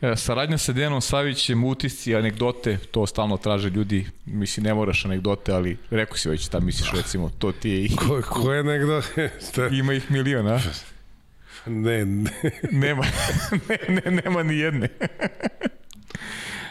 E, 0.01 0.17
saradnja 0.17 0.59
sa 0.59 0.73
Dejanom 0.73 1.01
Savićem, 1.01 1.65
utisci, 1.65 2.17
anegdote, 2.17 2.79
to 2.91 3.07
stalno 3.07 3.37
traže 3.37 3.71
ljudi, 3.71 4.07
mislim 4.25 4.65
ne 4.65 4.75
moraš 4.75 5.05
anegdote, 5.05 5.53
ali 5.53 5.79
rekao 5.91 6.17
si 6.17 6.29
već 6.29 6.47
šta 6.47 6.61
misliš 6.61 6.93
recimo, 6.93 7.31
to 7.39 7.53
ti 7.53 7.71
je... 7.71 7.85
I... 7.85 7.97
Ko, 7.97 8.23
koje 8.23 8.61
anegdote? 8.61 9.31
Ima 9.79 9.93
ih 9.93 10.11
milion, 10.11 10.49
a? 10.49 10.61
Ne, 11.67 12.05
ne. 12.05 12.31
nema, 12.71 13.05
ne, 13.69 13.79
ne, 13.89 14.23
nema 14.25 14.43
ni 14.43 14.57
jedne. 14.57 14.89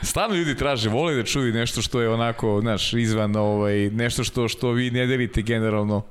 Stalno 0.06 0.36
ljudi 0.36 0.56
traže, 0.56 0.90
vole 0.90 1.16
da 1.16 1.24
čuju 1.24 1.54
nešto 1.54 1.82
što 1.82 2.02
je 2.02 2.10
onako, 2.10 2.60
znaš, 2.62 2.94
izvan, 2.94 3.36
ovaj, 3.36 3.90
nešto 3.90 4.24
što, 4.24 4.48
što 4.48 4.72
vi 4.72 4.92
ne 4.92 5.08
delite 5.08 5.42
generalno 5.42 6.06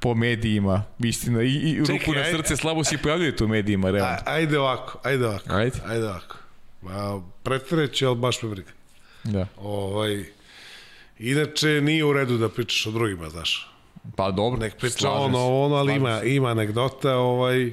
po 0.00 0.14
medijima, 0.14 0.84
istina, 0.98 1.42
i, 1.42 1.46
i 1.46 1.86
Čekaj, 1.86 1.98
ruku 1.98 2.12
na 2.12 2.24
srce, 2.24 2.52
ajde, 2.52 2.56
slabo 2.56 2.84
si 2.84 2.98
pojavljujete 2.98 3.44
u 3.44 3.48
medijima, 3.48 3.90
realno. 3.90 4.16
Ajde 4.24 4.58
ovako, 4.58 4.98
ajde 5.02 5.26
ovako. 5.26 5.54
Ajde. 5.54 5.78
Ajde 5.86 6.04
ovako. 6.04 6.36
Ma, 6.82 7.22
pretreću, 7.42 8.06
ali 8.06 8.16
baš 8.16 8.42
me 8.42 8.48
briga. 8.48 8.70
Da. 9.24 9.46
Ovaj, 9.56 10.24
inače, 11.18 11.80
nije 11.80 12.04
u 12.04 12.12
redu 12.12 12.38
da 12.38 12.48
pričaš 12.48 12.86
o 12.86 12.90
drugima, 12.90 13.30
znaš. 13.30 13.70
Pa 14.16 14.30
dobro, 14.30 14.60
Nek 14.60 14.76
priča 14.76 15.10
ono, 15.10 15.64
ono, 15.64 15.74
ali 15.74 15.94
ima, 15.94 16.22
ima 16.22 16.48
anegdota, 16.48 17.16
ovaj, 17.16 17.72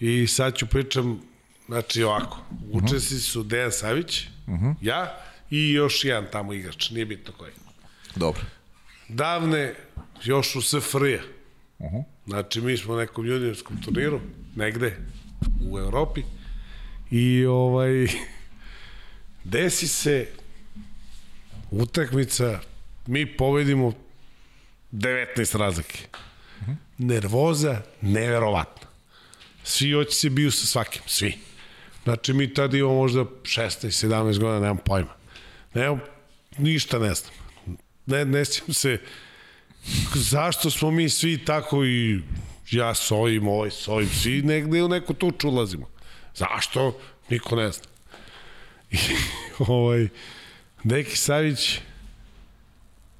i 0.00 0.26
sad 0.26 0.56
ću 0.56 0.66
pričam, 0.66 1.20
znači 1.66 2.02
ovako, 2.02 2.38
učesnici 2.72 3.20
su 3.20 3.42
Dejan 3.42 3.72
Savić, 3.72 4.26
uh 4.46 4.54
mhm. 4.54 4.64
-huh. 4.64 4.74
ja 4.80 5.18
i 5.50 5.70
još 5.70 6.04
jedan 6.04 6.26
tamo 6.32 6.52
igrač, 6.52 6.90
nije 6.90 7.06
bitno 7.06 7.32
koji. 7.32 7.52
Dobro. 8.16 8.42
Davne, 9.08 9.74
još 10.24 10.56
u 10.56 10.62
SFRJ. 10.62 11.14
Uh 11.78 11.92
-huh. 11.92 12.04
Znači, 12.26 12.60
mi 12.60 12.76
smo 12.76 12.94
u 12.94 12.96
nekom 12.96 13.26
juniorskom 13.26 13.82
turniru, 13.82 14.20
negde 14.56 14.96
u 15.70 15.78
Evropi, 15.78 16.22
i 17.10 17.44
ovaj, 17.46 18.06
desi 19.44 19.88
se 19.88 20.26
utakmica, 21.70 22.60
mi 23.06 23.36
povedimo 23.36 23.92
19 24.92 25.58
razlike. 25.58 25.98
Uh 26.60 26.66
-huh. 26.68 26.76
Nervoza, 26.98 27.82
neverovatna. 28.00 28.88
Svi 29.64 29.92
hoće 29.92 30.10
se 30.10 30.30
biju 30.30 30.50
sa 30.50 30.66
svakim, 30.66 31.02
svi. 31.06 31.38
Znači, 32.04 32.32
mi 32.32 32.54
tada 32.54 32.76
imamo 32.76 32.94
možda 32.94 33.20
16, 33.20 34.06
17 34.06 34.38
godina, 34.38 34.60
nemam 34.60 34.78
pojma. 34.84 35.14
Nemam, 35.74 36.00
ništa 36.58 36.98
ne 36.98 37.14
znam. 37.14 37.32
Ne, 38.06 38.24
ne 38.24 38.44
sjećam 38.44 38.74
se 38.74 38.98
zašto 40.14 40.70
smo 40.70 40.90
mi 40.90 41.08
svi 41.08 41.44
tako 41.44 41.84
i 41.84 42.20
ja 42.70 42.94
s 42.94 43.10
ovim, 43.10 43.48
ovaj 43.48 43.70
s 43.70 43.88
ovim, 43.88 44.08
svi 44.08 44.42
negde 44.42 44.82
u 44.82 44.88
neku 44.88 45.14
tuču 45.14 45.48
ulazimo. 45.48 45.88
Zašto? 46.34 46.98
Niko 47.28 47.56
ne 47.56 47.72
zna. 47.72 47.84
I, 48.90 48.96
ovaj, 49.58 50.08
Neki 50.84 51.16
Savić, 51.16 51.80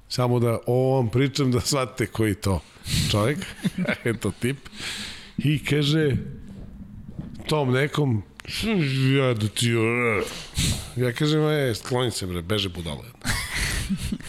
samo 0.09 0.39
da 0.39 0.59
o 0.65 0.91
ovom 0.91 1.09
pričam 1.09 1.51
da 1.51 1.61
shvatite 1.61 2.11
koji 2.11 2.35
to 2.35 2.61
čovjek, 3.11 3.39
eto 4.03 4.31
tip, 4.39 4.57
i 5.37 5.65
kaže 5.65 6.15
tom 7.47 7.71
nekom, 7.71 8.23
ja 9.17 9.33
da 9.33 9.47
ti... 9.47 9.71
Ja 10.95 11.13
kažem, 11.13 11.47
e, 11.47 11.75
skloni 11.75 12.11
se 12.11 12.27
bre, 12.27 12.41
beže 12.41 12.69
budala. 12.69 13.03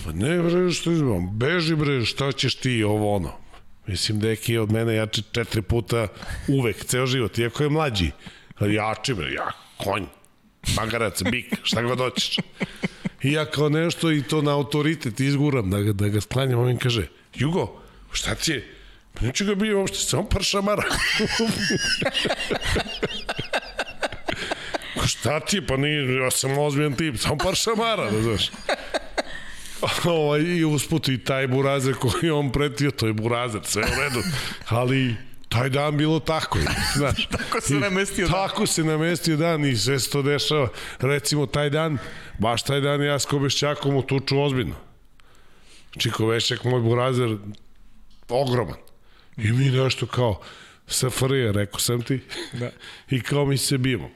Pa 0.04 0.12
ne 0.12 0.42
bre, 0.42 0.72
što 0.72 0.92
izbam, 0.92 1.38
beži 1.38 1.76
bre, 1.76 2.04
šta 2.04 2.32
ćeš 2.32 2.54
ti, 2.54 2.84
ovo 2.84 3.16
ono. 3.16 3.32
Mislim, 3.86 4.20
deki 4.20 4.52
je 4.52 4.60
od 4.60 4.72
mene 4.72 4.94
jači 4.94 5.22
četiri 5.32 5.62
puta 5.62 6.08
uvek, 6.48 6.84
ceo 6.84 7.06
život, 7.06 7.38
iako 7.38 7.62
je 7.62 7.68
mlađi. 7.68 8.10
Jači 8.60 9.14
bre, 9.14 9.32
ja, 9.32 9.50
konj, 9.76 10.04
magarac, 10.76 11.22
bik, 11.22 11.54
šta 11.62 11.82
god 11.82 11.98
hoćeš. 11.98 12.36
I 13.22 13.32
ja 13.32 13.44
kao 13.44 13.68
nešto 13.68 14.12
i 14.12 14.22
to 14.22 14.42
na 14.42 14.52
autoritet 14.52 15.20
izguram 15.20 15.70
da 15.70 15.80
ga, 15.80 15.92
da 15.92 16.08
ga 16.08 16.20
sklanjam, 16.20 16.58
on 16.58 16.66
mi 16.66 16.78
kaže, 16.78 17.08
Jugo, 17.34 17.80
šta 18.12 18.34
ti 18.34 18.52
je? 18.52 18.74
Pa 19.14 19.26
neću 19.26 19.44
ga 19.44 19.54
bio 19.54 19.78
uopšte, 19.78 19.98
samo 19.98 20.28
par 20.28 20.42
šamara. 20.42 20.82
šta 25.06 25.40
ti 25.40 25.66
pa 25.66 25.76
nije, 25.76 26.14
ja 26.14 26.30
sam 26.30 26.58
ozbiljan 26.58 26.92
tip, 26.92 27.16
samo 27.16 27.36
par 27.36 27.54
šamara, 27.54 28.10
da 28.10 28.22
znaš. 28.22 28.50
ovaj, 30.04 30.40
I 30.40 30.64
usput 30.64 31.08
i 31.08 31.24
taj 31.24 31.46
burazer 31.46 31.94
koji 31.94 32.30
on 32.30 32.52
pretio, 32.52 32.90
to 32.90 33.06
je 33.06 33.12
burazer, 33.12 33.60
sve 33.64 33.82
u 33.82 34.00
redu. 34.00 34.22
Ali 34.68 35.16
taj 35.48 35.68
dan 35.68 35.96
bilo 35.96 36.20
tako. 36.20 36.58
Znaš, 36.96 37.26
tako 37.38 37.60
se 37.60 37.74
namestio 37.74 38.28
dan. 38.28 38.48
Tako 38.48 38.66
se 38.66 38.84
namestio 38.84 39.36
dan 39.36 39.64
i 39.64 39.76
sve 39.76 40.00
se 40.00 40.10
to 40.10 40.22
dešava. 40.22 40.68
Recimo, 40.98 41.46
taj 41.46 41.70
dan, 41.70 41.98
baš 42.38 42.62
taj 42.62 42.80
dan 42.80 43.02
ja 43.02 43.18
s 43.18 43.26
Kobešćakom 43.26 43.96
u 43.96 44.02
tuču 44.02 44.40
ozbiljno. 44.40 44.74
Znači, 45.92 46.10
Kobešćak, 46.10 46.64
moj 46.64 46.80
burazer, 46.80 47.36
ogroman. 48.28 48.78
I 49.36 49.52
mi 49.52 49.70
nešto 49.70 50.06
kao, 50.06 50.40
SFRJ, 50.86 51.52
rekao 51.52 51.80
sam 51.80 52.02
ti. 52.02 52.20
Da. 52.52 52.70
I 53.16 53.20
kao 53.20 53.44
mi 53.44 53.58
se 53.58 53.78
bijemo. 53.78 54.10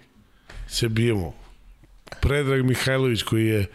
Se 0.68 0.88
bijemo. 0.88 1.34
Predrag 2.20 2.64
Mihajlović 2.64 3.22
koji 3.22 3.46
je 3.46 3.66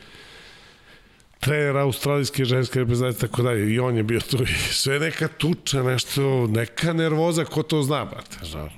trener 1.40 1.78
australijske 1.78 2.46
ženske 2.46 2.80
reprezentacije 2.80 3.30
tako 3.30 3.42
dalje 3.42 3.74
i 3.74 3.80
on 3.80 3.98
je 3.98 4.04
bio 4.04 4.20
tu 4.20 4.44
i 4.44 4.74
sve 4.74 5.00
neka 5.00 5.28
tuča, 5.28 5.84
nešto, 5.84 6.48
neka 6.48 6.94
nervoza, 6.94 7.46
ko 7.46 7.64
to 7.64 7.84
zna, 7.84 8.06
brate, 8.06 8.38
znaš. 8.46 8.74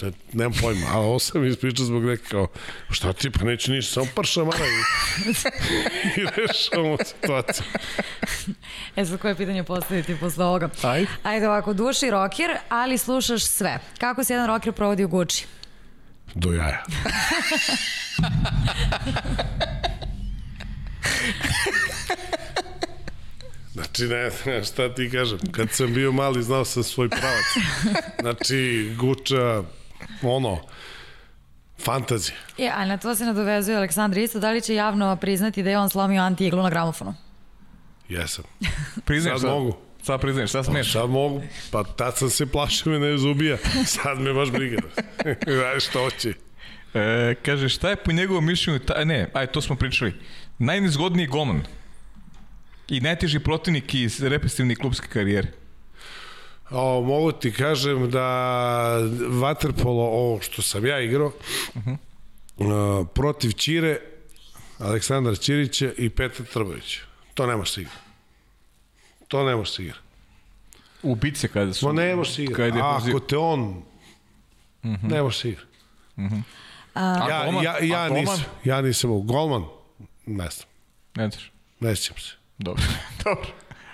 Te, 0.00 0.12
nemam 0.32 0.52
pojma, 0.60 0.86
ali 0.92 1.04
ovo 1.04 1.18
sam 1.18 1.44
ispričao 1.44 1.86
zbog 1.86 2.04
neke 2.04 2.24
kao, 2.30 2.46
šta 2.90 3.12
ti, 3.12 3.30
pa 3.30 3.44
neću 3.44 3.72
ništa, 3.72 3.92
samo 3.92 4.06
par 4.14 4.24
šamara 4.24 4.66
i, 4.66 5.30
i 6.20 6.26
rešavamo 6.36 6.96
situaciju. 7.04 7.66
E 8.96 9.04
sad 9.04 9.18
koje 9.18 9.34
pitanje 9.34 9.64
postaviti 9.64 10.16
posle 10.20 10.44
ovoga? 10.44 10.68
Ajde. 10.82 11.06
Ajde 11.22 11.48
ovako, 11.48 11.72
duši 11.72 12.10
roker, 12.10 12.50
ali 12.68 12.98
slušaš 12.98 13.44
sve. 13.44 13.78
Kako 13.98 14.24
se 14.24 14.32
jedan 14.32 14.46
roker 14.46 14.72
provodi 14.72 15.04
u 15.04 15.08
Gucci? 15.08 15.46
Do 16.34 16.52
jaja. 16.52 16.84
Znači, 23.72 24.04
ne, 24.04 24.30
ne, 24.46 24.64
šta 24.64 24.94
ti 24.94 25.10
kažem, 25.10 25.38
kad 25.52 25.70
sam 25.70 25.94
bio 25.94 26.12
mali 26.12 26.42
znao 26.42 26.64
sam 26.64 26.82
svoj 26.82 27.08
pravac. 27.08 27.44
Znači, 28.20 28.90
Guča, 28.98 29.62
ono, 30.22 30.58
fantazija. 31.78 32.36
Je, 32.58 32.70
a 32.70 32.84
na 32.84 32.96
to 32.96 33.14
se 33.14 33.24
nadovezuje 33.24 33.76
Aleksandar 33.76 34.18
isto, 34.18 34.40
da 34.40 34.50
li 34.50 34.60
će 34.60 34.74
javno 34.74 35.16
priznati 35.16 35.62
da 35.62 35.70
je 35.70 35.78
on 35.78 35.90
slomio 35.90 36.22
anti-iglu 36.22 36.62
na 36.62 36.70
gramofonu? 36.70 37.14
Jesam. 38.08 38.44
Priznaš 39.04 39.40
sad, 39.40 39.50
mogu. 39.50 39.76
Sad 40.04 40.20
priznaš, 40.20 40.50
sad 40.50 40.64
smiješ. 40.64 40.92
Sad 40.92 41.10
mogu, 41.10 41.42
pa 41.70 41.84
tad 41.84 42.16
sam 42.16 42.30
se 42.30 42.46
plašio 42.46 42.92
me 42.92 42.98
ne 42.98 43.18
zubija. 43.18 43.56
Sad 43.86 44.20
me 44.20 44.32
baš 44.32 44.50
briga. 44.50 44.78
Znaš 45.56 45.86
što 45.86 46.10
će. 46.10 46.32
E, 46.94 47.34
kaže, 47.42 47.68
šta 47.68 47.90
je 47.90 47.96
po 47.96 48.12
njegovom 48.12 48.46
mišljenju, 48.46 48.78
ta, 48.78 49.04
ne, 49.04 49.30
aj, 49.34 49.46
to 49.46 49.60
smo 49.60 49.76
pričali, 49.76 50.14
najnizgodniji 50.58 51.26
golman 51.26 51.62
i 52.88 53.00
najteži 53.00 53.38
protivnik 53.38 53.94
iz 53.94 54.22
represivne 54.22 54.74
klubske 54.74 55.08
karijere? 55.08 55.48
O, 56.70 57.00
mogu 57.00 57.32
ti 57.32 57.52
kažem 57.52 58.10
da 58.10 58.20
Waterpolo, 59.18 60.06
ovo 60.06 60.40
što 60.40 60.62
sam 60.62 60.86
ja 60.86 61.00
igrao, 61.00 61.32
uh 61.74 61.82
-huh. 61.84 61.96
uh, 63.00 63.06
protiv 63.14 63.52
Čire, 63.52 64.00
Aleksandar 64.78 65.38
Ćirića 65.38 65.90
i 65.98 66.10
Petar 66.10 66.46
Trbović. 66.46 66.98
To 67.34 67.46
ne 67.46 67.56
može 67.56 67.72
se 67.72 67.80
igra. 67.80 68.03
To 69.34 69.44
ne 69.44 69.56
može 69.56 69.72
se 69.72 69.82
igra. 69.82 69.96
Ubice 71.02 71.48
kada 71.48 71.72
su... 71.72 71.86
Ma 71.86 71.92
ne 71.92 72.16
može 72.16 72.32
se 72.32 72.44
igra. 72.44 72.96
Ako 72.96 73.20
te 73.20 73.36
on... 73.36 73.82
-huh. 74.82 75.10
Ne 75.10 75.22
može 75.22 75.38
se 75.38 75.48
igra. 75.48 75.62
Uh 76.16 76.24
-huh. 76.24 76.42
A, 76.94 77.26
ja, 77.28 77.44
golman? 77.44 77.64
ja, 77.64 77.78
ja, 77.82 78.08
nisam, 78.08 78.44
ja 78.64 78.80
nisam 78.82 79.10
u 79.10 79.22
golman, 79.22 79.64
ne 80.26 80.48
znam. 80.50 80.68
Ne 81.14 81.30
znaš? 81.30 81.52
Ne 81.80 81.96
sjećam 81.96 82.18
se. 82.18 82.32
Dobro, 82.58 82.82
dobro. 83.24 83.46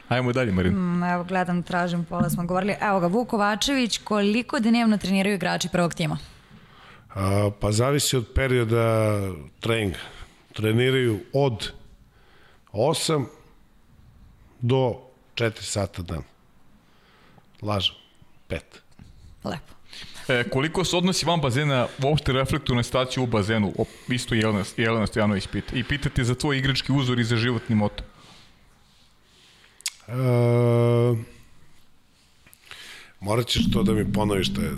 Ajmo 0.08 0.32
dalje, 0.32 0.52
Marin. 0.52 0.72
Mm, 0.72 1.02
evo, 1.02 1.24
gledam, 1.24 1.62
tražim, 1.62 2.04
pola 2.04 2.30
smo 2.30 2.44
govorili. 2.44 2.74
Evo 2.80 3.00
ga, 3.00 3.06
Vuk 3.06 3.28
Kovačević, 3.28 3.98
koliko 3.98 4.60
dnevno 4.60 4.98
treniraju 4.98 5.34
igrači 5.34 5.68
prvog 5.68 5.94
tima? 5.94 6.18
A, 7.14 7.50
pa 7.60 7.72
zavisi 7.72 8.16
od 8.16 8.26
perioda 8.34 9.18
treninga. 9.60 9.98
Treniraju 10.52 11.20
od 11.32 11.72
8 12.72 13.24
do 14.60 15.09
4 15.40 15.62
sata 15.62 16.02
dan. 16.02 16.22
Lažem. 17.62 17.94
5. 18.48 18.60
Lepo. 19.44 19.74
E, 20.28 20.44
koliko 20.50 20.84
se 20.84 20.96
odnosi 20.96 21.26
van 21.26 21.40
bazena 21.40 21.86
uopšte 22.02 22.32
reflektuju 22.32 22.76
na 22.76 22.82
staciju 22.82 23.24
u 23.24 23.26
bazenu? 23.26 23.72
O, 23.78 23.84
isto 24.08 24.34
Jelena, 24.34 24.64
Jelena 24.76 25.06
Stojanović 25.06 25.46
pita. 25.46 25.76
I 25.76 25.84
pitate 25.84 26.24
za 26.24 26.34
tvoj 26.34 26.58
igrački 26.58 26.92
uzor 26.92 27.20
i 27.20 27.24
za 27.24 27.36
životni 27.36 27.76
moto. 27.76 28.04
E, 30.08 30.12
morat 33.20 33.46
ćeš 33.46 33.70
to 33.72 33.82
da 33.82 33.92
mi 33.92 34.12
ponoviš, 34.12 34.54
to 34.54 34.60
je 34.60 34.70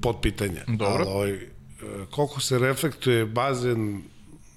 pod 0.00 0.16
pitanje. 0.22 0.60
Dobro. 0.66 1.04
Ali, 1.08 1.10
ovaj, 1.10 1.38
koliko 2.10 2.40
se 2.40 2.58
reflektuje 2.58 3.26
bazen 3.26 4.02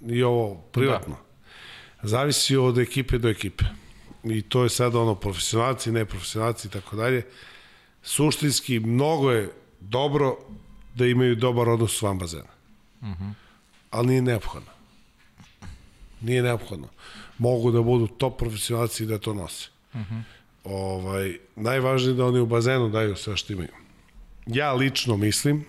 i 0.08 0.24
ovo 0.24 0.56
privatno? 0.56 1.16
Da. 2.02 2.08
Zavisi 2.08 2.58
od 2.58 2.78
ekipe 2.78 3.18
do 3.18 3.30
ekipe. 3.30 3.66
I 4.26 4.42
to 4.42 4.64
je 4.64 4.70
sad 4.70 4.96
ono 4.96 5.16
profesionalci, 5.16 5.92
neprofesionalci 5.92 6.68
i 6.68 6.72
tako 6.72 6.96
dalje. 6.96 7.26
Suštinski, 8.04 8.80
mnogo 8.80 9.32
je 9.32 9.52
dobro 9.80 10.38
da 10.96 11.06
imaju 11.06 11.36
dobar 11.36 11.70
odnos 11.70 12.02
van 12.02 12.20
bazena. 12.20 12.54
Uh 13.02 13.08
-huh. 13.08 13.34
Ali 13.90 14.08
nije 14.08 14.22
neophodno. 14.22 14.72
Nije 16.22 16.44
neophodno. 16.44 16.88
Mogu 17.38 17.72
da 17.72 17.82
budu 17.82 18.08
top 18.08 18.40
profesionalci 18.40 19.04
i 19.04 19.08
da 19.08 19.18
to 19.18 19.34
nose. 19.34 19.70
Uh 19.94 20.00
-huh. 20.00 20.22
ovaj, 20.64 21.38
najvažnije 21.56 22.12
je 22.12 22.18
da 22.18 22.26
oni 22.26 22.40
u 22.40 22.46
bazenu 22.46 22.90
daju 22.90 23.16
sve 23.16 23.38
što 23.38 23.54
imaju. 23.54 23.74
Ja 24.46 24.74
lično 24.74 25.18
mislim 25.18 25.66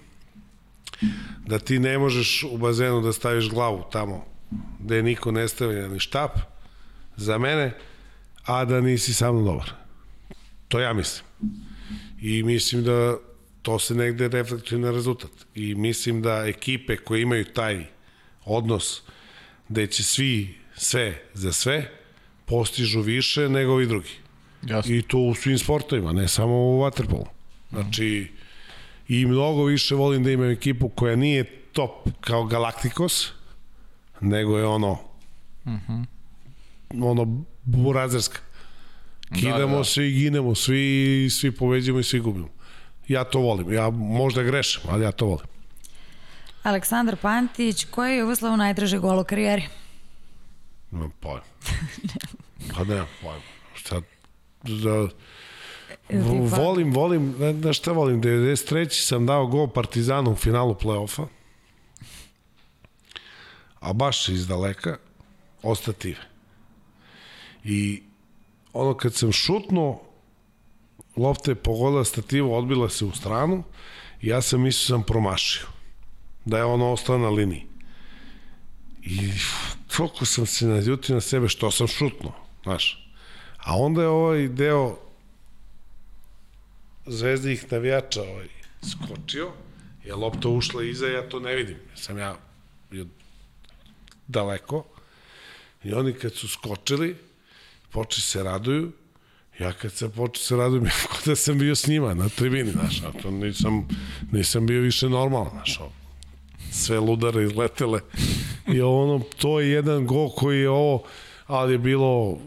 da 1.47 1.59
ti 1.59 1.78
ne 1.78 1.99
možeš 1.99 2.43
u 2.43 2.59
bazenu 2.59 3.01
da 3.01 3.12
staviš 3.12 3.51
glavu 3.51 3.85
tamo 3.93 4.25
gde 4.81 5.02
niko 5.02 5.33
ne 5.33 5.49
stavlja 5.49 5.89
ni 5.89 5.99
štap 5.99 6.39
za 7.17 7.39
mene, 7.39 7.75
a 8.47 8.65
da 8.65 8.81
nisi 8.81 9.15
sa 9.15 9.33
mnom 9.33 9.44
dobar. 9.44 9.73
To 10.68 10.81
ja 10.81 10.92
mislim. 10.92 11.25
I 12.20 12.42
mislim 12.42 12.84
da 12.84 13.16
to 13.62 13.78
se 13.78 13.94
negde 13.94 14.28
reflektuje 14.28 14.78
na 14.78 14.91
rezultat. 14.91 15.31
I 15.55 15.75
mislim 15.75 16.23
da 16.23 16.47
ekipe 16.47 16.97
koje 16.97 17.23
imaju 17.23 17.44
taj 17.44 17.86
odnos 18.44 19.02
gde 19.68 19.86
će 19.86 20.05
svi 20.05 20.55
sve 20.76 21.23
za 21.34 21.52
sve 21.52 21.91
postižu 22.44 23.00
više 23.00 23.49
nego 23.49 23.73
ovi 23.73 23.86
drugi. 23.86 24.12
Jasno. 24.62 24.94
I 24.94 25.02
to 25.02 25.18
u 25.18 25.34
svim 25.34 25.58
sportovima, 25.58 26.12
ne 26.12 26.28
samo 26.28 26.55
u 26.55 26.81
waterpolu. 26.81 27.26
Znači, 27.70 28.31
i 29.08 29.26
mnogo 29.26 29.65
više 29.65 29.94
volim 29.94 30.25
da 30.25 30.31
imam 30.31 30.50
ekipu 30.50 30.89
koja 30.89 31.16
nije 31.16 31.44
top 31.73 32.08
kao 32.20 32.44
Galacticos, 32.44 33.33
nego 34.20 34.58
je 34.58 34.66
ono 34.66 34.99
ono 37.00 37.44
burazerska. 37.67 38.39
Kidamo 39.35 39.73
da, 39.73 39.78
da. 39.78 39.85
se 39.85 40.09
i 40.09 40.12
ginemo, 40.12 40.55
svi, 40.55 41.28
svi 41.31 41.51
poveđamo 41.51 41.99
i 41.99 42.05
svi 42.05 42.20
gubimo. 42.20 42.49
Ja 43.09 43.25
to 43.25 43.39
volim. 43.39 43.73
Ja 43.73 43.91
možda 43.91 44.43
grešim, 44.43 44.83
ali 44.89 45.05
ja 45.05 45.12
to 45.12 45.27
volim. 45.27 45.47
Aleksandar 46.62 47.17
Pantić, 47.17 47.85
koji 47.85 48.12
je 48.12 48.19
Jugoslavu 48.19 48.57
najdraže 48.57 48.99
gol 48.99 49.20
u 49.20 49.25
karijeri? 49.25 49.69
Nemam 50.91 51.12
pojma. 51.20 51.43
Pa 52.75 52.85
nemam 52.85 53.07
pojma. 53.23 53.43
Šta, 53.75 54.01
da, 54.62 55.09
volim, 56.57 56.93
volim, 56.93 57.35
na, 57.39 57.53
na 57.53 57.73
šta 57.73 57.93
volim, 57.93 58.23
93. 58.23 59.07
sam 59.07 59.27
dao 59.27 59.47
gol 59.47 59.69
Partizanu 59.69 60.33
u 60.33 60.36
finalu 60.36 60.75
play-offa, 60.75 61.27
a 63.81 63.93
baš 63.93 64.28
iz 64.28 64.47
daleka, 64.47 64.97
ostattive. 65.62 66.36
I 67.67 68.03
ono 68.73 68.95
kad 68.95 69.15
sam 69.15 69.33
šutnuo, 69.33 70.03
lopta 71.17 71.51
je 71.51 71.55
pogodila 71.55 72.05
stativu, 72.05 72.55
odbila 72.55 72.89
se 72.89 73.05
u 73.05 73.12
stranu 73.12 73.65
i 74.23 74.28
ja 74.28 74.43
sam 74.43 74.62
mislio 74.62 74.97
sam 74.97 75.03
promašio. 75.03 75.67
Da 76.45 76.59
je 76.59 76.65
ono 76.65 76.93
ostao 76.93 77.19
na 77.19 77.28
liniji. 77.28 77.67
I 79.03 79.31
toliko 79.97 80.25
sam 80.25 80.47
se 80.47 80.67
naljutio 80.67 81.15
na 81.15 81.20
sebe 81.20 81.49
što 81.49 81.70
sam 81.70 81.86
šutnuo, 81.86 82.33
znaš. 82.62 83.11
A 83.59 83.77
onda 83.77 84.03
je 84.03 84.09
ovaj 84.09 84.49
deo 84.49 84.99
zvezdinih 87.07 87.73
navijača 87.73 88.23
ovaj, 88.23 88.49
skočio, 88.91 89.53
je 90.05 90.15
lopta 90.15 90.49
ušla 90.49 90.85
iza, 90.85 91.07
ja 91.07 91.28
to 91.28 91.41
ne 91.41 91.55
vidim. 91.55 91.77
Sam 91.95 92.19
ja 92.19 92.36
daleko. 94.27 94.85
I 95.85 95.93
oni 95.93 96.12
kad 96.12 96.35
su 96.35 96.49
skočili, 96.49 97.17
počeli 97.91 98.23
se 98.23 98.43
raduju, 98.43 98.93
ja 99.59 99.73
kad 99.73 99.93
sam 99.93 100.11
počeo 100.11 100.45
se 100.45 100.57
radujem, 100.57 100.85
kao 101.09 101.19
da 101.27 101.37
sam 101.37 101.59
bio 101.59 101.75
s 101.75 101.87
njima 101.87 102.15
na 102.15 102.29
tribini, 102.29 102.71
znaš, 102.71 103.03
a 103.03 103.13
to 103.23 103.31
nisam, 103.31 103.89
nisam 104.33 104.67
bio 104.67 104.81
više 104.81 105.09
normalan, 105.09 105.51
znaš, 105.51 105.81
sve 106.71 107.01
ludare 107.01 107.45
izletele. 107.45 108.01
I 108.67 108.81
ono, 108.81 109.21
to 109.39 109.61
je 109.61 109.71
jedan 109.71 110.07
gol 110.07 110.31
koji 110.31 110.61
je 110.61 110.71
ovo, 110.71 111.03
ali 111.47 111.75
je 111.75 111.79
bilo, 111.79 112.39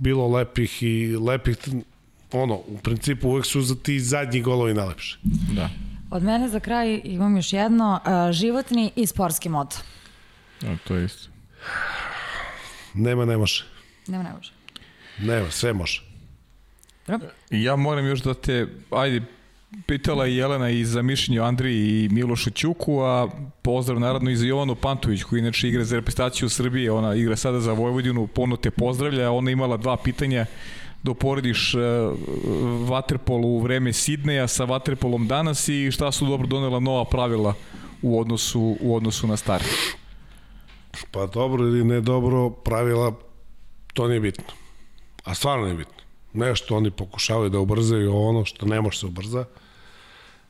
bilo 0.00 0.28
lepih 0.28 0.82
i 0.82 1.16
lepih, 1.16 1.56
ono, 2.32 2.54
u 2.54 2.78
principu 2.82 3.28
uvek 3.28 3.46
su 3.46 3.62
za 3.62 3.74
ti 3.74 4.00
zadnji 4.00 4.40
golovi 4.40 4.74
najlepši. 4.74 5.18
Da. 5.54 5.70
Od 6.10 6.22
mene 6.22 6.48
za 6.48 6.60
kraj 6.60 7.00
imam 7.04 7.36
još 7.36 7.52
jedno, 7.52 8.00
uh, 8.04 8.32
životni 8.32 8.92
i 8.96 9.06
sportski 9.06 9.48
moto. 9.48 9.76
Ja, 10.62 10.76
to 10.84 10.94
je 10.94 11.04
isto. 11.04 11.28
Nema, 12.94 13.24
ne 13.24 13.36
može. 13.36 13.73
Nema 14.06 14.24
ne 14.24 14.32
može. 14.32 14.52
Nema, 15.18 15.50
sve 15.50 15.72
može. 15.72 16.02
Dobro. 17.06 17.28
I 17.50 17.62
ja 17.62 17.76
moram 17.76 18.06
još 18.06 18.20
da 18.20 18.34
te, 18.34 18.66
ajde, 18.90 19.22
pitala 19.86 20.26
je 20.26 20.36
Jelena 20.36 20.70
i 20.70 20.84
za 20.84 21.02
mišljenje 21.02 21.40
Andriji 21.40 22.04
i 22.04 22.08
Milošu 22.08 22.50
Ćuku, 22.50 23.00
a 23.00 23.28
pozdrav 23.62 24.00
naravno 24.00 24.30
i 24.30 24.36
za 24.36 24.46
Jovanu 24.46 24.74
Pantović, 24.74 25.22
koji 25.22 25.40
inače 25.40 25.68
igra 25.68 25.84
za 25.84 25.96
reprezentaciju 25.96 26.48
Srbije, 26.48 26.92
ona 26.92 27.14
igra 27.14 27.36
sada 27.36 27.60
za 27.60 27.72
Vojvodinu, 27.72 28.26
puno 28.26 28.56
te 28.56 28.70
pozdravlja, 28.70 29.30
ona 29.30 29.50
imala 29.50 29.76
dva 29.76 29.96
pitanja 29.96 30.46
da 31.02 31.10
uporediš 31.10 31.74
uh, 31.74 31.80
Waterpol 32.88 33.44
u 33.44 33.58
vreme 33.60 33.92
Sidneja 33.92 34.48
sa 34.48 34.66
Waterpolom 34.66 35.26
danas 35.26 35.68
i 35.68 35.90
šta 35.90 36.12
su 36.12 36.26
dobro 36.26 36.46
donela 36.46 36.80
nova 36.80 37.04
pravila 37.04 37.54
u 38.02 38.20
odnosu, 38.20 38.76
u 38.80 38.96
odnosu 38.96 39.26
na 39.26 39.36
stare. 39.36 39.64
Pa 41.10 41.26
dobro 41.26 41.64
ili 41.64 41.84
ne 41.84 42.00
dobro, 42.00 42.50
pravila, 42.50 43.12
to 43.94 44.08
nije 44.08 44.20
bitno. 44.20 44.54
A 45.24 45.34
stvarno 45.34 45.64
nije 45.64 45.76
bitno. 45.76 46.02
Nešto 46.32 46.76
oni 46.76 46.90
pokušavaju 46.90 47.50
da 47.50 47.58
ubrzaju 47.58 48.16
ono 48.16 48.44
što 48.44 48.66
ne 48.66 48.80
može 48.80 48.98
se 48.98 49.06
ubrza, 49.06 49.44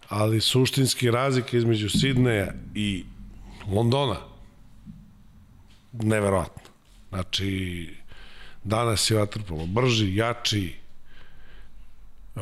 ali 0.08 0.40
suštinski 0.40 1.10
razlika 1.10 1.56
između 1.56 1.89
Sidneja 1.89 2.52
i 2.74 3.05
Londona 3.73 4.16
neverovatno. 5.92 6.62
Znači, 7.08 7.89
danas 8.64 9.10
je 9.10 9.16
vaterpolo 9.16 9.66
brži, 9.66 10.16
jači, 10.16 10.74
e, 12.36 12.40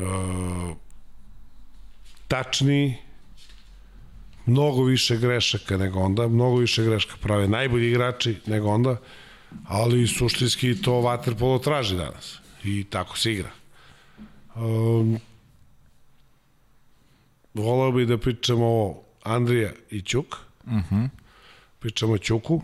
tačniji, 2.27 2.95
mnogo 4.45 4.83
više 4.83 5.17
grešaka 5.17 5.77
nego 5.77 5.99
onda, 5.99 6.27
mnogo 6.27 6.55
više 6.55 6.83
grešaka 6.83 7.15
prave 7.21 7.47
najbolji 7.47 7.89
igrači 7.89 8.37
nego 8.45 8.67
onda, 8.67 8.97
ali 9.67 10.07
suštinski 10.07 10.81
to 10.81 11.01
vaterpolo 11.01 11.59
traži 11.59 11.95
danas 11.95 12.39
i 12.63 12.83
tako 12.83 13.17
se 13.17 13.33
igra. 13.33 13.49
Um, 14.55 15.19
volao 17.53 17.91
bih 17.91 18.07
da 18.07 18.17
pričamo 18.17 18.65
o 18.65 19.03
Andrija 19.23 19.71
i 19.89 20.01
Ćuk. 20.01 20.35
Uh 20.65 20.73
-huh. 20.73 21.09
Pričamo 21.79 22.13
o 22.13 22.17
Ćuku. 22.17 22.61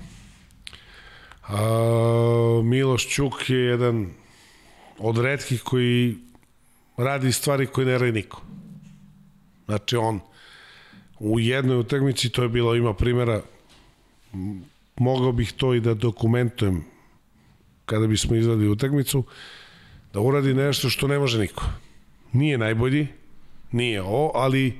A, 1.48 2.61
Miloš 2.64 3.08
Ćuk 3.08 3.50
je 3.50 3.59
jedan 3.59 4.11
od 4.98 5.18
redkih 5.18 5.61
koji 5.61 6.18
radi 6.98 7.32
stvari 7.32 7.68
koje 7.68 7.85
ne 7.85 7.98
radi 7.98 8.11
niko. 8.11 8.42
Znači 9.66 9.95
on 9.95 10.19
u 11.19 11.40
jednoj 11.40 11.77
utakmici, 11.77 12.30
to 12.30 12.43
je 12.43 12.50
bilo, 12.50 12.76
ima 12.76 12.93
primjera, 12.93 13.42
mogao 15.00 15.32
bih 15.32 15.52
to 15.52 15.74
i 15.74 15.82
da 15.82 15.94
dokumentujem 15.94 16.84
kada 17.86 18.08
bismo 18.08 18.36
izvadili 18.36 18.69
utakmicu, 18.69 19.24
da 20.14 20.19
uradi 20.19 20.53
nešto 20.53 20.90
što 20.90 21.08
ne 21.08 21.19
može 21.19 21.40
niko. 21.40 21.66
Nije 22.34 22.58
najbolji, 22.58 23.08
nije 23.72 24.02
ovo, 24.02 24.32
ali 24.36 24.78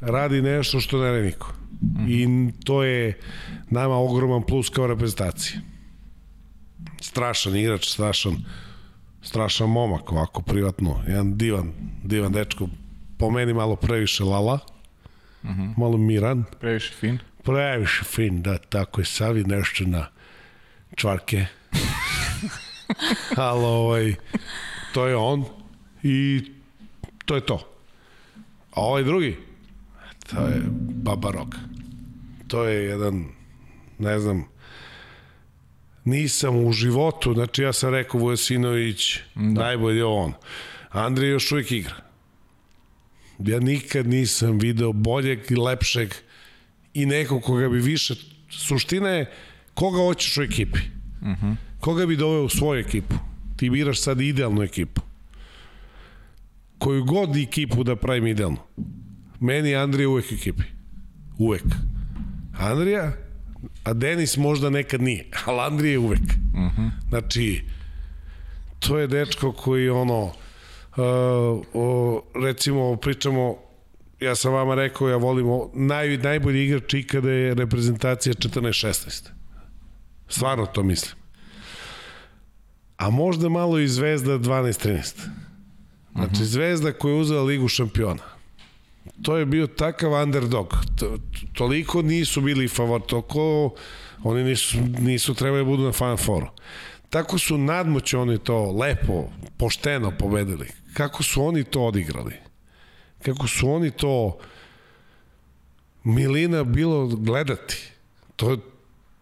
radi 0.00 0.42
nešto 0.42 0.80
što 0.80 1.02
ne 1.02 1.10
radi 1.10 1.26
niko. 1.26 1.52
I 2.08 2.26
to 2.64 2.82
je 2.82 3.18
nama 3.70 3.94
ogroman 3.96 4.42
plus 4.42 4.68
kao 4.68 4.86
reprezentacija. 4.86 5.60
Strašan 7.00 7.56
igrač, 7.56 7.88
strašan 7.88 8.36
strašan 9.22 9.70
momak 9.70 10.12
ovako 10.12 10.42
privatno, 10.42 11.02
jedan 11.08 11.38
divan, 11.38 11.72
divan 12.04 12.32
dečko, 12.32 12.68
po 13.18 13.30
meni 13.30 13.54
malo 13.54 13.76
previše 13.76 14.24
lala, 14.24 14.58
uh 15.42 15.50
-huh. 15.50 15.74
malo 15.76 15.96
miran, 15.96 16.44
Previše 16.60 16.94
fin. 16.94 17.18
Previše 17.42 18.04
fin, 18.04 18.42
da, 18.42 18.58
tako 18.58 19.00
je, 19.00 19.04
savi 19.04 19.44
nešto 19.44 19.84
na 19.84 20.06
čvarke. 20.96 21.46
Ali 23.36 23.64
ovaj, 23.64 24.14
to 24.94 25.06
je 25.06 25.16
on 25.16 25.44
i 26.02 26.42
to 27.24 27.34
je 27.34 27.46
to. 27.46 27.68
A 28.72 28.80
ovaj 28.80 29.02
drugi, 29.02 29.36
to 30.30 30.46
je 30.46 30.62
Baba 31.02 31.30
Roga. 31.30 31.58
To 32.48 32.64
je 32.64 32.84
jedan, 32.84 33.24
ne 33.98 34.18
znam, 34.18 34.44
nisam 36.04 36.56
u 36.56 36.72
životu, 36.72 37.34
znači 37.34 37.62
ja 37.62 37.72
sam 37.72 37.90
rekao 37.90 38.20
Vujasinović, 38.20 39.18
da. 39.34 39.62
najbolji 39.62 39.96
je 39.96 40.04
on. 40.04 40.32
Andrija 40.90 41.30
još 41.30 41.52
uvijek 41.52 41.72
igra. 41.72 41.96
Ja 43.38 43.60
nikad 43.60 44.06
nisam 44.06 44.58
video 44.58 44.92
boljeg 44.92 45.50
i 45.50 45.56
lepšeg 45.56 46.14
i 46.94 47.06
nekog 47.06 47.42
koga 47.42 47.68
bi 47.68 47.78
više, 47.78 48.14
suština 48.50 49.08
je 49.08 49.30
koga 49.74 49.98
hoćeš 49.98 50.36
u 50.36 50.42
ekipi. 50.42 50.78
Uh 51.20 51.28
-huh. 51.28 51.54
Koga 51.80 52.06
bi 52.06 52.16
doveo 52.16 52.44
u 52.44 52.48
svoju 52.48 52.80
ekipu. 52.80 53.14
Ti 53.56 53.70
biraš 53.70 54.00
sad 54.00 54.20
idealnu 54.20 54.62
ekipu. 54.62 55.00
Koju 56.78 57.04
god 57.04 57.36
ekipu 57.36 57.84
da 57.84 57.96
pravim 57.96 58.26
idealno. 58.26 58.58
Meni 59.40 59.70
je 59.70 59.76
Andrija 59.76 60.08
uvek 60.08 60.32
ekipi. 60.32 60.62
Uvek. 61.38 61.64
Andrija, 62.58 63.12
a 63.84 63.92
Denis 63.92 64.36
možda 64.36 64.70
nekad 64.70 65.02
nije, 65.02 65.26
ali 65.46 65.60
Andrija 65.60 65.92
je 65.92 65.98
uvek. 65.98 66.22
Uh 66.22 66.60
-huh. 66.60 66.90
Znači, 67.08 67.64
to 68.78 68.98
je 68.98 69.06
dečko 69.06 69.52
koji 69.52 69.88
ono, 69.88 70.22
uh, 70.24 70.32
o, 71.74 72.22
recimo, 72.44 72.96
pričamo, 72.96 73.56
ja 74.22 74.34
sam 74.34 74.52
vama 74.52 74.74
rekao, 74.74 75.08
ja 75.08 75.16
volim, 75.16 75.46
naj, 75.74 76.16
najbolji 76.16 76.64
igrač 76.64 76.94
ikada 76.94 77.30
je 77.30 77.54
reprezentacija 77.54 78.34
14-16. 78.34 79.28
Stvarno 80.28 80.66
to 80.66 80.82
mislim. 80.82 81.14
A 82.96 83.10
možda 83.10 83.48
malo 83.48 83.78
i 83.78 83.88
Zvezda 83.88 84.38
12-13. 84.38 85.14
Znači, 86.12 86.32
uh 86.32 86.40
-huh. 86.40 86.44
Zvezda 86.44 86.92
koja 86.92 87.14
je 87.14 87.20
uzela 87.20 87.42
ligu 87.42 87.68
šampiona. 87.68 88.22
To 89.22 89.36
je 89.36 89.46
bio 89.46 89.66
takav 89.66 90.12
underdog. 90.12 90.76
To, 90.98 91.18
toliko 91.52 92.02
nisu 92.02 92.40
bili 92.40 92.68
favor, 92.68 93.00
toliko 93.06 93.74
oni 94.22 94.44
nisu, 94.44 94.78
nisu 94.98 95.34
trebali 95.34 95.64
da 95.64 95.70
budu 95.70 95.82
na 95.82 95.92
fan 95.92 96.16
foru. 96.16 96.46
Tako 97.10 97.38
su 97.38 97.58
nadmoć 97.58 98.14
oni 98.14 98.38
to 98.38 98.72
lepo, 98.72 99.28
pošteno 99.56 100.12
pobedili. 100.18 100.68
Kako 100.94 101.22
su 101.22 101.44
oni 101.44 101.64
to 101.64 101.82
odigrali? 101.82 102.51
Kako 103.24 103.48
su 103.48 103.70
oni 103.70 103.90
to 103.90 104.38
milina 106.04 106.64
bilo 106.64 107.06
gledati. 107.06 107.92
To 108.36 108.50
je 108.50 108.56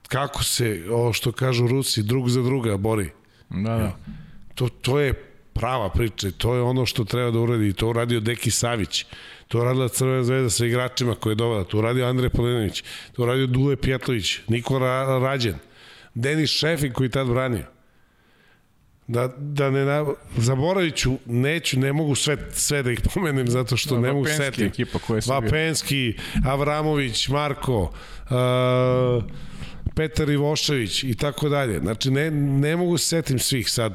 kako 0.09 0.45
se, 0.45 0.85
ovo 0.91 1.13
što 1.13 1.33
kažu 1.33 1.67
Rusi, 1.67 2.03
drug 2.03 2.29
za 2.29 2.43
druga 2.43 2.77
bori. 2.77 3.11
Da, 3.51 3.77
da. 3.77 3.97
To, 4.55 4.69
to 4.69 5.01
je 5.01 5.15
prava 5.53 5.91
priča 5.91 6.29
i 6.29 6.33
to 6.33 6.55
je 6.55 6.63
ono 6.63 6.87
što 6.87 7.05
treba 7.05 7.31
da 7.31 7.39
uradi 7.39 7.69
i 7.69 7.73
to 7.73 7.89
uradio 7.89 8.21
Deki 8.21 8.51
Savić 8.51 9.07
to 9.49 9.61
uradila 9.61 9.89
Crvena 9.89 10.25
zvezda 10.25 10.51
sa 10.51 10.67
igračima 10.67 11.15
koje 11.15 11.33
je 11.33 11.35
dovela 11.35 11.65
to 11.65 11.79
uradio 11.79 12.07
Andrej 12.07 12.31
Polinović 12.31 12.85
to 13.13 13.23
uradio 13.23 13.47
Dule 13.47 13.77
Pjetlović 13.77 14.39
Nikola 14.49 15.19
Rađen 15.19 15.55
Denis 16.15 16.51
Šefik 16.51 16.93
koji 16.93 17.09
tad 17.09 17.29
branio 17.29 17.65
da, 19.11 19.29
da 19.39 19.71
ne 19.71 20.05
zaboravit 20.37 20.97
ću, 20.97 21.13
neću, 21.27 21.81
ne 21.81 21.93
mogu 21.93 22.15
sve, 22.15 22.37
sve 22.53 22.83
da 22.83 22.93
ih 22.93 23.01
pomenem 23.15 23.49
zato 23.49 23.77
što 23.77 23.95
no, 23.95 24.01
ne 24.01 24.13
mogu 24.13 24.27
setiti. 24.27 24.65
ekipa 24.65 24.99
koja 24.99 25.17
je 25.17 25.23
Vapenski, 25.27 26.15
Avramović, 26.47 27.29
Marko, 27.29 27.81
uh, 27.81 29.25
Petar 29.95 30.31
Ivošević 30.31 31.05
i 31.05 31.15
tako 31.15 31.49
dalje. 31.49 31.79
Znači, 31.79 32.11
ne, 32.11 32.31
ne 32.31 32.77
mogu 32.77 32.99
se 32.99 33.07
setim 33.07 33.39
svih 33.39 33.71
sad 33.71 33.95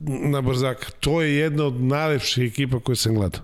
na 0.00 0.40
brzaka. 0.40 0.90
To 1.00 1.22
je 1.22 1.34
jedna 1.34 1.64
od 1.64 1.80
najlepših 1.80 2.44
ekipa 2.52 2.80
koje 2.80 2.96
sam 2.96 3.14
gledao. 3.14 3.42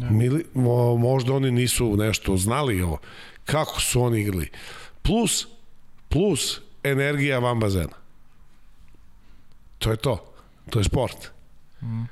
Ja. 0.00 0.10
Mili, 0.10 0.44
mo, 0.54 0.96
možda 0.96 1.32
oni 1.32 1.50
nisu 1.50 1.96
nešto 1.96 2.36
znali 2.36 2.82
ovo. 2.82 2.98
Kako 3.44 3.80
su 3.80 4.02
oni 4.02 4.20
igrali. 4.20 4.50
Plus, 5.02 5.46
plus 6.08 6.60
energija 6.84 7.38
van 7.38 7.60
bazena. 7.60 8.01
To 9.82 9.90
je 9.90 9.96
to. 9.96 10.14
To 10.70 10.78
je 10.78 10.84
sport. 10.84 11.30
Mm. 11.82 12.04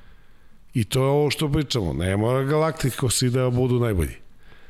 I 0.75 0.85
to 0.85 1.03
je 1.03 1.09
ovo 1.09 1.31
što 1.31 1.53
pričamo. 1.53 1.93
Ne 1.93 2.17
mora 2.17 2.45
galaktikosi 2.45 3.31
da 3.31 3.51
budu 3.51 3.81
najbolji. 3.81 4.17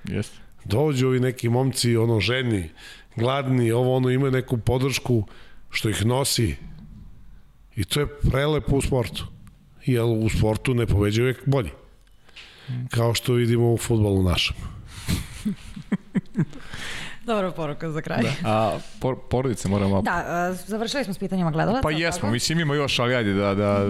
Jeste. 0.05 0.37
Dođu 0.65 1.07
ovi 1.07 1.21
neki 1.21 1.49
momci, 1.49 1.97
ono, 1.97 2.21
ženi, 2.21 2.71
gladni, 3.17 3.73
ovo, 3.73 3.97
ono, 3.97 4.11
imaju 4.11 4.33
neku 4.33 4.59
podršku 4.59 5.25
što 5.71 5.89
ih 5.89 6.07
nosi. 6.07 6.57
I 7.77 7.85
to 7.85 8.01
je 8.01 8.07
prelepo 8.07 8.77
u 8.77 8.81
sportu. 8.81 9.27
Jer 9.87 10.05
u 10.05 10.29
sportu 10.29 10.75
ne 10.75 10.87
poveđa 10.87 11.23
uvijek 11.23 11.43
bolji. 11.47 11.71
Kao 12.91 13.15
što 13.15 13.33
vidimo 13.33 13.73
u 13.73 13.79
futbolu 13.79 14.23
našem. 14.23 14.57
Dobra 17.31 17.51
poruka 17.51 17.91
za 17.91 18.03
kraj. 18.03 18.23
Da. 18.23 18.31
A 18.45 18.79
por, 19.01 19.17
porodice 19.31 19.69
moramo... 19.69 20.03
Da, 20.03 20.49
uh, 20.51 20.59
završili 20.67 21.05
smo 21.05 21.15
s 21.15 21.19
pitanjima 21.19 21.51
gledalaca. 21.51 21.83
Pa 21.83 21.91
jesmo, 21.91 22.21
tako? 22.21 22.33
mislim 22.33 22.61
ima 22.61 22.75
još, 22.75 22.99
ali 22.99 23.15
ajde 23.15 23.33
da... 23.33 23.55
da... 23.55 23.87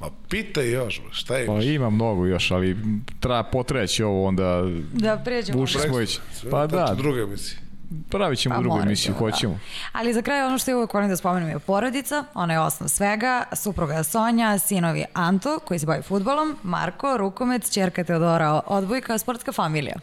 Ma 0.00 0.06
pitaj 0.28 0.70
još, 0.70 1.02
šta 1.10 1.36
je? 1.36 1.46
Pa 1.46 1.52
ima 1.62 1.90
mnogo 1.90 2.26
još, 2.26 2.50
ali 2.50 2.76
treba 3.20 3.42
potreći 3.42 4.02
ovo 4.02 4.28
onda... 4.28 4.62
Da 4.92 5.16
pređemo. 5.24 5.62
Uši 5.62 5.78
smo 5.78 5.96
već. 5.96 6.20
Pa 6.50 6.66
da. 6.66 6.94
Druga 6.96 7.20
emisija. 7.20 7.64
Pravit 8.10 8.38
ćemo 8.38 8.54
pa 8.54 8.60
drugu 8.60 8.78
emisiju, 8.80 9.12
da. 9.12 9.18
hoćemo. 9.18 9.58
Ali 9.92 10.12
za 10.12 10.22
kraj 10.22 10.42
ono 10.42 10.58
što 10.58 10.70
je 10.70 10.76
uvek 10.76 10.94
volim 10.94 11.08
da 11.08 11.16
spomenem 11.16 11.48
je 11.48 11.58
porodica, 11.58 12.24
ona 12.34 12.52
je 12.52 12.60
osnov 12.60 12.88
svega, 12.88 13.44
supruga 13.52 14.02
Sonja, 14.02 14.58
sinovi 14.58 15.04
Anto, 15.14 15.58
koji 15.58 15.78
se 15.80 15.86
bavi 15.86 16.02
futbolom, 16.02 16.56
Marko, 16.62 17.16
rukomet, 17.16 17.72
čerka 17.72 18.04
Teodora, 18.04 18.60
odbojka, 18.66 19.18
sportska 19.18 19.52
familija. 19.52 19.96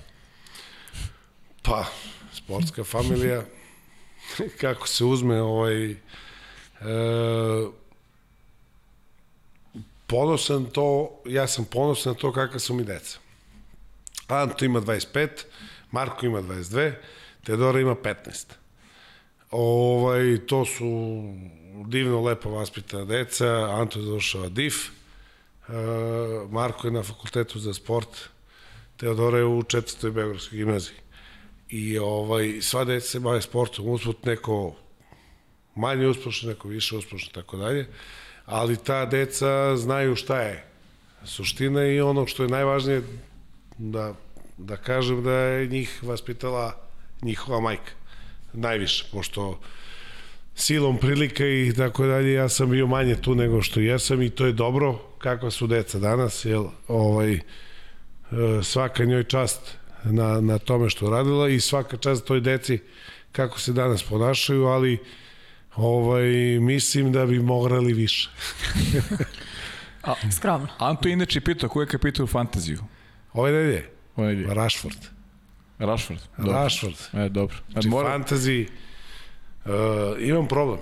Pa, 1.62 1.86
sportska 2.52 2.84
familija, 2.84 3.44
kako 4.62 4.88
se 4.88 5.06
uzme 5.06 5.42
ovaj... 5.42 5.92
E, 5.92 5.96
ponosan 10.08 10.66
to, 10.66 11.22
ja 11.26 11.48
sam 11.48 11.66
ponosan 11.66 12.14
na 12.14 12.20
to 12.20 12.34
kakva 12.34 12.60
su 12.60 12.74
mi 12.74 12.84
deca. 12.84 13.20
Anto 14.28 14.66
ima 14.66 14.82
25, 14.82 15.30
Marko 15.92 16.26
ima 16.26 16.42
22, 16.42 16.94
Teodora 17.44 17.80
ima 17.80 17.96
15. 17.96 18.46
Ovaj, 19.52 20.38
to 20.48 20.66
su 20.66 20.86
divno 21.88 22.22
lepo 22.22 22.50
vaspitana 22.50 23.06
deca, 23.06 23.48
Anto 23.80 24.02
došao 24.02 24.50
DIF, 24.50 24.76
e, 24.88 24.92
Marko 26.50 26.88
je 26.88 26.92
na 26.92 27.04
fakultetu 27.04 27.60
za 27.60 27.74
sport, 27.74 28.30
Teodora 28.98 29.38
je 29.38 29.46
u 29.46 29.64
četvrtoj 29.64 30.12
Beogradskoj 30.12 30.58
gimnaziji. 30.58 30.96
I 31.72 31.98
ovaj, 31.98 32.58
sva 32.62 32.84
deca 32.84 33.08
se 33.08 33.20
bave 33.20 33.42
sportom, 33.42 33.88
usput 33.88 34.26
neko 34.26 34.76
manje 35.76 36.08
uspešno, 36.08 36.50
neko 36.50 36.68
više 36.68 36.96
uspešno, 36.96 37.30
tako 37.34 37.58
dalje, 37.58 37.88
ali 38.46 38.78
ta 38.78 39.06
deca 39.06 39.78
znaju 39.78 40.16
šta 40.16 40.42
je 40.42 40.66
suština 41.24 41.86
i 41.88 42.02
ono 42.02 42.28
što 42.28 42.44
je 42.44 42.50
najvažnije 42.50 43.02
da, 43.78 44.14
da 44.58 44.78
kažem 44.78 45.24
da 45.24 45.32
je 45.32 45.68
njih 45.68 46.00
vaspitala 46.04 46.76
njihova 47.22 47.60
majka. 47.60 47.92
Najviše, 48.54 49.06
pošto 49.12 49.60
silom 50.56 50.98
prilika 50.98 51.46
i 51.46 51.74
tako 51.78 52.06
dalje, 52.06 52.34
ja 52.34 52.50
sam 52.50 52.70
bio 52.70 52.88
manje 52.88 53.16
tu 53.16 53.36
nego 53.36 53.62
što 53.62 53.80
jesam 53.80 54.22
i 54.22 54.30
to 54.30 54.46
je 54.46 54.54
dobro 54.54 55.00
kakva 55.18 55.52
su 55.52 55.68
deca 55.68 56.00
danas, 56.00 56.46
jel, 56.46 56.66
ovaj, 56.88 57.34
e, 57.34 57.42
svaka 58.64 59.06
njoj 59.06 59.24
čast 59.24 59.78
na, 60.04 60.42
na 60.42 60.58
tome 60.58 60.90
što 60.90 61.10
radila 61.10 61.50
i 61.50 61.60
svaka 61.60 61.98
čast 61.98 62.26
toj 62.26 62.42
deci 62.42 62.80
kako 63.32 63.60
se 63.60 63.74
danas 63.74 64.04
ponašaju, 64.04 64.66
ali 64.66 64.98
ovaj, 65.76 66.60
mislim 66.60 67.12
da 67.12 67.26
bi 67.26 67.40
morali 67.40 67.94
više. 67.94 68.30
A, 70.04 70.14
Skromno. 70.32 70.68
Anto 70.78 71.10
inače 71.10 71.42
pitao 71.42 71.70
ko 71.70 71.82
je 71.82 71.88
kapitan 71.88 72.24
u 72.24 72.28
fantaziju? 72.28 72.80
Ove 73.34 73.52
nedelje? 73.52 73.90
Ove 74.16 74.28
nedelje. 74.28 74.54
Rashford. 74.54 74.98
Rashford. 75.80 76.20
Dobro. 76.38 76.54
Rashford. 76.54 76.96
E, 77.14 77.30
dobro. 77.30 77.58
Znači, 77.72 77.88
mora... 77.88 78.10
fantasy, 78.10 78.68
uh, 79.66 79.72
imam 80.20 80.48
problem. 80.48 80.80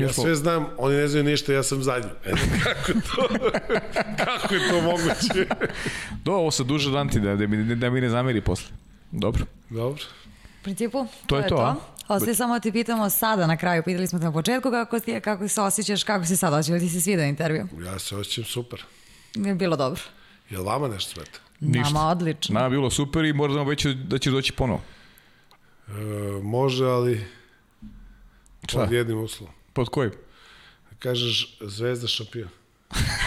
Ja 0.00 0.12
sve 0.12 0.34
znam, 0.34 0.66
oni 0.78 0.96
ne 0.96 1.08
znaju 1.08 1.24
ništa, 1.24 1.52
ja 1.52 1.62
sam 1.62 1.82
zadnji. 1.82 2.10
E, 2.26 2.32
kako 2.64 2.92
to? 2.92 3.50
kako 4.24 4.54
je 4.54 4.68
to 4.68 4.80
moguće? 4.82 5.46
Do, 6.24 6.32
ovo 6.32 6.50
sa 6.50 6.62
duže 6.62 6.90
danti, 6.90 7.20
da, 7.20 7.36
da, 7.36 7.46
mi, 7.46 7.74
da 7.76 7.90
mi 7.90 8.00
ne 8.00 8.08
zameri 8.08 8.40
posle. 8.40 8.70
Dobro. 9.10 9.44
Dobro. 9.70 10.02
U 10.60 10.62
principu, 10.62 11.06
to, 11.26 11.26
to 11.26 11.36
je 11.36 11.48
to, 11.48 11.56
to. 11.56 11.80
Ostaje 12.08 12.34
samo 12.34 12.54
da 12.54 12.60
ti 12.60 12.72
pitamo 12.72 13.10
sada 13.10 13.46
na 13.46 13.56
kraju, 13.56 13.82
pitali 13.82 14.06
smo 14.06 14.18
te 14.18 14.24
na 14.24 14.32
početku 14.32 14.70
kako, 14.70 15.00
ti, 15.00 15.20
kako 15.20 15.48
se 15.48 15.60
osjećaš, 15.60 16.04
kako 16.04 16.24
si 16.24 16.36
sad 16.36 16.54
osjećao, 16.54 16.78
ti 16.78 16.88
se 16.88 17.00
svidio 17.00 17.24
intervju? 17.24 17.68
Ja 17.84 17.98
se 17.98 18.16
osjećam 18.16 18.44
super. 18.44 18.84
Je 19.34 19.54
bilo 19.54 19.76
dobro. 19.76 20.00
Je 20.50 20.58
li 20.58 20.64
vama 20.64 20.88
nešto 20.88 21.10
smeta? 21.14 21.38
Ništa. 21.60 21.92
Nama 21.92 22.08
odlično. 22.08 22.54
Nama 22.54 22.68
bilo 22.68 22.90
super 22.90 23.24
i 23.24 23.32
možemo 23.32 23.64
već 23.64 23.86
da 23.86 24.18
će 24.18 24.30
doći 24.30 24.52
ponovo. 24.52 24.80
E, 25.88 25.92
može, 26.42 26.84
ali 26.84 27.24
Šta? 28.68 28.78
pod 28.78 28.92
jednim 28.92 29.18
uslovom. 29.18 29.54
Pod 29.78 29.88
kojim? 29.88 30.12
Kažeš 30.98 31.56
Zvezda 31.60 32.08
šampion. 32.08 32.48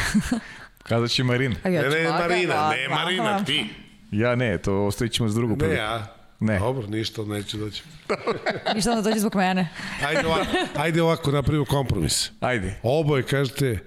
Kazat 0.90 1.10
će 1.10 1.24
Marina. 1.24 1.56
Ja 1.64 1.82
ne, 1.82 1.90
ne, 1.90 2.10
Marina, 2.10 2.70
ne, 2.70 2.88
Marina, 2.90 3.46
ti. 3.46 3.66
Ja 4.12 4.36
ne, 4.36 4.58
to 4.58 4.86
ostavit 4.86 5.14
ćemo 5.14 5.30
s 5.30 5.36
drugu 5.36 5.58
prvi. 5.58 5.74
Ne, 5.74 5.80
ja. 5.80 6.16
Ne. 6.40 6.60
Dobro, 6.60 6.88
ništa, 6.88 7.24
neće 7.24 7.58
doći. 7.58 7.84
ništa 8.76 8.96
da 8.96 9.02
dođe 9.02 9.20
zbog 9.20 9.36
mene. 9.36 9.70
ajde 10.06 10.28
ovako, 10.28 10.46
ajde 10.78 11.02
ovako, 11.02 11.32
napravimo 11.32 11.66
kompromis. 11.66 12.32
Ajde. 12.40 12.80
Oboje 12.84 13.24
kažete, 13.24 13.80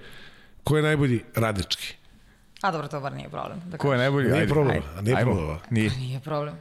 ko 0.63 0.77
je 0.77 0.83
najbolji? 0.83 1.21
Radnički. 1.35 1.95
A 2.61 2.71
dobro, 2.71 2.89
to 2.89 3.01
bar 3.01 3.13
nije 3.13 3.29
problem. 3.29 3.61
Da 3.67 3.79
Ko 3.79 3.93
je 3.93 3.99
najbolji? 3.99 4.31
Nije 4.31 4.49
problem. 4.49 4.83
Ajde. 4.97 5.03
Nije 5.03 5.25
problem. 5.25 5.59
Nije. 5.71 5.91
Nije 5.91 6.21
problem. 6.21 6.55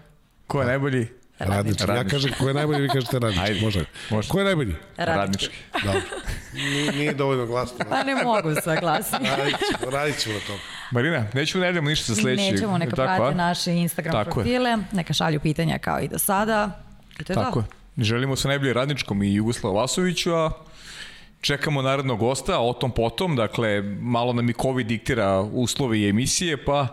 Ko 0.47 0.61
je 0.61 0.67
najbolji? 0.67 1.07
Radnički. 1.39 1.91
Ja 1.91 2.03
kažem 2.03 2.31
ko 2.39 2.47
je 2.47 2.53
najbolji, 2.53 2.81
vi 2.81 2.89
kažete 2.89 3.19
radnički. 3.19 3.45
Ajde. 3.45 3.61
Može. 3.61 3.85
Može. 4.09 4.29
Ko 4.29 4.39
je 4.39 4.45
najbolji? 4.45 4.75
Radnički. 4.97 5.55
Dobro. 5.83 6.01
Nije, 6.53 6.91
nije 6.91 7.13
dovoljno 7.13 7.45
glasno. 7.45 7.85
Pa 7.89 8.03
ne 8.03 8.15
mogu 8.15 8.61
sa 8.63 8.75
glasno. 8.75 9.19
radit, 9.37 9.55
ćemo, 9.57 9.91
radit 9.91 10.17
ćemo 10.19 10.35
na 10.35 10.41
tom. 10.47 10.57
Marina, 10.91 11.25
nećemo 11.33 11.63
ne 11.63 11.69
idemo 11.69 11.89
ništa 11.89 12.13
za 12.13 12.21
sledeći. 12.21 12.51
Nećemo, 12.51 12.77
neka 12.77 12.95
Tako, 12.95 13.15
prate 13.17 13.33
a? 13.33 13.37
naše 13.37 13.73
Instagram 13.73 14.13
Tako 14.13 14.31
profile, 14.31 14.69
je. 14.69 14.77
neka 14.91 15.13
šalju 15.13 15.39
pitanja 15.39 15.77
kao 15.77 15.99
i 15.99 16.07
do 16.07 16.19
sada. 16.19 16.83
I 17.19 17.23
to 17.23 17.33
je 17.33 17.35
Tako 17.35 17.61
to. 17.61 17.65
je. 17.97 18.03
Želimo 18.03 18.35
se 18.35 18.47
najbolje 18.47 18.73
Radničkom 18.73 19.23
i 19.23 19.33
Jugoslavu 19.33 19.75
Vasoviću, 19.75 20.33
a 20.33 20.51
Čekamo 21.43 21.81
narednog 21.81 22.19
gosta, 22.19 22.59
o 22.59 22.73
tom 22.73 22.91
potom, 22.91 23.35
dakle, 23.35 23.81
malo 23.99 24.33
nam 24.33 24.49
i 24.49 24.53
COVID 24.53 24.87
diktira 24.87 25.41
uslove 25.41 25.99
i 25.99 26.09
emisije, 26.09 26.65
pa 26.65 26.87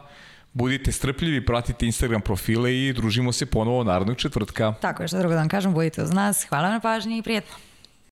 budite 0.52 0.92
strpljivi, 0.92 1.46
pratite 1.46 1.86
Instagram 1.86 2.20
profile 2.20 2.74
i 2.74 2.92
družimo 2.92 3.32
se 3.32 3.46
ponovo 3.46 3.84
narednog 3.84 4.16
četvrtka. 4.16 4.74
Tako 4.80 5.02
je, 5.02 5.08
što 5.08 5.18
drugo 5.18 5.34
da 5.34 5.40
vam 5.40 5.48
kažem, 5.48 5.74
budite 5.74 6.02
uz 6.02 6.12
nas. 6.12 6.46
Hvala 6.48 6.70
na 6.70 6.80
pažnji 6.80 7.18
i 7.18 7.22
prijetno. 7.22 7.69